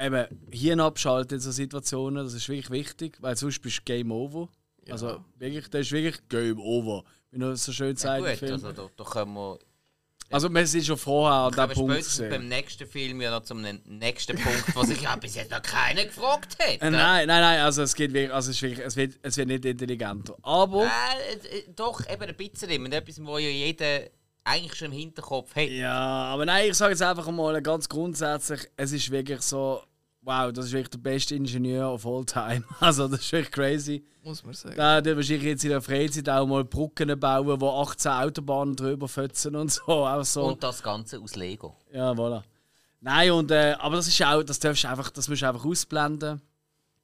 [0.00, 4.10] eben, Hirn abschalten in so Situationen, das ist wirklich wichtig, weil sonst bist du Game
[4.10, 4.48] Over.
[4.84, 4.94] Ja.
[4.94, 8.50] Also wirklich, das ist wirklich Game Over, wie man so schön Ja, sagt im gut,
[8.50, 9.58] also da, da können wir
[10.30, 13.62] Also wir sind schon vorher an diesem Punkt spätestens beim nächsten Film ja noch zum
[13.84, 16.82] nächsten Punkt, was sich ja bis jetzt noch keiner gefragt hat.
[16.82, 19.36] Äh, nein, nein, nein, also es geht wirklich, also es, ist wirklich, es, wird, es
[19.36, 20.36] wird nicht intelligenter.
[20.42, 22.82] Aber, Äh, äh, doch, eben ein bisschen.
[22.82, 24.00] Mit etwas, wo ja jeder
[24.44, 25.68] eigentlich schon im Hinterkopf hat.
[25.68, 29.82] ja, aber nein, ich sage jetzt einfach mal ganz grundsätzlich, es ist wirklich so,
[30.26, 32.64] wow, das ist wirklich der beste Ingenieur of all time.
[32.80, 34.04] Also das ist wirklich crazy.
[34.24, 34.76] Muss man sagen.
[34.76, 39.06] Der wird wahrscheinlich jetzt in der Freizeit auch mal Brücken bauen, wo 18 Autobahnen drüber
[39.06, 39.82] fetzen und so.
[39.86, 40.48] Auch so.
[40.48, 41.76] Und das Ganze aus Lego.
[41.92, 42.42] ja, voilà.
[43.00, 45.64] Nein, und, äh, aber das ist auch, das darfst du einfach, das musst du einfach
[45.64, 46.40] ausblenden.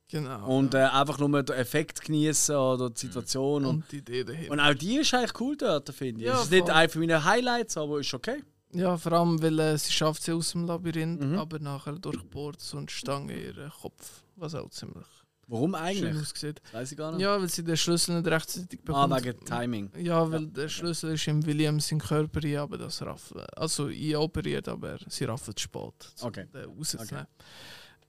[0.08, 0.58] Genau.
[0.58, 3.64] Und äh, einfach nur den Effekt genießen oder die Situation.
[3.64, 4.50] Und, und die Idee dahinter.
[4.52, 6.26] und auch die ist eigentlich cool dort, finde ich.
[6.26, 6.70] Ja, es ist nicht voll.
[6.72, 8.42] einer meiner Highlights, aber ist okay.
[8.72, 11.38] Ja, vor allem, weil äh, sie schafft sie aus dem Labyrinth, Mhm.
[11.38, 14.22] aber nachher durchbohrt so eine Stange in ihren Kopf.
[14.36, 15.06] Was auch ziemlich.
[15.48, 16.16] Warum schön eigentlich?
[16.22, 16.60] aussieht.
[16.64, 17.20] Das weiß ich gar nicht.
[17.20, 19.24] Ja, weil sie den Schlüssel nicht rechtzeitig ah, bekommt.
[19.26, 19.90] wegen Timing.
[19.98, 23.40] Ja, weil der Schlüssel ist im William sein Körper ein, aber das raffen.
[23.56, 23.88] Also
[24.18, 25.82] operiert, aber sie raffen zu spät.
[26.22, 26.46] um Okay.
[26.54, 27.08] Den rauszunehmen.
[27.10, 27.24] Okay.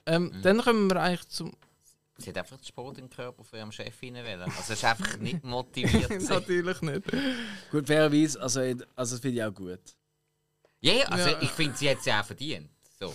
[0.05, 0.41] Ähm, Mhm.
[0.43, 1.51] Dann kommen wir eigentlich zum.
[2.17, 4.41] Sie hat einfach den Sport den Körper von ihrem Chef hineinwählen.
[4.43, 6.09] Also es ist einfach nicht motiviert.
[6.29, 7.01] Natürlich nicht.
[7.71, 9.79] Gut, fairerweise, also, also das finde ich auch gut.
[10.83, 11.41] Ja, ja, also Ja.
[11.41, 12.69] ich finde, sie hat es ja auch verdient.
[12.99, 13.13] So.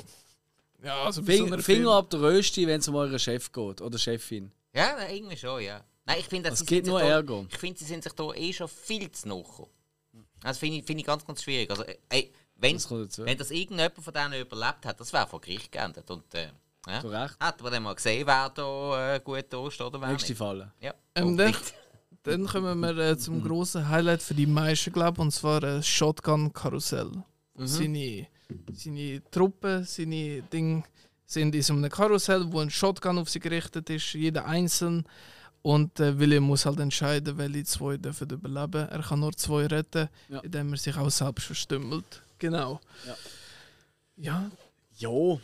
[0.83, 3.99] Ja, also so Finger, Finger ab der Rösti, wenn es um euren Chef geht oder
[3.99, 4.51] Chefin.
[4.73, 5.83] Ja, irgendwie schon, ja.
[6.07, 7.45] Nein, ich finde, gibt sind nur sich da- Ärger.
[7.51, 9.45] Ich finde, sie sind sich da eh schon viel zu nahe.
[10.43, 11.69] Das finde ich, finde ich ganz, ganz schwierig.
[11.71, 15.71] Also, ey, wenn, Das wenn das irgendjemand von denen überlebt hat, das wäre vor Gericht
[15.73, 16.09] geendet.
[16.11, 16.49] Und äh,
[16.87, 17.37] ja, Zu Recht.
[17.41, 20.39] hat man dann mal gesehen, wer da äh, gut da steht oder wer Nächste nicht.
[20.39, 20.73] Falle.
[20.81, 20.95] Ja.
[21.17, 21.55] Ähm, Und dann-.
[22.25, 25.83] Dann kommen wir äh, zum grossen Highlight für die meisten, glaube ich, und zwar ein
[27.59, 27.67] Shotgun-Karussell.
[27.67, 28.27] Seine,
[28.73, 30.83] seine Truppen, seine Dinge
[31.27, 35.05] sind in so einem Karussell, wo ein Shotgun auf sie gerichtet ist, jeder einzeln.
[35.63, 38.89] Und äh, William muss halt entscheiden, welche zwei dürfen überleben.
[38.89, 40.39] Er kann nur zwei retten, Ja.
[40.41, 42.23] indem er sich auch selbst verstümmelt.
[42.39, 42.81] Genau.
[43.07, 43.17] Ja.
[44.17, 44.51] Ja,
[44.97, 45.39] Ja.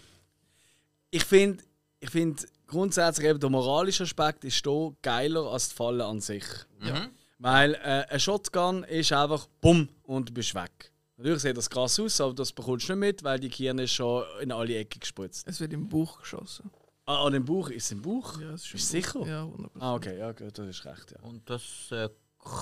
[1.10, 1.62] Ich finde,
[2.00, 6.44] ich find grundsätzlich eben der moralische Aspekt ist hier geiler als die Falle an sich.
[6.80, 7.10] Mhm.
[7.38, 10.90] Weil äh, ein Shotgun ist einfach bumm und du bist weg.
[11.16, 13.92] Natürlich sieht das krass aus, aber das bekommst du nicht mit, weil die Kirne ist
[13.92, 15.46] schon in alle Ecken gespritzt.
[15.46, 16.70] es wird im Bauch geschossen.
[17.06, 17.68] Ah, an dem Buch?
[17.70, 18.40] Ist es im Buch?
[18.40, 18.72] Ja, es ist Bauch.
[18.72, 19.20] du sicher?
[19.26, 19.68] Ja, 100%.
[19.78, 21.20] Ah, okay, ja, gut, das ist recht, ja.
[21.20, 22.08] Und das äh,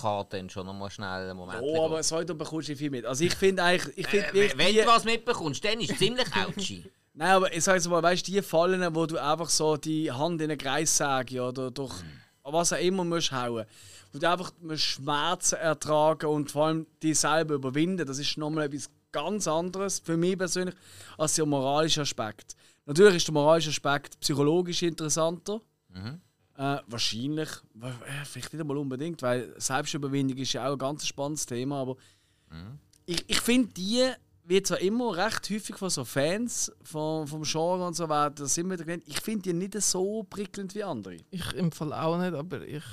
[0.00, 2.78] kann dann schon noch mal schnell einen Moment Oh, aber so heute bekommst du nicht
[2.78, 3.06] viel mit.
[3.06, 5.98] Also ich finde eigentlich, ich finde äh, Wenn die- du was mitbekommst, dann ist es
[5.98, 6.84] ziemlich ouchy.
[7.14, 10.10] Nein, aber ich sag jetzt mal, weißt du, die Fallen, wo du einfach so die
[10.10, 11.94] Hand in einen Kreis sagst oder durch
[12.42, 13.64] was auch immer musst hauen,
[14.01, 18.90] wo du einfach Schmerzen ertragen und vor allem die selber überwinden, das ist nochmal etwas
[19.10, 20.74] ganz anderes für mich persönlich
[21.18, 22.56] als der moralische Aspekt.
[22.86, 25.60] Natürlich ist der moralische Aspekt psychologisch interessanter.
[26.56, 27.48] Äh, wahrscheinlich,
[27.80, 31.96] äh, vielleicht nicht einmal unbedingt, weil Selbstüberwindung ist ja auch ein ganz spannendes Thema, aber
[33.06, 34.10] ich, ich finde, die
[34.44, 38.58] wird zwar immer recht häufig von so Fans vom, vom Genre und so weiter, das
[38.58, 41.16] immer wieder genannt, ich finde die nicht so prickelnd wie andere.
[41.30, 42.84] Ich im Fall auch nicht, aber ich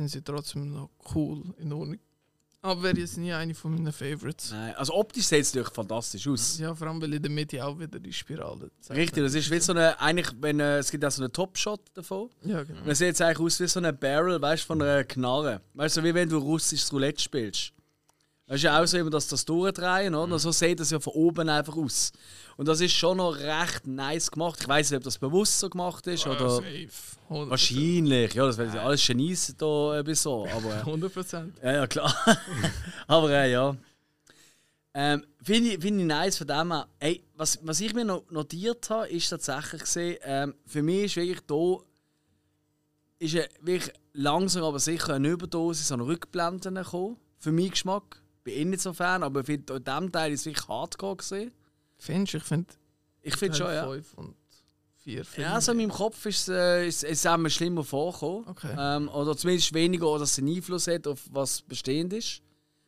[0.00, 1.98] finde sie trotzdem noch cool, in Ordnung.
[2.62, 4.50] Aber wäre jetzt nie eine von meinen Favorites.
[4.50, 6.58] Nein, also optisch sieht es natürlich fantastisch aus.
[6.58, 9.00] Ja, vor allem weil in der Mitte auch wieder die Spirale zeigt.
[9.00, 11.80] Richtig, das ist wie so eine, eigentlich, wenn, äh, es gibt auch so einen Top-Shot
[11.94, 12.28] davon.
[12.44, 12.84] Ja, genau.
[12.84, 15.62] Man sieht jetzt eigentlich aus wie so eine Barrel, weißt du, von einer Knarre.
[15.74, 17.72] Weißt du, so wie wenn du russisches Roulette spielst.
[18.50, 20.36] Das ist ja auch so, immer, dass das durchdrehen, oder?
[20.40, 22.10] So sieht das ja von oben einfach aus.
[22.56, 24.58] Und das ist schon noch recht nice gemacht.
[24.60, 26.50] Ich weiß nicht, ob das bewusst so gemacht ist Ja, oder.
[26.50, 26.88] safe.
[27.30, 27.48] 100%.
[27.48, 30.80] Wahrscheinlich, ja, das werden ja alles Genies da ein bisschen so, aber.
[30.80, 31.50] äh, 100%.
[31.62, 32.12] Ja, ja, klar.
[33.06, 33.76] Aber äh, ja.
[34.94, 36.88] Ähm, Finde ich, find ich nice von dem her.
[36.98, 41.16] Ey, was, was ich mir noch notiert habe, ist tatsächlich gesehen, ähm, für mich ist
[41.16, 41.76] wirklich da
[43.20, 47.16] ist wirklich langsam aber sicher eine Überdosis an Rückblenden gekommen.
[47.38, 48.19] Für meinen Geschmack.
[48.42, 51.16] Bin ich nicht so Fan, aber ich finde, in diesem Teil ist es wirklich hardcore
[51.16, 51.52] gesehen.
[51.98, 52.38] Findest du?
[52.38, 52.66] Ich finde
[53.22, 53.86] Ich finde schon, ja.
[53.88, 54.34] 5 und
[55.02, 57.84] 4 Ja, also in meinem Kopf ist es, äh, ist, ist es auch mal schlimmer
[57.84, 58.48] vorgekommen.
[58.48, 58.74] Okay.
[58.78, 62.42] Ähm, oder zumindest weniger, dass es einen Einfluss hat auf was bestehend ist.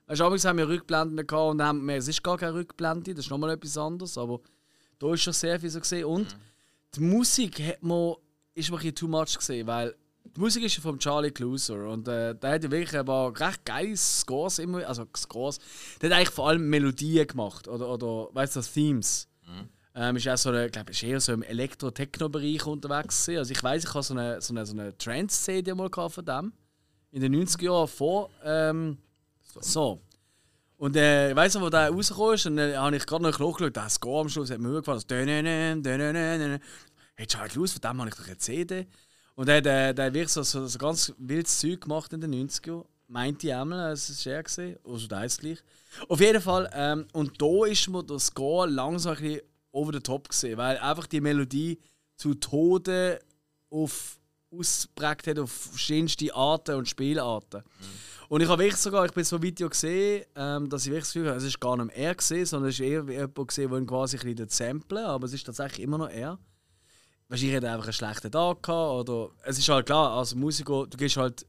[0.06, 3.14] Weißt du, haben wir Rückblenden gehabt und dann haben wir, es ist gar keine Rückblende,
[3.14, 4.40] das ist nochmal etwas anderes, aber
[4.98, 6.04] da ist schon sehr viel so gesehen.
[6.04, 6.36] Und
[6.94, 8.16] die Musik hat man,
[8.54, 12.08] ist mir ein bisschen too much gesehen, weil die Musik ist von Charlie Clouser und
[12.08, 15.58] äh, der hat ja wirklich ein paar recht geile Scores immer, also Scores,
[16.00, 19.28] der hat eigentlich vor allem Melodien gemacht oder, oder weißt du, Themes.
[19.94, 23.38] Ähm, ist auch so eine, glaub, ist eher so im Elektro-Techno-Bereich unterwegs gewesen.
[23.38, 26.24] Also ich weiß, ich habe so eine, so eine, so eine Trance-CD mal gehabt von
[26.24, 26.52] dem.
[27.10, 28.30] In den 90er Jahren vor.
[28.42, 28.96] Ähm,
[29.60, 30.00] so.
[30.78, 33.38] Und äh, ich weiss noch, wo der rausgekommen ist, und dann habe ich gerade noch
[33.38, 34.96] nachgeschaut, der Score am Schluss hat mir gefallen.
[34.96, 36.58] Das Dönenen, Dönenen.
[37.14, 38.86] Hey, Charlie Klaus, von dem habe ich doch eine CD.
[39.34, 42.20] Und der hat äh, der hat wirklich so, so, so ganz wildes Zeug gemacht in
[42.20, 42.84] den 90er.
[43.08, 44.42] Meinte ich einmal, es war er.
[44.42, 44.76] Gewesen.
[44.84, 45.58] Also der ist gleich.
[46.08, 46.70] Auf jeden Fall.
[46.74, 49.40] Ähm, und da ist mir der Score langsam ein bisschen
[49.72, 51.78] over the top gesehen, weil einfach die Melodie
[52.16, 53.20] zu Tode
[53.70, 54.18] auf
[54.52, 57.62] ausprägt hat auf verschiedenste Arten und Spielarten.
[58.28, 61.04] Und ich habe wirklich sogar, ich bin so ein Video gesehen, ähm, dass ich wirklich
[61.04, 63.48] das Gefühl habe, es ist gar nicht mehr er gesehen, sondern es ist eher jemand
[63.48, 66.38] gesehen, der ihn quasi ein bisschen samplen, aber es ist tatsächlich immer noch er.
[67.32, 70.86] Wahrscheinlich hat er einfach einen schlechten Tag gehabt oder es ist halt klar, als Musiker,
[70.86, 71.46] du gehst halt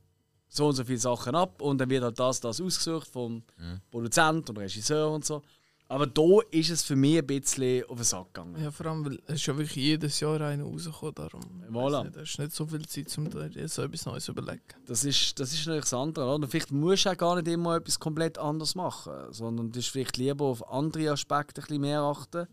[0.48, 3.44] so und so viele Sachen ab und dann wird halt das, das ausgesucht vom
[3.92, 5.42] Produzent und Regisseur und so.
[5.90, 8.64] Aber da ist es für mich ein bisschen auf den Sack gegangen.
[8.64, 11.64] Ja, vor allem, weil es ist ja wirklich jedes Jahr einer rausgekommen, darum.
[11.70, 12.06] Voilà.
[12.06, 14.64] Nicht, es ist nicht so viel Zeit, um dir jetzt so etwas Neues zu überlegen.
[14.86, 16.34] Das ist, das ist natürlich das andere.
[16.34, 16.48] Oder?
[16.48, 20.16] Vielleicht musst du auch gar nicht immer etwas komplett anderes machen, sondern du hast vielleicht
[20.16, 22.48] lieber auf andere Aspekte ein bisschen mehr achten.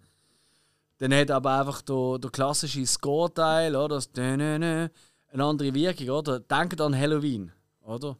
[1.00, 3.96] Dann hat aber einfach der, der klassische Score-Teil, oder?
[3.96, 4.90] das eine
[5.32, 6.40] andere Wirkung, oder?
[6.40, 7.52] Denkt an Halloween,
[7.82, 8.18] oder?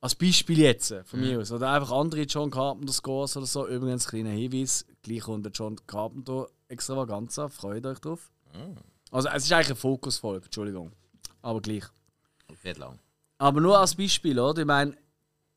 [0.00, 1.52] Als Beispiel jetzt, äh, von mir aus.
[1.52, 3.68] Oder einfach andere John Carpenter Scores oder so.
[3.68, 7.48] Übrigens, kleiner Hinweis: gleich der John Carpenter Extravaganza.
[7.48, 8.32] Freut euch drauf.
[9.12, 10.90] Also, es ist eigentlich eine Fokusfolge, Entschuldigung.
[11.40, 11.84] Aber gleich.
[12.62, 12.98] Wird lang.
[13.38, 14.62] Aber nur als Beispiel, oder?
[14.62, 14.96] Ich meine,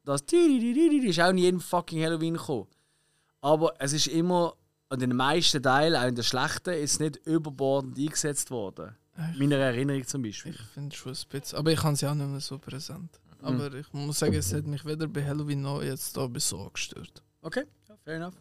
[0.03, 2.67] das ist auch in jedem fucking Halloween gekommen.
[3.41, 4.53] Aber es ist immer,
[4.89, 8.95] an den meisten Teilen, auch in den schlechten, ist es nicht überbordend eingesetzt worden.
[9.37, 10.53] Meiner Erinnerung zum Beispiel.
[10.53, 11.57] Ich finde schon ein bisschen.
[11.57, 13.19] Aber ich habe es ja auch nicht mehr so präsent.
[13.41, 16.69] Aber ich muss sagen, es hat mich weder bei Halloween noch jetzt da bis so
[16.73, 17.23] gestört.
[17.41, 18.33] Okay, ja, fair enough.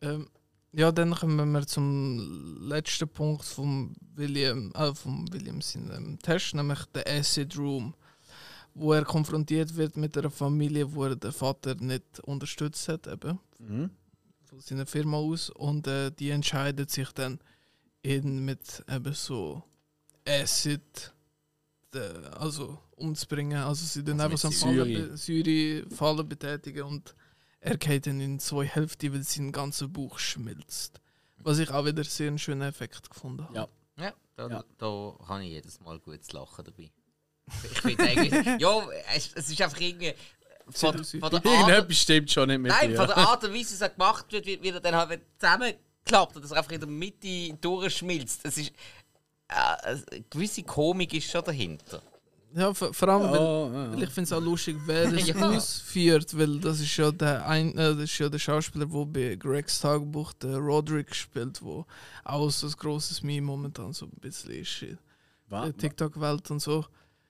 [0.00, 0.28] Ähm,
[0.72, 6.84] ja, dann kommen wir zum letzten Punkt vom William, äh, vom William seinem Test, nämlich
[6.94, 7.94] der Acid Room,
[8.74, 13.38] wo er konfrontiert wird mit einer Familie, wo er den Vater nicht unterstützt hat, eben
[13.58, 13.90] Mhm.
[14.56, 17.38] Von seiner Firma aus, und äh, die entscheidet sich dann,
[18.02, 19.62] ihn mit eben so
[20.26, 21.12] Acid,
[21.94, 21.98] äh,
[22.38, 25.86] also umzubringen, also sie dann Also einfach so mit einen Säure.
[25.90, 27.14] Fallen, betätigen und
[27.60, 31.00] er geht dann in zwei Hälften, weil sein ganzer Bauch schmilzt.
[31.38, 33.54] Was ich auch wieder sehr einen schönen Effekt gefunden habe.
[33.54, 33.68] Ja.
[33.98, 34.64] Ja, da, Ja.
[34.78, 36.90] da habe ich jedes Mal gutes Lachen dabei.
[37.64, 40.14] Ich finde eigentlich, ja, es, es ist einfach irgendwie.
[40.68, 42.96] Von, von der Art, Irgendetwas stimmt schon nicht mit nein, dir.
[42.96, 46.36] von der Art und Weise, wie es gemacht wird, wie, wie er dann halt zusammenklappt
[46.36, 48.40] und das einfach in der Mitte durchschmilzt.
[48.44, 48.72] Es ist.
[49.48, 49.54] Äh,
[50.10, 52.02] eine gewisse Komik ist schon dahinter.
[52.54, 54.04] Ja, vor, vor allem, weil, Oh, ja, weil ja.
[54.06, 55.36] ich finde es auch lustig, wer es Ja.
[55.36, 59.36] ausführt, weil das ist ja der ein, äh, das ist ja der Schauspieler, der bei
[59.36, 61.84] Gregs Tagebuch der Roderick spielt, wo
[62.24, 64.98] auch so ein grosses Meme momentan so ein bisschen ist in
[65.50, 66.84] der TikTok-Welt und so.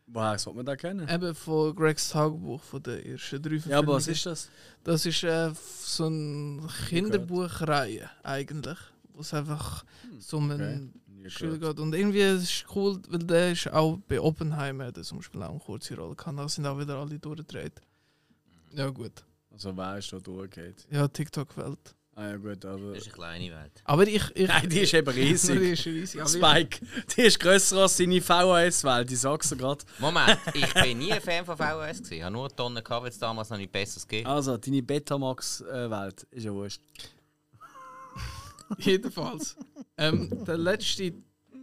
[0.08, 1.08] Woher sollte man das kennen?
[1.08, 4.12] Eben von Gregs Tagebuch, von der ersten drei Ja, aber was Verfilmungen.
[4.14, 4.50] ist das?
[4.84, 5.50] Das ist äh,
[5.80, 8.78] so eine Kinderbuchreihe eigentlich,
[9.12, 9.84] wo es einfach
[10.20, 11.80] so um einen Nie Schüler geht.
[11.80, 15.50] Und irgendwie ist es cool, weil der ist auch bei Oppenheimer, der zum Beispiel auch
[15.50, 16.36] eine kurze Rolle kann.
[16.36, 17.80] Da sind auch wieder alle durchgedreht.
[18.74, 19.24] Ja gut.
[19.50, 20.86] Also wer ist da durchgeht?
[20.90, 21.95] Ja, TikTok-Welt.
[22.18, 22.94] Ah ja gut, aber...
[22.94, 23.72] Das ist eine kleine Welt.
[23.84, 24.22] Aber ich...
[24.34, 25.60] ich Nein, die ist eben die riesig.
[25.60, 26.22] ist riesig.
[26.28, 26.78] Spike,
[27.14, 29.84] die ist grösser als seine VHS-Welt, ich sag's dir gerade.
[29.98, 31.98] Moment, ich bin nie ein Fan von VHS.
[31.98, 32.12] gewesen.
[32.14, 36.26] Ich habe nur Tonnen gehabt, weil es damals noch nicht besseres gegeben Also, deine Betamax-Welt
[36.30, 36.80] ist ja wurscht.
[38.78, 39.54] jedenfalls.
[39.98, 41.12] ähm, der letzte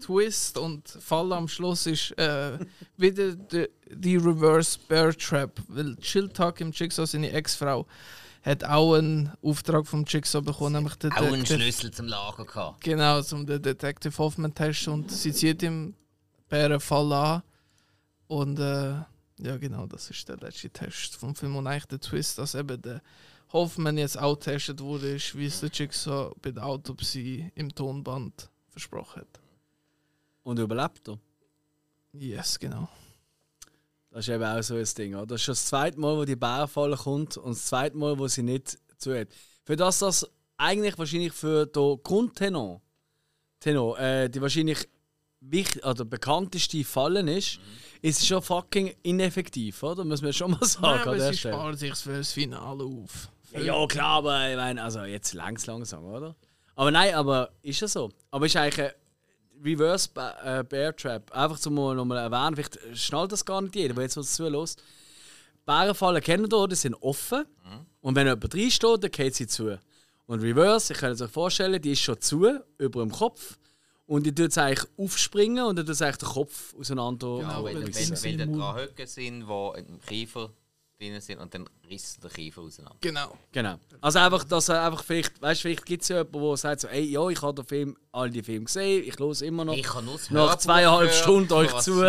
[0.02, 2.60] Twist und Fall am Schluss ist äh,
[2.98, 5.60] wieder die, die Reverse Bear Trap.
[5.68, 7.88] Weil Chill Talk im Jigsaw, seine Ex-Frau,
[8.44, 12.84] hat auch einen Auftrag vom Jigsaw bekommen, nämlich den Auch einen Schlüssel zum Lager gehabt.
[12.84, 15.96] Genau, zum den Detective Hoffman Test und sie zieht ihm
[16.50, 17.44] Bärenfall an.
[18.28, 18.96] Und äh,
[19.40, 22.82] ja, genau, das ist der letzte Test vom Film und eigentlich der Twist, dass eben
[22.82, 23.02] der
[23.54, 28.50] Hoffman jetzt auch getestet wurde, ist, wie es der Jigsaw bei der Autopsie im Tonband
[28.70, 29.40] versprochen hat.
[30.44, 31.18] Und überlebt er.
[32.12, 32.90] Yes, genau.
[34.14, 35.16] Das ist eben auch so ein Ding.
[35.16, 35.26] Oder?
[35.26, 38.28] Das ist schon das zweite Mal, wo die Bärenfalle kommt und das zweite Mal, wo
[38.28, 39.30] sie nicht zu hat.
[39.64, 42.82] Für das das eigentlich wahrscheinlich für den Grundtenor
[43.60, 44.88] Tenor, äh, die wahrscheinlich
[45.40, 47.60] wichtig, oder bekannteste Fallen ist,
[48.02, 50.04] ist es schon fucking ineffektiv, oder?
[50.04, 50.86] Muss man schon mal sagen.
[50.86, 53.30] Nein, aber sie sparen sich für das Finale auf.
[53.52, 56.36] Ja, klar, aber ich meine, also jetzt längs langsam, oder?
[56.76, 58.12] Aber nein, aber ist ja so.
[58.32, 58.92] Aber ist eigentlich ein
[59.64, 61.32] Reverse ba äh, Bear Trap.
[61.32, 64.82] Einfach zum mal nochmal erwähnen, vielleicht schnallt das gar nicht jeder, aber jetzt was zulässt.
[65.66, 67.46] Bärenfallen kennen ihr, die sind offen.
[68.02, 69.80] Und wenn jemand reinsteht, dann geht sie zu.
[70.26, 73.58] Und Reverse, ich kann euch vorstellen, die ist schon zu, über dem Kopf.
[74.06, 77.64] Und die tut es eigentlich aufspringen und dann tut es eigentlich den Kopf auseinander Genau,
[77.64, 80.52] wenn, weil wenn, sie wenn, sind wenn im da dran hocken sind, die im Kiefer
[81.00, 82.98] drin sind und dann rissen der Kiefer auseinander.
[83.02, 83.38] Genau.
[83.52, 83.76] Genau.
[84.02, 86.82] Also einfach, dass er einfach vielleicht, weißt du, vielleicht gibt es ja jemanden, der sagt
[86.82, 89.76] so, ey, ja, ich habe den Film, all die Filme gesehen, ich höre immer noch.
[89.76, 91.16] Ich das Nach zweieinhalb gehört.
[91.24, 92.02] Stunden euch zu.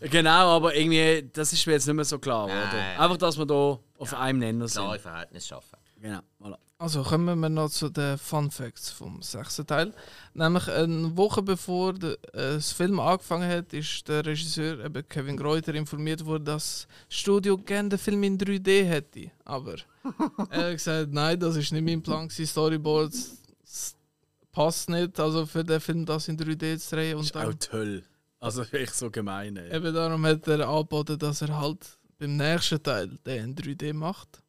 [0.00, 2.56] Genau, aber irgendwie, das ist mir jetzt nicht mehr so klar, Nein.
[2.56, 3.00] oder?
[3.02, 4.82] Einfach, dass wir da auf einem Nenner sind.
[4.82, 5.77] Klare Verhältnisse schaffen.
[6.00, 6.56] Genau, voilà.
[6.80, 9.92] Also kommen wir noch zu den Fun Facts vom sechsten Teil.
[10.32, 15.36] Nämlich eine Woche bevor der, äh, das Film angefangen hat, ist der Regisseur eben Kevin
[15.36, 19.32] Greuter informiert worden, dass das Studio gerne den Film in 3D hätte.
[19.44, 19.74] Aber
[20.50, 22.28] er hat gesagt, nein, das ist nicht mein Plan.
[22.28, 22.46] gewesen.
[22.46, 23.96] Storyboards s-
[24.52, 27.16] passt nicht, also für den Film das in 3D zu drehen.
[27.16, 28.04] Das Und ist auch dann, toll.
[28.38, 29.74] Also echt so gemein, ey.
[29.76, 31.84] eben darum hat er angeboten, dass er halt
[32.20, 34.44] beim nächsten Teil den in 3D macht.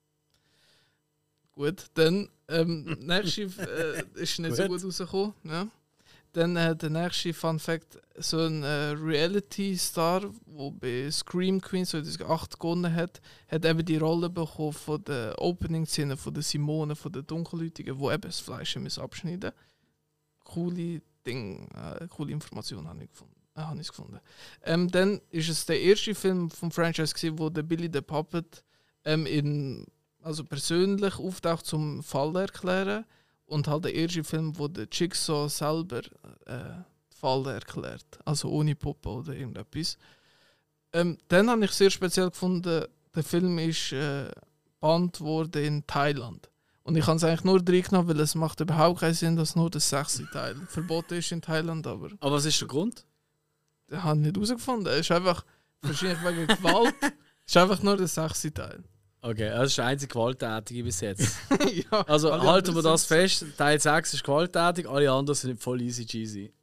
[1.59, 4.81] Gut, dann ähm, nächste äh, ist nicht so Gut.
[4.81, 5.33] gut rausgekommen.
[5.43, 5.67] Ja.
[6.31, 12.57] Dann äh, der nächste Fun Fact: so ein äh, Reality-Star, der bei Scream Queen 2008
[12.57, 13.19] gewonnen hat,
[13.49, 18.09] hat eben die Rolle bekommen von der Opening-Szene von der Simone, von der Dunkelhäutigen, wo
[18.09, 19.51] eben das Fleisch abschneiden
[20.45, 23.35] Coole Ding, äh, coole Information habe ich gefunden.
[23.55, 24.21] Ah, habe ich gefunden.
[24.63, 28.63] Ähm, dann ist es der erste Film vom Franchise, gewesen, wo der Billy the Puppet
[29.03, 29.85] ähm, in,
[30.21, 33.05] also persönlich auftaucht zum Fall erklären
[33.45, 36.01] und halt der erste Film, wo der Jigsaw selber
[36.45, 39.97] äh, Fall erklärt, also ohne Puppe oder irgendetwas.
[40.93, 42.85] Ähm, dann habe ich sehr speziell gefunden,
[43.15, 44.31] der Film ist äh,
[44.65, 46.49] gebannt worden in Thailand.
[46.83, 49.69] Und ich habe es eigentlich nur reingenommen, weil es macht überhaupt keinen Sinn, dass nur
[49.69, 53.05] der sechste Teil verboten ist in Thailand, aber Aber was ist der Grund?
[53.89, 54.93] den habe ich nicht herausgefunden.
[54.93, 55.43] Es ist einfach,
[55.81, 57.11] wahrscheinlich wegen Gewalt, es
[57.47, 58.83] ist einfach nur der sechste Teil.
[59.21, 61.35] Okay, das ist der einzige Gewalttätige bis jetzt.
[61.91, 66.05] ja, Also halten wir das fest, Teil 6 ist gewalttätig, alle anderen sind voll easy
[66.05, 66.53] cheesy.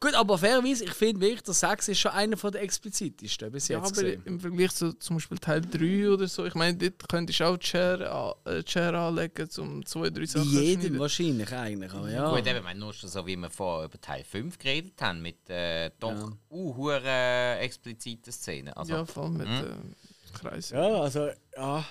[0.00, 3.68] Gut, aber fairerweise, ich finde wirklich, der 6 ist schon einer von der explizitesten bis
[3.68, 4.22] Ja, jetzt aber gesehen.
[4.24, 7.56] im Vergleich zu zum Beispiel Teil 3 oder so, ich meine, dort könntest du auch
[7.56, 8.34] die Chair, an-
[8.64, 10.98] äh, anlegen, um zwei, drei Sachen jedem schneiden.
[10.98, 12.28] wahrscheinlich eigentlich, aber ja.
[12.30, 15.22] Gut, eben, ich meine, nur schon so wie wir vorher über Teil 5 geredet haben,
[15.22, 16.32] mit äh, doch Ja.
[16.50, 18.72] uh, hure expliziten Szenen.
[18.72, 19.54] Also, Ja, vor allem mit Mhm.
[19.54, 20.76] äh, Kreisen.
[20.76, 21.84] Ja, also, ja.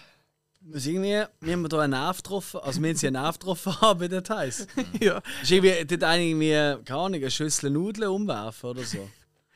[0.63, 3.39] Wir sind irgendwie, wir haben da einen Nerv getroffen, also wir haben sie einen Nerv
[3.39, 4.68] getroffen haben bei den Teils.
[4.99, 5.22] ja.
[5.41, 9.09] Ist irgendwie, dort einer irgendwie, keine Ahnung, eine Schüssel Nudeln umwerfen oder so.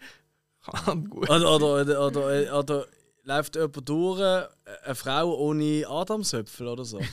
[0.86, 1.30] Kann gut.
[1.30, 2.88] Oder, oder, oder, oder, oder
[3.24, 4.48] läuft jemand durch,
[4.84, 6.99] eine Frau ohne Adamsöpfel oder so.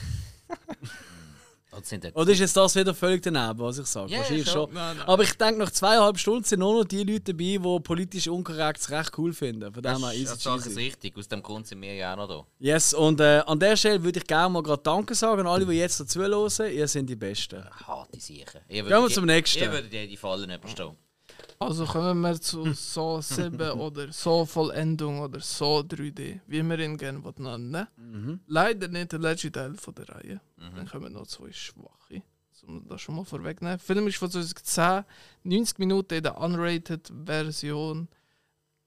[2.13, 4.11] Oder ist jetzt das wieder völlig daneben, was ich sage?
[4.11, 4.53] Ja, Wahrscheinlich schon.
[4.67, 4.73] schon.
[4.73, 5.07] Nein, nein.
[5.07, 8.89] Aber ich denke, nach zweieinhalb Stunden sind nur noch die Leute dabei, die politisch unkorrekt
[8.89, 9.73] recht cool finden.
[9.73, 10.79] Von dem das, her ist- das cheesy.
[10.79, 11.17] richtig.
[11.17, 12.45] Aus dem Grund sind wir ja auch noch da.
[12.59, 15.65] Yes, und äh, an der Stelle würde ich gerne mal gerade Danke sagen an alle,
[15.65, 16.49] die jetzt dazu hören.
[16.73, 17.63] Ihr seid die Besten.
[17.87, 18.61] Harte Sicher.
[18.67, 19.59] Gehen wir zum nächsten.
[19.59, 20.95] Ihr würdet die Fallen überstehen.
[21.59, 26.97] Also kommen wir zu So 7 oder So Vollendung oder So 3D, wie wir ihn
[26.97, 27.87] gerne nennen.
[27.97, 28.39] Mhm.
[28.47, 30.41] Leider nicht der letzte Teil von der Reihe.
[30.57, 32.23] Dann kommen noch zwei schwache.
[32.65, 33.77] Um das schon mal vorwegnehmen.
[33.77, 35.03] Der Film ist von 2010,
[35.43, 38.07] 90 Minuten in der Unrated-Version.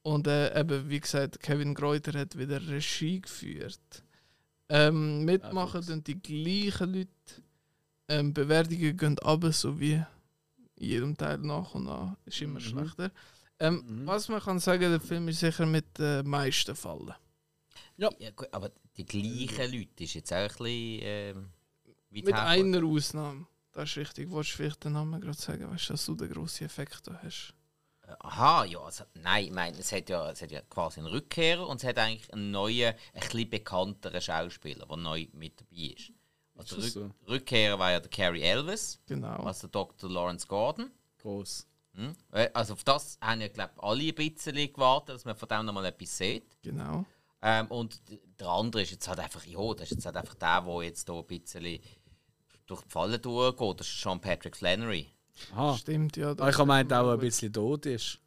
[0.02, 4.04] Und äh, eben, wie gesagt, Kevin Greuter hat wieder Regie geführt.
[4.68, 7.10] Ähm, mitmachen dann die gleichen Leute.
[8.08, 10.02] Ähm, Bewertungen gehen runter, so wie
[10.76, 12.16] in jedem Teil nach und nach.
[12.24, 12.64] Ist immer Mhm.
[12.64, 13.10] schlechter.
[13.58, 14.06] Ähm, Mhm.
[14.06, 17.14] Was man kann sagen, der Film ist sicher mit den meisten Fallen.
[17.96, 21.00] Ja, gut, aber die gleichen Leute ist jetzt auch ein bisschen.
[21.02, 21.48] Ähm,
[22.10, 23.46] Mit einer Ausnahme.
[23.72, 24.30] Das ist richtig.
[24.30, 27.20] Wolltest du vielleicht den Namen gerade sagen, weißt du, dass du den grossen Effekt da
[27.22, 27.52] hast?
[28.20, 31.66] Aha, ja, also, nein, ich meine, es hat, ja, es hat ja quasi einen Rückkehrer
[31.66, 36.12] und es hat eigentlich einen neuen, ein bisschen bekannteren Schauspieler, der neu mit dabei ist.
[36.56, 39.42] Also Rück Rückkehrer war ja der Carrie Elvis, Genau.
[39.44, 40.10] also Dr.
[40.10, 40.90] Lawrence Gordon.
[41.20, 41.66] Gross.
[41.94, 42.14] Hm?
[42.32, 45.66] Äh, Also auf das haben ja, glaube alle ein bisschen gewartet, dass man von dem
[45.66, 46.44] nochmal etwas sieht.
[46.62, 47.04] Genau.
[47.42, 48.00] Ähm, und
[48.40, 51.06] der andere ist jetzt halt einfach, ja, das ist jetzt halt einfach der, der jetzt
[51.06, 51.80] hier ein bisschen
[52.66, 53.80] durch die Falle durchgeht.
[53.80, 55.12] Das ist Sean Patrick Flannery.
[55.52, 55.76] Aha.
[55.76, 56.34] Stimmt, ja.
[56.38, 58.18] Ah, ich habe meint auch ein bisschen tot ist.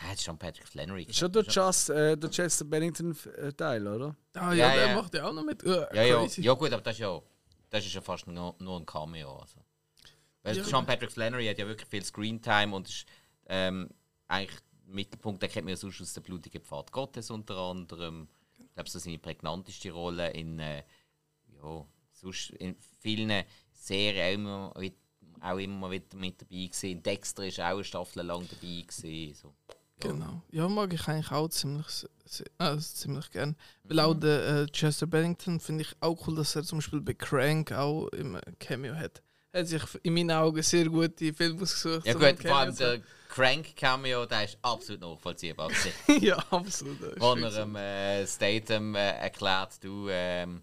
[0.00, 1.06] Nein, das ist Sean Patrick Flannery.
[1.12, 4.16] Schon der, Just, äh, der Chester Bennington-Teil, oder?
[4.34, 4.94] Ah, ja, Ja, der ja.
[4.94, 5.62] macht ja auch noch mit.
[5.62, 7.20] Ja, ja, ja gut, aber das ist ja,
[7.68, 9.36] das ist ja fast nur, nur ein Cameo.
[9.38, 9.58] Also.
[10.42, 10.64] Weil Ja.
[10.64, 13.04] Sean Patrick Flannery hat ja wirklich viel Screentime und ist
[13.46, 13.90] ähm,
[14.28, 18.26] eigentlich im Mittelpunkt, den kennt man ja sonst aus der blutigen Pfad Gottes unter anderem.
[18.58, 20.82] Ich glaube, das ist seine prägnanteste Rolle in, äh,
[21.62, 24.92] ja, sonst in vielen Serien auch immer,
[25.42, 27.02] auch immer wieder mit dabei gewesen.
[27.02, 29.34] Dexter ist auch eine Staffel lang dabei gewesen.
[29.34, 29.54] So.
[30.04, 30.10] Ja.
[30.12, 30.42] Genau.
[30.50, 32.06] Ja, mag ich eigentlich auch ziemlich,
[32.58, 33.56] äh, ziemlich gern.
[33.84, 34.02] Weil Mhm.
[34.02, 37.72] auch der äh, Chester Bennington finde ich auch cool, dass er zum Beispiel bei Crank
[37.72, 39.22] auch im Cameo hat.
[39.52, 42.06] Er hat sich in meinen Augen sehr gute Filme ausgesucht.
[42.06, 45.70] Ja gut, vor allem der Crank-Cameo, der ist absolut nachvollziehbar.
[46.20, 47.00] ja, absolut.
[47.20, 50.62] Wo wirklich er dem äh, Statham äh, erklärt, du ähm,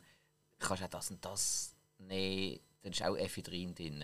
[0.59, 4.03] kannst auch das und das nehmen, dann ist auch Ephedrin drin,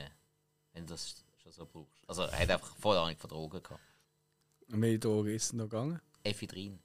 [0.74, 2.02] wenn du das schon so brauchst.
[2.08, 3.82] Also er hat einfach voll Ahnung von Drogen gehabt.
[4.72, 6.00] Und welche Drogen ist denn noch gegangen?
[6.24, 6.80] Ephedrin.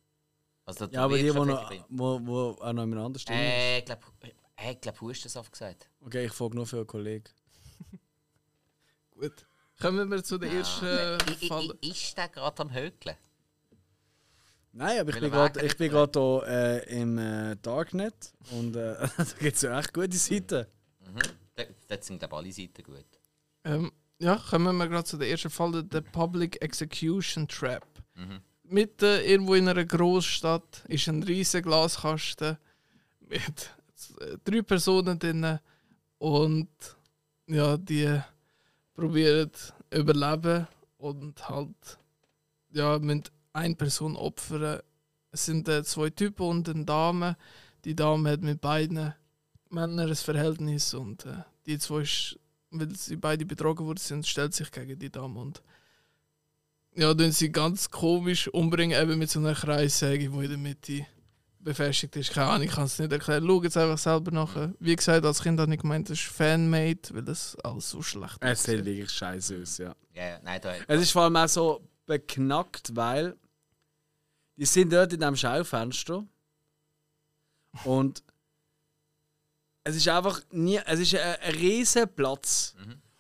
[0.65, 3.37] Also da Ja, aber die, die noch, wo, wo auch noch jemand anders drin.
[3.37, 4.03] Äh, ich glaube,
[4.57, 5.89] er hat glaub, Hustensaft gesagt.
[6.01, 7.25] Okay, ich frage nur für einen Kollegen.
[9.11, 9.47] gut.
[9.81, 11.79] Kommen wir zu der ersten äh, I- I- Falle.
[11.83, 13.17] I- Ist der gerade am Hökeln?
[14.73, 17.57] Nein, aber ich Will bin er gerade Wagen ich bin gerade hier äh, im äh,
[17.63, 20.67] Darknet und äh, da gibt es ja echt gute Seiten.
[21.01, 21.19] Mhm.
[21.57, 23.07] Dort- Dort sind glaube alle Seiten gut.
[23.65, 27.87] Ähm, ja, kommen wir gerade zu der ersten Falle, der Public Execution Trap.
[28.15, 28.41] Mhm.
[28.65, 32.59] Mitten irgendwo in einer Großstadt ist ein riesiger Glaskasten
[33.21, 33.71] mit
[34.21, 35.59] äh, drei Personen drin
[36.19, 36.69] und
[37.47, 38.21] ja, die
[38.95, 39.51] probieren
[39.91, 40.67] überleben
[40.99, 41.99] und halt
[42.73, 44.81] ja, müssen eine Person opfern.
[45.31, 47.37] Es sind äh, zwei Typen und eine Dame.
[47.85, 49.15] Die Dame hat mit beiden
[49.71, 52.39] Männern ein Verhältnis und äh, die zwei, ist,
[52.71, 55.63] weil sie beide betrogen worden sind, stellt sich gegen die Dame und
[56.95, 61.07] Ja, dann sie ganz komisch umbringen, eben mit so einer Kreissäge, die in der Mitte
[61.61, 62.33] befestigt ist.
[62.33, 63.45] Keine Ahnung, ich kann es nicht erklären.
[63.47, 64.75] Schau jetzt einfach selber nachher.
[64.79, 68.37] Wie gesagt, als Kind habe ich gemeint, das ist Fanmade, weil das alles so schlecht
[68.41, 69.95] Es sieht wirklich scheiße aus, ja.
[70.15, 73.37] Ja, ja, nein, da, Es ist vor allem auch so beknackt, weil
[74.57, 76.27] die sind dort in diesem Schaufenster
[77.85, 78.23] und
[79.89, 82.75] es ist einfach nie, es ist ein, ein riesen Platz.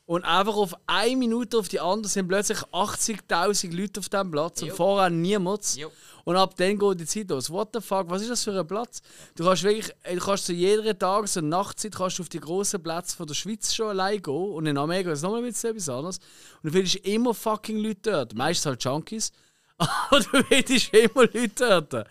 [0.05, 4.62] Und einfach auf eine Minute auf die andere sind plötzlich 80.000 Leute auf diesem Platz
[4.62, 4.74] und Jo.
[4.74, 5.76] vorher niemand.
[5.76, 5.90] Jo.
[6.24, 7.50] Und ab dann geht die Zeit los.
[7.50, 9.00] What the fuck, was ist das für ein Platz?
[9.34, 12.40] Du kannst wirklich, ey, du kannst zu jeder Tages- und Nachtzeit kannst du auf die
[12.40, 14.34] grossen Plätze von der Schweiz schon allein gehen.
[14.34, 16.18] Und in Amerika ist es nochmal bisschen etwas anderes.
[16.62, 18.34] Und du findest immer fucking Leute dort.
[18.34, 19.32] Meistens halt Junkies.
[19.78, 22.06] Aber du findest immer Leute dort.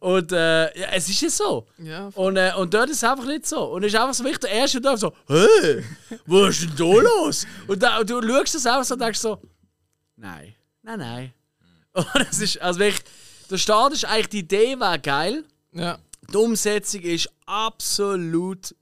[0.00, 1.66] Und äh, ja, es ist ja so.
[1.78, 3.64] Ja, Und, äh, und dort ist es einfach nicht so.
[3.64, 5.82] Und es ist einfach so wichtig, der erste da so, hä,
[6.26, 7.46] was ist denn da los?
[7.66, 9.40] Und, da, und du schaust das einfach so und denkst so,
[10.16, 11.32] nein, nein, nein.
[11.94, 13.02] Und es ist, also wirklich,
[13.50, 15.42] der Start ist eigentlich, die Idee war geil,
[15.72, 15.98] ja.
[16.30, 18.74] die Umsetzung ist absolut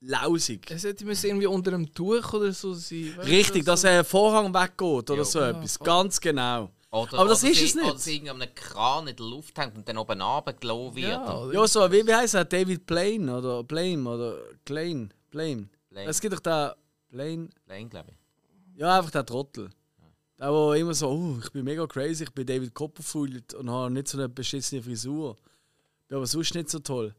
[0.00, 0.70] lausig.
[0.70, 3.14] Es hätte müssen irgendwie unter einem Tuch oder so sein.
[3.24, 5.24] Richtig, dass ein Vorhang weggeht oder Ja.
[5.24, 5.78] so etwas.
[5.78, 6.70] Ganz genau.
[6.94, 7.90] Oder, Aber das oder ist sie, es nicht.
[7.90, 11.08] Oder sie einem Kran in der Luft hängt und dann oben runtergelassen wird.
[11.08, 11.52] Ja?
[11.52, 12.44] Ja, so, wie, wie heißt er?
[12.44, 15.12] David Blaine oder Blame oder Klein?
[15.30, 15.68] Blame.
[15.90, 16.08] Blame.
[16.08, 16.76] Es gibt doch da
[17.08, 17.48] Blaine.
[17.66, 18.78] Lane, glaube ich.
[18.78, 19.70] Ja, einfach der Trottel.
[20.38, 23.92] Der, der immer so, oh, ich bin mega crazy, ich bin David Copperfield und habe
[23.92, 25.36] nicht so eine beschissene Frisur.
[26.06, 27.12] Bin aber sonst nicht so toll.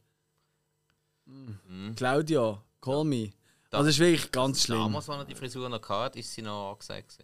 [1.25, 1.95] Mhm.
[1.97, 3.31] Claudia, call me.
[3.71, 4.79] Also, das ist wirklich ganz schlimm.
[4.79, 7.17] Damals, als er die Frisur noch hatte, ist sie noch angesagt.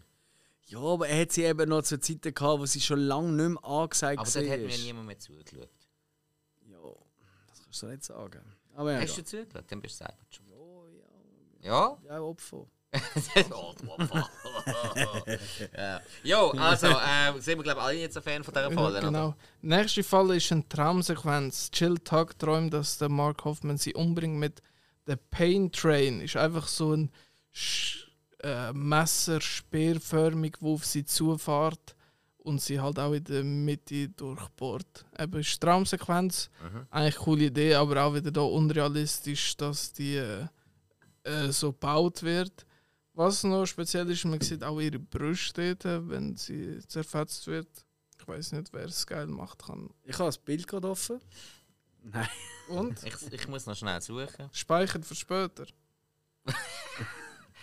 [0.72, 3.61] Ja, aber er hat sie eben noch zu Zeiten gehabt, wo sie schon lange nicht
[3.61, 4.41] mehr angesagt Aber war.
[4.41, 5.69] dort hat mir niemand mehr zugeschaut.
[6.69, 6.77] Ja,
[7.50, 8.41] das kannst du nicht sagen.
[8.75, 9.24] Aber ja, Hast ja.
[9.24, 9.66] du zugeschaut?
[9.69, 10.45] Dann bist du selber schon.
[11.61, 11.98] Ja?
[12.08, 12.66] ja Opfer.
[13.53, 14.30] Oh, du Opfer.
[15.77, 16.01] ja.
[16.24, 19.00] Jo, also, äh, sind wir, glaube ich, alle jetzt ein Fan von dieser Falle, Ja,
[19.00, 19.01] oder?
[19.08, 19.35] genau.
[19.61, 21.69] Nächste Fall ist eine Traumsequenz.
[21.74, 24.61] Jill Tuck träumt, dass der Mark Hoffman sie umbringt mit
[25.08, 26.22] der Pain Train.
[26.22, 27.11] Ist einfach so ein
[27.53, 28.08] Sch
[28.44, 31.95] äh, Messer, speerförmig, wo auf sie zufährt
[32.38, 35.06] und sie halt auch in der Mitte durchbohrt.
[35.20, 36.50] Eben Traumsequenz.
[36.60, 40.48] Eigentlich eine coole Idee, aber auch wieder da unrealistisch, dass die äh,
[41.24, 42.66] äh, so gebaut wird.
[43.14, 47.68] Was noch speziell ist, man sieht auch ihre Brüste, wenn sie zerfetzt wird.
[48.20, 49.90] Ich weiß nicht, wer es geil macht kann.
[50.03, 51.20] Ich habe das Bild gerade offen.
[52.03, 52.28] Nein.
[52.70, 54.50] Und Ich, ich muss noch schnell suchen.
[54.52, 55.66] speichert für später.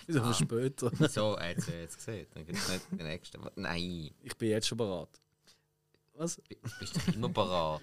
[0.08, 0.90] Wieso für später?
[1.08, 2.26] So, er hat es jetzt gesehen.
[2.34, 3.40] Dann gibt es nicht den nächsten.
[3.56, 5.08] Nein, Ich bin jetzt schon bereit.
[6.14, 6.40] Was?
[6.80, 7.80] bist du immer bereit?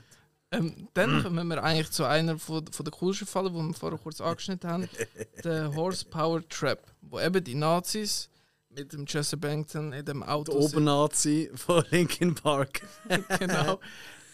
[0.51, 3.97] Ähm, dann kommen wir eigentlich zu einer von, von der coolsten Fälle, die wir vorher
[3.99, 4.89] kurz angeschnitten haben.
[5.43, 8.29] Der Horsepower Trap, wo eben die Nazis
[8.69, 12.81] mit dem Jesse Bankton in dem Auto Der Obernazi von Linkin Park.
[13.39, 13.79] Genau.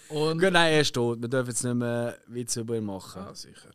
[0.09, 1.21] Und Gut, nein, er ist tot.
[1.21, 3.21] Wir dürfen jetzt nicht mehr Witze über ihn machen.
[3.23, 3.69] ja, sicher.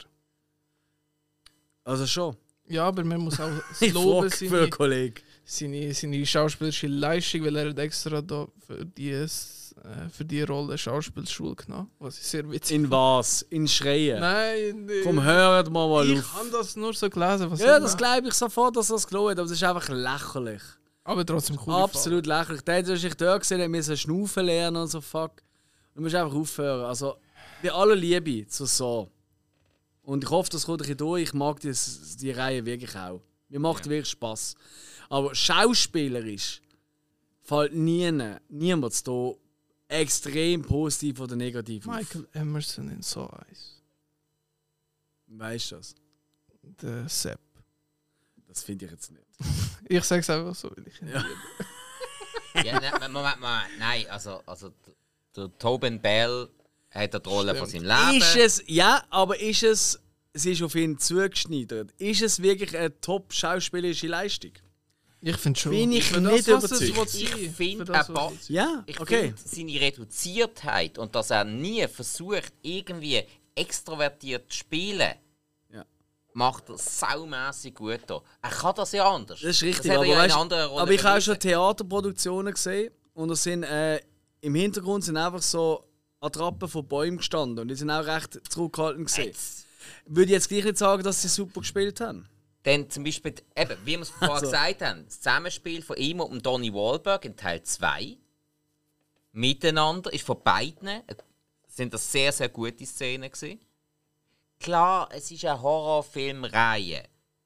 [1.84, 2.36] Also schon.
[2.68, 5.14] Ja, aber man muss auch das loben, seine, einen Kollegen.
[5.44, 10.76] seine, seine schauspielerische Leistung, weil er hat extra da für die, äh, für die Rolle
[10.76, 13.42] Schauspielschule genommen, was ich sehr witzig In was?
[13.42, 14.20] In Schreien?
[14.20, 15.04] Nein, nicht.
[15.04, 16.34] Komm, hört mal mal ich auf.
[16.34, 17.50] habe das nur so gelesen.
[17.50, 19.88] Was Ja, das glaube ich sofort, dass er es gelohnt hat, aber es ist einfach
[19.88, 20.62] lächerlich.
[21.04, 21.74] Aber trotzdem cool.
[21.74, 22.62] Absolut lächerlich.
[22.62, 25.34] Der hat sich da gesehen, er musste schnaufen lernen und so, fuck.
[25.94, 26.84] Du musst einfach aufhören.
[26.84, 27.14] Also,
[27.62, 29.08] bei aller Liebe zu so.
[30.06, 31.22] Und ich hoffe, das kommt ein bisschen durch.
[31.24, 31.72] Ich mag die,
[32.20, 33.20] die Reihe wirklich auch.
[33.48, 34.54] Mir macht wirklich Spaß.
[35.08, 36.62] Aber schauspielerisch
[37.42, 38.10] fällt nie,
[38.48, 39.32] niemand da
[39.88, 41.94] extrem positiv oder negativ auf.
[41.96, 43.82] Michael Emerson in So Eyes.
[45.26, 45.94] Weißt du das?
[46.82, 47.40] Der Sepp.
[48.46, 49.22] Das finde ich jetzt nicht.
[49.88, 51.20] Ich sag's einfach so, weil ich ihn Ja.
[51.22, 52.66] liebe.
[52.68, 53.78] Ja, ne, Moment, Moment.
[53.78, 54.72] Nein, also, also
[55.36, 56.48] der Tobin Bell
[56.90, 58.18] hat die Rolle von seinem Leben.
[58.18, 60.00] Ist es, ja, aber ist es,
[60.34, 61.92] sie ist auf ihn zugeschneidert.
[61.98, 64.52] Ist es wirklich eine top schauspielerische Leistung?
[65.20, 65.72] Ich finde schon.
[65.72, 67.14] Bin ich nicht was es überzeugt.
[67.40, 68.38] Ich finde, das, er will.
[68.48, 69.32] Ja, Ich okay.
[69.34, 73.24] finde seine Reduziertheit und dass er nie versucht, irgendwie
[73.54, 75.14] extrovertiert zu spielen,
[75.72, 75.84] Ja.
[76.34, 78.20] macht er saumässig gut da.
[78.42, 79.40] Er kann das ja anders.
[79.40, 83.34] Das ist richtig, er aber, ja weißt, aber ich habe auch schon Theaterproduktionen gesehen und
[83.36, 84.00] sind äh,
[84.42, 85.82] im Hintergrund sind einfach so
[86.26, 89.26] Attrappen von Bäumen gestanden und die sind auch recht zurückhaltend gesehen.
[89.26, 89.66] Jetzt.
[90.06, 92.28] Würde ich jetzt gleich nicht sagen, dass sie super gespielt haben.
[92.64, 94.46] Dann zum Beispiel, eben, wie wir es vorher Also.
[94.46, 98.18] gesagt haben, das Zusammenspiel von ihm und Donny Wahlberg in Teil 2
[99.32, 101.02] miteinander ist von beiden äh,
[101.68, 103.60] sind das sehr, sehr gute Szenen gewesen.
[104.58, 107.04] Klar, es ist eine Horrorfilmreihe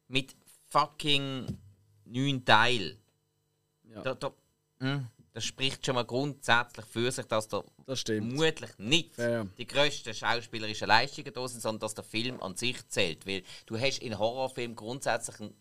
[0.08, 0.36] mit
[0.68, 1.58] fucking
[2.04, 2.96] neun Teilen.
[3.82, 4.02] Ja.
[4.02, 4.32] Da, da,
[4.78, 9.46] hm, da das spricht schon mal grundsätzlich für sich, dass da Das vermutlich nicht Fair.
[9.56, 13.26] die grössten schauspielerischen Leistungen da sind, sondern dass der Film an sich zählt.
[13.26, 15.54] Weil du hast in Horrorfilmen grundsätzlich einen,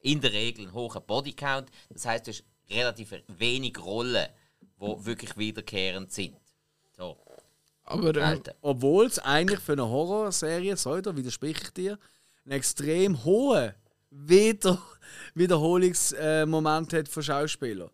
[0.00, 1.70] in der Regel einen hohen Bodycount.
[1.90, 4.28] Das heißt, du hast relativ wenig Rollen,
[4.80, 6.34] die wirklich wiederkehrend sind.
[6.96, 7.18] So,
[7.84, 8.54] Aber selten.
[8.62, 11.98] Obwohl es eigentlich für eine Horrorserie, widerspreche ich dir,
[12.46, 13.74] einen extrem hohen
[14.10, 14.80] Wieder
[15.34, 17.90] Wiederholungsmoment hat von Schauspielern.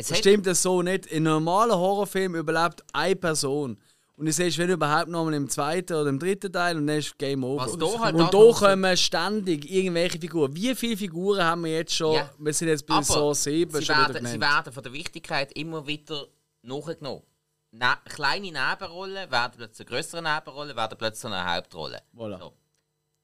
[0.00, 1.06] Es stimmt das so nicht.
[1.06, 3.78] In einem normalen Horrorfilm überlebt eine Person.
[4.16, 6.98] Und du siehst, wenn überhaupt noch mal im zweiten oder im dritten Teil und dann
[6.98, 7.64] ist Game Over.
[7.64, 10.54] Was da halt und da kommen ständig irgendwelche Figuren.
[10.54, 12.16] Wie viele Figuren haben wir jetzt schon?
[12.16, 12.30] Ja.
[12.38, 16.26] Wir sind jetzt bei so sieben sie werden, sie werden von der Wichtigkeit immer wieder
[16.60, 17.22] nachgenommen.
[17.70, 22.02] Ne kleine Nebenrollen werden plötzlich eine größere Nebenrolle, werden plötzlich eine Hauptrolle.
[22.14, 22.38] Voilà.
[22.40, 22.52] So.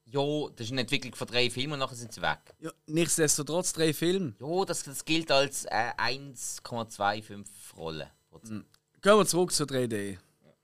[0.09, 0.23] Ja,
[0.55, 2.39] das ist eine Entwicklung von drei Filmen und nachher sind sie weg.
[2.61, 4.35] Ja, nichtsdestotrotz drei Filme.
[4.41, 7.45] Ja, das, das gilt als äh, 1,25
[7.77, 8.09] Rollen.
[8.43, 8.65] Gehen
[9.03, 10.17] wir zurück zur 3D.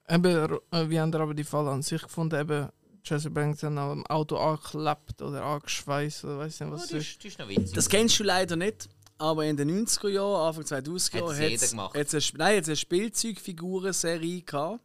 [0.08, 2.38] eben, äh, wie haben aber die Fall an sich gefunden?
[2.40, 2.68] Eben,
[3.04, 7.02] Jesse Banks dann am Auto angeklebt oder angeschweißt oder weiß nicht Ja, was die, es
[7.04, 7.10] ist.
[7.10, 7.72] ist, die ist noch witzig.
[7.72, 8.88] Das kennst du leider nicht.
[9.18, 11.96] Aber in den 90er Jahren, Anfang 2000er Jahren, Hat's hat jeder gemacht.
[11.96, 14.80] es eine, Sp- nein, eine Spielzeugfiguren-Serie gehabt.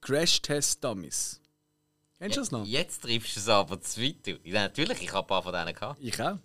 [0.00, 1.40] Crash Test Dummies.
[2.18, 2.64] Kennst du das noch?
[2.66, 4.26] Jetzt triffst du es aber zu weit.
[4.44, 5.98] Ja, natürlich, ich habe ein paar von denen gehabt.
[6.02, 6.38] Ich auch.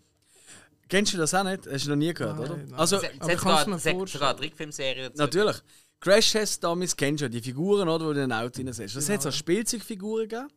[0.90, 1.66] Kennst du das auch nicht?
[1.66, 2.58] Hast du noch nie gehört, Nein, oder?
[2.58, 2.74] nein.
[2.76, 4.08] Also, Es, hat kannst sogar, du mir es hat vorstellen?
[4.19, 5.18] sogar eine Trickfilmserie dazu.
[5.18, 5.56] natürlich.
[6.00, 8.95] Crash Test Dummies kennst du ja, die Figuren, oder, die du in ein Auto reinsetzt.
[8.95, 10.48] Das hat so Spielzeugfiguren gegeben.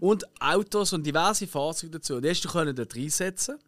[0.00, 2.20] Und Autos und diverse Fahrzeuge dazu.
[2.20, 3.58] Die hast du können dort reinsetzen.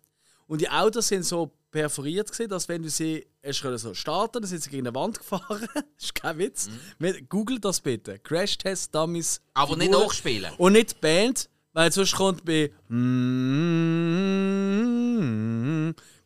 [0.48, 4.40] Und die Autos sind so perforiert gewesen, dass wenn du sie hast können so starten,
[4.40, 5.66] dann sind sie gegen eine Wand gefahren.
[5.74, 6.68] das ist kein Witz.
[6.98, 7.28] Mhm.
[7.28, 8.18] Google das bitte.
[8.18, 9.40] Crash Test Dummies.
[9.54, 10.52] Aber nicht nachspielen.
[10.58, 13.00] Und nicht die Band, weil sonst kommt bei mm,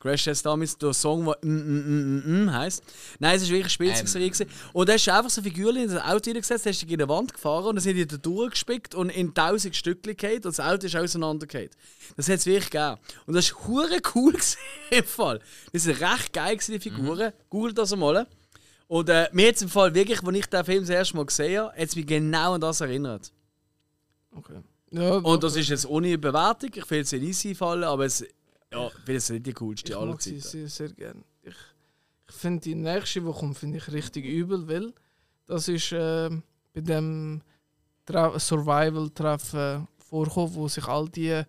[0.05, 2.83] Crash Test Dummies der Song, der mm, mm, mm, mm, mm heisst.
[3.20, 4.28] Nein, es war wirklich eine Spielzeugserie.
[4.28, 4.50] gewesen.
[4.74, 7.08] Und da hast du einfach so Figuren in das Auto reingesetzt, hast dich gegen eine
[7.08, 10.60] Wand gefahren und dann sind die da durchgespickt und in tausend Stückchen gefallen und das
[10.60, 11.70] Auto ist auseinandergefallen.
[12.18, 12.99] Das hat es wirklich gegeben.
[13.24, 14.58] Und das war hure cool gewesen,
[14.91, 15.41] im Fall.
[15.73, 17.33] Die sind recht geil gewesen, die Figuren.
[17.49, 18.26] Google das einmal.
[18.86, 21.62] Und äh, mir jetzt im Fall wirklich, als ich den Film das erste Mal gesehen
[21.62, 23.33] habe, hat es mich genau an das erinnert.
[24.33, 24.60] Okay.
[24.91, 26.70] Ja, Und das ist jetzt ohne Bewertung.
[26.74, 28.23] Ich will es nicht easy fallen, aber es,
[28.75, 30.69] ja, ich finde es nicht die coolste ich aller mag sie Zeiten.
[30.69, 31.23] sehr, sehr gerne.
[31.43, 31.55] Ich,
[32.28, 34.93] ich finde die nächste, die kommt, finde ich richtig übel, weil
[35.47, 36.31] das ist äh,
[36.73, 37.43] bei dem
[38.09, 41.43] Survival-Treffen vorgekommen, wo sich all die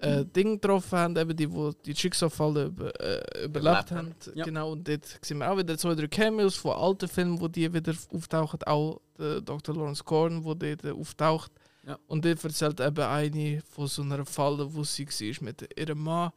[0.00, 4.14] äh, Dinge getroffen haben, eben die, wo die Schicksalsfälle über, äh, überlebt haben.
[4.34, 4.44] Ja.
[4.44, 7.72] Genau, und dort sehen wir auch wieder zwei, drei Cameos von alten Filmen, wo die
[7.72, 8.62] wieder auftauchen.
[8.64, 9.74] Auch der Dr.
[9.74, 11.52] Lawrence Gordon, wo dort auftaucht.
[11.86, 11.98] Ja.
[12.06, 16.32] Und dort erzählt eben eine von so einer Falle, wo sie war mit ihrem Mann.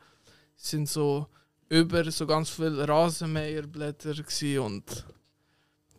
[0.58, 1.28] Es sind so
[1.70, 4.16] über so ganz viele Rasenmäherblätter
[4.64, 5.06] und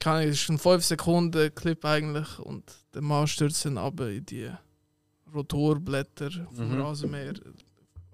[0.00, 2.64] keine Ahnung, es ist ein 5 Sekunden Clip eigentlich und
[2.94, 4.50] der Mann stürzt dann aber in die
[5.34, 6.80] Rotorblätter vom Mhm.
[6.80, 7.34] Rasenmäher.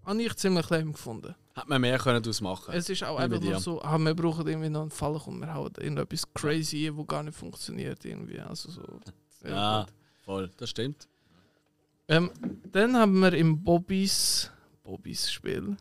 [0.05, 1.35] Habe ich ziemlich lame gefunden.
[1.55, 4.47] Hätte man mehr können daraus machen Es ist auch einfach nur so, ah, wir brauchen
[4.47, 8.41] irgendwie noch einen Fall und wir hauen irgendetwas crazy, wo gar nicht funktioniert irgendwie.
[8.41, 8.83] Also so.
[9.45, 9.93] Ja, gut.
[10.25, 11.07] voll, das stimmt.
[12.09, 12.31] Ähm,
[12.73, 14.51] dann haben wir im Bobbys,
[14.83, 15.77] Bobbys Spiel,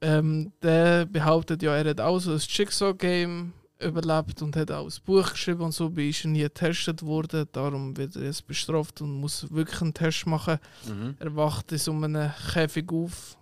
[0.00, 5.04] ähm, der behauptet ja, er hat auch so ein Jigsaw-Game überlebt und hat auch ein
[5.04, 9.12] Buch geschrieben und so, aber ist nie getestet worden, darum wird er jetzt bestraft und
[9.20, 10.58] muss wirklich einen Test machen.
[10.86, 11.16] Mhm.
[11.18, 13.36] Er wacht in so einem Käfig auf,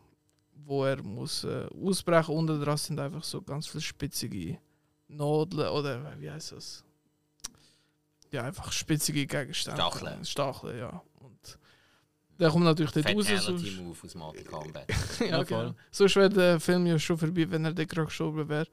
[0.65, 2.35] wo er muss äh, ausbrechen.
[2.35, 4.59] Unten dran sind einfach so ganz viele spitzige
[5.09, 6.85] Nadeln oder wie heißt das?
[8.31, 9.81] Ja, einfach spitzige Gegenstände.
[9.81, 10.25] Stacheln.
[10.25, 11.03] Stacheln, ja.
[12.39, 13.27] Der kommt natürlich dort raus.
[13.27, 14.87] Fatality sonst- Move aus Mortal Kombat.
[15.21, 15.75] ja, Ja, genau.
[15.91, 18.67] Sonst wäre der Film ja schon vorbei, wenn er dann gerade gestorben wäre.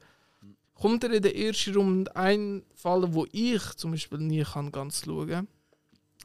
[0.74, 5.04] Kommt er in den ersten Runde ein Fall, wo ich zum Beispiel nie kann ganz
[5.04, 5.48] schauen kann,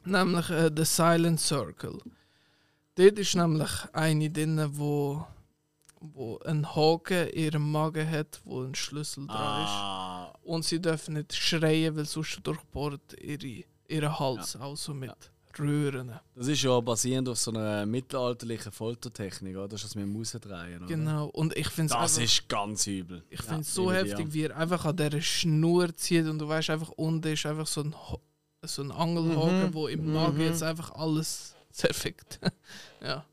[0.04, 1.98] nämlich äh, The Silent Circle.
[2.94, 5.26] Dort ist nämlich eine drin, wo,
[6.00, 9.70] wo ein Haken in ihrem Magen hat, wo ein Schlüssel dran ist.
[9.70, 16.18] Ah, Und sie dürfen nicht schreien, weil sonst durchbohrt ihre, ihren Hals, also mit Röhren.
[16.34, 19.68] das ist ja basierend auf so einer mittelalterlichen Foltertechnik, oder?
[19.68, 20.78] Das ist das mit dem Rausdrehen.
[20.78, 20.86] oder?
[20.86, 21.26] Genau.
[21.28, 23.22] Und ich finde Das einfach, ist ganz übel.
[23.30, 24.10] ich Ja, finde es so liebe dir.
[24.10, 27.66] heftig, wie er einfach an dieser Schnur zieht und du weißt einfach, unten ist einfach
[27.66, 27.94] so ein,
[28.64, 29.74] so ein Angelhaken, Mhm.
[29.74, 30.42] wo im Magen Mhm.
[30.44, 32.38] jetzt einfach alles zerfickt.
[33.02, 33.24] ja.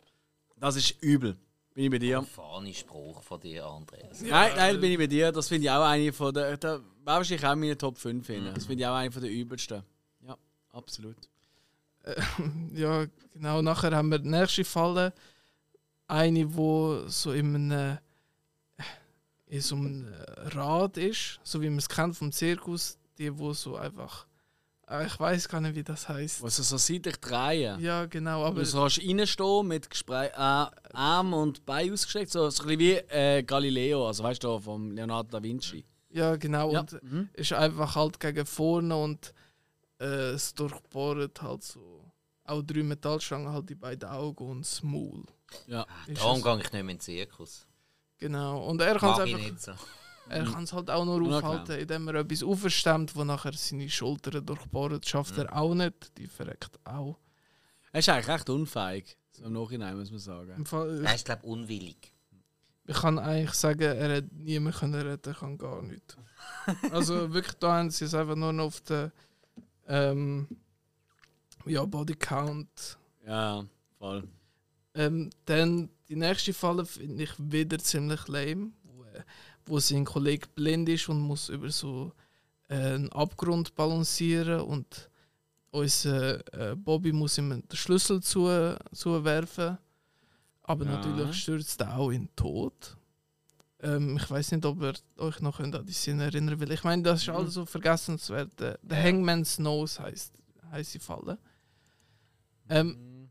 [0.57, 1.38] Das ist übel.
[1.73, 2.22] Bin ich bei dir?
[2.23, 4.22] Fahne Spruch von dir, Andreas.
[4.22, 5.31] Nein, nein, bin ich bei dir.
[5.31, 6.57] Das finde ich auch eine von der.
[6.57, 8.43] Da wäre wahrscheinlich auch meine Top 5 hin.
[8.53, 9.83] Das finde ich auch eine von der übelsten.
[10.27, 10.35] Ja,
[10.73, 11.15] absolut.
[12.73, 13.61] ja, genau.
[13.61, 15.13] Nachher haben wir die nächste Falle.
[16.07, 17.97] Eine, wo so in einem,
[19.47, 20.07] in so einem
[20.53, 22.97] Rad ist, so wie man es kennt vom Zirkus.
[23.17, 24.25] die, wo so einfach.
[24.88, 26.41] Ah, Ich weiß gar nicht, wie das heißt.
[26.41, 27.79] Was so seitlich drehen.
[27.79, 32.63] Ja, genau, aber Du kannst reinstehen mit Gespräch, äh, Arm und Bein ausgestreckt, so, so
[32.63, 35.85] ein bisschen wie äh, Galileo, also weißt du, vom Leonardo da Vinci.
[36.09, 36.71] ja, genau.
[36.73, 36.79] Ja.
[36.79, 37.29] Und Mhm.
[37.33, 39.31] ist einfach halt gegen vorne und
[39.99, 41.98] äh, es durchbohrt halt so.
[42.49, 45.23] Auch drei Metallstangen halt die beiden Augen und das Maul.
[45.67, 45.85] Ja.
[46.07, 47.65] Ist Darum gehe ich nicht mehr in den Zirkus.
[48.17, 48.65] Genau.
[48.67, 49.37] Und er kann es einfach.
[49.39, 49.71] nicht so.
[50.27, 53.89] Er kann es halt auch nur Ja, aufhalten, indem er etwas aufstemmt, wo nachher seine
[53.89, 55.07] Schultern durchbohrt.
[55.07, 57.17] Schafft er auch nicht, die verreckt auch.
[57.91, 60.65] Er ist eigentlich recht unfähig, so im Nachhinein muss man sagen.
[60.67, 62.13] Fall, Er ist, glaube ich, unwillig.
[62.85, 66.15] ich kann eigentlich sagen, er hat niemanden können retten, kann gar nicht.
[66.91, 69.11] also wirklich, da haben sie es einfach nur noch auf den
[69.87, 70.47] ähm,
[71.65, 72.97] ja, Bodycount.
[73.25, 73.65] Ja,
[73.97, 74.23] voll.
[74.95, 79.21] Ähm, dann die nächste Falle finde ich wieder ziemlich lame, wo, äh,
[79.65, 82.11] wo sein Kollege blind ist und muss über so
[82.69, 85.09] äh, einen Abgrund balancieren und
[85.71, 89.77] unser äh, Bobby muss ihm den Schlüssel zu, zuwerfen.
[90.63, 90.91] Aber Ja.
[90.91, 92.97] natürlich stürzt er auch in den Tod.
[93.81, 96.71] Ähm, ich weiß nicht, ob ihr euch noch an die Szene erinnern will.
[96.71, 97.35] Ich meine, das ist Mhm.
[97.35, 98.59] alles so vergessenswert.
[98.59, 98.95] Der Ja.
[98.97, 100.33] Hangman's Nose heißt,
[100.71, 101.38] heißt die Falle.
[102.69, 103.30] Ähm,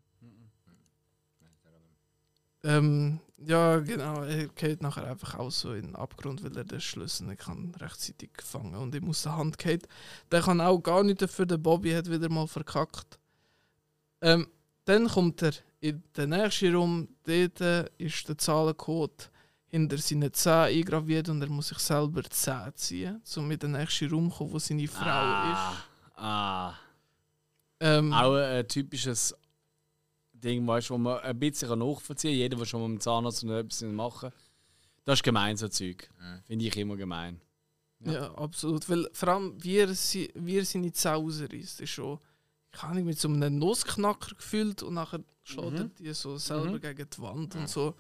[2.65, 4.23] ähm, ja, genau.
[4.23, 7.73] Er geht nachher einfach auch so in den Abgrund, weil er den Schlüssel nicht kann
[7.79, 9.87] rechtzeitig fangen und ihm aus der Hand geht.
[10.31, 11.47] Der kann auch gar nicht dafür.
[11.47, 13.19] Der Bobby hat wieder mal verkackt.
[14.21, 14.49] Ähm,
[14.85, 17.09] dann kommt er in den nächsten Raum.
[17.25, 19.31] Dort ist der Zahlencode
[19.69, 23.73] hinter seinen Zähnen eingraviert und er muss sich selber die Zähne ziehen, um in den
[23.73, 26.19] nächsten Raum zu kommen, wo seine Frau ah, ist.
[26.19, 26.75] Ah.
[27.81, 29.35] Ähm, Auch ein typisches
[30.33, 32.39] Ding, weißt, wo man ein bisschen nachvollziehen kann.
[32.39, 34.33] Jeder, der schon mal mit dem Zahnarzt und etwas machen
[35.05, 36.09] Das ist gemein, so Zeug.
[36.21, 36.43] Mhm.
[36.45, 37.41] Finde ich immer gemein.
[38.01, 38.33] Ja.
[38.35, 38.89] absolut.
[38.89, 42.19] Weil vor allem, wie er, sie, wie er seine Zähne rausreißt, ist schon,
[42.73, 46.81] ich habe mit so einem Nussknacker gefühlt und nachher schlägt er die so selber Mhm.
[46.81, 47.95] gegen die Wand und so.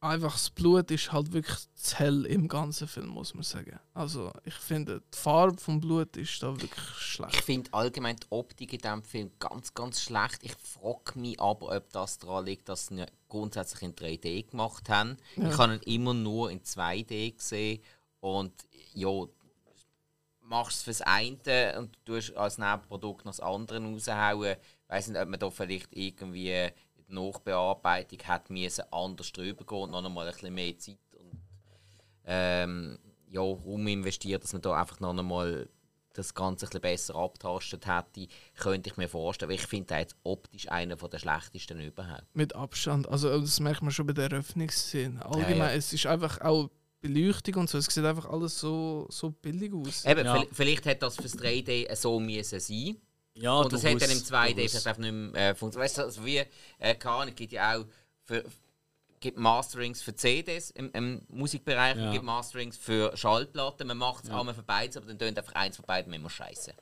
[0.00, 3.80] Einfach das Blut ist halt wirklich zu hell im ganzen Film, muss man sagen.
[3.94, 7.42] Also ich finde, die Farbe vom Blut ist da wirklich Ich schlecht.
[7.44, 10.38] finde allgemein die Optik in diesem Film ganz, ganz schlecht.
[10.44, 15.16] Ich frage mich aber, ob das daran liegt, dass sie grundsätzlich in 3D gemacht haben.
[15.34, 15.50] Ja.
[15.50, 17.82] Ich habe ihn immer nur in 2D gesehen.
[18.20, 18.52] Und
[18.94, 19.10] ja,
[20.42, 24.52] machst es fürs eine und du tust als Nebenprodukt noch das andere raushauen.
[24.52, 26.68] Ich weiß nicht, ob man da vielleicht irgendwie
[27.08, 31.40] der Nachbearbeitung hat müssen, anders drüber gehen und noch einmal ein bisschen mehr Zeit und
[32.24, 32.98] ähm,
[33.30, 35.68] ja, Raum investiert, dass man da einfach noch einmal
[36.14, 39.50] das Ganze ein bisschen besser abtastet hätte, könnte ich mir vorstellen.
[39.50, 42.24] Weil ich finde, ist optisch einer der schlechtesten überhaupt.
[42.34, 43.08] Mit Abstand.
[43.08, 45.24] Also das merkt man schon bei der Eröffnungsszene.
[45.24, 45.70] Allgemein, ja.
[45.72, 46.70] es ist einfach auch
[47.00, 47.78] Beleuchtung und so.
[47.78, 50.04] Es sieht einfach alles so, so billig aus.
[50.04, 50.36] Eben, Ja.
[50.38, 52.96] vi- vielleicht hätte das fürs 3D so müssen sein
[53.40, 54.70] Ja, Und das hat dann im durchaus, 2D durchaus.
[54.72, 55.84] vielleicht einfach nicht mehr äh, funktioniert.
[55.90, 56.42] Weißt du, also wie,
[56.78, 57.84] äh, keine gibt ja auch
[58.24, 58.44] für,
[59.20, 62.06] gibt Masterings für CDs im, im Musikbereich, Ja.
[62.06, 63.86] und gibt Masterings für Schallplatten.
[63.86, 66.72] Man macht es einmal für beides, aber dann tönt einfach eins von beiden immer scheiße.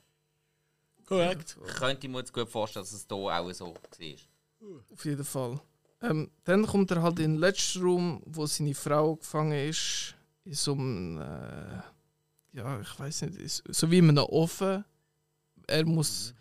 [1.05, 1.57] Korrekt.
[1.67, 4.79] Ich könnte mir jetzt gut vorstellen, dass es hier auch so war.
[4.91, 5.59] Auf jeden Fall.
[6.01, 10.53] Ähm, dann kommt er halt in den letzten Raum, wo seine Frau gefangen ist, in
[10.53, 11.81] so einem, äh,
[12.57, 14.83] ja, ich weiß nicht, ist- so wie in einem Ofen.
[15.65, 16.33] Er muss,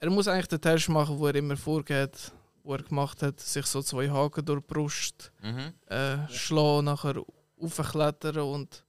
[0.00, 3.66] er muss eigentlich den Test machen, wo er immer vorgeht, wo er gemacht hat, sich
[3.66, 5.72] so zwei Haken durch die Brust Mhm.
[5.86, 7.22] äh, schlagen, nachher
[7.60, 8.84] aufklettern und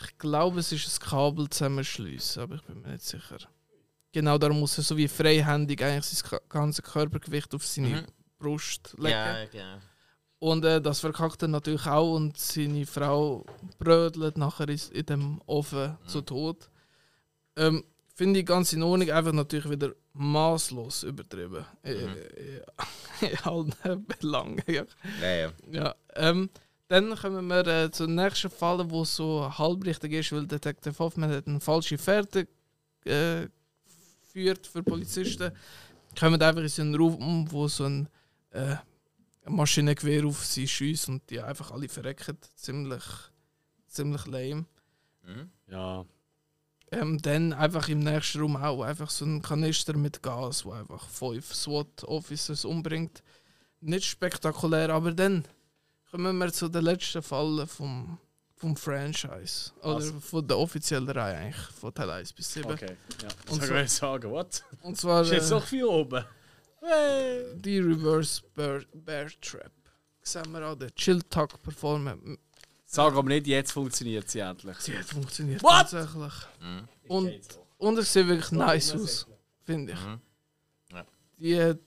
[0.00, 3.38] ich glaube, es ist ein Kabel zusammenschliessen, aber ich bin mir nicht sicher.
[4.12, 8.06] Genau, darum muss er so wie freihändig eigentlich sein ganzes Körpergewicht auf seine Mhm.
[8.38, 9.10] Brust legen.
[9.10, 9.78] Ja, genau.
[10.38, 13.44] Und äh, das verkackt er natürlich auch und seine Frau
[13.80, 16.70] brödelt nachher in, in dem Ofen zu Tod.
[17.56, 17.82] Ähm,
[18.14, 21.64] Finde ich ganz in Ordnung, einfach natürlich wieder maßlos übertrieben.
[21.82, 22.62] Äh, äh,
[23.20, 23.74] In allen
[24.20, 24.62] Belangen.
[24.66, 24.84] Ja.
[25.20, 25.52] Ja, ja.
[25.70, 26.50] Ja, ähm,
[26.88, 31.46] dann kommen wir äh, zur nächsten Falle, wo so halbrichtig ist, weil Detective Hoffman hat
[31.46, 32.48] eine falsche Fährte
[33.04, 33.46] äh,
[34.32, 35.52] führt für Polizisten.
[36.18, 38.08] Kommen einfach in so einen Raum, wo so ein
[38.50, 38.76] äh,
[39.46, 42.38] Maschinengewehr auf sie schießt und die einfach alle verrecken.
[42.56, 43.04] Ziemlich,
[43.86, 44.66] ziemlich lame.
[45.22, 45.50] Mhm.
[45.68, 46.04] Ja.
[46.90, 51.06] Ähm, dann einfach im nächsten Raum auch einfach so ein Kanister mit Gas, wo einfach
[51.08, 53.22] fünf SWAT-Officers umbringt.
[53.80, 55.44] Nicht spektakulär, aber dann
[56.10, 58.18] kommen wir zu der letzten Falle vom,
[58.56, 59.72] vom Franchise.
[59.82, 60.18] Oder Also.
[60.20, 62.72] von der offiziellen Reihe eigentlich, von Teil 1 bis 7.
[62.72, 62.96] Okay.
[63.22, 63.28] Ja.
[63.52, 64.64] Und so- ich sagen, what?
[64.82, 66.24] Und zwar Ist jetzt äh, noch viel oben.
[66.80, 67.44] Hey.
[67.56, 69.70] die Reverse Bear, Bear Trap.
[70.22, 72.38] Sehen wir auch den Chill Tuck performen.
[72.90, 74.78] Sag aber nicht, jetzt funktioniert sie endlich.
[74.78, 75.90] Sie hat funktioniert What?
[75.90, 76.32] tatsächlich.
[77.06, 77.38] Und,
[77.76, 79.26] und es sieht wirklich nice aus,
[79.62, 79.98] finde ich.
[80.94, 81.04] Ja.
[81.36, 81.78] Die hat,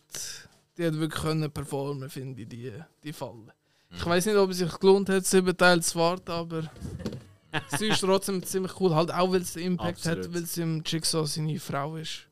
[0.77, 2.71] die hat wirklich können performen, finde ich, die,
[3.03, 3.51] die Falle.
[3.89, 6.69] Ich weiß nicht, ob es sich gelohnt hat, sieben Teile zu warten, aber
[7.79, 8.93] sie ist trotzdem ziemlich cool.
[8.93, 10.35] Halt auch, weil es den Impact hat, Absolut.
[10.35, 12.27] weil sie im Jigsaw seine Frau ist.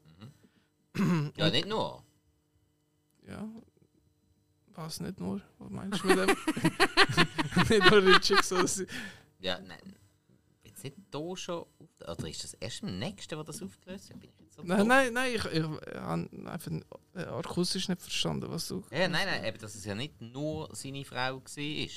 [1.36, 2.04] Ja, nicht nur.
[3.28, 3.50] Ja.
[4.80, 5.42] Was nicht nur?
[5.58, 6.38] Was meinst du mit dem?
[7.70, 8.66] nicht nur Jigsaw.
[8.66, 8.88] sie-
[9.40, 9.96] Ja, nein.
[10.64, 11.66] Jetzt nicht hier schon.
[12.08, 14.22] Oder ist das erst im nächsten, wo das aufgelöst wird?
[14.22, 16.72] Bin ich jetzt so Nein, nein, nein, ich, ich, habe einfach
[17.14, 18.82] äh, akustisch nicht verstanden, was du.
[18.92, 21.90] Ja, nein, nein, eben, dass es ja nicht nur seine Frau war.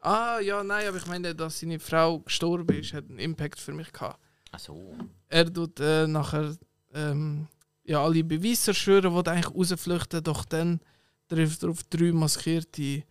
[0.00, 3.72] Ah, ja, nein, aber ich meine, dass seine Frau gestorben ist, hat einen Impact für
[3.72, 4.20] mich gehabt.
[4.52, 4.96] Ach so.
[5.28, 6.56] Er tut äh, nachher
[6.94, 7.48] ähm,
[7.82, 10.80] ja, alle Beweise zerstören, die eigentlich rausflüchten, doch dann
[11.28, 13.04] trifft er auf drei maskierte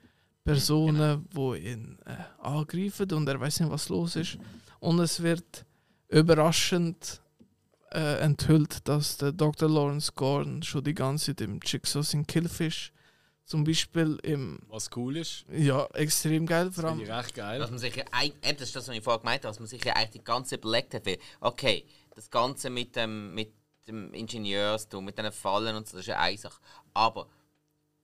[0.43, 4.37] Personen, die ihn äh, angreifen und er weiß nicht, was los ist.
[4.79, 5.65] Und es wird
[6.07, 7.21] überraschend
[7.91, 9.69] äh, enthüllt, dass der Dr.
[9.69, 12.91] Lawrence Gorn schon die ganze Zeit im Jigsaw sein Killfish
[13.47, 15.45] zum Beispiel im Was cool ist.
[15.49, 17.61] ja extrem geil vor Finde allem ich recht geil.
[17.61, 19.83] Was man sich eben, das ist das, was ich vorher gemeint habe, was man sich
[19.85, 23.53] ja eigentlich die ganze Zeit überlegt hat, weil, okay, das Ganze mit dem, mit
[23.87, 26.59] dem Ingenieurstum, mit den Fallen und so, das ist ja eine Sache.
[26.93, 27.27] Aber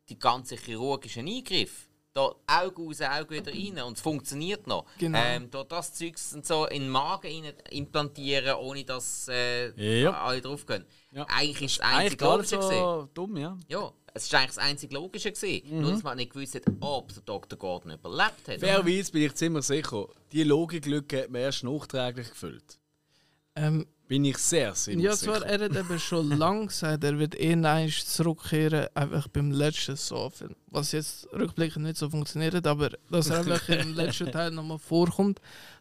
[0.09, 4.85] die ganze chirurgischen Eingriff, da Auge raus, Auge wieder rein und es funktioniert noch.
[4.99, 5.17] Genau.
[5.19, 10.11] Ähm, da das Zeugs und so in den Magen rein implantieren, ohne dass äh, Ja.
[10.23, 10.85] alle drauf gehen.
[11.11, 11.25] Ja.
[11.29, 12.61] Eigentlich ist das Eigentlich einzig Logische.
[12.61, 13.57] so dumm, ja.
[13.67, 15.31] Ja, es ist eigentlich das einzig Logische.
[15.31, 15.81] Gewesen.
[15.81, 17.57] Nur, dass man nicht gewusst hat, ob der Dr.
[17.57, 18.59] Gordon überlebt hat.
[18.59, 22.77] Fairerweise bin ich ziemlich sicher, die Logiklücke hat man erst nachträglich gefüllt.
[23.55, 27.39] ähm, Bin ich sehr ziemlich Ja, zwar, er hat eben schon lange gesagt, er wird
[27.39, 30.55] eh nein zurückkehren, einfach beim letzten Saw-Film.
[30.67, 35.39] Was jetzt rückblickend nicht so funktioniert aber dass er einfach im letzten Teil nochmal vorkommt.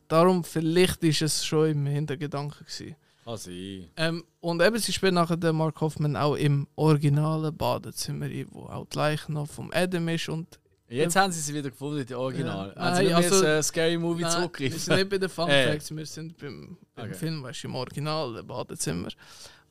[0.08, 2.96] Darum, vielleicht ist es schon im Hintergedanken gewesen.
[3.24, 3.88] Kann sein.
[3.96, 8.64] Ähm, und eben, sie spielt nachher den Mark Hoffman auch im originalen Badezimmer ein, wo
[8.64, 10.58] auch die Leiche noch vom Adam ist und
[10.96, 12.68] Jetzt haben sie sie wieder gefunden, die Original.
[12.74, 12.74] Ja.
[12.82, 14.78] Also Nein, nicht also- äh, Scary Movie Nein, Wir zurückgreifen.
[14.78, 15.66] sind nicht bei den Fun Äh.
[15.72, 17.14] Facts, wir sind beim, beim Okay.
[17.18, 19.08] Film, weißt du, im Original, im Badezimmer.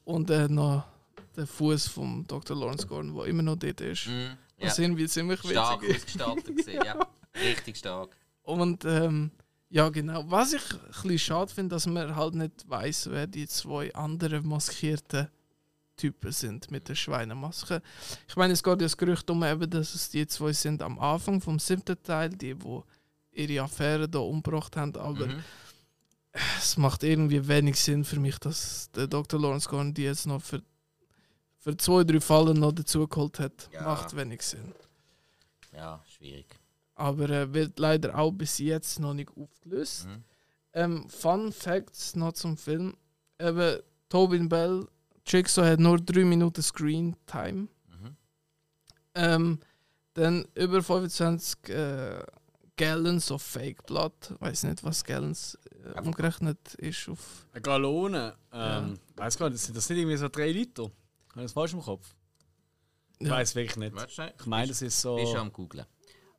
[0.03, 0.83] Und äh, noch
[1.35, 2.57] der Fuß vom Dr.
[2.57, 4.07] Lawrence Gordon, der immer noch dort ist.
[4.07, 4.37] Mhm.
[4.57, 4.67] Ja.
[4.67, 6.03] Was irgendwie ziemlich Stark witzig ist.
[6.03, 7.07] ausgestaltet gewesen, ja.
[7.49, 8.15] Richtig stark.
[8.43, 9.31] Und ähm,
[9.69, 10.23] ja, genau.
[10.27, 14.45] Was ich ein bisschen schade finde, dass man halt nicht weiß, wer die zwei anderen
[14.47, 15.29] maskierten
[16.01, 17.81] Typen sind mit der Schweinemaske.
[18.27, 20.97] Ich meine, es geht ja das Gerücht um, eben, dass es die zwei sind am
[20.99, 22.83] Anfang vom siebten Teil, die, wo
[23.31, 25.43] ihre Affäre da umgebracht haben, aber Mhm.
[26.57, 29.39] es macht irgendwie wenig Sinn für mich, dass der Dr.
[29.39, 30.61] Lawrence Gordon die jetzt noch für,
[31.59, 33.69] für zwei, drei Fallen noch dazugeholt hat.
[33.71, 33.83] Ja.
[33.83, 34.73] Macht wenig Sinn.
[35.73, 36.47] Ja, schwierig.
[36.95, 40.07] Aber äh, wird leider auch bis jetzt noch nicht aufgelöst.
[40.07, 40.23] Mhm.
[40.73, 42.95] Ähm, Fun Facts noch zum Film.
[43.39, 44.87] Eben, Tobin Bell,
[45.25, 47.67] Jigsaw hat nur 3 Minuten Screen Time.
[47.87, 48.15] Mhm.
[49.15, 49.59] Ähm,
[50.13, 52.23] dann über 25 äh,
[52.77, 54.13] Gallons of Fake Blood.
[54.35, 55.57] Ich weiß nicht, was Gallons
[55.95, 57.45] äh, umgerechnet ist auf.
[57.53, 58.35] Eine Gallone.
[58.51, 60.83] Ähm, Weiß gar nicht, sind das nicht irgendwie so 3 Liter?
[60.83, 60.91] Habe
[61.37, 62.13] ich das falsch im Kopf?
[63.19, 63.33] Ich Ja.
[63.33, 63.93] weiß wirklich nicht.
[64.39, 65.15] Ich meine, das ist so.
[65.15, 65.85] Bist du am googlen.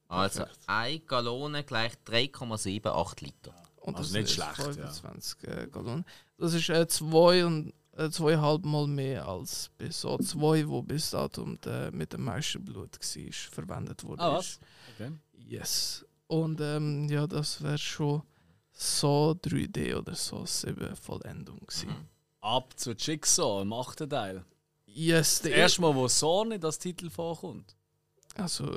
[0.08, 3.54] Also, eine Gallone gleich 3,78 Liter.
[3.80, 4.90] Und Also das nicht ist schlecht, ja.
[4.90, 6.04] 25 äh, Gallonen.
[6.38, 11.10] Das ist äh, zwei und äh, zweieinhalb Mal mehr als bis so zwei, wo bis
[11.10, 14.22] datum der, mit dem meisten Blut war, verwendet wurde.
[14.22, 14.58] Ah, was?
[14.94, 15.10] Okay.
[15.34, 16.04] Yes.
[16.26, 18.22] Und ähm, ja, das wäre schon
[18.72, 21.88] so 3D oder so 7 Vollendung gewesen.
[21.90, 22.06] Mhm.
[22.40, 24.44] Ab zu Jigsaw im achten Teil.
[24.86, 27.76] Yes, Das der erste Mal, wo so nicht das Titel vorkommt.
[28.34, 28.76] Also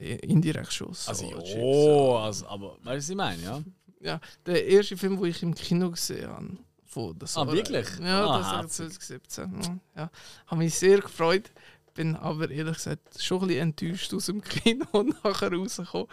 [0.00, 0.92] i- indirekt schon.
[0.94, 3.62] So Also, ja, also, aber weißt du, was ich meine, ja?
[4.00, 6.56] Ja, der erste Film, wo ich im Kino gesehen habe.
[6.92, 7.88] Von der Ah, wirklich?
[8.00, 9.00] Ja, Ah, das war herzig.
[9.00, 9.80] 2017.
[9.96, 10.10] Ja,
[10.46, 11.50] habe mich sehr gefreut.
[11.94, 16.06] Bin aber ehrlich gesagt schon ein bisschen enttäuscht aus dem Kino und nachher rausgekommen.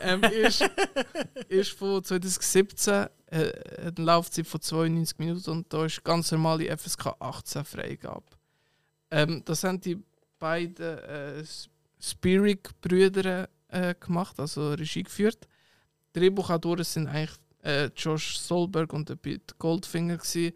[0.00, 0.64] Ähm, ist,
[1.48, 7.14] ist von 2017 äh, eine Laufzeit von 92 Minuten und da ist ganz normale FSK
[7.20, 8.24] 18 Freigabe.
[9.10, 10.02] Ähm, das haben die
[10.38, 11.44] beiden äh,
[12.00, 15.46] Spirik-Brüder äh, gemacht, also Regie geführt.
[16.12, 20.52] Drehbuchautoren sind eigentlich äh, Josh Solberg und der Pete Goldfinger gewesen.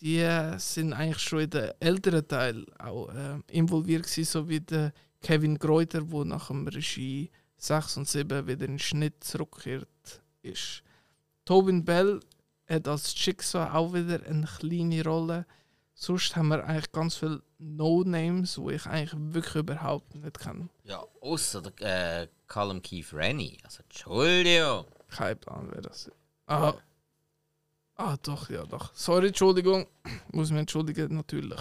[0.00, 4.60] Die äh, sind eigentlich schon in den älteren Teil auch äh, involviert gewesen, so wie
[4.60, 10.22] der Kevin Greuter, wo nach dem Regie 6 und 7 wieder in den Schnitt zurückgekehrt
[10.42, 10.82] ist.
[11.44, 12.20] Tobin Bell
[12.68, 15.46] hat als Jigsaw auch wieder eine kleine Rolle.
[15.94, 20.68] Sonst haben wir eigentlich ganz viele No-Names, die ich eigentlich wirklich überhaupt nicht kenne.
[20.84, 23.58] Ja, außer der äh, Callum Keith Rennie.
[23.62, 24.86] Also, Entschuldigung.
[25.08, 26.21] Kein Plan, wer das ist.
[26.52, 26.74] Ah,
[27.96, 28.94] ah doch, ja, doch.
[28.94, 29.86] Sorry, Entschuldigung.
[30.32, 31.60] Muss mich entschuldigen, natürlich.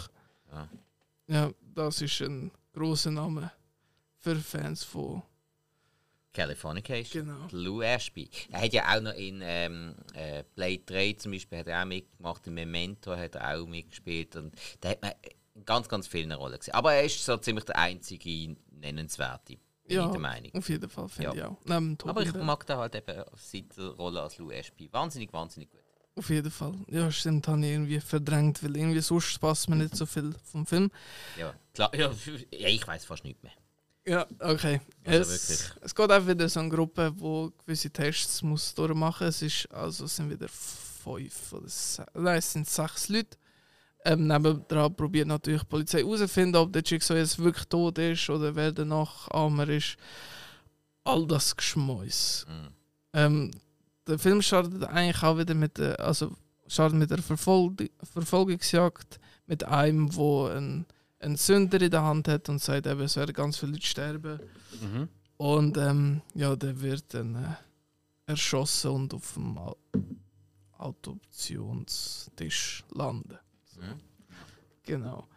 [0.52, 0.70] Ja.
[1.28, 3.52] Ja, das ist ein großer Name
[4.18, 5.24] für Fans von.
[6.34, 7.26] Californication.
[7.26, 7.48] Genau.
[7.52, 8.30] Lou Ashby.
[8.52, 11.86] Er hat ja auch noch in ähm, äh, Blade 3 zum Beispiel hat er auch
[11.86, 15.12] mitgemacht, in Memento hat er auch mitgespielt und da hat man
[15.56, 16.74] in ganz, ganz vielen Rollen gesehen.
[16.74, 19.58] Aber er ist so ziemlich der einzige nennenswerte,
[19.92, 20.52] bin Ja, ich der Meinung.
[20.56, 21.34] auf jeden Fall, finde Ja.
[21.36, 21.58] ich auch.
[21.66, 24.92] Neben Aber ich mag da halt eben seit der Rolle als Lou Ashby.
[24.92, 25.80] Wahnsinnig, wahnsinnig gut.
[26.16, 26.74] Auf jeden Fall.
[26.88, 30.66] Ja, stimmt, habe ich irgendwie verdrängt, weil irgendwie sonst passt mir nicht so viel vom
[30.66, 30.92] Film.
[31.38, 31.90] Ja, klar.
[31.96, 32.12] Ja,
[32.52, 33.54] ich weiß fast nicht mehr.
[34.06, 34.82] Ja, okay.
[35.06, 35.84] Also es, wirklich.
[35.86, 39.42] es geht auch wieder so eine Gruppe, die gewisse Tests muss durchmachen muss.
[39.42, 43.38] Es ist, also es sind wieder fünf oder sechs, nein, es sind sechs Leute.
[44.04, 48.56] Ähm, nebendran probiert natürlich die Polizei herauszufinden, ob der Jigsaw jetzt wirklich tot ist oder
[48.56, 49.96] wer der Nachahmer ist.
[51.04, 52.46] All das Geschmäus.
[52.50, 52.68] Mhm.
[53.14, 53.52] Ähm,
[54.08, 56.32] der Film startet eigentlich auch wieder mit der, also
[56.68, 60.86] startet mit der Verfol Verfolgungsjagd mit einem, wo ein,
[61.20, 64.40] ein Sünder in der Hand hat und sagt, eben, es werden ganz viele Leute sterben.
[64.82, 65.10] Mhm.
[65.38, 69.76] Und ähm, ja, der wird dann äh, erschossen und auf dem Au
[70.78, 73.38] Autoptionstisch landen.
[73.82, 74.00] Mhm.
[74.84, 75.28] Genau.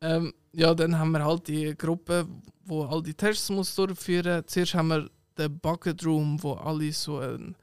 [0.00, 2.26] Ähm, ja, dann haben wir halt die Gruppe,
[2.64, 4.44] wo all die Tests muss durchführen.
[4.46, 7.56] Zuerst haben wir den Bucket Room, wo alle so ein,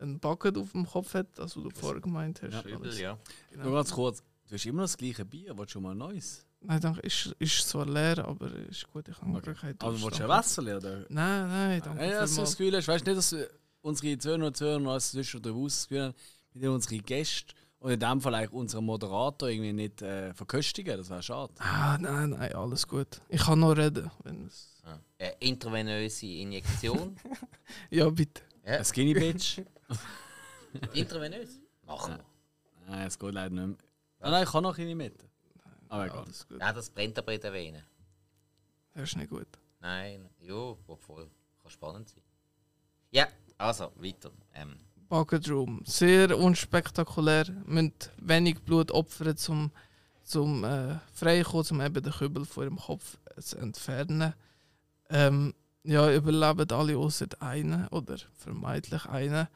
[0.00, 2.52] ein Bucket auf dem Kopf hat, das was du vorher gemeint hast.
[2.52, 2.62] Ja.
[2.76, 3.18] Übel, ja.
[3.50, 3.64] Genau.
[3.64, 5.98] Nur ganz kurz, du hast immer noch das gleiche Bier, willst du schon mal ein
[5.98, 6.44] neues?
[6.60, 7.00] Nein, danke.
[7.00, 9.54] Ist, ist zwar leer, aber ist gut, ich habe Okay.
[9.54, 10.04] keinen Aber Durst.
[10.04, 10.76] willst du ein Wasser leer?
[10.78, 10.98] Oder?
[11.10, 12.02] Nein, nein, danke.
[12.04, 12.34] Ja, ja, so vielmals.
[12.36, 13.36] das Gefühl hast, weißt du nicht, dass
[13.82, 16.14] unsere Zuhörer und Zuhörer als zwischen darüber aus das Gefühl haben,
[16.54, 17.54] mit denen unsere Gäste
[17.84, 21.52] und in dem Fall eigentlich unseren Moderator irgendwie nicht äh, verköstigen, das wäre schade.
[21.58, 23.20] Ah, nein, nein, alles gut.
[23.28, 24.82] Ich kann noch reden, wenn es.
[24.86, 24.98] Ja.
[25.18, 27.14] Eine intravenöse Injektion.
[27.90, 28.40] Ja, bitte.
[28.64, 28.78] ja.
[28.78, 29.60] Ein Skinny Bitch?
[30.94, 31.60] Intravenös?
[31.84, 32.24] Machen wir.
[32.86, 33.76] Nein, es geht leider nicht mehr.
[34.20, 35.22] Ah, nein, ich kann noch eine mit.
[35.90, 36.18] Aber egal.
[36.20, 36.58] Alles gut.
[36.58, 37.84] Nein, das brennt aber in der Vene.
[38.94, 39.48] Das ist nicht gut.
[39.80, 41.28] Nein, jo, obwohl,
[41.60, 42.22] kann spannend sein.
[43.10, 44.30] Ja, also, weiter.
[44.54, 44.74] Ähm,
[45.08, 45.82] Bucket Room.
[45.84, 47.46] Sehr unspektakulär.
[47.66, 49.70] Mit wenig Blut opfern, zum,
[50.22, 54.34] zum äh, freikommen, um eben den Kübel vor ihrem Kopf zu entfernen.
[55.10, 59.48] Ähm, ja, überleben alle außer einen oder vermeintlich einen.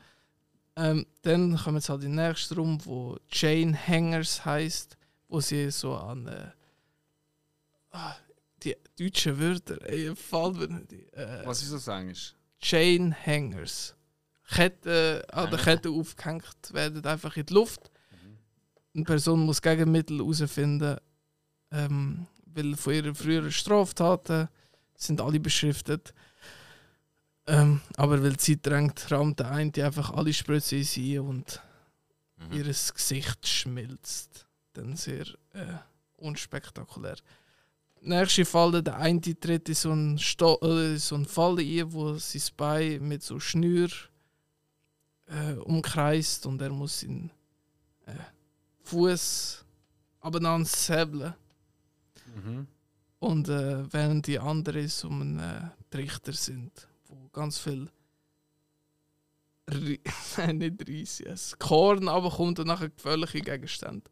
[0.76, 4.96] Ähm, dann kommen jetzt halt in den nächsten Raum, wo Chain Hangers heißt,
[5.28, 6.50] wo sie so an äh,
[7.90, 8.14] ah,
[8.62, 11.12] die deutschen Wörter, ey, fallen mir nicht.
[11.14, 12.34] Äh, Was ist das eigentlich?
[12.60, 13.94] Chain Hangers.
[14.50, 17.90] Ketten, an der Kette aufgehängt werden, einfach in die Luft.
[18.94, 20.96] Eine Person muss Gegenmittel herausfinden,
[21.70, 24.48] ähm, weil von ihren früheren Straftaten
[24.96, 26.14] sind alle beschriftet.
[27.46, 31.62] Ähm, aber weil die Zeit drängt, rammt der eine einfach alle Spritzen in sie und
[32.36, 32.56] mhm.
[32.56, 34.46] ihr Gesicht schmilzt.
[34.72, 35.78] Dann sehr äh,
[36.16, 37.16] unspektakulär.
[38.00, 42.14] Nächste Falle, der eine tritt in so einen, Sto äh, so einen Falle ein, wo
[42.14, 43.88] sein Bein mit so Schnür
[45.28, 47.30] äh, umkreist und er muss seinen
[48.06, 48.12] äh,
[48.82, 49.64] Fuß
[50.20, 51.34] abeinander säbeln.
[52.34, 52.66] Mhm.
[53.20, 57.90] Und äh, während die anderen so ein äh, Trichter sind, wo ganz viel
[60.52, 61.56] nicht Reis, yes.
[61.58, 64.10] Korn abkommt und nachher gefährliche Gegenstände.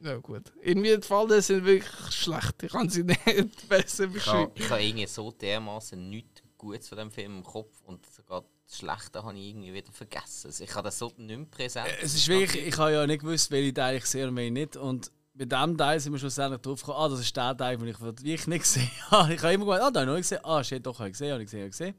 [0.00, 0.52] Ja gut.
[0.62, 2.62] Irgendwie die Fallen sind wirklich schlecht.
[2.62, 4.52] Ich kann sie nicht besser Ich habe beschreiben.
[4.54, 8.78] ich habe irgendwie so dermaßen nichts Gutes von dem Film im Kopf und sogar das
[8.78, 10.48] Schlechte habe ich irgendwie wieder vergessen.
[10.48, 11.88] Also ich habe das so nicht mehr präsent.
[12.02, 14.76] Es ist wirklich, ich habe ja nicht gewusst, welche Teile ich sehe und welche nicht.
[14.76, 17.88] Und bei diesem Teil sind wir schlussendlich drauf gekommen, ah, das ist der Teil, den
[17.88, 19.34] ich wirklich nicht gesehen habe.
[19.34, 20.44] Ich habe immer gemeint, ah, da habe ich noch nicht gesehen.
[20.44, 21.94] Ah, shit, doch, habe ich gesehen, habe ich gesehen, habe ich gesehen.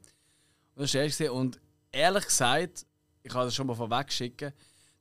[0.74, 1.30] Und das ist gesehen.
[1.30, 2.86] Und ehrlich gesagt,
[3.22, 4.52] ich kann das schon mal vorweg schicken,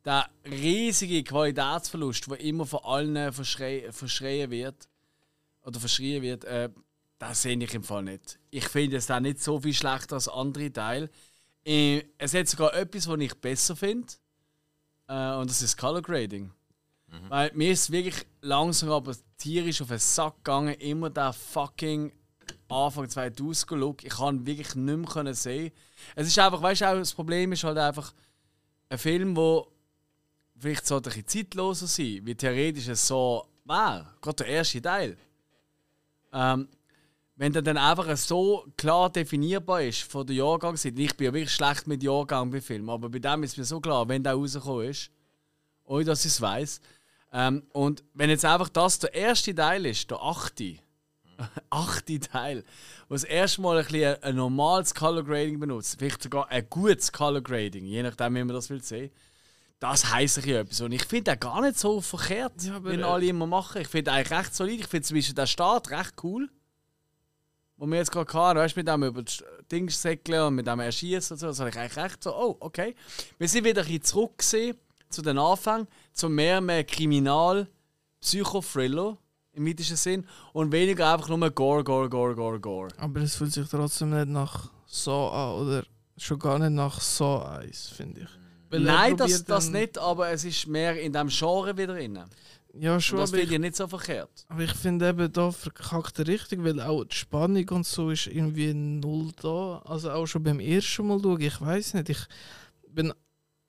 [0.06, 4.88] der riesige Qualitätsverlust, der immer von allen verschrei verschreien wird,
[5.68, 6.70] oder verschrien wird, äh,
[7.20, 8.40] das sehe ich im Fall nicht.
[8.52, 11.10] Ich finde es da nicht so viel schlechter als andere Teile.
[11.68, 14.08] Äh, es hat sogar etwas, was ich besser finde.
[15.08, 16.52] Äh, und das ist Color Grading.
[17.30, 22.12] Weil mir ist wirklich langsam aber tierisch auf den Sack gegangen, immer der fucking
[22.70, 24.04] Anfang 2000 Look.
[24.04, 25.72] Ich kann wirklich nicht mehr sehen.
[26.16, 28.14] Es ist einfach, weißt du, auch das Problem ist halt einfach
[28.90, 29.72] ein Film, wo
[30.58, 34.14] vielleicht sollte ein bisschen zeitloser sein, wie theoretisch es so wäre.
[34.22, 35.18] Gerade der erste Teil.
[36.34, 36.68] Ähm,
[37.38, 40.98] wenn der dann einfach so klar definierbar ist von der Jahrgangszeit.
[40.98, 43.80] Ich bin ja wirklich schlecht mit Jahrgang bei Filmen, aber bei dem ist mir so
[43.80, 45.12] klar, wenn der rausgekommen ist,
[45.86, 46.82] ohne dass ich es weiß.
[47.34, 50.78] Ähm, und wenn jetzt einfach das der erste Teil ist, der achte,
[51.70, 52.64] achte Teil,
[53.08, 57.12] wo das erste Mal ein, bisschen ein normales Color Grading benutzt, vielleicht sogar ein gutes
[57.12, 59.12] Color Grading, je nachdem, wie man das will sehen.
[59.80, 60.82] Das heisst ich etwas.
[60.82, 63.82] Und ich finde den gar nicht so verkehrt, Ja, wie äh, alle immer machen.
[63.84, 64.80] Ich finde eigentlich recht solid.
[64.80, 66.50] Ich finde zum Beispiel den Start recht cool.
[67.78, 70.80] Wo wir jetzt gerade hatten, weißt mit dem über das Ding säckeln und mit dem
[70.80, 72.96] Erschießen und so, das habe ich eigentlich recht so, oh, okay.
[73.38, 74.78] Wir sind wieder ein bisschen zurück gewesen,
[75.10, 77.68] zu den Anfängen, zu mehr, mehr Kriminal,
[78.22, 79.18] Psycho-Thriller
[79.54, 82.90] im weitesten Sinn und weniger einfach nur Gore, Gore, Gore, Gore, Gore.
[82.98, 85.84] Aber es fühlt sich trotzdem nicht nach so an oder
[86.18, 88.30] schon gar nicht nach so eins, finde ich.
[88.70, 92.20] Weil Nein, das, das nicht, aber es ist mehr in diesem Genre wieder drin.
[92.80, 94.46] Ja, Und schon, das aber finde ich, ich nicht so verkehrt.
[94.50, 98.28] aber ich finde eben da verkackt er richtig, weil auch die Spannung und so ist
[98.28, 99.80] irgendwie null da.
[99.86, 102.26] Also auch schon beim ersten Mal schauen, ich weiß nicht, ich
[102.90, 103.14] bin,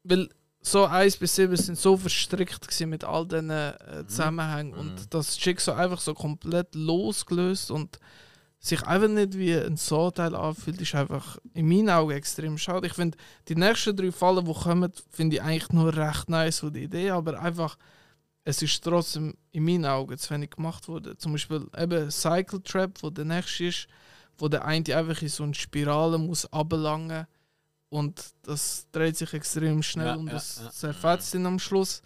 [0.04, 0.28] weil
[0.60, 5.76] so 1 bis 7 sind so verstrickt mit all diesen äh, Zusammenhängen und das Schicksal
[5.76, 7.98] einfach so komplett losgelöst und
[8.60, 12.88] sich einfach nicht wie ein So-Teil anfühlt, ist einfach in meinen Augen extrem schade.
[12.88, 16.72] Ich finde, die nächsten drei Fallen, die kommen, finde ich eigentlich nur recht nice von
[16.72, 17.78] der Idee, aber einfach,
[18.48, 21.18] es ist trotzdem in meinen Augen zu wenig gemacht worden.
[21.18, 23.88] Zum Beispiel eben Cycle Trap, wo der nächste ist,
[24.38, 27.26] wo der eine einfach in so eine Spirale muss abgelangen
[27.90, 30.70] und das dreht sich extrem schnell Ja, und das ja.
[30.70, 32.00] zerfetzt ihn am Schluss.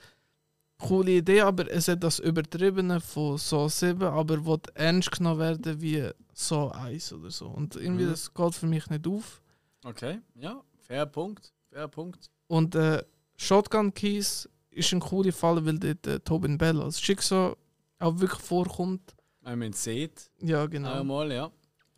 [0.79, 5.81] Coole Idee, aber es hat das Übertriebene von so 7, aber will ernst genommen werden
[5.81, 7.47] wie so 1 oder so.
[7.47, 8.11] Und irgendwie Mhm.
[8.11, 9.41] das geht für mich nicht auf.
[9.85, 11.53] Okay, ja, fair Punkt.
[11.71, 12.31] Fair Punkt.
[12.49, 13.05] Und äh,
[13.37, 17.57] Shotgun Keys ist ein cooler Fall, weil dort äh, Tobin Bell als Schicksal
[17.99, 19.15] auch wirklich vorkommt.
[19.42, 20.92] Wenn man es sieht, Ja, genau.
[21.01, 21.51] einmal, ja.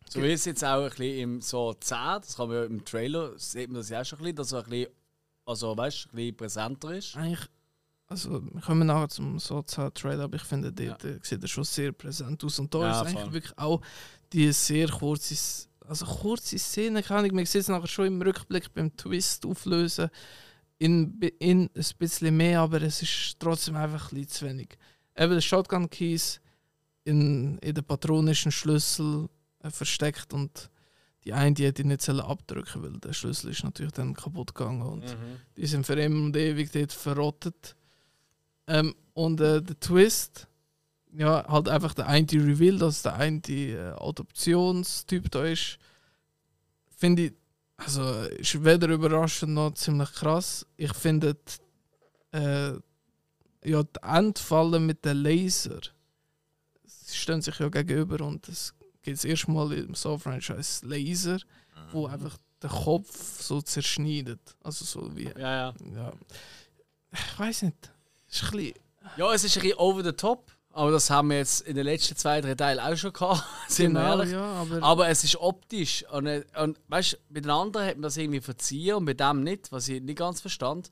[0.08, 2.84] So wie es jetzt auch ein bisschen im so 10, das kann man ja im
[2.84, 4.92] Trailer, sieht man das ja auch schon ein bisschen, dass er ein bisschen,
[5.46, 7.16] also weißt, ein bisschen präsenter ist.
[7.16, 7.48] Eigentlich,
[8.06, 11.92] also wir kommen nachher zum Soza-Trailer, aber ich finde, dort äh, sieht er schon sehr
[11.92, 12.58] präsent aus.
[12.58, 13.32] Und da ist eigentlich voll.
[13.32, 13.80] wirklich auch
[14.32, 18.72] die sehr kurze, also kurze Szene, kann ich, man sieht es nachher schon im Rückblick
[18.74, 20.10] beim Twist auflösen,
[20.84, 24.68] in, in ein bisschen mehr, aber es ist trotzdem einfach ein bisschen zu wenig.
[25.16, 26.40] Eben der Shotgun Keys
[27.04, 29.28] in, in der patronischen Schlüssel
[29.62, 30.70] äh, versteckt und
[31.24, 34.82] die eine die hätte ich nicht abdrücken weil der Schlüssel ist natürlich dann kaputt gegangen
[34.82, 35.36] und Mhm.
[35.56, 37.76] die sind für immer und ewig dort verrottet.
[38.66, 40.48] Ähm, und äh, der Twist,
[41.16, 45.78] ja, halt einfach der eine Reveal, dass der eine äh, Adoptionstyp da ist,
[46.96, 47.32] finde ich,
[47.76, 50.66] also ist weder überraschend noch ziemlich krass.
[50.76, 52.78] Ich finde, die, äh,
[53.64, 55.80] ja, die Endfalle mit den Laser,
[56.84, 61.38] sie stehen sich ja gegenüber und es gibt das erste Mal im Saw-Franchise Laser,
[61.92, 64.40] wo einfach den Kopf so zerschneidet.
[64.62, 65.74] Also so wie Ja, ja.
[65.94, 66.12] ja.
[67.12, 67.92] Ich weiß nicht.
[68.28, 68.74] Ist ein bisschen.
[69.16, 71.84] Ja, es ist ein bisschen over the top, aber das haben wir jetzt in den
[71.84, 74.32] letzten zwei, drei Teilen auch schon gehabt, sind wir ehrlich.
[74.32, 74.82] ja, aber.
[74.82, 76.04] Aber es ist optisch.
[76.10, 79.14] Und, äh, und weißt du, bei den anderen hat man das irgendwie verziehen und bei
[79.14, 80.90] dem nicht, was ich nicht ganz verstand.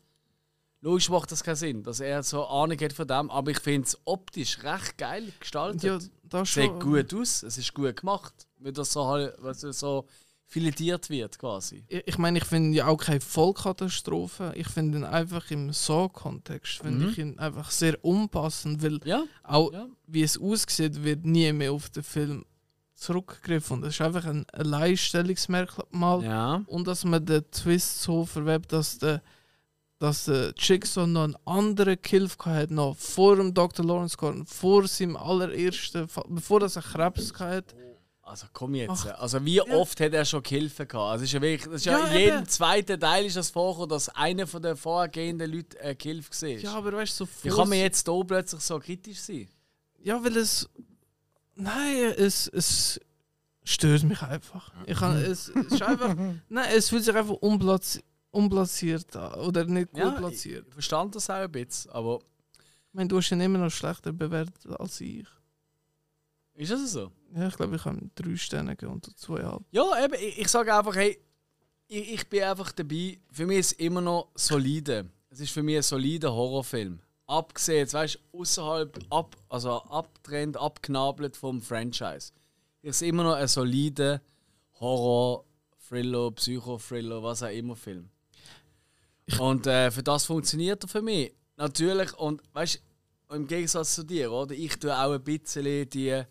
[0.81, 3.87] Logisch macht das keinen Sinn, dass er so Ahnung hat von dem, aber ich finde
[3.87, 5.83] es optisch recht geil gestaltet.
[5.83, 6.81] ja, das Sieht schon.
[6.81, 10.07] gut aus, es ist gut gemacht, wie das so, halt, weißt du, so
[10.47, 11.85] filetiert wird quasi.
[11.89, 14.53] Ich meine, ich finde ja auch keine Vollkatastrophe.
[14.55, 19.73] Ich finde ihn einfach im So-Kontext finde ich ihn einfach sehr unpassend, weil Ja, auch
[19.73, 19.89] ja.
[20.07, 22.45] wie es aussieht, wird nie mehr auf den Film
[22.95, 23.77] zurückgegriffen.
[23.77, 26.23] Und das ist einfach ein Alleinstellungsmerkmal.
[26.23, 26.63] Ja.
[26.67, 29.23] Und dass man den Twist so verwebt, dass der,
[29.99, 33.85] dass der Jigsaw noch einen anderen Kill hat, noch vor dem Dr.
[33.85, 37.92] Lawrence Gordon, vor seinem allerersten, Fall, bevor er Krebs hatte.
[38.33, 38.91] Also komm jetzt.
[38.91, 41.13] Ach, also wie oft hat er schon Hilfe gehabt?
[41.13, 42.49] Also ist ja wirklich, das ist ja, Ja, in jedem eben.
[42.49, 46.61] zweiten Teil ist das vorgekommen, dass einer von den vorhergehenden Leuten äh, Hilfe gesehen.
[46.63, 49.49] Ja, aber weißt du, so Wie kann man jetzt hier plötzlich so kritisch sein?
[50.03, 50.67] Ja, weil es.
[51.55, 52.99] Nein, es, es
[53.65, 54.73] stört mich einfach.
[54.87, 56.17] Ich kann, es, es ist einfach.
[56.49, 59.35] Nein, es fühlt sich einfach unplatz, unplatziert an.
[59.41, 60.67] Oder nicht gut Ja, ich, platziert.
[60.69, 62.21] ich verstand das auch ein bisschen, aber
[62.89, 65.27] Ich meine, du hast ihn immer noch schlechter bewertet als ich.
[66.55, 67.11] Ist das so?
[67.35, 69.63] Ja, ich glaube, ich habe ihm drei Sterne gegeben und zweieinhalb.
[69.71, 71.19] Ja, eben, ich, ich sage einfach, hey,
[71.89, 73.19] ich, ich bin einfach dabei.
[73.31, 75.11] Für mich ist es immer noch solide.
[75.31, 77.01] Es ist für mich ein solider Horrorfilm.
[77.27, 82.33] Abgesehen, jetzt weißt du, außerhalb, ab, also abtrennt, abknabelt vom Franchise.
[82.83, 84.21] Es ist immer noch ein solider
[84.81, 85.45] Horror,
[85.89, 88.11] Thriller, Psycho-Thriller, was auch immer Film.
[89.39, 91.33] Und äh, für das funktioniert er für mich.
[91.57, 92.83] Natürlich, und weißt
[93.29, 94.55] du, im Gegensatz zu dir, oder?
[94.55, 96.23] Ich tue auch ein bisschen die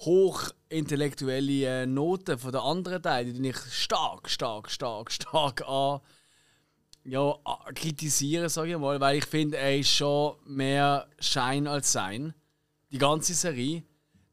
[0.00, 6.00] hochintellektuelle Noten von den anderen Teilen, die ich stark, stark, stark, stark an
[7.04, 7.34] ja,
[7.74, 12.34] kritisieren, sage ich mal, weil ich finde, er ist schon mehr Schein als Sein.
[12.90, 13.84] Die ganze Serie.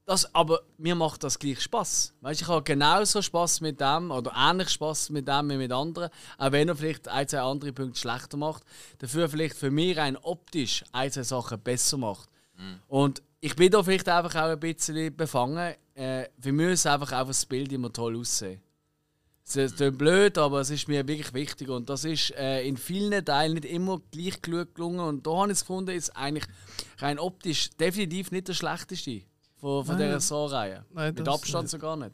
[0.06, 2.14] das, aber mir macht das gleich Spaß.
[2.22, 6.10] Weißt, ich habe genauso Spaß mit dem oder ähnlich Spaß mit dem wie mit anderen,
[6.38, 8.64] auch wenn er vielleicht ein, zwei andere Punkte schlechter macht.
[9.00, 12.30] Dafür vielleicht für mich rein optisch ein, zwei Sachen besser macht.
[12.58, 12.80] Mhm.
[12.88, 15.76] Und ich bin da vielleicht einfach auch ein bisschen befangen.
[15.94, 18.62] Äh, für mich ist einfach auch das Bild immer toll aussehen.
[19.46, 21.70] Es ist blöd, aber es ist mir wirklich wichtig.
[21.70, 25.00] Und das ist äh, in vielen Teilen nicht immer gleich gelungen.
[25.00, 26.46] Und da habe ich es gefunden, ist eigentlich
[26.98, 29.22] rein optisch definitiv nicht der schlechteste
[29.56, 30.86] von, von dieser Saw-Reihe.
[30.94, 31.72] Mit Abstand nicht.
[31.72, 32.12] sogar nicht.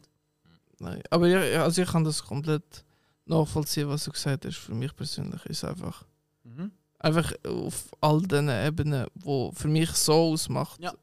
[0.79, 2.83] Nein, aber ja, also ich kann das komplett
[3.25, 4.57] nachvollziehen, was du gesagt hast.
[4.57, 6.05] Für mich persönlich ist einfach.
[6.43, 6.71] Mhm.
[6.99, 10.93] Einfach auf all diesen Ebenen, wo für mich so ausmacht, ja.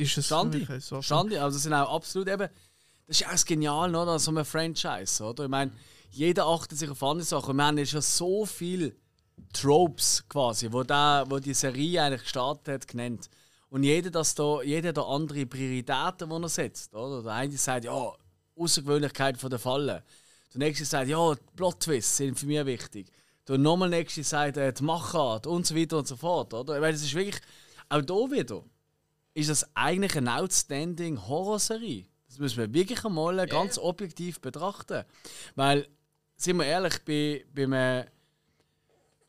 [0.00, 0.80] Ist es Schande.
[0.80, 1.02] so.
[1.02, 2.48] Schande, also das sind auch absolut eben.
[3.06, 4.18] Das ist auch das Geniale, oder?
[4.18, 5.44] So ein Franchise, oder?
[5.44, 5.72] Ich meine,
[6.10, 7.56] jeder achtet sich auf andere Sachen.
[7.56, 8.94] Wir haben ja schon so viele
[9.52, 13.28] Tropes quasi, wo, der, wo die Serie eigentlich gestartet hat, genannt.
[13.68, 16.94] Und jeder, das da, jeder da andere Prioritäten, die er setzt.
[16.94, 17.22] Oder?
[17.22, 18.12] Der eine sagt, ja,
[18.56, 20.02] Außergewöhnlichkeit von der Falle.
[20.52, 23.06] Der nächste sagt, ja, Plot-Twists sind für mich wichtig.
[23.46, 26.52] Der nochmal nächste sagt, äh, die Machart und so weiter und so fort.
[26.52, 26.74] Oder?
[26.74, 27.40] Ich meine, das ist wirklich,
[27.88, 28.62] auch hier wieder,
[29.34, 32.06] ist das eigentlich eine outstanding Horrorserie.
[32.28, 33.46] Das müssen wir wirklich einmal yeah.
[33.46, 35.04] ganz objektiv betrachten.
[35.54, 35.88] Weil,
[36.36, 38.04] sind wir ehrlich, bei, einem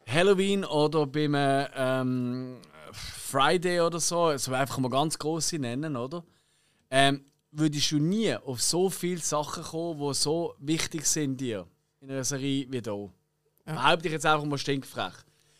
[0.08, 2.58] Halloween oder bei einem ähm,
[2.92, 6.24] Friday oder so, also einfach mal ganz große nennen, oder?
[6.90, 11.68] Ähm, würdest du nie auf so viele Sachen kommen, die so wichtig sind dir
[12.02, 13.10] in einer Serie wie hier.
[13.66, 13.74] Ja.
[13.74, 15.14] Behaupte ich jetzt einfach mal stinkfrech.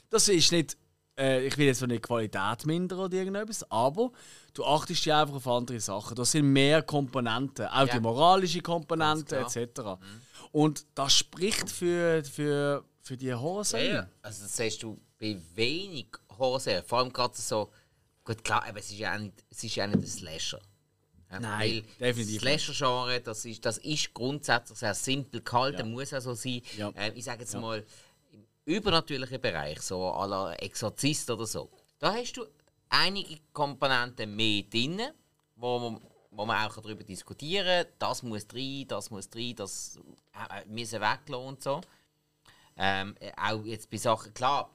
[0.10, 0.78] Das ist nicht,
[1.22, 4.12] äh, ich will jetzt nicht Qualität mindern oder irgendetwas, aber
[4.54, 6.16] du achtest ja einfach auf andere Sachen.
[6.16, 7.94] Das sind mehr Komponenten, auch ja.
[7.94, 9.80] die moralische Komponente etc.
[9.80, 9.98] Mhm.
[10.52, 13.94] Und das spricht für, für, für die Horrorserie.
[13.94, 17.72] Ja, also das heißt du bei wenig Horrorserien, vor allem gerade so,
[18.24, 20.62] gut klar, aber es ist ja nicht, es ist ja nicht ein Slasher.
[21.32, 22.42] Ja, Nein, definitiv.
[22.42, 25.86] Das Slasher-Genre, das ist, das ist grundsätzlich sehr simpel gehalten, ja.
[25.86, 26.62] muss auch so sein.
[26.78, 26.90] Ja.
[26.90, 27.86] Äh, ich sage jetzt mal, im
[28.66, 32.46] übernatürlichen Bereich, so à la Exorzist oder so, da hast du
[32.90, 35.02] einige Komponenten mehr drin,
[35.56, 37.94] wo man, wo man auch darüber diskutieren kann.
[38.00, 40.00] Das muss rein, das muss rein, das
[40.34, 41.82] äh, müssen weglassen und so.
[42.78, 44.70] Ähm, äh, auch jetzt bei Sachen, klar,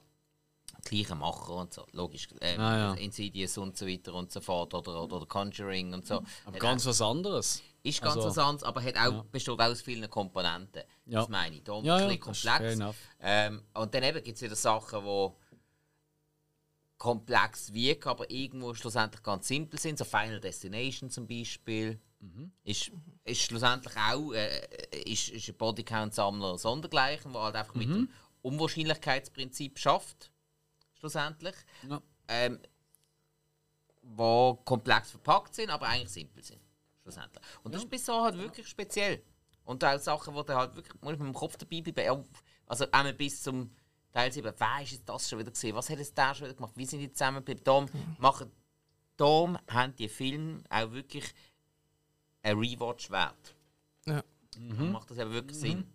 [0.83, 2.27] gleiche Macher und so, logisch.
[2.41, 2.93] Ähm, ah, ja.
[2.95, 6.23] Insidious und so weiter und so fort oder, oder, oder Conjuring und so.
[6.45, 7.61] Aber ganz was anderes.
[7.83, 9.25] Ist ganz also, was anderes, aber hat auch, ja.
[9.31, 10.83] besteht auch aus vielen Komponenten.
[11.05, 11.21] Ja.
[11.21, 11.63] Das meine ich.
[11.63, 12.95] Darum ja, ein bisschen komplex.
[13.21, 15.29] Ähm, und dann gibt es wieder Sachen, die
[16.97, 19.99] komplex wirken, aber irgendwo schlussendlich ganz simpel sind.
[19.99, 21.99] So Final Destination zum Beispiel.
[22.19, 22.51] Mhm.
[22.63, 22.91] Ist,
[23.23, 24.67] ist schlussendlich auch äh,
[25.05, 27.79] ist, ist ein Bodycount-Sammler sondergleichen, der halt einfach mhm.
[27.79, 28.09] mit dem
[28.41, 30.31] Unwahrscheinlichkeitsprinzip schafft
[30.95, 31.55] schlussendlich.
[31.87, 32.01] Ja.
[32.27, 32.59] Ähm,
[34.01, 36.61] wo komplex verpackt sind, aber eigentlich simpel sind.
[37.07, 37.43] Schlussendlich.
[37.63, 37.85] Und das ja.
[37.85, 39.23] ist bis so halt wirklich speziell.
[39.63, 42.25] Und auch Sachen, wo du halt wirklich mit dem Kopf dabei bleiben.
[42.65, 43.71] Also einmal bis zum
[44.11, 45.75] Teil 7, wer ist jetzt das schon wieder gesehen?
[45.75, 46.73] Was hat es da schon wieder gemacht?
[46.75, 47.63] Wie sind die zusammengeblieben?
[47.63, 48.15] Darum mhm.
[48.19, 48.51] machen
[49.17, 51.33] darum haben die Filme auch wirklich
[52.43, 53.55] einen Rewatch wert.
[54.05, 54.23] Ja.
[54.57, 54.91] Mhm.
[54.91, 55.61] Macht das eben wirklich mhm.
[55.61, 55.93] Sinn?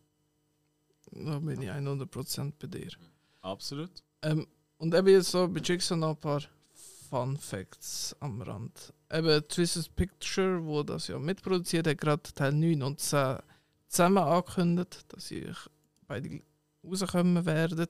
[1.13, 2.91] Da bin ich 100% bei dir.
[3.41, 3.91] Absolut.
[4.23, 4.47] Ähm,
[4.79, 6.43] und eben jetzt so bei Jigsaw noch ein paar
[7.13, 8.95] Fun Facts am Rand.
[9.13, 13.37] Eben Twisted Picture, wo das ja mitproduziert hat, gerade Teil 9 und 10
[13.87, 15.47] zusammen angekündigt, dass sie
[16.09, 16.41] beide
[16.83, 17.87] rauskommen werden.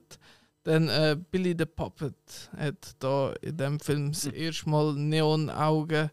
[0.63, 4.33] Dann äh, Billy the Puppet hat da in dem Film das hm.
[4.33, 6.09] erste Mal Neon-Augen.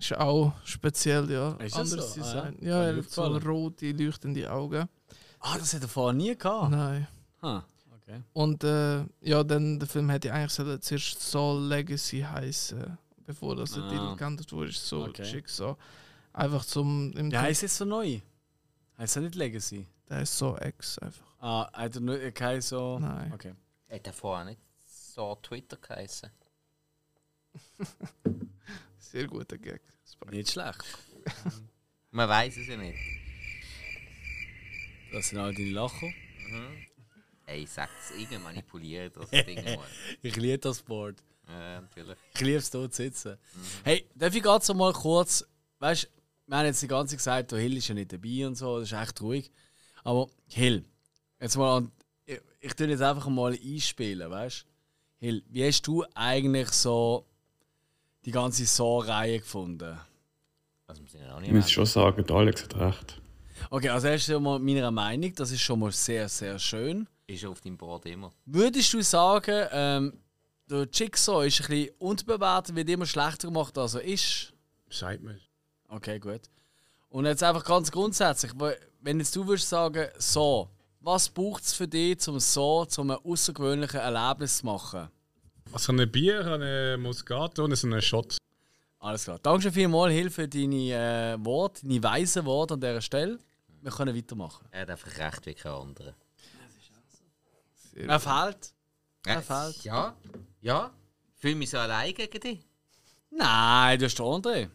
[0.00, 1.52] Ist auch speziell, ja.
[1.58, 2.22] Ist Anderes so?
[2.22, 2.56] Design.
[2.60, 4.88] Ah, ja, ja er hat so rote, leuchtende Augen.
[5.38, 6.72] Ah, das hat er vorher nie gehabt?
[6.72, 7.06] Nein.
[7.40, 7.60] Huh.
[8.06, 8.22] Okay.
[8.34, 13.72] Und äh, ja, dann der Film hätte eigentlich sollen zuerst Soul Legacy heißen, bevor das
[13.72, 13.88] der ah.
[13.88, 14.70] Titel geändert wurde.
[14.70, 15.24] So okay.
[15.24, 15.76] schick so.
[16.32, 17.12] Einfach zum.
[17.16, 18.20] Im der heißt jetzt so neu.
[18.98, 19.86] Heißt er nicht Legacy?
[20.08, 21.26] Der ist so X einfach.
[21.40, 22.98] Ah, also nur kein so.
[23.00, 23.32] Nein.
[23.32, 23.54] Okay.
[23.90, 26.30] Hat er vorher nicht so Twitter geheißen?
[28.98, 29.82] Sehr guter Gag.
[30.30, 30.84] Nicht schlecht.
[32.10, 32.98] Man weiß es ja nicht.
[35.12, 36.14] Das sind alle deine Lachen.
[36.48, 36.95] Mhm.
[37.46, 39.78] Ey, ich sag's, irgendwie manipuliert das Ding mal.
[40.22, 41.22] ich liebe das Board.
[41.48, 42.16] Ja, natürlich.
[42.34, 43.32] Ich liebe es, hier zu sitzen.
[43.54, 43.60] Mhm.
[43.84, 45.46] Hey, darf ich gerade so mal kurz,
[45.78, 46.08] weißt du,
[46.48, 48.80] wir haben jetzt die ganze Zeit gesagt, der Hill ist ja nicht dabei und so,
[48.80, 49.50] das ist echt ruhig.
[50.02, 50.84] Aber Hill,
[51.40, 51.88] jetzt mal,
[52.24, 55.26] ich, ich tue jetzt einfach mal einspielen, weißt du?
[55.26, 57.26] Hill, wie hast du eigentlich so
[58.24, 59.98] die ganze Saw-Reihe gefunden?
[60.88, 61.02] Also,
[61.42, 63.20] ich muss schon sagen, Alex hat recht.
[63.70, 67.08] Okay, also erst mal meiner Meinung, das ist schon mal sehr, sehr schön.
[67.26, 68.32] Ist auf deinem Board immer.
[68.44, 70.20] Würdest du sagen, ähm,
[70.70, 74.52] der Jigsaw ist ein bisschen unterbewertet, wird immer schlechter gemacht, als er ist?
[74.88, 75.40] sagt man.
[75.88, 76.42] Okay, gut.
[77.08, 78.52] Und jetzt einfach ganz grundsätzlich,
[79.00, 80.68] wenn jetzt du würdest sagen, so,
[81.00, 85.08] was braucht es für dich, um so zu einem außergewöhnlichen Erlebnis zu machen?
[85.72, 88.38] Also ein Bier, eine Muscato und so einen Shot.
[88.98, 89.38] Alles klar.
[89.40, 93.38] Danke schon vielmals, Hilfe für deine äh, Worte, deine weisen Worte an dieser Stelle.
[93.82, 94.66] Wir können weitermachen.
[94.70, 96.14] Er hat einfach recht wie kein anderer.
[97.96, 98.72] Er fehlt.
[99.24, 99.84] Er fehlt.
[99.84, 100.14] Ja,
[100.60, 100.90] ja.
[101.36, 102.66] Fühle mich so allein gegen dich.
[103.30, 104.68] Nein, du hast den André.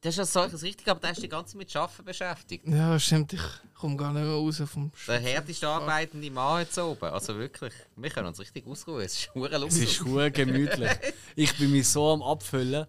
[0.00, 2.66] Das ist ja solches richtig, aber der ist die ganze mit Arbeiten beschäftigt.
[2.68, 3.32] Ja, stimmt.
[3.32, 3.40] Ich
[3.74, 7.10] komme gar nicht mehr raus vom Sch Der härteste arbeitende Mann jetzt oben.
[7.10, 9.02] Also wirklich, wir können uns richtig ausruhen.
[9.02, 10.90] Es ist hure Es ist hure gemütlich.
[11.36, 12.86] ich bin mich so am Abfüllen.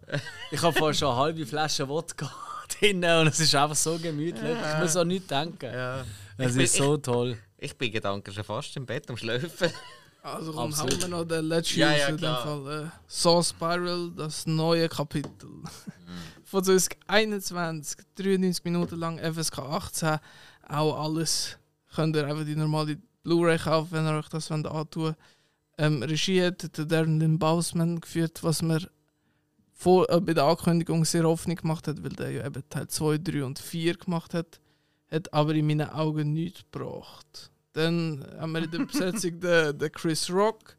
[0.51, 2.29] Ich habe vorhin schon eine halbe Flasche Wodka
[2.79, 4.57] drin und es ist einfach so gemütlich.
[4.73, 5.73] Ich muss auch nicht denken.
[5.73, 6.03] Ja.
[6.37, 7.37] Es ist so toll.
[7.65, 9.71] Ich, bin Gedanken schon fast im Bett am Schlafen.
[10.21, 12.85] Also komm, haben wir noch den letzten ja, ja, in dem Fall.
[12.85, 15.49] Äh, Saw Spiral, das neue Kapitel.
[15.49, 15.67] Mhm.
[16.43, 20.17] Von 2021, 93 Minuten lang, FSK 18.
[20.67, 21.59] Auch alles
[21.93, 25.15] könnt ihr einfach die normale Blu-ray kaufen, wenn ihr euch das antun
[25.77, 28.89] ähm, Regie hat der Darren Bausman geführt, was mir
[29.73, 33.17] vor, äh, bei der Ankündigung sehr offen gemacht hat, weil der ja eben Teil 2,
[33.17, 34.59] 3 und 4 gemacht hat.
[35.11, 37.51] Hat aber in meinen Augen nichts gebracht.
[37.75, 40.77] Dann haben wir in der Besetzung den, den Chris Rock,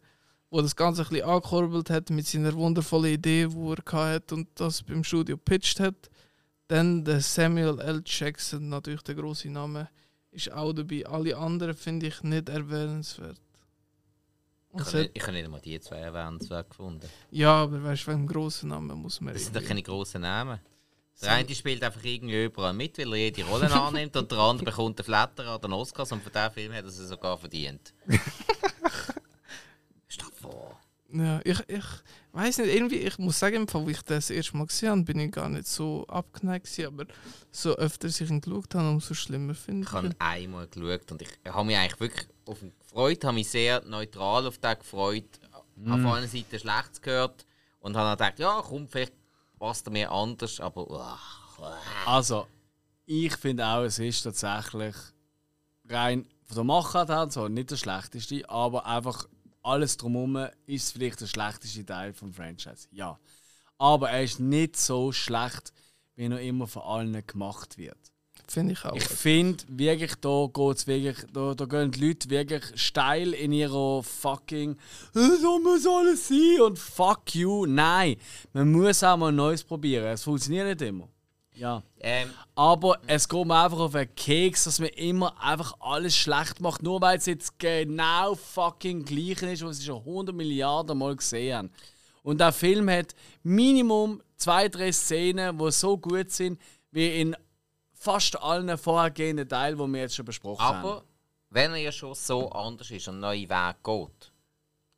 [0.50, 4.48] der das Ganze ein bisschen angekurbelt hat mit seiner wundervollen Idee, die er hatte und
[4.54, 6.08] das beim Studio pitcht hat.
[6.68, 8.02] Dann der Samuel L.
[8.06, 9.90] Jackson, natürlich der große Name,
[10.30, 11.06] ist auch dabei.
[11.06, 13.38] Alle anderen finde ich nicht erwähnenswert.
[14.72, 17.06] Ich habe, nicht, ich habe nicht einmal die zwei erwähnenswert gefunden.
[17.30, 19.34] Ja, aber weißt du, wegen großen Namen muss man.
[19.34, 20.60] Das sind doch keine großen Namen.
[21.22, 24.66] Der eine spielt einfach irgendwie überall mit, weil er jede Rolle annimmt und der andere
[24.66, 27.94] bekommt den Flatter an den Oscars und für diesen Film hat er es sogar verdient.
[30.08, 30.78] Stell vor.
[31.10, 31.84] Ja, ich, ich
[32.32, 35.32] weiß nicht, irgendwie, ich muss sagen, wo ich das erste Mal gesehen habe, bin ich
[35.32, 37.06] gar nicht so abgeneigt gewesen, aber
[37.50, 39.88] so öfter ich ihn geschaut habe, umso schlimmer finde ich.
[39.88, 43.48] Ich habe einmal geschaut und ich habe mich eigentlich wirklich auf ihn gefreut, habe mich
[43.48, 45.40] sehr neutral auf den gefreut,
[45.76, 45.92] mm.
[45.92, 47.46] auf einer Seite schlecht gehört
[47.80, 49.12] und habe dann gedacht, ja komm, vielleicht
[49.58, 50.90] passt mir anders, aber.
[50.90, 51.16] Uh,
[52.04, 52.46] Also,
[53.06, 54.94] ich finde auch, es ist tatsächlich
[55.88, 59.26] rein von der Machart her so nicht der schlechteste, aber einfach
[59.62, 62.88] alles drumherum ist vielleicht der schlechteste Teil vom Franchise.
[62.92, 63.18] Ja.
[63.78, 65.72] Aber er ist nicht so schlecht,
[66.14, 68.12] wie er immer von allen gemacht wird.
[68.48, 68.94] Finde ich auch.
[68.94, 74.02] Ich finde wirklich, da geht's wirklich, da, da gehen die Leute wirklich steil in ihrer
[74.04, 74.76] fucking
[75.12, 77.66] so muss alles sein und fuck you.
[77.66, 78.16] Nein,
[78.52, 80.06] man muss auch mal Neues probieren.
[80.06, 81.08] Es funktioniert nicht immer.
[81.56, 81.82] Ja.
[82.00, 82.30] Ähm.
[82.54, 86.82] Aber es geht mir einfach auf den Keks, dass man immer einfach alles schlecht macht,
[86.82, 91.56] nur weil es jetzt genau fucking gleich ist, was sie schon 100 Milliarden Mal gesehen
[91.56, 91.70] haben.
[92.22, 96.60] Und der Film hat Minimum zwei, drei Szenen, die so gut sind,
[96.90, 97.36] wie in
[98.06, 100.88] fast allen vorhergehenden Teilen, die wir jetzt schon besprochen Aber, haben.
[100.88, 101.04] Aber
[101.50, 104.32] wenn er ja schon so anders ist und neue Weg geht,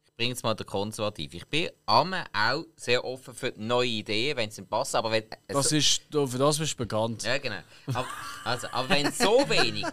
[0.04, 1.32] ich bringe jetzt mal den Konservativ.
[1.32, 4.96] Ich bin immer auch sehr offen für neue Ideen, wenn sie passen.
[4.96, 7.22] Aber wenn, das ist, für das bist du bekannt.
[7.22, 7.60] Ja, genau.
[7.86, 8.08] Aber,
[8.44, 9.86] also, aber wenn so wenig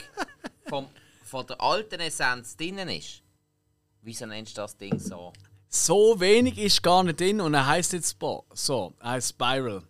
[0.67, 0.87] vom,
[1.23, 3.21] von der alten Essenz drin ist,
[4.01, 5.31] wieso nennst du das Ding so?
[5.69, 8.17] So wenig ist gar nicht drin und er heißt jetzt
[8.53, 8.93] so.
[8.99, 9.83] Er heißt Spiral.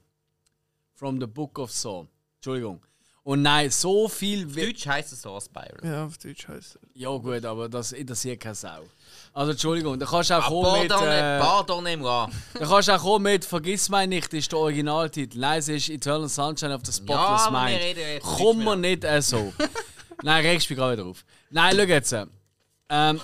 [0.94, 2.08] From the Book of Saw.
[2.36, 2.86] Entschuldigung.
[3.26, 4.46] Und nein, so viel.
[4.46, 5.80] Auf Deutsch heisst es so Spiral.
[5.84, 6.82] Ja, auf Deutsch heisst es.
[6.94, 8.84] Ja, gut, aber das interessiert keine Sau.
[9.34, 10.92] Also, Entschuldigung, da kannst du auch kommen mit.
[10.92, 12.30] Äh, pardon, moi.
[12.54, 15.40] Da kannst du auch kommen mit Vergiss mich nicht, ist der Originaltitel.
[15.40, 18.22] Nein, es ist Eternal Sunshine of the Spotless ja, Mind.
[18.22, 19.52] Komm mir nicht äh, so.
[20.22, 21.26] nein, regst mich gerade wieder auf.
[21.50, 22.16] Nein, schau jetzt.
[22.90, 23.22] Ähm,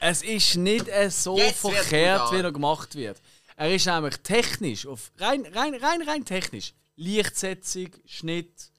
[0.00, 3.22] es ist nicht äh, so jetzt verkehrt, wie er gemacht wird.
[3.54, 6.74] Er ist nämlich technisch, auf, rein, rein, rein, rein technisch.
[6.96, 8.71] Lichtsetzung, Schnitt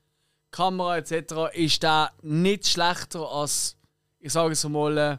[0.53, 1.51] Kamera etc.
[1.53, 3.75] ist der nicht schlechter als,
[4.19, 5.17] ich sage es mal, äh,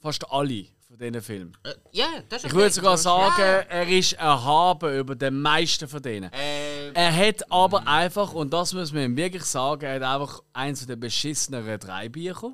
[0.00, 1.56] fast alle von diesen Filmen.
[1.62, 3.58] Äh, ja, das ist Ich würde sogar sagen, ja.
[3.68, 6.32] er ist erhaben über den meisten von denen.
[6.32, 7.90] Äh, er hat aber mh.
[7.90, 12.08] einfach, und das muss man ihm wirklich sagen, er hat einfach eins der beschisseneren drei
[12.08, 12.52] Bücher.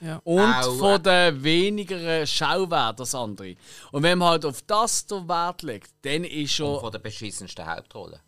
[0.00, 0.20] Ja.
[0.24, 0.72] Und Au.
[0.74, 3.56] von den weniger Schauwert als andere.
[3.92, 6.74] Und wenn man halt auf das der Wert legt, dann ist schon.
[6.74, 8.20] Und von der beschissensten Hauptrolle.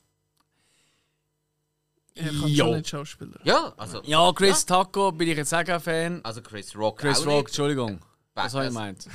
[2.19, 2.65] Er kann jo.
[2.65, 3.41] schon nicht Schauspieler.
[3.45, 4.03] Ja, also.
[4.05, 4.77] Ja, Chris ja.
[4.77, 6.21] Taco bin ich jetzt auch ein Fan.
[6.25, 6.99] Also Chris Rock.
[6.99, 7.47] Chris Rock, nicht.
[7.49, 8.01] Entschuldigung.
[8.35, 9.07] Was habe ich gemeint?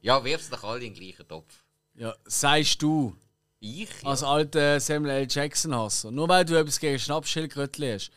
[0.00, 1.62] Ja, wirfst doch alle in den gleichen Topf.
[1.94, 3.14] Ja, sagst du.
[3.60, 3.88] Ich?
[4.02, 4.08] Ja.
[4.08, 5.26] Als alter Samuel L.
[5.28, 6.10] Jackson-Hasser.
[6.10, 8.10] Nur weil du etwas gegen Schnappschildkrötchen hast.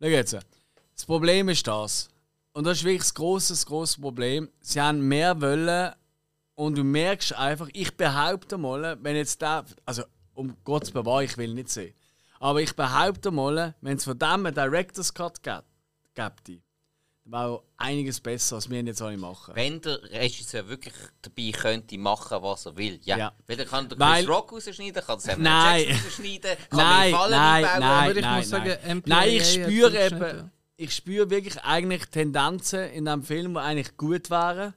[0.00, 0.32] Schau jetzt.
[0.32, 2.08] Das Problem ist das.
[2.52, 4.48] Und das ist wirklich das große, große Problem.
[4.60, 5.92] Sie haben mehr wollen
[6.54, 10.02] und du merkst einfach, ich behaupte mal, wenn jetzt der, also
[10.34, 11.94] um Gottes Bewahr, ich will nicht sehen.
[12.42, 15.62] Aber ich behaupte mal, wenn es von dem einen Director's Cut gäbe,
[16.14, 16.32] dann
[17.24, 19.54] wäre auch einiges besser, als wir ihn jetzt alle machen.
[19.54, 22.98] Wenn der Regisseur wirklich dabei könnte machen, was er will.
[23.04, 23.16] Ja.
[23.16, 23.32] Ja.
[23.46, 25.84] Weil er kann den Weil- Chris Rock rausschneiden, kann Samuel Nein.
[25.86, 27.80] Jackson rausschneiden, kann Nein, Fallen nein, einbauen.
[27.80, 28.96] nein, Aber ich nein, muss sagen, nein.
[28.98, 33.96] MPAA Nein, ich spüre eben, ich spüre wirklich eigentlich Tendenzen in diesem Film, die eigentlich
[33.96, 34.74] gut wären,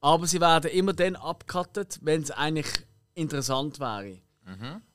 [0.00, 4.16] aber sie werden immer dann abgekattet, wenn es eigentlich interessant wäre.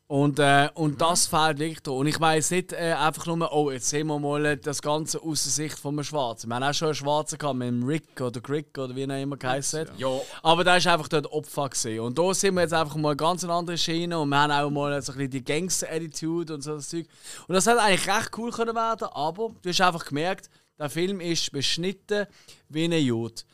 [0.07, 1.91] Und, äh, und das fehlt wirklich da.
[1.91, 5.43] Und ich weiß nicht äh, einfach nur, oh, jetzt sehen wir mal das Ganze aus
[5.43, 6.47] der Sicht von einem Schwarzen.
[6.49, 9.21] Wir haben auch schon einen Schwarzen gehabt mit dem Rick oder Grick oder wie er
[9.21, 9.99] immer geheißen hat.
[9.99, 10.07] Ja.
[10.43, 11.99] Aber da ist einfach dort Opfer gesehen.
[11.99, 14.69] Und da sind wir jetzt einfach mal ganz eine andere Schiene und wir haben auch
[14.69, 17.05] mal so ein bisschen die Gangster-Attitude und so das Zeug.
[17.49, 21.19] Und das hat eigentlich recht cool können werden, aber du hast einfach gemerkt, der Film
[21.19, 22.27] ist beschnitten
[22.69, 23.45] wie ein Jod.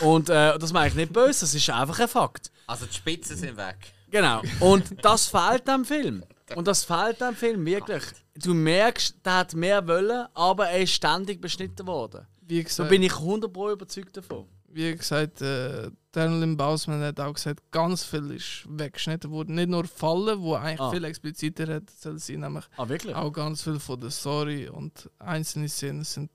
[0.00, 2.50] Und äh, das meine ich nicht böse, das ist einfach ein Fakt.
[2.66, 3.92] Also die Spitzen sind weg.
[4.10, 4.42] Genau.
[4.60, 6.24] Und das fehlt dem Film.
[6.56, 8.02] Und das fehlt dem Film wirklich.
[8.34, 12.26] Du merkst, der hat mehr wollen, aber er ist ständig beschnitten worden.
[12.40, 14.46] Wie Da gesagt, bin ich 100% überzeugt davon.
[14.70, 19.54] wie gesagt äh, Daniel Bausman hat auch gesagt, ganz viel ist weggeschnitten worden.
[19.56, 20.90] Nicht nur Fallen, wo eigentlich Ah.
[20.90, 23.14] viel expliziter hätte sollen sein, nämlich Ah, wirklich?
[23.14, 26.30] auch ganz viel von der Story und einzelne Szenen sind.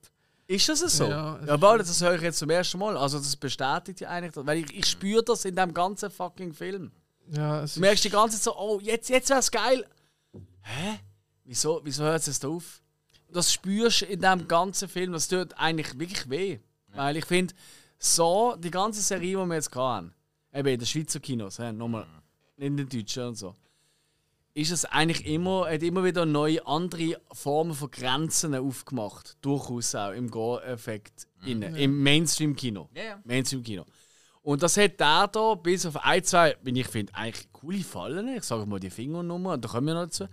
[0.46, 1.06] Ist das so?
[1.06, 2.96] Ja, Ja, es ja weil, das höre ich jetzt zum ersten Mal.
[2.98, 6.92] Also das bestätigt ja eigentlich, weil ich, ich spüre das in dem ganzen fucking Film.
[7.32, 9.86] Ja, es Du merkst die ganze Zeit so, oh, jetzt, jetzt wär's geil.
[10.62, 11.00] Hä?
[11.44, 12.82] Wieso, wieso hört es jetzt auf?
[13.32, 16.60] Das spürst du in dem ganzen Film, das tut eigentlich wirklich weh.
[16.90, 17.54] Weil ich finde,
[17.98, 20.14] so, die ganze Serie, die wir jetzt hatten,
[20.54, 22.06] eben in den Schweizer Kinos, hä, nochmal,
[22.58, 23.56] in den Deutschen und so,
[24.54, 29.38] ist es eigentlich immer, hat immer wieder neue andere Formen von Grenzen aufgemacht.
[29.42, 31.28] Durchaus auch im Go-Effekt.
[31.44, 32.90] innen, Im Mainstream-Kino.
[32.94, 33.22] Ja, ja.
[33.24, 33.84] Mainstream-Kino.
[34.44, 38.28] Und das hat der da bis auf ein, zwei, wenn ich finde, eigentlich coole Fallen,
[38.28, 40.28] ich sage mal die Fingernummer, und da kommen wir noch dazu,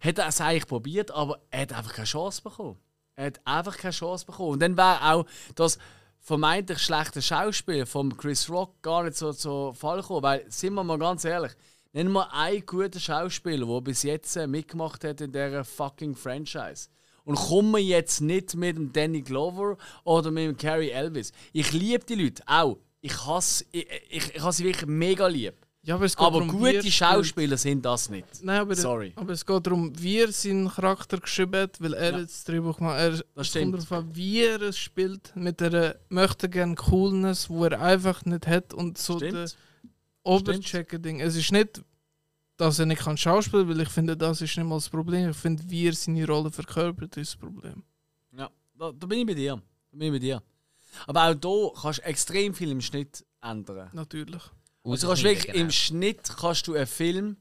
[0.00, 2.78] hat er es eigentlich probiert, aber er hat einfach keine Chance bekommen.
[3.16, 4.52] Er hat einfach keine Chance bekommen.
[4.52, 5.78] Und dann wäre auch das
[6.20, 10.22] vermeintlich schlechte Schauspiel von Chris Rock gar nicht so zu Fall gekommen.
[10.22, 11.52] Weil, sind wir mal ganz ehrlich,
[11.92, 16.88] nennen wir einen guten Schauspieler, der bis jetzt äh, mitgemacht hat in dieser fucking Franchise.
[17.24, 21.32] Und kommen jetzt nicht mit dem Danny Glover oder mit dem Carrie Elvis.
[21.52, 22.78] Ich liebe die Leute auch.
[23.00, 25.54] Ich hasse, ich, ich, ich hasse wirklich mega lieb.
[25.82, 28.26] ja, aber Aber gute wie er Schauspieler sind das nicht.
[28.42, 29.12] Nein, aber, Sorry.
[29.16, 32.18] aber es geht darum, wie er seinen Charakter geschrieben hat, weil er Ja.
[32.18, 32.98] jetzt das Drehbuch macht.
[33.00, 33.72] Er, Das stimmt.
[33.74, 38.46] darauf an, wie er es spielt, mit der möchte gern Coolness, wo er einfach nicht
[38.46, 39.56] hat und so der Stimmt.
[40.22, 41.20] Oberchecker-Ding.
[41.20, 41.82] Es ist nicht,
[42.58, 45.30] dass er nicht kann schauspielen, weil ich finde, das ist nicht mal das Problem.
[45.30, 47.82] Ich finde, wie er seine Rolle verkörpert, ist das Problem.
[48.36, 49.56] Ja, da, da bin ich bei dir.
[49.90, 50.42] Da bin ich bei dir.
[51.06, 53.90] Aber auch hier kannst du extrem viel im Schnitt ändern.
[53.92, 54.42] Natürlich.
[54.84, 57.36] Also kannst wirklich, im Schnitt kannst du einen Film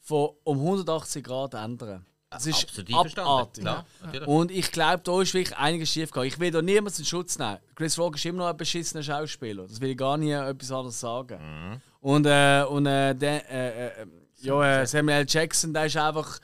[0.00, 2.04] von um 180 Grad ändern.
[2.34, 3.64] Das ist Absolut abartig.
[3.64, 4.26] Natürlich.
[4.26, 6.26] Und ich glaube, da ist wirklich einiges schief gegangen.
[6.26, 7.58] Ich will da niemanden in Schutz nehmen.
[7.76, 9.68] Chris Rock ist immer noch ein beschissener Schauspieler.
[9.68, 11.38] Das will ich gar nicht äh, etwas anderes sagen.
[11.38, 11.80] Mhm.
[12.00, 14.06] Und, äh, und äh, der, äh, äh,
[14.40, 15.26] ja, äh, Samuel L.
[15.28, 16.40] Jackson, der ist einfach.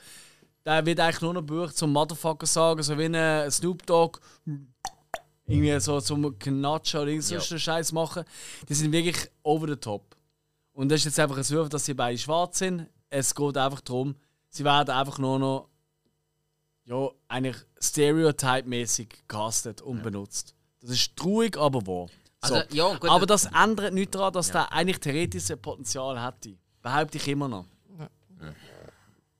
[0.65, 4.19] Der wird eigentlich nur noch gebucht zum Motherfucker sagen, so wie ein äh, Snoop Dogg.
[5.51, 7.41] Irgendwie so zum Knatschen oder so Ja.
[7.41, 8.23] einen Scheiß machen.
[8.67, 10.15] Die sind wirklich over the top.
[10.73, 12.87] Und das ist jetzt einfach ein Zufall, dass sie beide schwarz sind.
[13.09, 14.15] Es geht einfach darum,
[14.49, 15.67] sie werden einfach nur noch
[16.85, 20.55] ja, eigentlich stereotype-mäßig gecastet und benutzt.
[20.81, 22.07] Das ist traurig, aber wahr.
[22.43, 22.55] So.
[22.55, 26.55] Also, ja, gut, aber das ändert nichts daran, dass der eigentlich theoretisches Potenzial hätte.
[26.81, 27.65] Behaupte ich immer noch.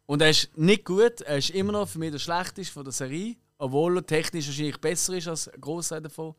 [0.06, 2.92] Und er ist nicht gut, er ist immer noch für mich der schlechteste von der
[2.94, 6.34] Serie, obwohl er technisch wahrscheinlich besser ist als ein Großteil davon.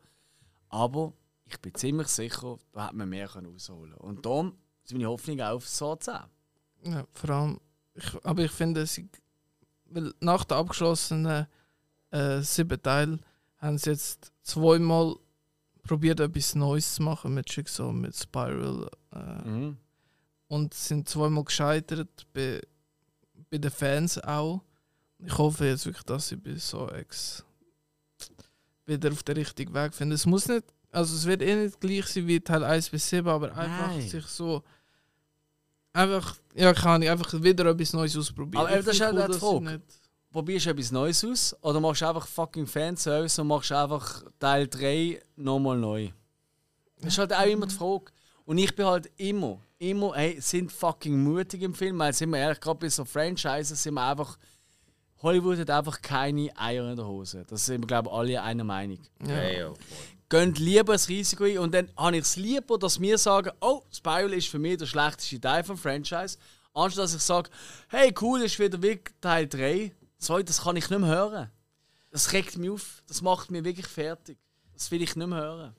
[0.67, 1.13] Aber
[1.45, 3.95] ich bin ziemlich sicher, da hätte man mehr rausholen können.
[3.95, 6.13] Und darum ist meine Hoffnung auf so 10.
[6.85, 7.59] Ja, vor allem,
[7.93, 9.09] ich, aber ich finde, sie,
[9.85, 11.47] weil nach der abgeschlossenen
[12.11, 13.19] äh, sieben Teil
[13.57, 15.15] haben sie jetzt zweimal
[15.83, 19.77] probiert, etwas Neues zu machen mit Jigsaw, mit Spiral äh, Mhm.
[20.47, 22.61] und sind zweimal gescheitert, bei,
[23.49, 24.61] bei den Fans auch.
[25.25, 27.43] Ich hoffe jetzt wirklich, dass sie bei so Ex
[28.85, 30.13] wieder auf den richtigen Weg finden.
[30.13, 33.27] Es muss nicht, also es wird eh nicht gleich sein wie Teil 1 bis 7,
[33.27, 34.07] aber einfach Nein.
[34.07, 34.63] sich so
[35.93, 38.65] einfach, ja kann ich einfach wieder etwas Neues ausprobieren.
[38.65, 39.81] Aber Ich das ist halt sie Frage.
[40.31, 44.67] Probierst du etwas Neues aus oder machst du einfach fucking Fanservice und machst einfach Teil
[44.67, 46.09] 3 nochmal neu?
[46.97, 48.05] Das ist halt auch immer die Frage.
[48.45, 52.39] Und ich bin halt immer, immer, hey, sind fucking mutig im Film, weil sind wir
[52.39, 54.37] ehrlich, gerade bei so Franchises sind wir einfach.
[55.23, 57.45] Hollywood hat einfach keine Eier in der Hose.
[57.47, 58.99] Das sind wir, glaube ich, alle einer Meinung.
[59.25, 59.77] Ja, ja, voll.
[60.29, 63.83] Gehen lieber das Risiko ein und dann habe ich es lieber, dass wir sagen, oh,
[63.91, 66.37] Spiral ist für mich der schlechteste Teil vom Franchise,
[66.73, 67.49] anstatt dass ich sage,
[67.87, 69.93] hey, cool, ist wieder wie Teil 3.
[70.17, 71.51] Sorry, das kann ich nicht mehr hören.
[72.11, 73.03] Das regt mich auf.
[73.07, 74.37] Das macht mich wirklich fertig.
[74.73, 75.75] Das will ich nicht mehr hören.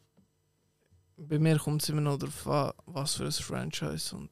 [1.16, 4.30] Bei mir kommt es immer noch darauf an, was für ein Franchise und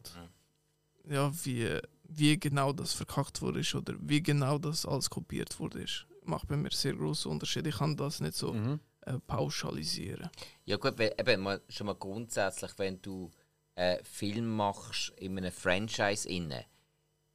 [1.09, 1.79] ja, wie,
[2.15, 5.83] wie genau das verkackt wurde ist oder wie genau das alles kopiert wurde.
[5.83, 6.07] Ist.
[6.25, 7.67] Macht bei mir sehr großen Unterschied.
[7.67, 8.81] Ich kann das nicht so Mhm.
[9.03, 10.31] äh, pauschalisieren.
[10.65, 13.31] Ja gut, weil, eben mal, schon mal grundsätzlich, wenn du
[13.75, 16.65] einen Film machst in einem Franchise inne,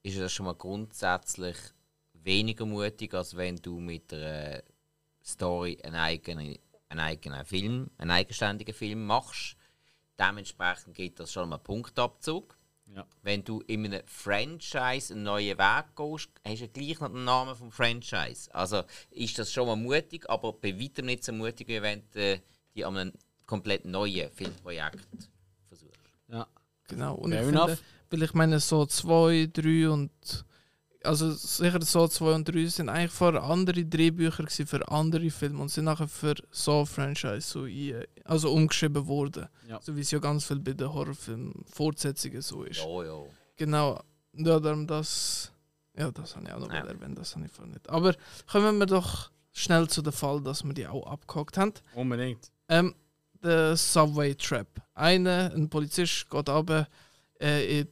[0.04, 1.58] ist das schon mal grundsätzlich
[2.14, 4.62] weniger mutig, als wenn du mit einer
[5.24, 6.58] Story einen eigenen,
[6.90, 9.58] einen eigenen Film, einen eigenständigen Film machst.
[10.18, 12.57] Dementsprechend gibt das schon mal einen Punktabzug.
[12.96, 13.06] Ja.
[13.22, 17.56] Wenn du in einem Franchise einen neuen Weg gehst, hast du gleich noch den Namen
[17.56, 18.54] vom Franchise.
[18.54, 22.42] Also ist das schon mal mutig, aber bei weitem nicht so mutig, wie wenn du
[22.76, 23.14] die an einem
[23.46, 25.30] komplett neuen Filmprojekt
[25.68, 26.00] versuchst.
[26.30, 26.48] Ja.
[26.88, 27.16] Genau.
[27.16, 27.66] Und Fair ich enough.
[27.66, 30.46] finde, weil ich meine, so 2, 3 und.
[31.08, 35.70] Also sicher so 2 und 3 sind eigentlich vorher andere Drehbücher für andere Filme und
[35.70, 39.48] sind nachher für so Franchise so ein, also umgeschrieben worden.
[39.68, 39.80] Ja.
[39.82, 42.80] So wie es ja ganz viel bei den Horrorfilmen Fortsetzungen so ist.
[42.80, 43.24] Ja, ja.
[43.56, 44.00] Genau.
[44.34, 45.52] Ja, darum das.
[45.98, 46.86] Ja, das habe ich auch noch Ja.
[46.86, 47.90] erwähnt, das habe ich vorher nicht.
[47.90, 48.14] Aber
[48.52, 51.74] kommen wir doch schnell zu dem Fall, dass wir die auch abgehakt haben.
[51.96, 52.52] Unbedingt.
[52.70, 52.94] Ähm,
[53.44, 54.68] der Subway Trap.
[54.94, 56.88] Einer, ein Polizist, geht runter
[57.40, 57.88] äh, in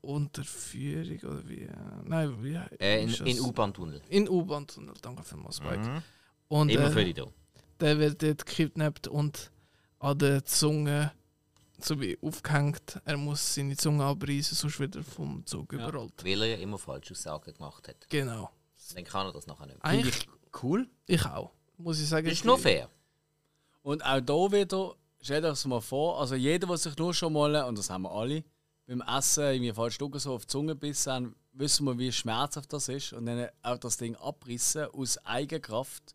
[0.00, 1.62] Unterführung oder wie?
[1.62, 1.72] äh,
[2.04, 2.58] Nein, wie?
[2.78, 4.00] Äh, in, in U-Bahn-Tunnel.
[4.08, 5.78] In U-Bahn-Tunnel, danke vielmals, Spike.
[5.78, 6.02] Mhm.
[6.48, 7.26] Und Immer für äh, dich da.
[7.80, 9.50] der wird dort gekidnappt und
[9.98, 11.12] an der Zunge
[11.80, 13.00] so wie aufgehängt.
[13.04, 15.80] Er muss seine Zunge abreißen, sonst wird er vom Zug Ja.
[15.88, 16.24] überrollt.
[16.24, 18.08] Weil er ja immer falsche Aussagen gemacht hat.
[18.08, 18.50] Genau.
[18.94, 19.78] Dann kann er das nachher nicht.
[19.84, 20.28] Eigentlich,
[20.62, 20.88] Cool.
[21.06, 21.50] ich auch.
[21.78, 22.26] Muss ich sagen.
[22.26, 22.88] Das ist noch fair.
[23.82, 27.32] Und auch hier wieder, stellt euch das mal vor, also jeder, der sich nur schon
[27.32, 28.44] mal, und das haben wir alle,
[28.86, 32.72] beim Essen irgendwie falsch Stücke so auf die Zunge bissen haben, wissen wir, wie schmerzhaft
[32.72, 33.12] das ist.
[33.12, 36.14] Und dann auch das Ding abrissen aus Eigenkraft.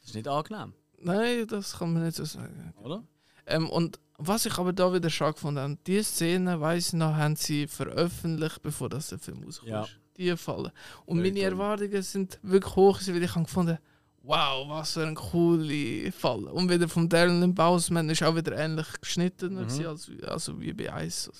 [0.00, 2.72] Das ist nicht angenehm, Nein, das kann man nicht so sagen.
[2.82, 3.02] oder?
[3.46, 7.14] Ähm, und was ich aber da wieder schade gefunden habe, die Szene, weiss ich noch,
[7.16, 9.70] haben sie veröffentlicht, bevor das der Film rauskommt.
[9.70, 9.86] Ja.
[10.16, 10.70] Die Fallen.
[11.06, 11.52] Und Very meine cool.
[11.52, 13.78] Erwartungen sind wirklich hoch, weil ich habe gefunden,
[14.22, 16.52] wow, was für eine coole Falle.
[16.52, 19.86] Und wieder vom Darren Bausman ist auch wieder ähnlich geschnitten, Mhm.
[19.86, 21.30] als, also wie bei 1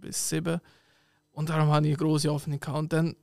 [0.00, 0.60] bis 7.
[1.32, 2.78] Und darum habe ich eine große Hoffnung gehabt.
[2.78, 3.16] Und dann,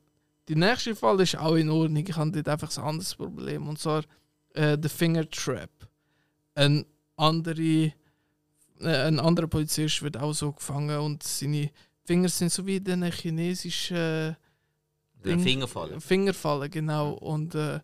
[0.48, 2.06] die nächste Fall ist auch in Ordnung.
[2.08, 3.68] Ich habe dort einfach ein anderes Problem.
[3.68, 4.03] Und zwar
[4.53, 5.69] äh, The Finger Trap.
[6.56, 6.85] Ein,
[7.16, 7.93] andere, äh,
[8.82, 11.72] ein anderer Polizist wird auch so gefangen und seine
[12.06, 14.35] Finger sind so wie in den chinesischen Der
[15.24, 16.02] Ding- Fingerfallen.
[16.02, 17.14] Fingerfallen, genau.
[17.14, 17.80] Und äh,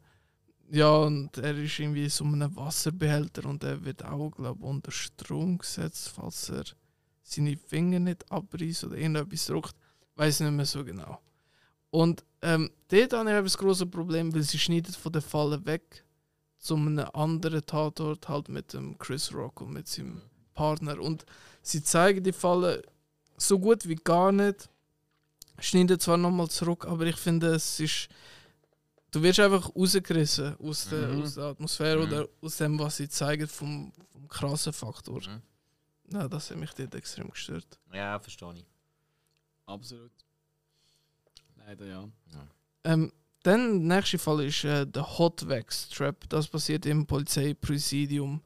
[0.71, 4.65] ja, und er ist irgendwie in so einem Wasserbehälter und er wird auch, glaube ich,
[4.65, 6.65] unter Strom gesetzt, falls er
[7.29, 9.75] seine Finger nicht abreißt oder irgendetwas drückt.
[10.15, 11.19] Weiß nicht mehr so genau.
[11.91, 16.03] Und ähm, dort habe ich das große Problem, weil sie schneidet von der Falle weg
[16.57, 20.21] zu einem anderen Tatort, halt mit dem Chris Rock und mit seinem
[20.53, 20.99] Partner.
[20.99, 21.25] Und
[21.61, 22.83] sie zeigen die Falle
[23.37, 24.69] so gut wie gar nicht
[25.59, 28.07] schneiden zwar nochmal zurück, aber ich finde, es ist.
[29.11, 31.21] Du wirst einfach rausgerissen aus der, Mhm.
[31.23, 32.03] aus der Atmosphäre Mhm.
[32.13, 35.19] oder aus dem, was sie zeigen, vom, vom krassen Faktor.
[35.21, 35.41] Mhm.
[36.11, 37.79] Ja, das hat mich dort extrem gestört.
[37.93, 38.65] Ja, verstehe ich.
[39.65, 40.11] Absolut.
[41.55, 42.09] Leider ja.
[42.83, 43.11] Ähm,
[43.43, 46.27] dann, der nächste Fall ist äh, der Hotwax Trap.
[46.29, 48.41] Das passiert im Polizeipräsidium.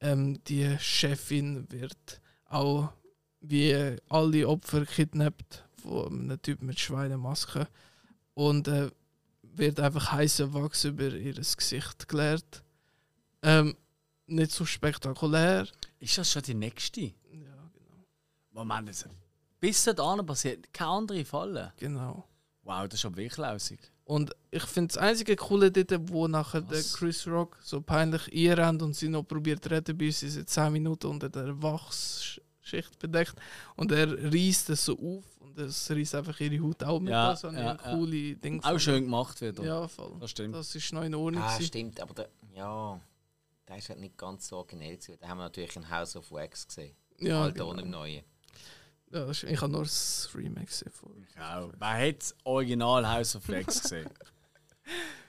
[0.00, 2.92] Ähm, die Chefin wird auch
[3.40, 7.68] wie alle Opfer kidnappt von einem Typ mit Schweinemaske
[8.32, 8.90] und äh,
[9.42, 12.64] wird einfach heißer Wachs über ihr Gesicht geleert.
[13.42, 13.76] Ähm,
[14.26, 15.68] nicht so spektakulär.
[16.04, 17.00] Ist das schon die nächste?
[17.00, 17.12] Ja,
[17.72, 18.04] genau.
[18.50, 19.08] Moment, das
[19.58, 21.72] bis dahin passiert keine andere Falle.
[21.78, 22.28] genau.
[22.62, 23.78] Wow, das ist aber wirklich lausig.
[24.04, 26.82] Und ich finde das einzige Coole dort, wo nachher der?
[26.82, 30.72] Chris Rock so peinlich einrennt und sie noch probiert zu retten, bis sie seit 10
[30.72, 33.34] Minuten unter der Wachsschicht bedeckt.
[33.76, 37.10] Und er reißt es so auf und es reißt einfach ihre Haut auch mit.
[37.10, 37.94] Ja, das habe ja, ein ja.
[37.94, 39.64] coole Ding Auch schön gemacht wieder.
[39.64, 40.12] Ja, voll.
[40.20, 40.54] Das stimmt.
[40.54, 41.42] Das ist noch in Ordnung.
[41.42, 41.68] Ah, gewesen.
[41.68, 43.00] stimmt, aber der, ja,
[43.68, 44.96] der ist halt nicht ganz so originell.
[44.96, 45.16] gewesen.
[45.20, 46.96] Da haben wir natürlich in House of Wax gesehen.
[47.18, 47.72] ja, Alter genau.
[47.82, 48.24] im Neuen.
[49.10, 50.92] ja, ist- ich habe nur das Remake gesehen.
[50.92, 51.26] Von.
[51.34, 51.70] Genau.
[51.78, 54.10] Wer hat das Original House of Flex gesehen?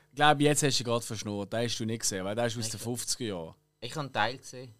[0.09, 1.53] ich glaube, jetzt hast du ihn gerade verschnurrt.
[1.53, 3.55] Den hast du nicht gesehen, weil der ist aus den 50er Jahren.
[3.79, 4.73] Ich habe einen Teil gesehen.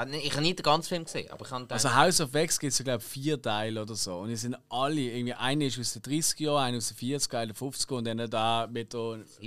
[0.00, 1.66] Ah, ich habe nicht den ganzen Film gesehen, aber ich habe.
[1.74, 4.18] Also House of Wax gibt es, glaube ich, vier Teile oder so.
[4.18, 7.36] Und die sind alle, irgendwie einer ist aus den 30er Jahren, einer aus den 40er,
[7.36, 8.94] einer aus den 50er und dann da mit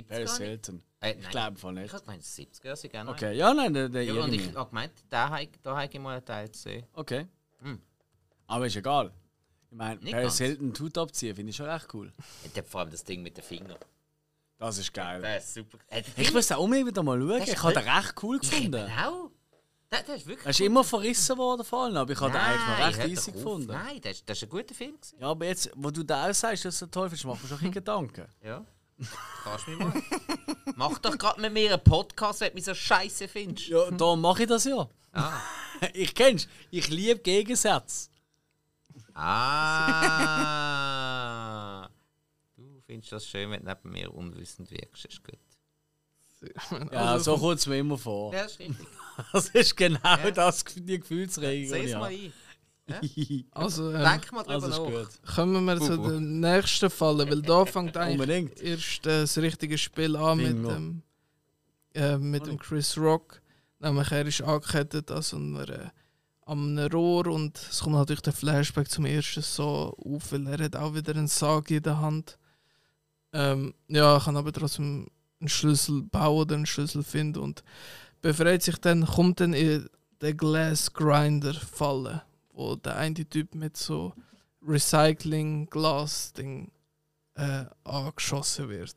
[0.08, 0.36] Paris?
[0.36, 0.82] Hilton.
[1.00, 1.94] äh, Ich glaube von Ich nicht.
[1.94, 3.10] habe gemeint, 70er sind gerne.
[3.12, 5.98] Okay, ja, nein, der, der Ja, und ich habe gemeint, da habe ich, da ich
[5.98, 6.84] mal einen Teil gesehen.
[6.92, 7.26] Okay.
[7.62, 7.80] Hm.
[8.46, 9.10] Aber ist egal.
[9.70, 10.38] Ich meine, Paris ganz.
[10.38, 12.12] Hilton tut abziehen, finde ich schon recht cool.
[12.44, 13.78] Ich habe vor allem das Ding mit den Fingern.
[14.58, 15.22] Das ist geil.
[15.22, 15.78] Das ist super.
[15.88, 17.42] Äh, Ich muss den unbedingt wieder mal schauen.
[17.42, 18.70] Ich habe den recht cool gefunden.
[18.70, 19.31] Genau.
[19.92, 22.40] Das, das ist wirklich Er ist immer verrissen worden, vor allem, aber ich habe den
[22.40, 23.66] eigentlich noch recht easy gefunden.
[23.72, 24.94] Nein, das, ist- das ist ein guter Film.
[25.00, 25.16] Gewesen.
[25.20, 27.58] Ja, aber jetzt, wo du da auch sagst, dass du toll findest, mach mir schon
[27.60, 28.24] ein Gedanken.
[28.42, 28.64] Ja.
[29.44, 29.92] Kannst du mir mal.
[30.76, 33.68] Mach doch gerade mit mir einen Podcast, wenn du mich so scheiße findest.
[33.68, 34.88] Ja, darum mache ich das ja.
[35.12, 35.40] Ah.
[35.94, 36.46] Ich kenn's.
[36.70, 38.08] Ich liebe Gegensätze.
[40.24, 41.88] Ah.
[42.56, 45.04] Du findest das schön, wenn du neben mir unwissend wirkst.
[45.06, 45.38] Ist gut.
[46.92, 48.32] Ja, Also so kommt es mir immer vor.
[48.34, 48.86] Ja, das ist richtig.
[49.32, 50.30] Das ist genau Ja.
[50.30, 51.68] das, die Gefühlsregung.
[51.68, 51.98] Seh es ja.
[51.98, 52.32] mal ein.
[53.52, 54.86] Also, ähm, Denk mal drüber Also ist nach.
[54.86, 55.34] gut.
[55.36, 60.16] kommen wir zu den nächsten Fallen, weil da fängt eigentlich erst äh, das richtige Spiel
[60.16, 61.02] an mit dem,
[61.94, 63.40] äh, mit dem Chris Rock.
[63.78, 65.88] Nämlich er ist angekettet an so einer, äh,
[66.46, 70.64] an einem Rohr und es kommt natürlich der Flashback zum ersten so auf, weil er
[70.64, 72.36] hat auch wieder einen Sarg in der Hand.
[73.32, 75.06] Ähm, ja, kann aber trotzdem
[75.42, 77.62] einen Schlüssel bauen oder einen Schlüssel finden und
[78.22, 79.88] befreit sich dann, kommt dann in
[80.20, 82.22] den Glass Grinder Falle,
[82.52, 84.14] wo der eine Typ mit so
[84.66, 86.70] Recycling Glas Ding
[87.34, 88.96] äh, angeschossen wird.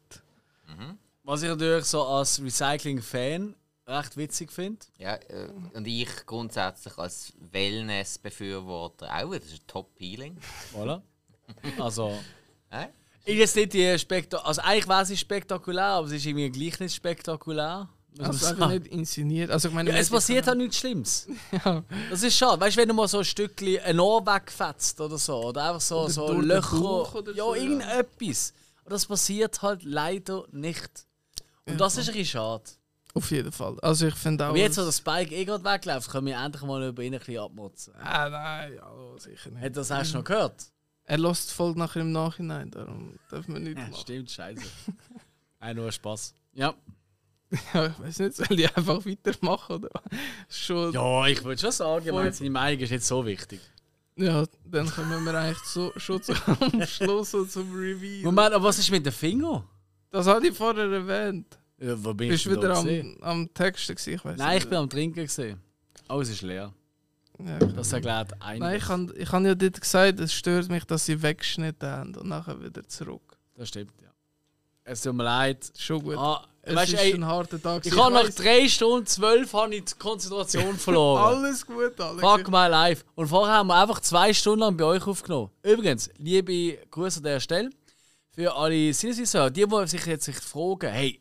[0.67, 0.97] Mhm.
[1.23, 3.55] Was ich natürlich so als Recycling-Fan
[3.87, 4.85] recht witzig finde.
[4.97, 9.33] Ja, äh, und ich grundsätzlich als Wellness-Befürworter auch.
[9.33, 10.37] Das ist ein Top-Healing.
[10.73, 11.01] Voilà.
[11.79, 12.19] Also,
[12.69, 12.87] Hä?
[13.25, 14.47] Ist jetzt nicht die spektakulär.
[14.47, 17.89] Also, eigentlich wäre sie spektakulär, aber es ist irgendwie gleich nicht spektakulär.
[18.17, 19.51] Also einfach nicht inszeniert.
[19.51, 21.27] Also ich meine, Ja, es passiert halt nichts Schlimmes.
[21.65, 21.83] Ja.
[22.09, 22.61] Das ist schade.
[22.61, 25.81] Weißt du, wenn du mal so ein Stückchen ein Ohr wegfetzt oder so, oder einfach
[25.81, 27.13] so, Oder so Löcher.
[27.15, 27.61] Oder ja, so, ja.
[27.61, 28.53] irgendetwas.
[28.85, 30.89] Und das passiert halt leider nicht.
[31.65, 32.63] Und das ist ein bisschen schade.
[33.13, 33.77] Auf jeden Fall.
[33.81, 34.49] Also ich finde auch.
[34.49, 37.13] Aber jetzt, wo der es- Spike eh gerade wegläuft, können wir endlich mal über ihn
[37.13, 37.93] ein bisschen abmotzen.
[38.01, 39.61] Ah, nein, hallo, sicher nicht.
[39.61, 40.65] Hat das hast du noch gehört?
[41.05, 43.95] Er lässt Folge nachher im Nachhinein, darum darf man nicht Ja, machen.
[44.01, 44.61] stimmt, scheiße.
[45.59, 46.33] Ein nur Spaß.
[46.53, 46.73] Ja.
[47.73, 49.89] Ja, ich weiß nicht, soll ich einfach weitermachen oder?
[50.49, 50.91] Schon.
[50.93, 51.21] Ja.
[51.23, 53.59] Ja, ich würde schon sagen, ich meine, seine Meinung ist nicht so wichtig.
[54.15, 56.35] dann kommen wir eigentlich so, schon zum
[56.87, 58.23] Schluss und zum Reveal.
[58.23, 59.63] Moment, aber was ist mit dem Finger?
[60.09, 61.57] Das hatte ich vorher erwähnt.
[61.77, 64.69] Ja, wo bin Bist ich wieder am, am Texten gewesen, ich weiß Nein, ich nicht.
[64.69, 65.59] bin am Trinken gesehen.
[66.07, 66.73] Alles ist leer.
[67.43, 68.59] Ja, Das erklärt einiges.
[68.67, 72.15] Nein, ich habe ich han ja dort gesagt, es stört mich, dass sie weggeschnitten haben
[72.15, 73.37] und nachher wieder zurück.
[73.55, 74.09] Das stimmt, ja.
[74.83, 75.71] Es tut mir leid.
[75.77, 76.15] Schon gut.
[76.17, 77.85] Ah, es weißt, ist ey, ein harter Tag.
[77.85, 78.35] ich habe nach weiss.
[78.35, 81.23] drei Stunden zwölf habe ich die Konzentration verloren.
[81.37, 82.21] Alles gut, Alex.
[82.21, 83.03] Fuck my life.
[83.15, 85.49] Und vorher haben wir einfach zwei Stunden lang bei euch aufgenommen.
[85.63, 87.69] Übrigens, liebe Grüße an der Stelle
[88.31, 91.19] für alle Sinnesvisor, die, die sich jetzt sich fragen, hey,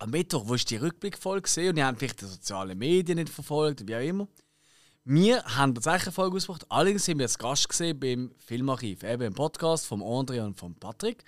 [0.00, 3.30] am Mittwoch, wo ist die Rückblickfolge gesehen und die haben vielleicht die sozialen Medien nicht
[3.30, 4.28] verfolgt, wie auch immer.
[5.10, 6.66] Wir haben tatsächlich eine Folge ausgebracht.
[6.68, 10.74] Allerdings sind wir als Gast gesehen beim Filmarchiv, eben im Podcast vom André und vom
[10.74, 11.24] Patrick.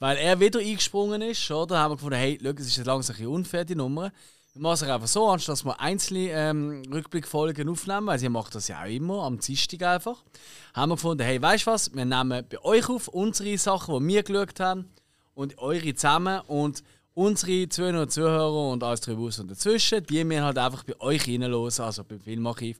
[0.00, 1.78] Weil er wieder eingesprungen ist, oder?
[1.78, 4.12] haben wir gefunden, hey, schau, es ist jetzt langsam ein unfair, die Nummer.
[4.52, 8.54] Wir machen es einfach so, anstatt dass wir einzelne ähm, Rückblickfolgen aufnehmen, weil sie macht
[8.54, 10.22] das ja auch immer, am Dienstag einfach,
[10.74, 14.12] haben wir gefunden, hey, weißt du was, wir nehmen bei euch auf unsere Sachen, die
[14.12, 14.90] wir geschaut haben,
[15.32, 16.82] und eure zusammen und
[17.14, 21.00] unsere Zuhörer und Zuhörer und alles drüber aus und dazwischen, die wir halt einfach bei
[21.00, 22.78] euch reinhören, also beim Filmarchiv.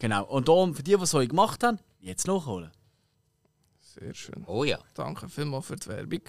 [0.00, 0.24] Genau.
[0.24, 2.72] Und darum, für die, die es so gemacht haben, jetzt nachholen.
[3.80, 4.44] Sehr schön.
[4.46, 4.78] Oh ja.
[4.94, 6.22] Danke vielmals für die Werbung.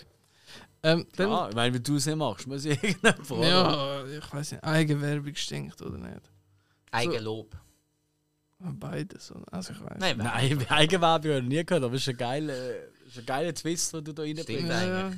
[0.83, 3.43] Ähm, dann, Ja, ich meine, wenn du es nicht machst, muss ich irgendjemand fragen.
[3.43, 6.22] ja, ich weiß nicht, Eigenwerbung stinkt oder nicht.
[6.91, 7.56] Eigenlob.
[8.59, 9.32] Beides.
[9.32, 9.45] oder?
[9.51, 9.98] Also ich weiß.
[10.00, 12.53] Nein, Nein, Eigenwerbung habe ich nie gehört, aber es ist ein geiler,
[13.08, 14.50] ist ein geiler Twist, den du da reinbringst.
[14.51, 14.69] Stimmt.
[14.69, 15.11] Ja, ja.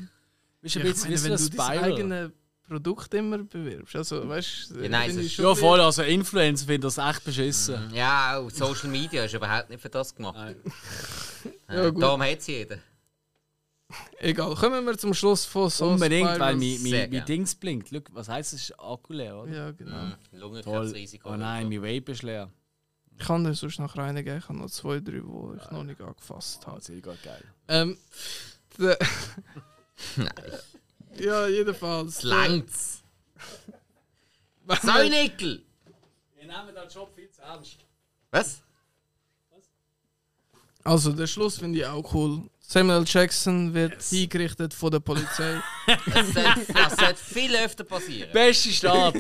[0.62, 2.32] Bist Ja, ein ich bisschen meine, wie wenn so du ein dein eigenes
[2.68, 3.96] Produkt immer bewirbst.
[3.96, 6.98] Also, weißt du, Ja, nein, es ich ist- schon Ja, voll, also Influencer finden das
[6.98, 7.92] echt beschissen.
[7.94, 10.36] Ja, auch Social Media ist überhaupt nicht für das gemacht.
[10.38, 10.56] Nein.
[11.70, 12.02] Ja, Äh, gut.
[12.04, 12.78] Darum hat es jeder.
[14.20, 17.26] Egal, kommen wir zum Schluss von so Unbedingt, weil mein, Sehr mein, mein.
[17.26, 17.90] Dings blinkt.
[17.90, 18.62] Schau, was heisst das?
[18.62, 19.52] Ist Akku leer, oder?
[19.52, 19.92] Ja, genau.
[20.06, 20.14] Mhm.
[20.32, 20.40] Toll.
[20.40, 21.30] Lungenkrebsrisiko.
[21.30, 22.50] Oh nein, mein Vape ist leer.
[23.20, 24.38] Ich kann dir sonst noch reingehen.
[24.40, 26.80] Ich habe noch zwei, drei, die ich noch nicht angefasst Oh, habe.
[26.80, 27.44] ist gerade geil.
[27.68, 27.98] Ähm,
[30.16, 30.28] Nein,
[31.20, 32.18] ja, jedenfalls.
[32.18, 33.04] es längt's.
[34.68, 35.64] der- Säunickel!
[36.36, 37.78] Wir nehmen den Job viel zu ernst.
[38.32, 38.62] Was?
[40.84, 42.44] Also, der Schluss finde ich auch cool.
[42.60, 45.62] Samuel Jackson wird hingerichtet von der Polizei.
[45.88, 48.30] Das sollte, das sollte viel öfter passieren.
[48.34, 49.16] Beste Start.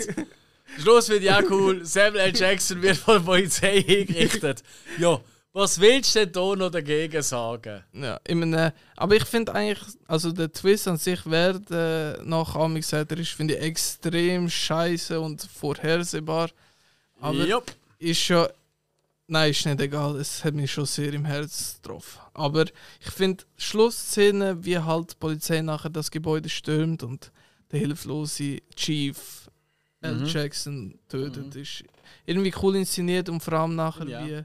[0.79, 1.85] Schluss finde ich auch cool.
[1.85, 2.35] Samuel L.
[2.35, 4.63] Jackson wird von der Polizei hingerichtet.
[4.97, 5.19] Ja,
[5.53, 7.83] was willst du denn da noch dagegen sagen?
[7.93, 12.55] Ja, ich meine, aber ich finde eigentlich, also der Twist an sich, wer der nach
[12.55, 16.49] Amix sagt, ist, finde ich extrem scheiße und vorhersehbar.
[17.21, 17.71] Aber Jupp.
[17.99, 18.49] ist ja.
[19.25, 22.19] Nein, ist nicht egal, es hat mich schon sehr im Herz getroffen.
[22.33, 22.65] Aber
[22.99, 27.31] ich finde, Schlussszene, wie halt die Polizei nachher das Gebäude stürmt und
[27.71, 29.49] der hilflose Chief
[30.01, 30.15] L.
[30.15, 30.25] Mhm.
[30.25, 31.55] Jackson tötet.
[31.55, 31.61] Mhm.
[31.61, 31.83] Ist
[32.25, 34.25] irgendwie cool inszeniert und vor allem nachher, ja.
[34.25, 34.43] wie,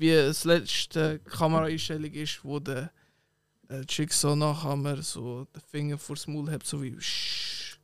[0.00, 2.90] wie das letzte Kameraeinstellung ist, wo der
[3.68, 6.96] äh, Jigsaw nachher so den Finger vors Maul hat, so wie.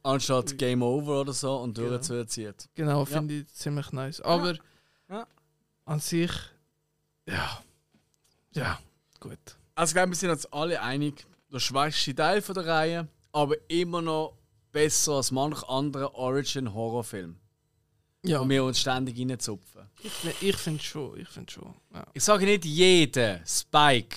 [0.03, 1.91] Anstatt Game Over oder so und genau.
[1.91, 2.69] durchzuzieht.
[2.75, 3.41] Genau, finde ja.
[3.41, 4.21] ich ziemlich nice.
[4.21, 4.61] Aber ja.
[5.11, 5.27] Ja.
[5.85, 6.31] an sich,
[7.29, 7.61] ja.
[8.53, 8.79] Ja,
[9.21, 9.39] gut.
[9.75, 13.57] Also, ich glaube, wir sind uns alle einig, der schwächste Teil von der Reihe, aber
[13.69, 14.39] immer noch
[14.73, 17.37] besser als manch anderer Origin-Horrorfilm.
[18.27, 18.41] Ja.
[18.41, 19.83] Und wir uns ständig reinzupfen.
[20.03, 21.75] Ich, ich finde schon, ich finde schon.
[21.95, 22.07] Ja.
[22.13, 24.17] Ich sage nicht jeden, Spike.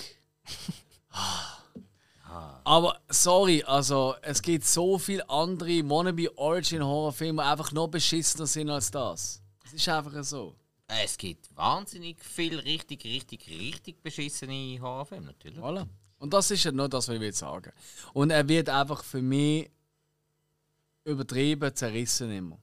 [2.64, 8.46] Aber sorry, also es gibt so viele andere wannabe Origin Horrorfilme, die einfach noch beschissener
[8.46, 9.42] sind als das.
[9.64, 10.54] Es ist einfach so.
[10.86, 15.58] Es gibt wahnsinnig viele richtig, richtig, richtig beschissene Horrorfilme natürlich.
[15.58, 15.86] Voilà.
[16.18, 17.72] Und das ist ja nur das, was ich will sagen.
[18.12, 19.70] Und er wird einfach für mich
[21.04, 22.58] übertrieben zerrissen immer.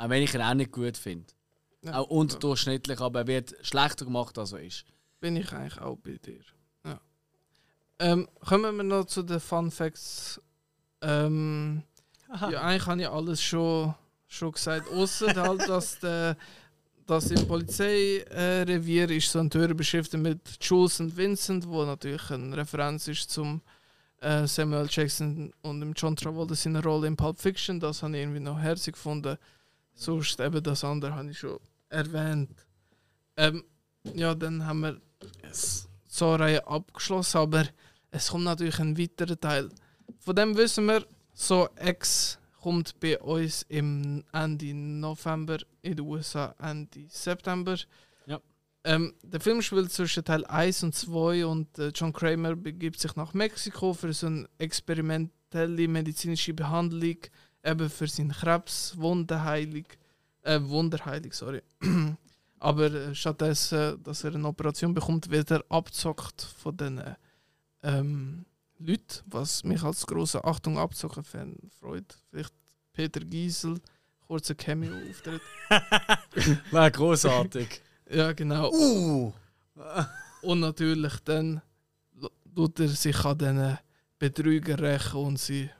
[0.00, 1.26] Auch wenn ich ihn auch nicht gut finde.
[1.82, 1.98] Ja.
[1.98, 4.86] Auch unterdurchschnittlich, aber er wird schlechter gemacht, als er ist.
[5.20, 6.40] Bin ich eigentlich auch bei dir.
[6.86, 6.98] Ja.
[7.98, 10.40] Ähm, kommen wir noch zu den Fun Facts.
[11.02, 11.82] Ähm,
[12.28, 13.94] ja, eigentlich habe ich alles schon,
[14.26, 16.36] schon gesagt, außer halt, dass der
[17.06, 22.56] das im Polizeirevier ist so ein Tür beschriftet mit Jules und Vincent, wo natürlich eine
[22.56, 23.60] Referenz ist zum
[24.20, 27.80] äh, Samuel Jackson und dem John Travolta seine Rolle in Pulp Fiction.
[27.80, 29.36] Das habe ich irgendwie noch herzig gefunden.
[29.94, 32.50] Sonst eben das andere habe ich schon erwähnt.
[33.36, 33.64] Ähm,
[34.14, 35.00] ja, dann haben wir
[36.06, 37.66] so Reihe abgeschlossen, aber
[38.10, 39.68] es kommt natürlich ein weiterer Teil.
[40.18, 46.54] Von dem wissen wir, so Ex kommt bei uns im Ende November, in den USA
[46.58, 47.76] Ende September.
[48.26, 48.40] Ja.
[48.84, 53.16] Ähm, der Film spielt zwischen Teil 1 und 2 und äh, John Kramer begibt sich
[53.16, 57.18] nach Mexiko für so eine experimentelle medizinische Behandlung,
[57.64, 59.84] eben für seinen Krebs, Wunderheilung,
[60.42, 61.62] äh, Wunderheilung, sorry.
[62.58, 67.02] Aber äh, stattdessen, dass er eine Operation bekommt, wird er abzockt von den
[67.82, 68.44] ähm,
[68.78, 72.16] Leute, was mich als großer Achtung abzocken Fan freut.
[72.30, 72.52] Vielleicht
[72.92, 73.78] Peter Giesel,
[74.26, 75.42] kurzer Cameo-Auftritt.
[76.70, 77.80] War großartig.
[78.10, 78.70] ja, genau.
[78.72, 79.32] Uh.
[80.42, 81.62] und natürlich dann
[82.54, 83.78] tut er sich an diesen
[84.18, 85.70] Betrüger rächen und sie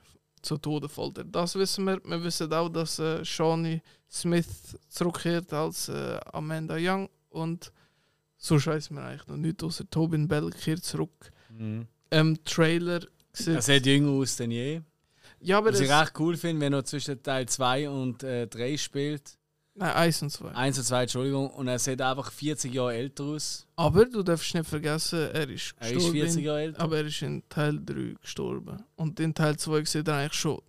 [0.42, 1.30] zu Tode foltern.
[1.30, 2.00] Das wissen wir.
[2.04, 7.72] Wir wissen auch, dass äh, Shawnee Smith zurückkehrt als äh, Amanda Young und
[8.36, 11.30] so scheißen wir eigentlich noch nicht, außer Tobin Bell kehrt zurück.
[11.50, 13.00] Mhm ähm, Trailer.
[13.46, 14.80] Er sieht jünger aus denn je.
[15.40, 18.76] Ja, aber Was ich recht cool finde, wenn er zwischen Teil 2 und äh, 3
[18.76, 19.38] spielt.
[19.80, 20.50] Nein, 1 und 2.
[20.50, 21.50] 1 und 2, Entschuldigung.
[21.50, 23.66] Und er sieht einfach 40 Jahre älter aus.
[23.76, 26.16] Aber du darfst nicht vergessen, er ist gestorben.
[26.16, 26.80] Er ist 40 Jahre älter.
[26.82, 28.84] Aber er ist in Teil 3 gestorben.
[28.96, 30.60] Und in Teil 2 sieht er eigentlich schon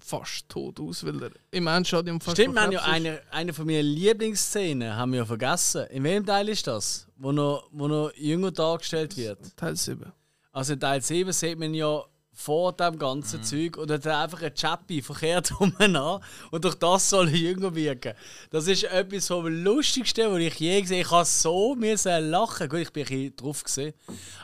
[0.00, 3.64] fast tot aus, weil er im Endstadium fast Stimmt, wir haben ja eine, eine von
[3.64, 5.86] meinen Lieblingsszenen haben wir ja vergessen.
[5.90, 7.06] In welchem Teil ist das?
[7.16, 9.56] Wo noch, wo noch jünger dargestellt wird?
[9.56, 10.12] Teil 7.
[10.50, 12.02] Also in Teil 7 sieht man ja
[12.38, 13.44] vor dem ganzen mhm.
[13.44, 16.20] Zeug und hat einfach ein Chappy verkehrt um an
[16.52, 18.14] und durch das soll er jünger wirken.
[18.50, 21.02] Das ist etwas vom Lustigsten, was ich je gesehen habe.
[21.02, 22.68] Ich habe so müssen lachen.
[22.68, 23.92] Gut, ich bin ein bisschen drauf gesehen,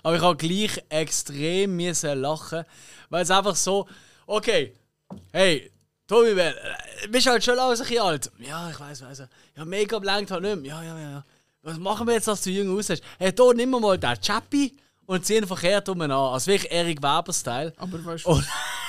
[0.02, 2.64] aber ich habe gleich extrem müssen lachen,
[3.10, 3.86] weil es einfach so,
[4.26, 4.74] okay,
[5.32, 5.70] hey,
[6.08, 8.32] Tobi, du bist halt schon auch ein alt.
[8.40, 9.22] Ja, ich weiß, weiß.
[9.56, 10.72] Ja, Make-up lenkt halt nicht mehr.
[10.72, 11.24] Ja, ja, ja.
[11.62, 13.04] Was machen wir jetzt, dass du jünger aussiehst?
[13.18, 14.76] Hey, hier, nimm mal den Chappy
[15.06, 16.10] und ziehen verkehrt um an.
[16.10, 17.72] Also wirklich Erik Weber-Style.
[17.76, 18.42] Aber weißt du.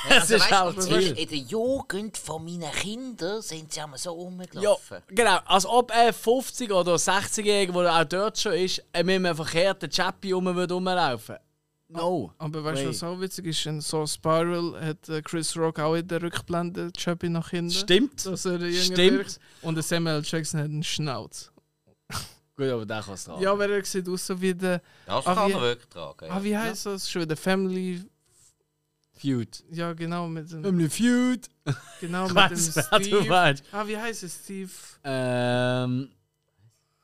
[0.10, 4.12] Ja, also, ist auch weißt, in der Jugend von meinen Kindern sind sie immer so
[4.12, 4.98] rumgelaufen.
[4.98, 5.38] Ja, genau.
[5.46, 10.32] Als ob ein 50- oder 60-Jähriger, der auch dort schon ist, mit einem verkehrten Chappy
[10.32, 11.38] rum rumlaufen
[11.88, 12.32] No.
[12.40, 13.66] Aber weißt du, was auch witzig ist?
[13.68, 17.72] In so Spiral hat äh, Chris Rock auch in der Rückblende Chappy nach hinten.
[17.72, 18.22] Stimmt.
[18.22, 18.98] Stimmt.
[18.98, 19.40] Wirkt.
[19.62, 21.52] Und der Samuel Jackson hat einen Schnauz.
[22.58, 23.42] Gut, aber der kann es tragen.
[23.42, 24.82] Ja, aber er sieht aus so wie der.
[25.06, 26.30] Das ah, kann er wirklich tragen.
[26.30, 26.92] Ah, wie heißt ja.
[26.94, 27.10] das?
[27.10, 28.02] Schon wieder Family.
[29.18, 29.64] Feud.
[29.72, 30.64] Ja, genau, mit dem.
[30.64, 31.50] Family Feud!
[32.02, 33.56] Genau, mit dem Steve.
[33.72, 34.72] Ah, wie heißt es, Steve?
[35.04, 36.10] Ähm.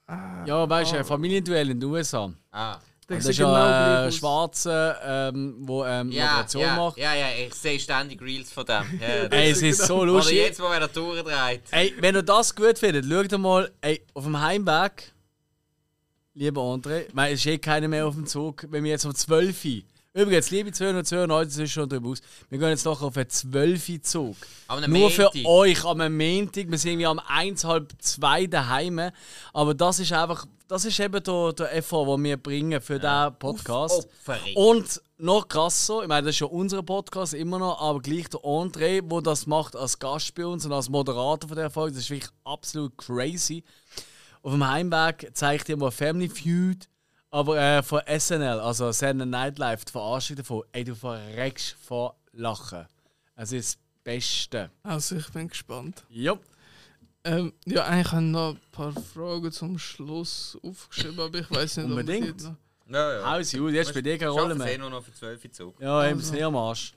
[0.07, 1.03] Ah, ja, weißt du, oh.
[1.03, 2.31] Familienduell in den USA.
[2.51, 2.77] Ah.
[3.07, 6.97] Das ist genau ein äh, Schwarzer, ähm, wo ähm, ja, Moderation ja, macht.
[6.97, 8.83] Ja, ja, ich sehe ständig Reels von dem.
[9.01, 10.38] Ja, ey, es ist so lustig.
[10.38, 11.63] Oder jetzt, wo er da durchdreht.
[11.71, 15.11] Ey, wenn ihr das gut findet, schaut mal ey, auf dem Heimweg
[16.33, 18.65] Lieber André, weil es ist eh keiner mehr auf dem Zug.
[18.69, 19.81] Wenn wir jetzt um 12 Uhr
[20.13, 22.21] Übrigens, liebe Zuhörer und Zuhörer, heute ist schon drüber aus.
[22.49, 24.35] Wir gehen jetzt noch auf einen 12 Zug.
[24.87, 25.45] Nur für Montag.
[25.45, 26.69] euch am Montag.
[26.69, 29.11] Wir sind ja am 1, halb 2 daheim.
[29.53, 33.35] Aber das ist einfach, das ist eben der, der Effort, den wir bringen für diesen
[33.39, 34.05] Podcast.
[34.25, 34.55] Aufopferung.
[34.55, 38.41] Und noch krasser, ich meine, das ist ja unser Podcast immer noch, aber gleich der
[38.41, 42.03] André, der das macht als Gast bei uns und als Moderator von der Folge, das
[42.03, 43.63] ist wirklich absolut crazy.
[44.43, 46.87] Auf dem Heimweg zeigt ihr mal Family Feud,
[47.29, 52.15] aber äh, von SNL, also Saturday Night Live, die Verarschung davon, ey, du verreckst vor
[52.33, 52.87] Lachen.
[53.35, 54.71] Es ist das Beste.
[54.83, 56.03] Also ich bin gespannt.
[56.09, 56.37] Ja.
[57.23, 61.77] Ähm, ja, eigentlich habe ich noch ein paar Fragen zum Schluss aufgeschrieben, aber ich weiß
[61.77, 62.31] nicht, Unbedingt.
[62.31, 62.55] ob ich noch...
[62.89, 63.23] Ja, ja.
[63.23, 64.77] Alles gut, jetzt bei dir keine Rolle Schaffen es eh mehr.
[64.79, 65.79] nur noch für 12 Zug.
[65.79, 66.93] Ja, eben das am Arsch.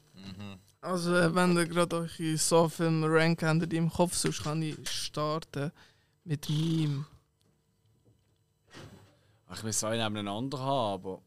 [0.80, 5.70] Also äh, wenn ihr gerade eure Saw-Film Rank habt im Kopf, sonst kann ich starten
[6.24, 6.48] mit
[9.54, 9.60] Meme.
[9.60, 11.22] Ach, wir sollen nebeneinander haben, aber...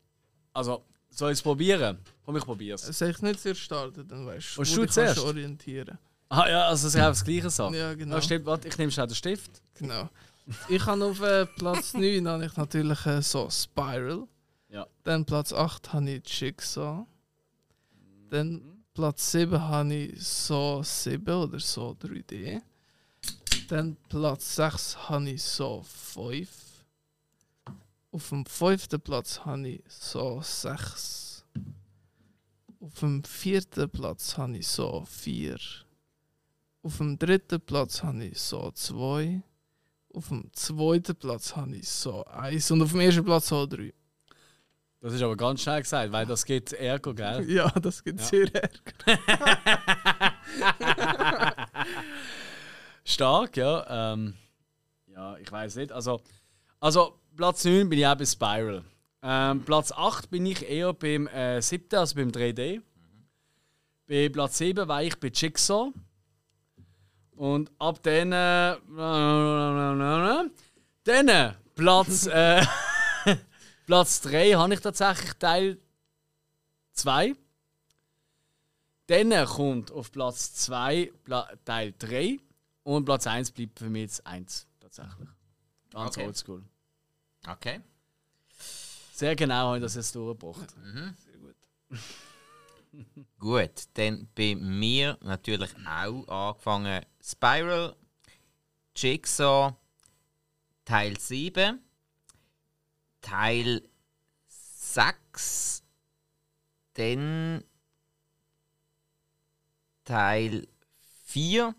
[0.54, 2.00] Also, soll ich es probieren?
[2.26, 2.82] Komm, ich probier's.
[2.82, 5.20] Soll ich nicht zuerst starten, dann weißt Willst wo du dich zuerst?
[5.20, 5.98] orientieren.
[6.30, 7.78] Ah ja, also es ist einfach das gleiche Sache.
[7.78, 8.16] Ja, genau.
[8.16, 9.62] Ja, stimmt, warte, ich nehme schnell den Stift.
[9.76, 10.10] Genau.
[10.68, 14.28] Ich habe auf äh, Platz 9 habe ich natürlich äh, so Spiral.
[14.70, 14.86] Ja.
[15.04, 17.06] Dann Platz 8 habe ich Jigsaw.
[18.30, 22.62] Dann Platz 7 habe ich so 7 oder so 3D.
[23.70, 26.50] Dann Platz 6 habe ich so 5.
[28.18, 31.46] Auf dem fünften Platz habe ich so 6.
[32.80, 35.56] Auf dem vierten Platz habe ich so 4.
[36.82, 39.44] Auf dem dritten Platz habe ich so 2.
[40.16, 42.72] Auf dem zweiten Platz habe ich so 1.
[42.72, 43.94] Und auf dem ersten Platz so 3.
[45.00, 47.48] Das ist aber ganz schnell gesagt, weil das geht Ärger, gell?
[47.52, 48.26] Ja, das gibt Ja.
[48.26, 48.82] sehr Ärger.
[53.04, 54.14] Stark, ja.
[54.14, 54.34] Ähm,
[55.06, 55.92] ja, ich weiß nicht.
[55.92, 56.20] Also,
[56.80, 58.84] also, Platz 9 bin ich auch bei Spiral.
[59.22, 62.82] Ähm, Platz 8 bin ich eher beim äh, 7., also beim 3D.
[64.08, 65.94] Bei Platz 7 war ich bei Jigsaw.
[67.36, 68.32] Und ab dann.
[68.32, 68.78] Äh,
[71.04, 72.26] dann Platz.
[72.26, 72.66] Äh,
[73.86, 75.78] Platz 3 habe ich tatsächlich Teil
[76.94, 77.36] 2.
[79.06, 82.40] Dann kommt auf Platz 2 Pla Teil 3
[82.84, 85.30] und Platz 1 bleibt für mich jetzt 1 tatsächlich.
[85.92, 86.26] Ganz Okay.
[86.26, 86.64] oldschool.
[87.48, 87.82] Okay.
[89.14, 90.76] Sehr genau habe ich das jetzt durchgebracht.
[93.40, 97.96] Gut, dann bei mir natürlich auch angefangen Spiral,
[98.96, 99.76] Jigsaw,
[100.86, 101.80] Teil 7,
[103.22, 103.82] Teil
[104.48, 105.84] 6,
[106.94, 107.64] dann
[110.04, 110.68] Teil
[111.26, 111.76] 4,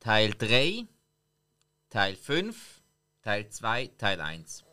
[0.00, 0.86] Teil 3,
[1.90, 2.82] Teil 5,
[3.22, 4.65] Teil 2, Teil 1.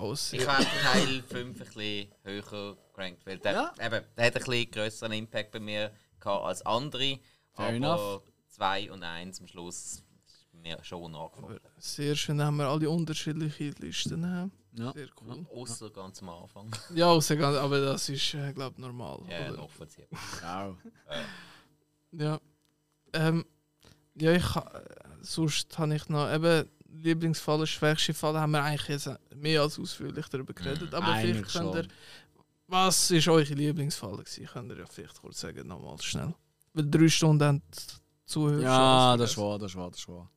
[0.00, 0.32] Aus.
[0.32, 3.72] Ich habe Teil 5 ein bisschen höher gerankt, weil der, Ja.
[3.80, 7.18] eben, der hat ein bisschen größeren Impact bei mir gehabt als andere.
[7.52, 8.22] Fair aber enough.
[8.48, 11.60] 2 und 1 am Schluss ist mir schon angefangen.
[11.78, 14.26] Sehr schön haben wir alle unterschiedliche Listen.
[14.26, 14.52] Haben.
[14.72, 14.92] Ja.
[14.92, 15.46] Sehr cool.
[15.54, 16.70] Außer ganz am Anfang.
[16.94, 19.20] Ja, also, ganz- aber das ist, äh, glaube ich, normal.
[19.28, 19.62] Ja, oder?
[19.62, 20.18] nachvollziehbar.
[20.40, 20.76] Genau.
[22.12, 22.40] Ja.
[23.12, 23.44] Ähm,
[24.14, 24.62] ja, ich äh,
[25.22, 30.26] sonst habe ich noch eben Lieblingsfall, schwächste Fall haben wir eigentlich jetzt mehr als ausführlich
[30.28, 30.92] darüber geredet.
[30.94, 31.84] Aber Eigentlich vielleicht könnt schon.
[31.84, 31.88] ihr,
[32.66, 34.46] was ist eure Lieblingsfall gewesen?
[34.46, 36.34] Könnt ihr ja vielleicht kurz sagen, nochmal schnell.
[36.72, 37.62] Weil drei Stunden haben
[38.26, 40.30] Zuhörer Ja, das wahr, das wahr, das ist wahr.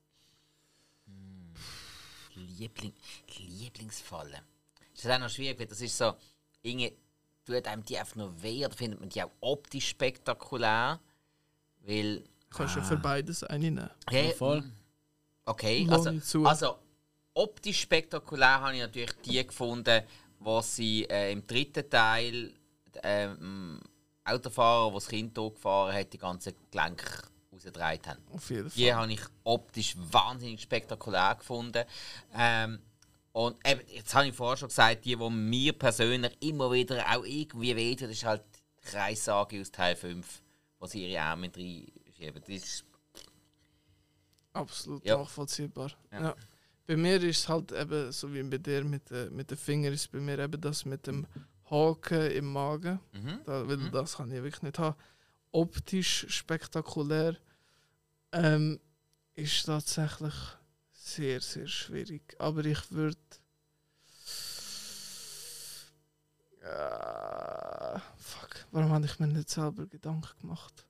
[2.36, 2.94] Liebling,
[3.38, 4.42] Lieblingsfalle.
[4.96, 6.14] Das ist auch noch schwierig, weil das ist so,
[6.62, 6.94] irgendwie
[7.46, 11.00] tut einem die einfach nur weh oder findet man die auch optisch spektakulär.
[11.86, 12.84] Weil, Kannst du Ah.
[12.84, 13.90] für beides eine nehmen.
[14.10, 14.64] hey, Ja, voll.
[15.46, 16.78] Okay, also, also
[17.34, 20.04] optisch spektakulär habe ich natürlich die gefunden,
[20.40, 22.54] was sie äh, im dritten Teil
[23.02, 23.80] ähm,
[24.26, 27.06] Autofahrer, der das Kind hier gefahren hat, die ganzen Gelenke
[27.52, 28.22] rausgedreht haben.
[28.32, 28.76] Auf jeden Fall.
[28.76, 31.86] Die habe ich optisch wahnsinnig spektakulär gefunden.
[32.36, 32.80] Ähm,
[33.32, 37.24] und eben, jetzt habe ich vorher schon gesagt, die, die mir persönlich immer wieder auch
[37.24, 38.44] irgendwie wehtun, das ist halt
[38.78, 40.42] die Kreissage aus Teil 5,
[40.80, 42.42] wo sie ihre Arme reinschieben.
[42.42, 42.86] Das ist
[44.54, 45.18] Absolut Ja.
[45.18, 45.92] nachvollziehbar.
[46.12, 46.22] Ja.
[46.22, 46.36] Ja.
[46.86, 49.94] Bei mir ist es halt eben, so wie bei dir mit, äh, mit den Fingern,
[49.94, 51.26] ist bei mir eben das mit dem
[51.70, 53.00] Haken im Magen.
[53.14, 53.40] mhm.
[53.46, 54.96] Da, weil das kann ich wirklich nicht haben.
[55.52, 57.38] Optisch spektakulär
[58.32, 58.80] ähm,
[59.36, 60.34] ist tatsächlich
[60.92, 62.36] sehr, sehr schwierig.
[62.40, 63.18] Aber ich würde.
[66.62, 70.86] Äh, fuck, warum habe ich mir nicht selber Gedanken gemacht?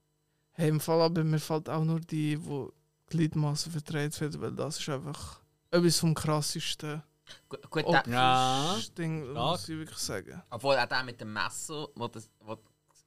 [0.51, 2.71] Hey, im Fall aber mir fällt auch nur die, wo
[3.17, 5.39] Gliedmaßen vertreten werden, weil das ist einfach
[5.71, 7.01] etwas vom krassesten
[7.49, 7.91] Gu- Gut, Oh.
[7.91, 8.73] der, Ja.
[8.75, 10.41] Das Ding muss ich wirklich sagen.
[10.49, 12.53] obwohl auch der mit dem Messer, wo, das, wo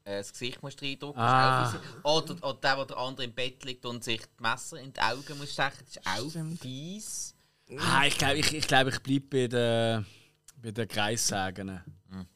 [0.04, 1.68] äh, das Gesicht musst reindrücken Ah.
[1.68, 1.90] ist auch fies.
[2.34, 5.00] Oder, oder der, wo der andere im Bett liegt und sich die Messer in die
[5.00, 6.60] Augen muss stechen, das ist auch Stimmt.
[6.60, 7.34] fies.
[7.78, 10.06] Ah, ich glaube, ich, ich, glaub, ich bleibe bei den,
[10.62, 11.80] bei den Kreissägen.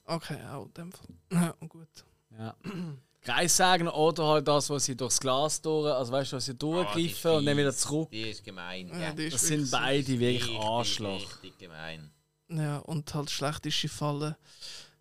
[0.05, 1.07] Okay, auch in dem Fall.
[1.33, 1.89] Ja, gut.
[2.37, 2.55] Ja.
[3.23, 6.55] Kreissägen oder halt das, was sie durchs Glas durch, also weißt du, was sie Ah,
[6.55, 8.11] durchgreifen ist und dann wieder zurück.
[8.11, 8.89] Die ist gemein.
[8.99, 11.21] Ja, die ist Das sind beide wirklich Richtig, Arschloch.
[11.21, 12.11] Richtig gemein.
[12.49, 14.37] Ja, und halt schlechteste Falle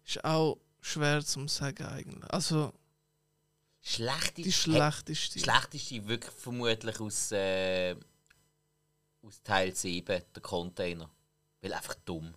[0.05, 2.29] ist auch schwer zu sagen eigentlich.
[2.31, 2.73] Also
[3.81, 5.39] Schlechteste, die schlechteste.
[5.39, 7.95] schlechteste wirklich vermutlich aus, äh,
[9.23, 11.09] aus Teil 7, der Container.
[11.61, 12.33] Weil einfach dumm.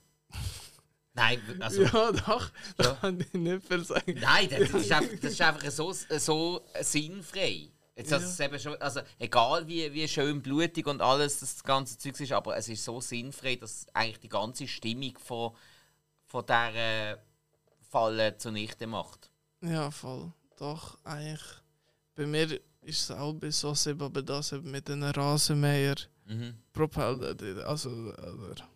[1.14, 1.82] Nein, also.
[1.82, 2.50] ja, doch.
[2.78, 2.94] Da Ja.
[2.94, 4.16] kann ich nicht viel sagen.
[4.20, 7.68] Nein, das das ist einfach, das ist einfach so, so sinnfrei.
[7.94, 12.18] Jetzt, also, eben schon, also, egal wie, wie schön blutig und alles das ganze Zeug
[12.18, 15.52] ist, aber es ist so sinnfrei, dass eigentlich die ganze Stimmung von,
[16.26, 17.18] von dieser
[17.90, 19.30] Falle zunichte macht.
[19.60, 20.32] Ja, voll.
[20.56, 21.42] Doch, eigentlich.
[22.14, 22.50] Bei mir
[22.80, 26.54] ist es auch bis so, aber das mit den Rasenmäher Mhm.
[26.72, 27.34] Propeller,
[27.66, 28.68] also oder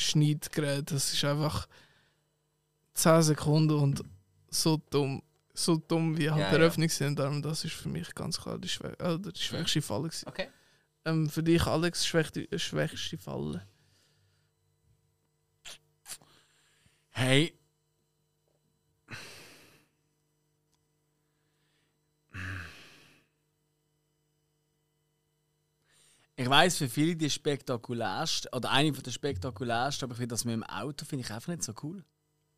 [0.00, 1.68] Schneidgerät, das ist einfach
[2.94, 4.04] 10 Sekunden und
[4.50, 5.22] so dumm.
[5.52, 6.60] So dumm wie halt Ja, die ja.
[6.60, 7.18] Eröffnung sind.
[7.18, 10.08] Darum, das ist für mich ganz klar die, schwä äh, die schwächste Falle.
[10.08, 10.28] Gewesen.
[10.28, 10.48] Okay.
[11.04, 13.66] Ähm, für dich, Alex, schwächste, äh, schwächste Falle.
[17.10, 17.59] Hey.
[26.40, 30.46] Ich weiß für viele die spektakulärste, oder eine von der spektakulärsten, aber ich finde das
[30.46, 32.02] mit dem Auto finde ich einfach nicht so cool.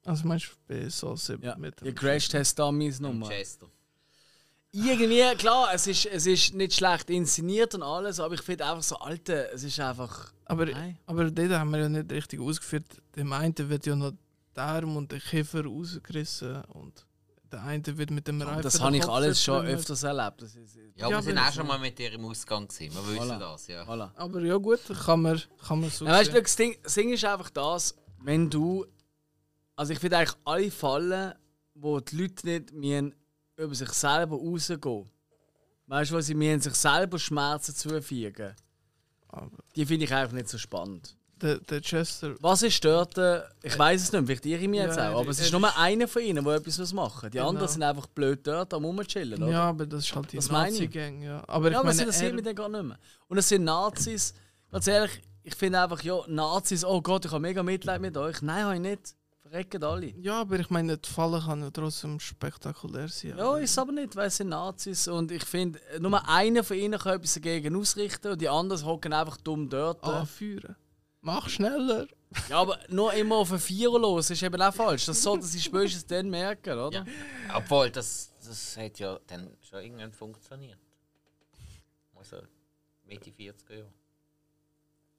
[0.04, 3.28] Also meinst du sieben Ja, mit die Crash Test Dummies Nummer.
[3.28, 3.66] Chester.
[4.70, 8.84] Irgendwie, klar, es ist, es ist nicht schlecht inszeniert und alles, aber ich finde einfach
[8.84, 10.32] so alte, es ist einfach.
[10.44, 10.96] Aber, Nein.
[11.06, 12.86] aber dort haben wir ja nicht richtig ausgeführt.
[13.16, 14.12] Dem einen wird ja noch
[14.54, 17.04] der Arm und der Kiefer rausgerissen und
[17.52, 18.62] der eine wird mit dem Reifen.
[18.62, 20.42] Das habe ich alles schon öfters erlebt.
[20.42, 22.94] Das ist, Ja, Ja, wir sind aber- auch schon mal mit dir im Ausgang gewesen.
[22.94, 23.38] Wir wissen Voilà.
[23.38, 23.82] das, ja.
[23.84, 24.10] voilà.
[24.16, 27.12] Aber ja gut, kann man, kann man so Ja, weißt du, das Ding, das Ding
[27.12, 28.86] ist einfach das, wenn du.
[29.76, 31.34] Also ich finde eigentlich alle Fallen,
[31.74, 33.14] wo die Leute nicht müssen
[33.56, 35.10] über sich selber rausgehen.
[35.86, 38.54] Weißt du, wo sie müssen sich selber Schmerzen zufügen.
[39.28, 41.16] Aber Die finde ich einfach nicht so spannend.
[41.42, 43.18] Der, der Chester, Was ist dort?
[43.18, 45.20] äh, Ich weiß es nicht, vielleicht irre ich mich jetzt Ja, auch.
[45.20, 47.48] Aber es ist nur einer von ihnen, der etwas machen Die Genau.
[47.50, 49.42] anderen sind einfach blöd dort am rumchillen.
[49.42, 49.52] Oder?
[49.52, 50.50] ja, aber das ist halt die Das.
[50.50, 51.42] Nazi-Gang, ja.
[51.48, 52.98] Aber ich ja, aber das meine, interessiert er, mich dann gar nicht mehr.
[53.28, 54.34] Und es sind Nazis.
[54.70, 58.40] Ganz ehrlich, ich finde einfach, ja, Nazis, oh Gott, ich habe mega Mitleid mit euch.
[58.42, 59.14] Nein, habe ich nicht.
[59.42, 60.06] Verrecken alle.
[60.22, 63.34] ja, aber ich meine, die Falle kann ja trotzdem spektakulär sein.
[63.36, 65.08] Ja, ist aber nicht, weil es sind Nazis.
[65.08, 69.12] Und ich finde, nur einer von ihnen kann etwas dagegen ausrichten und die anderen hocken
[69.12, 70.02] einfach dumm dort.
[70.04, 70.74] Anführen.
[71.22, 72.08] Mach schneller.
[72.48, 75.06] Ja, aber nur immer auf ein Vierer los ist eben auch falsch.
[75.06, 77.04] Das sollten sie spätestens dann merken, oder?
[77.06, 77.56] Ja.
[77.56, 80.78] Obwohl, das, das hat ja dann schon irgendwann funktioniert.
[82.16, 82.38] Also,
[83.04, 83.92] Mitte 40er Jahre.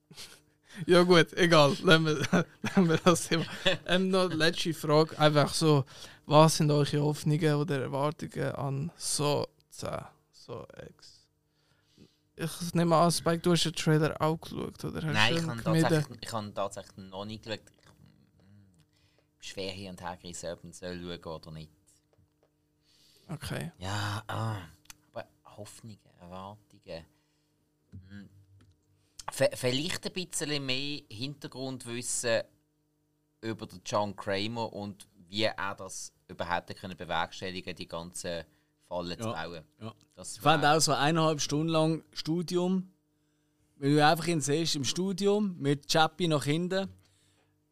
[0.88, 1.78] Ja gut, egal.
[1.84, 2.46] Lassen wir,
[2.90, 3.46] wir das Thema.
[3.86, 5.18] Ähm, noch letzte Frage.
[5.20, 5.86] Einfach so,
[6.26, 9.90] was sind eure Hoffnungen oder Erwartungen an so 10,
[10.32, 11.13] so X?
[12.36, 15.02] Ich nehme an, Spike, du hast den Trailer auch geschaut, oder?
[15.02, 17.60] Hast Nein, ich habe tatsächlich, ich habe tatsächlich noch nicht geschaut.
[17.60, 18.84] Ich mm,
[19.40, 21.72] schwer hier und her gerissen, ob man soll schauen oder nicht.
[23.28, 23.72] Okay.
[23.78, 24.62] Ja, ah,
[25.12, 27.06] aber Hoffnungen, Erwartungen.
[27.92, 28.30] Hm.
[29.32, 32.44] Vielleicht ein bisschen mehr Hintergrundwissen
[33.42, 38.44] über den John Kramer und wie er das überhaupt können bewerkstelligen die ganzen
[38.94, 39.64] Fallen zu bauen.
[39.82, 39.94] ja.
[40.16, 42.92] Das Ich fand auch so eineinhalb Stunden lang Studium.
[43.78, 46.88] Wenn du einfach ihn siehst im Studium mit Chappie nach hinten,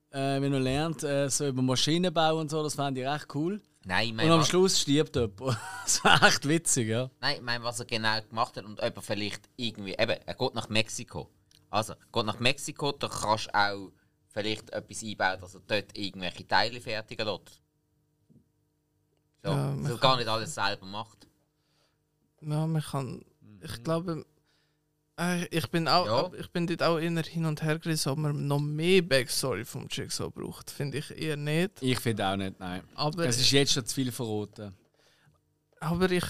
[0.09, 3.61] äh, wenn er lernt, äh, so über Maschinenbau und so, das fand ich recht cool.
[3.85, 5.39] Nein, ich Und am Schluss stirbt jemand.
[5.83, 7.09] das war echt witzig, ja.
[7.19, 9.93] Nein, ich meine, was er genau gemacht hat und er vielleicht irgendwie.
[9.93, 11.29] Eben, er geht nach Mexiko.
[11.69, 13.91] Also, er geht nach Mexiko, da kannst du auch
[14.27, 17.60] vielleicht etwas einbauen, dass er dort irgendwelche Teile fertigen lässt.
[19.43, 21.27] So, Ja, kann- gar nicht alles selber macht.
[22.41, 23.23] Ja, man kann.
[23.63, 24.25] Ich glaube,
[25.19, 26.31] äh, ich bin auch, Ja.
[26.39, 29.87] ich bin dort auch eher hin und her gerissen, ob man noch mehr Backstory vom
[29.89, 30.69] Jigsaw braucht.
[30.71, 31.81] Finde ich eher nicht.
[31.81, 32.81] Ich finde auch nicht, nein.
[32.95, 34.75] Aber, Es ist jetzt schon zu viel verraten.
[35.79, 36.25] aber ich,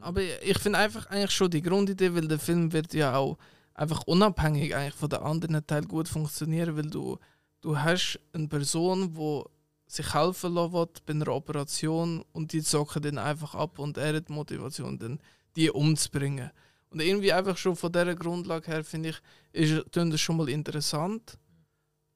[0.00, 3.36] aber ich finde einfach eigentlich schon die Grundidee, weil der Film wird ja auch
[3.74, 7.18] einfach unabhängig eigentlich von den anderen Teilen gut funktionieren, weil du,
[7.60, 9.44] du hast eine Person, die
[9.88, 14.14] sich helfen lassen will bei einer Operation und die zocken dann einfach ab und er
[14.14, 15.18] hat die Motivation, dann
[15.56, 16.50] die umzubringen.
[16.90, 19.20] Und irgendwie einfach schon von dieser Grundlage her finde ich,
[19.52, 21.38] ist das schon mal interessant.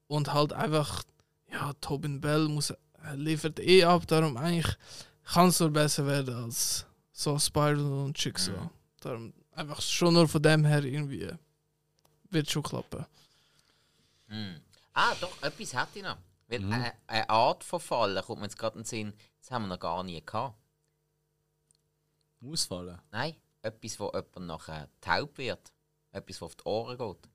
[0.06, 1.02] Und halt einfach,
[1.50, 2.70] ja, Tobin Bell muss,
[3.02, 4.76] er liefert eh ab, darum eigentlich
[5.24, 8.52] kann es nur besser werden als so Spiral und Jigsaw.
[8.52, 8.70] Mhm.
[9.00, 11.30] Darum einfach schon nur von dem her irgendwie
[12.30, 13.06] wird schon klappen.
[14.28, 14.60] Hm.
[14.94, 16.16] Ah, doch, etwas hätte ich noch.
[16.52, 16.72] Weil Mhm.
[16.72, 19.68] äh, eine Art von Fallen kommt mir jetzt gerade in den Sinn, das haben wir
[19.68, 20.54] noch gar nie gehabt.
[22.44, 23.00] Ausfallen.
[23.10, 25.72] Nein, etwas, wo jemand nachher taub wird.
[26.10, 27.28] Etwas, wo auf die Ohren geht.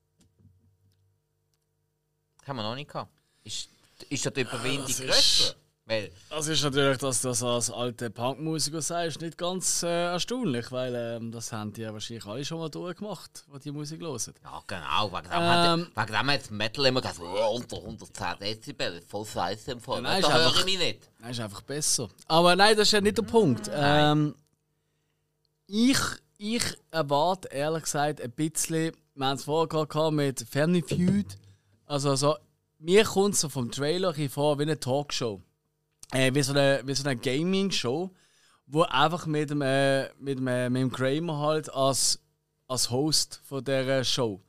[2.39, 3.11] Das haben wir noch nicht gehabt.
[3.43, 3.69] Ist,
[4.09, 5.55] ist da die Überwindung das ist-
[5.89, 10.69] Weil, Das ist natürlich, dass du das als alter Punkmusiker sagst, nicht ganz äh, erstaunlich,
[10.73, 14.19] weil ähm, das haben die ja wahrscheinlich alle schon mal durchgemacht, die die Musik hören.
[14.43, 15.87] ja genau, wegen dem, hat, Ähm.
[15.95, 20.01] wegen dem hat Metal immer gesagt, oh, unter 110 Dezibel, voll Scheiße im Fall.
[20.01, 21.09] Nein, da höre einfach- ich mich nicht.
[21.21, 22.09] Das ist einfach besser.
[22.27, 23.71] Aber nein, das ist ja nicht der Punkt.
[23.73, 24.35] Ähm,
[25.67, 25.97] ich,
[26.37, 31.25] ich erwarte ehrlich gesagt ein bisschen, wir haben es vorher gehabt mit Family Feud.
[31.85, 32.35] Also, also
[32.79, 35.41] mir kommt es so vom Trailer vor wie eine Talkshow.
[36.11, 38.11] Äh, wie so eine, wie so eine Gaming-Show,
[38.65, 42.19] wo einfach mit dem, äh, mit dem, äh, mit dem Kramer halt als,
[42.67, 44.41] als Host von dieser Show.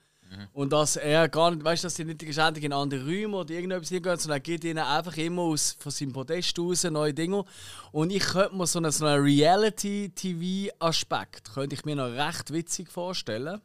[0.53, 3.55] Und dass er gar nicht, weißt du, dass die nicht ständig in andere Räume oder
[3.55, 7.45] irgendetwas hingehen, sondern er geht ihnen einfach immer aus, von seinem Podest raus neue Dinge.
[7.93, 12.91] Und ich könnte mir so einen, so einen Reality-TV-Aspekt, könnte ich mir noch recht witzig
[12.91, 13.61] vorstellen.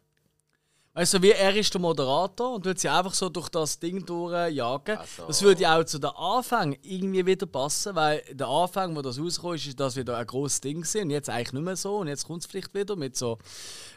[0.95, 4.05] Weißt du, wie er ist der Moderator und tut sie einfach so durch das Ding
[4.05, 4.97] durchjagen.
[4.97, 9.01] Also- Das würde ja auch zu den Anfang irgendwie wieder passen, weil der Anfang, wo
[9.01, 11.01] das rauskommt, ist, ist das wieder ein grosses Ding gewesen.
[11.03, 13.39] und jetzt eigentlich nicht mehr so und jetzt kommt es vielleicht wieder mit so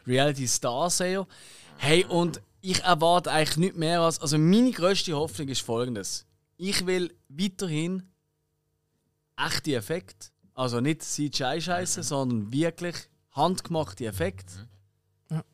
[0.07, 1.27] Reality Stars eher.
[1.77, 6.25] Hey, und ich erwarte eigentlich nicht mehr als, also meine grösste Hoffnung ist folgendes.
[6.57, 8.11] Ich will weiterhin
[9.37, 12.97] echte Effekte, also nicht CGI-Scheiße, sondern wirklich
[13.33, 14.67] handgemachte Effekte.
[15.31, 15.45] Ja.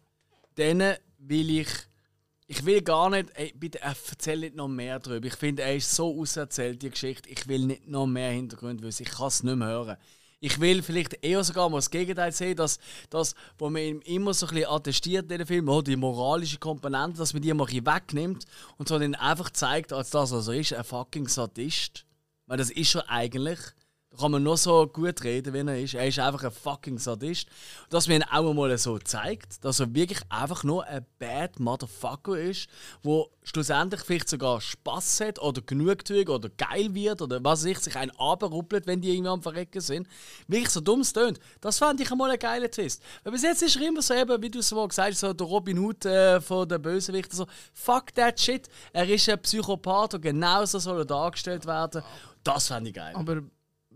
[0.54, 0.94] Dann
[1.28, 1.68] will ich,
[2.46, 5.26] ich will gar nicht, ey, bitte er erzähl nicht noch mehr darüber.
[5.26, 7.28] Ich finde, er ist so auserzählt, die Geschichte.
[7.28, 9.04] Ich will nicht noch mehr Hintergründe wissen.
[9.04, 9.96] Ich kann es nicht mehr hören.
[10.40, 14.34] Ich will vielleicht eher sogar mal das Gegenteil sehen, dass das, wo man ihm immer
[14.34, 17.68] so ein bisschen attestiert in den Film, oh, die moralische Komponente, dass man die mal
[17.68, 18.44] ein wegnimmt
[18.76, 22.04] und so dann einfach zeigt, als das, was er ist, ein fucking Sadist.
[22.46, 23.60] Weil das ist er eigentlich.
[24.18, 25.94] Kann man nur so gut reden, wie er ist.
[25.94, 27.48] Er ist einfach ein fucking Sadist.
[27.88, 32.38] Dass man ihn auch mal so zeigt, dass er wirklich einfach nur ein bad Motherfucker
[32.38, 32.68] ist,
[33.02, 37.78] wo schlussendlich vielleicht sogar Spaß hat oder Genugtuung oder geil wird oder was weiß ich,
[37.78, 40.06] sich einen abruppelt, wenn die irgendwie am Verrecken sind.
[40.46, 41.38] Wirklich so dumm tönt.
[41.60, 43.02] Das fand ich einmal einen geilen Twist.
[43.24, 45.32] Weil bis jetzt ist er immer so eben, wie du es mal gesagt hast, so
[45.32, 48.68] der Robin Hood äh, von den Bösewichten, so fuck that shit.
[48.92, 52.02] Er ist ein Psychopath und genauso soll er dargestellt werden.
[52.44, 53.14] Das fand ich geil.
[53.14, 53.42] Aber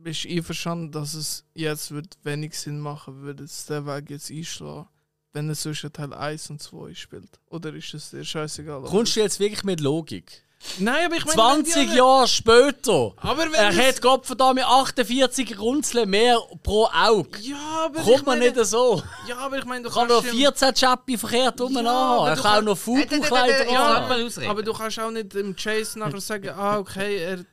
[0.07, 4.31] bist du einverstanden, dass es jetzt wird wenig Sinn machen würde, es den Weg jetzt
[4.31, 4.87] einschlagen,
[5.33, 7.29] wenn es zwischen Teil 1 und 2 spielt?
[7.51, 8.83] Oder ist es dir scheißegal?
[8.83, 10.43] Kommst du jetzt wirklich mit Logik?
[10.79, 11.35] Nein, aber ich meine...
[11.65, 13.13] 20 Jahre später!
[13.17, 17.39] Aber wenn Er es- hat Gottverdammt 48 Runzeln mehr pro Auge.
[17.41, 19.03] Ja, aber Kommt ich man meine, nicht so.
[19.29, 22.29] Ja, aber ich meine, du Kann kannst noch ja- 14 Chappi verkehrt rum Ja, aber
[22.31, 24.01] Er du kann auch noch Fubu-Kleider Ja, anhaben.
[24.01, 24.51] lass mal ausreden.
[24.51, 27.45] Aber du kannst auch nicht im Chase nachher sagen, ah, okay, er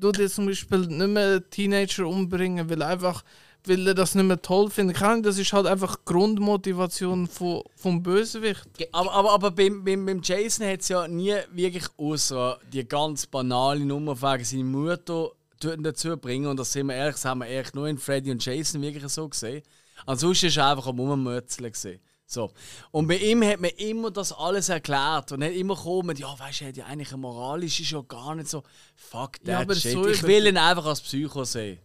[0.00, 3.24] tut jetzt zum Beispiel nicht mehr Teenager umbringen, weil einfach,
[3.64, 5.00] weil er das nicht mehr toll findet.
[5.02, 8.66] Ahnung, Das ist halt einfach die Grundmotivation von, vom Bösewicht.
[8.92, 13.26] Aber, aber, aber beim, beim, beim Jason hat es ja nie wirklich außer die ganz
[13.26, 15.30] banale Nummer wegen seine Mutter
[15.60, 16.46] dazu bringen.
[16.46, 19.06] Und das sind wir ehrlich, das haben wir ehrlich nur in Freddy und Jason wirklich
[19.12, 19.62] so gesehen.
[20.06, 22.00] Ansonsten ist er einfach am Rummürzeln gesehen.
[22.32, 22.50] So.
[22.90, 26.60] Und bei ihm hat man immer das alles erklärt und hat immer gekommen, ja, weißt
[26.60, 28.62] du, er hat ja eigentlich eine moralisch ist ja gar nicht so.
[28.96, 29.92] Fuck that Ja, aber shit.
[29.92, 31.78] so ich will ihn einfach als Psycho sehen.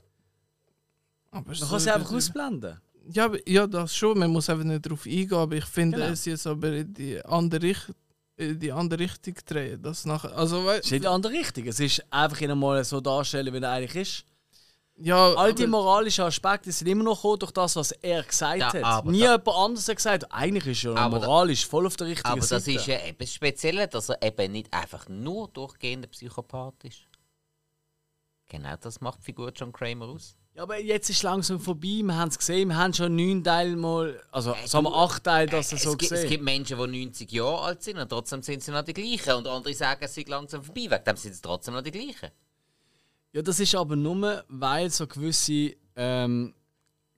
[1.32, 2.80] Aber Man so kann sie einfach ausblenden.
[3.12, 4.18] Ja, aber- ja, das schon.
[4.20, 5.34] Man muss einfach nicht darauf eingehen.
[5.34, 6.12] Aber ich finde Genau.
[6.12, 7.88] es jetzt aber in die andere, Richt
[8.38, 9.82] in die andere Richtung drehen.
[9.82, 11.66] Das nachher, also, Das ist nicht die andere Richtung.
[11.68, 14.26] Es ist einfach ihn mal so darstellen, wie er eigentlich ist.
[15.00, 18.74] Ja, All die moralischen Aspekte sind immer noch gekommen durch das, was er gesagt Ja,
[18.74, 18.84] hat.
[18.84, 21.96] aber Nie da- jemand anderes hat gesagt, eigentlich ist er Aber da- moralisch voll auf
[21.98, 22.72] der richtigen Aber das Seite.
[22.72, 27.00] ist ja eben das Spezielle, dass er eben nicht einfach nur durchgehender Psychopath ist.
[28.50, 30.36] Genau das macht die Figur John Kramer aus.
[30.56, 32.02] ja, aber jetzt ist es langsam vorbei.
[32.04, 32.70] Wir haben es gesehen.
[32.70, 35.84] Wir haben schon neun Teile mal, also Äh, sagen wir acht Teile, dass er es,
[35.84, 36.30] so gibt, es gesehen.
[36.30, 39.34] gibt Menschen, die 90 Jahre alt sind und trotzdem sind sie noch die gleichen.
[39.34, 42.32] Und andere sagen, es sind langsam vorbei, wegen dem sind sie trotzdem noch die gleichen.
[43.38, 46.56] Ja, das ist aber nur, weil so gewisse ähm,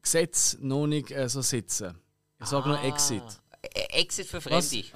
[0.01, 1.97] Gesetze noch nicht äh, so sitzen.
[2.41, 3.23] Ich sage nur Exit.
[3.61, 4.41] Äh, Exit für?
[4.41, 4.83] Fremde.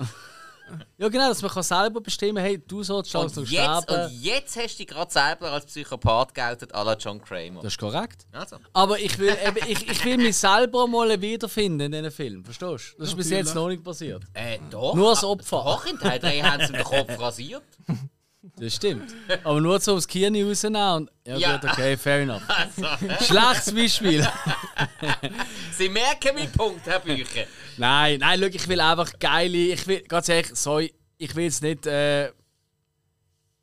[0.98, 4.06] Ja, genau, dass man kann selber bestimmen hey, du sollst langsam jetzt, sterben.
[4.06, 7.62] und jetzt hast du dich gerade selber als Psychopath geoutet, à la John Kramer.
[7.62, 8.26] Das ist korrekt.
[8.32, 8.58] Also.
[8.72, 12.46] Aber ich will, eben, ich, ich will mich selber mal wiederfinden in diesem Film.
[12.46, 13.00] Verstehst du?
[13.00, 14.24] Das ist bis jetzt noch nicht passiert.
[14.34, 14.96] Äh, doch.
[14.96, 15.64] Nur als Ah, Opfer.
[15.66, 17.64] Doch, in Teil 3 haben sie den Kopf rasiert.
[18.58, 19.14] Das stimmt.
[19.44, 21.12] Aber nur so aufs Kirni rausnehmen und.
[21.26, 21.58] Ja, Ja.
[21.58, 22.42] gut, okay, fair enough.
[22.48, 24.28] Also, Schlechtes Beispiel.
[25.78, 27.46] Sie merken meinen Punkt, Herr Bücher.
[27.78, 29.58] nein, nein, schau, ich will einfach geile.
[29.58, 32.32] Ich will, ganz ehrlich, sorry, ich will jetzt nicht äh,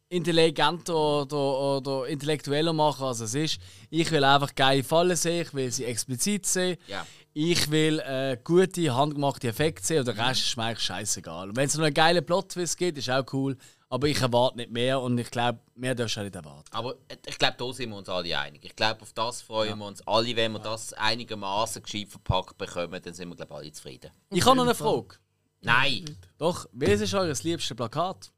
[0.09, 3.59] intelligenter oder, oder intellektueller machen, als es ist.
[3.91, 6.77] Ich will einfach geile Fallen sehen, ich will sie explizit sehen.
[6.89, 7.07] Ja.
[7.33, 11.51] Ich will äh, gute, handgemachte Effekte sehen und der Rest ist mir eigentlich scheißegal.
[11.51, 13.57] Und wenn es noch einen geilen Plot-Twist gibt, ist auch cool.
[13.93, 16.65] Aber ich erwarte nicht mehr und ich glaube, mehr darfst du auch nicht erwarten.
[16.71, 16.95] Aber
[17.27, 18.65] ich glaube, da sind wir uns alle einig.
[18.65, 20.37] Ich glaube, auf das freuen wir uns alle.
[20.37, 24.11] Wenn wir das einigermaßen gescheit verpackt bekommen, dann sind wir, glaube ich, alle zufrieden.
[24.31, 25.17] Ich habe noch eine Frage.
[25.63, 26.05] Nein!
[26.39, 28.31] Doch, welches ist euer liebstes Plakat?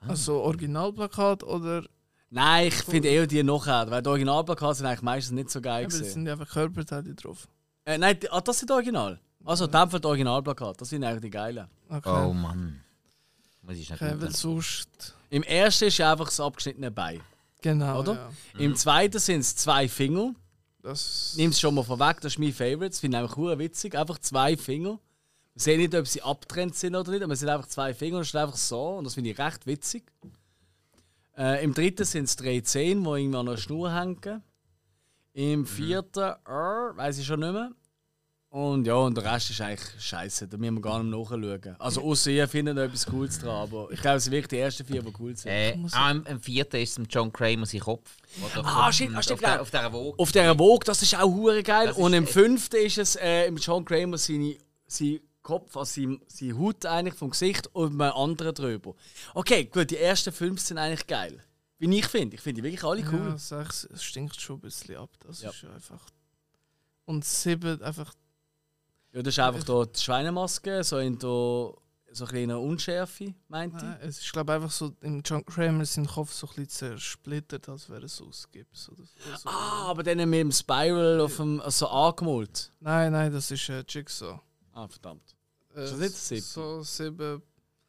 [0.00, 1.84] Also Originalplakat oder.
[2.30, 5.82] Nein, ich finde eher die nachher, weil die Originalplakate sind eigentlich meistens nicht so geil
[5.82, 6.12] Ja, aber es gewesen.
[6.12, 7.48] sind einfach Körperteile drauf.
[7.84, 9.20] Äh, nein, die, ah, das sind die Original.
[9.44, 11.68] Also, in dem Fall die Originalplakate, das sind eigentlich die geilen.
[11.88, 12.26] Okay.
[12.26, 12.82] Oh Mann.
[13.70, 15.14] Ich okay, weil schnell sonst.
[15.30, 17.20] Im ersten ist ja einfach das abgeschnittene Bein.
[17.62, 18.00] Genau.
[18.00, 18.14] Oder?
[18.14, 18.60] Ja.
[18.60, 20.34] Im zweiten sind es zwei Finger.
[20.82, 21.34] Das.
[21.36, 22.90] Nimm es schon mal vorweg, das ist mein Favorite.
[22.90, 23.96] Das finde ich einfach cool witzig.
[23.96, 24.98] Einfach zwei Finger.
[25.54, 28.16] Wir sehen nicht, ob sie abgetrennt sind oder nicht, aber es sind einfach zwei Finger
[28.16, 28.96] und es ist einfach so.
[28.96, 30.04] Und das finde ich recht witzig.
[31.36, 34.42] Äh, Im dritten sind es drei Zehen, die irgendwie an einer Schnur hängen.
[35.32, 37.70] Im vierten, äh, weiß ich schon nicht mehr.
[38.50, 40.48] Und ja, und der Rest ist eigentlich scheiße.
[40.48, 41.76] Da müssen wir gar nicht nachschauen.
[41.78, 43.54] Also, außer ihr findet noch etwas Cooles dran.
[43.68, 45.52] Aber ich glaube, es sind wirklich die ersten vier, die cool sind.
[45.52, 48.16] Äh, ah, im, im vierten ist es John Kramer sein Kopf.
[48.64, 49.62] Ah, auf- shit, ah, stimmt, auf, der, genau.
[49.62, 50.18] auf dieser Woge.
[50.18, 51.92] Auf dieser Vogue, das ist auch hure geil.
[51.92, 54.56] Und im fünften ist es äh, im John Kramer seine,
[54.88, 58.96] sein Kopf, also sein, seine Haut eigentlich vom Gesicht und einem anderen drüber.
[59.32, 61.40] Okay, gut, die ersten fünf sind eigentlich geil.
[61.78, 62.34] Wie ich finde.
[62.34, 63.38] Ich finde die wirklich alle Ja, cool.
[63.38, 65.10] sechs, es stinkt schon ein bisschen ab.
[65.24, 65.50] Das Ja.
[65.50, 66.04] ist ja einfach.
[67.04, 68.12] Und sieben einfach.
[69.12, 71.72] Ja, das ist einfach da die Schweinemaske, so in der
[72.12, 74.08] so ein Unschärfe, meint Nein, ich.
[74.08, 77.88] es ist glaube einfach so im John Kramer sein Kopf so ein bisschen zersplittert, als
[77.88, 78.76] wäre es ausgibt.
[78.90, 79.04] Oder
[79.38, 79.48] so.
[79.48, 82.72] Ah, aber dann mit dem Spiral auf dem, also angemalt.
[82.80, 84.40] Nein, nein, das ist äh, Jigsaw.
[84.72, 85.36] Ah, verdammt.
[85.74, 86.42] Äh, Ist das nicht siebte?
[86.48, 87.42] So sieben.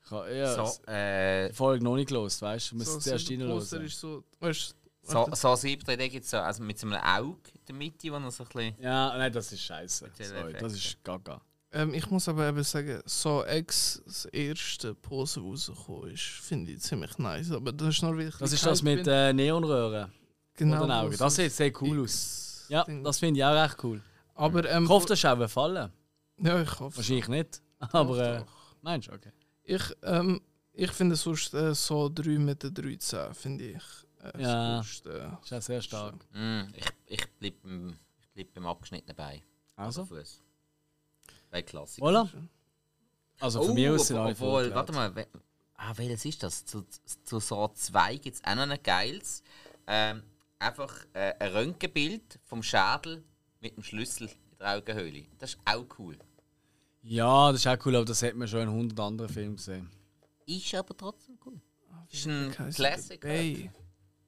[0.05, 2.75] Ich habe ja, So, äh, Folge noch nicht gelost, weißt du?
[2.77, 3.85] Du So musst zuerst sieben reinhören.
[3.85, 4.23] ist so.
[4.39, 4.75] Weißt,
[5.11, 8.11] so, so siebter, da gibt es so, also mit so einem Auge in der Mitte,
[8.11, 8.75] wo er so ein bisschen...
[8.81, 10.11] Ja, nein, das ist scheiße.
[10.19, 11.41] Sorry, das ist gaga.
[11.73, 16.81] Ähm, ich muss aber eben sagen, so X, das erste Pose rausgekommen ist, finde ich
[16.81, 17.51] ziemlich nice.
[17.51, 18.35] Aber das ist noch wirklich.
[18.37, 20.11] Das ist das mit äh, Neonröhren
[20.57, 21.17] genau, vor den Augen.
[21.17, 22.65] Das sieht sehr cool aus.
[22.67, 24.01] Ja, das finde ich auch recht cool.
[24.35, 25.91] Aber ähm, Ich hoffe, das ist auch gefallen.
[26.37, 26.97] Ja, ich hoffe.
[26.97, 27.61] Wahrscheinlich nicht.
[27.79, 28.45] Doch, Aber äh, doch.
[28.81, 29.13] meinst du?
[29.13, 29.31] Okay.
[29.63, 30.41] Ich, ähm,
[30.73, 33.83] ich finde sonst äh, so 3 mit der 13, finde ich.
[34.23, 34.77] Äh, Ja.
[34.77, 35.37] das Coolste.
[35.43, 36.15] Ist auch sehr stark.
[36.33, 39.41] Mm, ich ich bleibe beim, ich bleib beim abgeschnittenen Bein.
[39.75, 40.41] Also, Fuß.
[41.49, 42.03] Bei Klassik.
[42.03, 42.27] voilà.
[43.39, 45.27] Also von oh, mir aus sind alle obwohl, warte mal, we-
[45.75, 46.63] ah, welches ist das?
[46.63, 46.85] Zu,
[47.23, 49.41] zu so 2 gibt es auch noch ein geiles.
[49.87, 50.21] Ähm,
[50.59, 53.23] einfach äh, ein Röntgenbild vom Schädel
[53.59, 55.25] mit dem Schlüssel in der Augenhöhle.
[55.39, 56.17] Das ist auch cool.
[57.01, 59.89] Ja, das ist auch cool, aber das hat man schon in 100 anderen Filmen gesehen.
[60.45, 61.59] Ist aber trotzdem cool.
[62.11, 63.71] Ist ein Wie heisst Classic.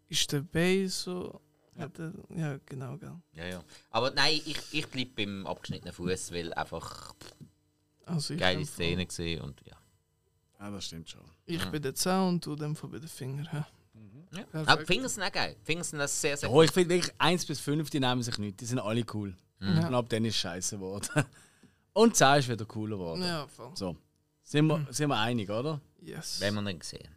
[0.10, 1.42] Ist der Bay so.
[1.76, 1.90] Ja,
[2.30, 3.16] ja genau, gell.
[3.34, 3.64] Ja, ja.
[3.90, 7.16] Aber nein, ich, ich bleibe beim abgeschnittenen Fuß, weil einfach
[8.06, 9.76] Also ich geile Szene gesehen und ja.
[10.60, 11.22] Ja, das stimmt schon.
[11.46, 13.50] Ich bin der 10 und du dem Fall bei den Fingern.
[13.52, 13.64] hä?
[14.38, 14.44] ja.
[14.44, 14.70] Perfekt.
[14.70, 15.56] Aber die Finger sind auch geil.
[15.60, 18.24] Die Finger sind auch sehr, sehr Oh, ich finde wirklich 1 bis 5, die nehmen
[18.24, 18.62] sich nicht.
[18.62, 19.36] Die sind alle cool.
[19.60, 19.88] Ja.
[19.88, 21.26] Und ab dann ist es scheiße geworden.
[21.94, 23.22] Und 10 ist wieder cooler geworden.
[23.24, 23.72] Ja, voll.
[23.76, 23.96] So.
[24.42, 25.80] Sind wir, sind wir einig, oder?
[26.02, 26.40] Yes.
[26.40, 27.08] Wenn man ihn gesehen.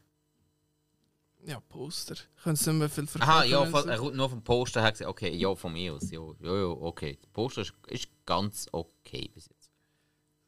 [1.46, 2.16] Ja, Poster.
[2.42, 3.30] Können Sie nicht mehr viel verkaufen?
[3.30, 6.20] Aha, ja, Sie- er nur vom Poster her gesagt, okay, ja, von mir aus, ja,
[6.40, 7.18] ja, ja, okay.
[7.22, 9.70] Der Poster ist, ist ganz okay bis jetzt.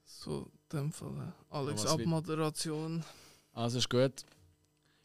[0.05, 1.33] So, in dem Fall.
[1.51, 3.05] äh, Alex, wird- Abmoderation.
[3.53, 4.25] Also ist gut.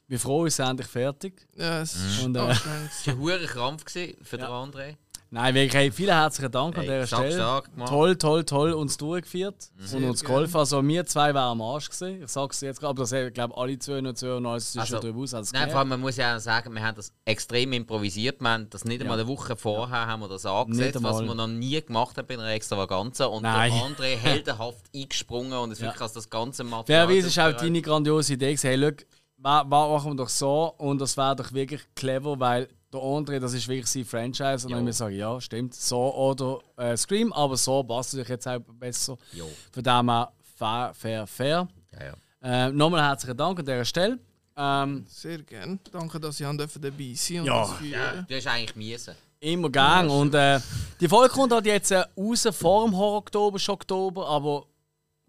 [0.07, 1.47] Wir freuen uns endlich fertig.
[1.55, 2.89] Ja, es ist Und, äh, anstrengend.
[2.91, 3.99] Es war ein Krampf für
[4.38, 4.47] Ja.
[4.47, 4.95] den André.
[5.34, 7.34] Nein, wirklich, hey, vielen herzlichen Dank an Hey, dieser stark, Stelle.
[7.34, 7.90] stark gemacht.
[7.90, 10.36] Toll, toll, toll uns durchgeführt und Sehr uns gerne.
[10.36, 10.58] geholfen.
[10.58, 12.22] Also wir zwei wären am Arsch gewesen.
[12.22, 14.78] Ich sag's jetzt gerade, aber das haben, glaube alle zwei und zwei und alles ist
[14.78, 15.34] Also, schon drüber aus.
[15.34, 18.42] Also Nein, vor allem, man muss ja auch sagen, wir haben das extrem improvisiert.
[18.42, 19.24] Wir haben das nicht einmal Ja.
[19.24, 22.36] eine Woche vorher haben wir das angesetzt, Nicht was wir noch nie gemacht haben bei
[22.36, 23.26] einer Extravaganza.
[23.26, 23.72] Und Nein.
[23.72, 25.86] der André heldenhaft eingesprungen und es Ja.
[25.88, 27.08] wirklich als das ganze Material...
[27.08, 27.62] Fairerweise ist auch aufbereitet.
[27.70, 28.95] deine grandiose Idee hey,
[29.38, 33.53] wa- machen wir doch so und das wäre doch wirklich clever, weil der André, das
[33.53, 34.77] ist wirklich sein Franchise und Jo.
[34.77, 38.59] dann wir sagen, ja, stimmt, so oder äh, Scream, aber so passt natürlich jetzt auch
[38.59, 39.17] besser.
[39.33, 39.47] Jo.
[39.72, 41.67] Von dem her, fair, fair, fair.
[41.91, 42.67] Ja, ja.
[42.67, 44.19] Äh, nochmal herzlichen Dank an dieser Stelle.
[44.55, 45.80] Ähm, Sehr gerne.
[45.91, 47.61] Danke, dass dürfen dabei sein und Ja.
[47.61, 48.25] das führen.
[48.27, 49.15] Du hast eigentlich miesen.
[49.39, 50.09] Immer gern.
[50.09, 50.59] Und äh,
[51.01, 54.65] die Folge kommt halt jetzt äh, raus vor dem Horror-Oktober, schon Oktober, aber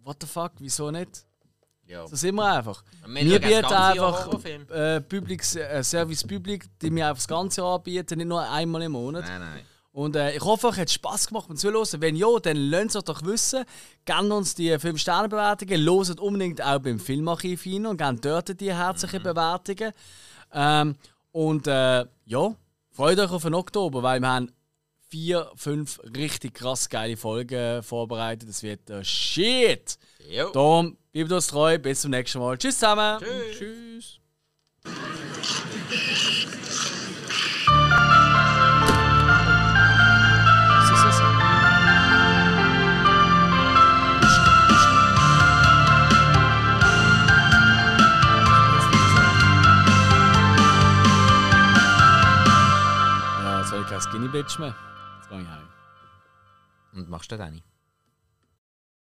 [0.04, 1.24] what the fuck, wieso nicht?
[1.86, 2.06] Ja.
[2.06, 2.82] So sind wir einfach.
[3.06, 7.76] Wir Wir bieten einfach äh, Public, äh, Service Public, die wir einfach das ganze Jahr
[7.76, 9.24] anbieten, nicht nur einmal im Monat.
[9.26, 9.64] Nein, nein.
[9.94, 11.86] Und äh, ich hoffe, euch hat Spass gemacht beim Zuhören.
[12.00, 13.64] Wenn ja, dann lasst es doch wissen.
[14.04, 15.80] Gebt uns die 5-Sterne-Bewertungen.
[15.80, 19.92] Loset unbedingt auch beim Filmarchiv hin und gebt dort die herzlichen Bewertungen.
[20.52, 20.96] Ähm,
[21.30, 22.54] und äh, ja,
[22.90, 24.50] freut euch auf den Oktober, weil wir haben
[25.08, 28.48] vier, fünf richtig krass geile Folgen vorbereitet.
[28.48, 29.96] Das wird der Shit.
[30.28, 30.50] Jo.
[30.50, 31.78] Darum, bleibt uns treu.
[31.78, 32.58] Bis zum nächsten Mal.
[32.58, 33.22] Tschüss zusammen.
[33.52, 34.20] Tschüss.
[53.76, 54.74] Ich kein Skinny Bitch mehr.
[55.16, 55.68] Jetzt gehe ich heim.
[56.94, 57.64] Und machst du das auch nicht?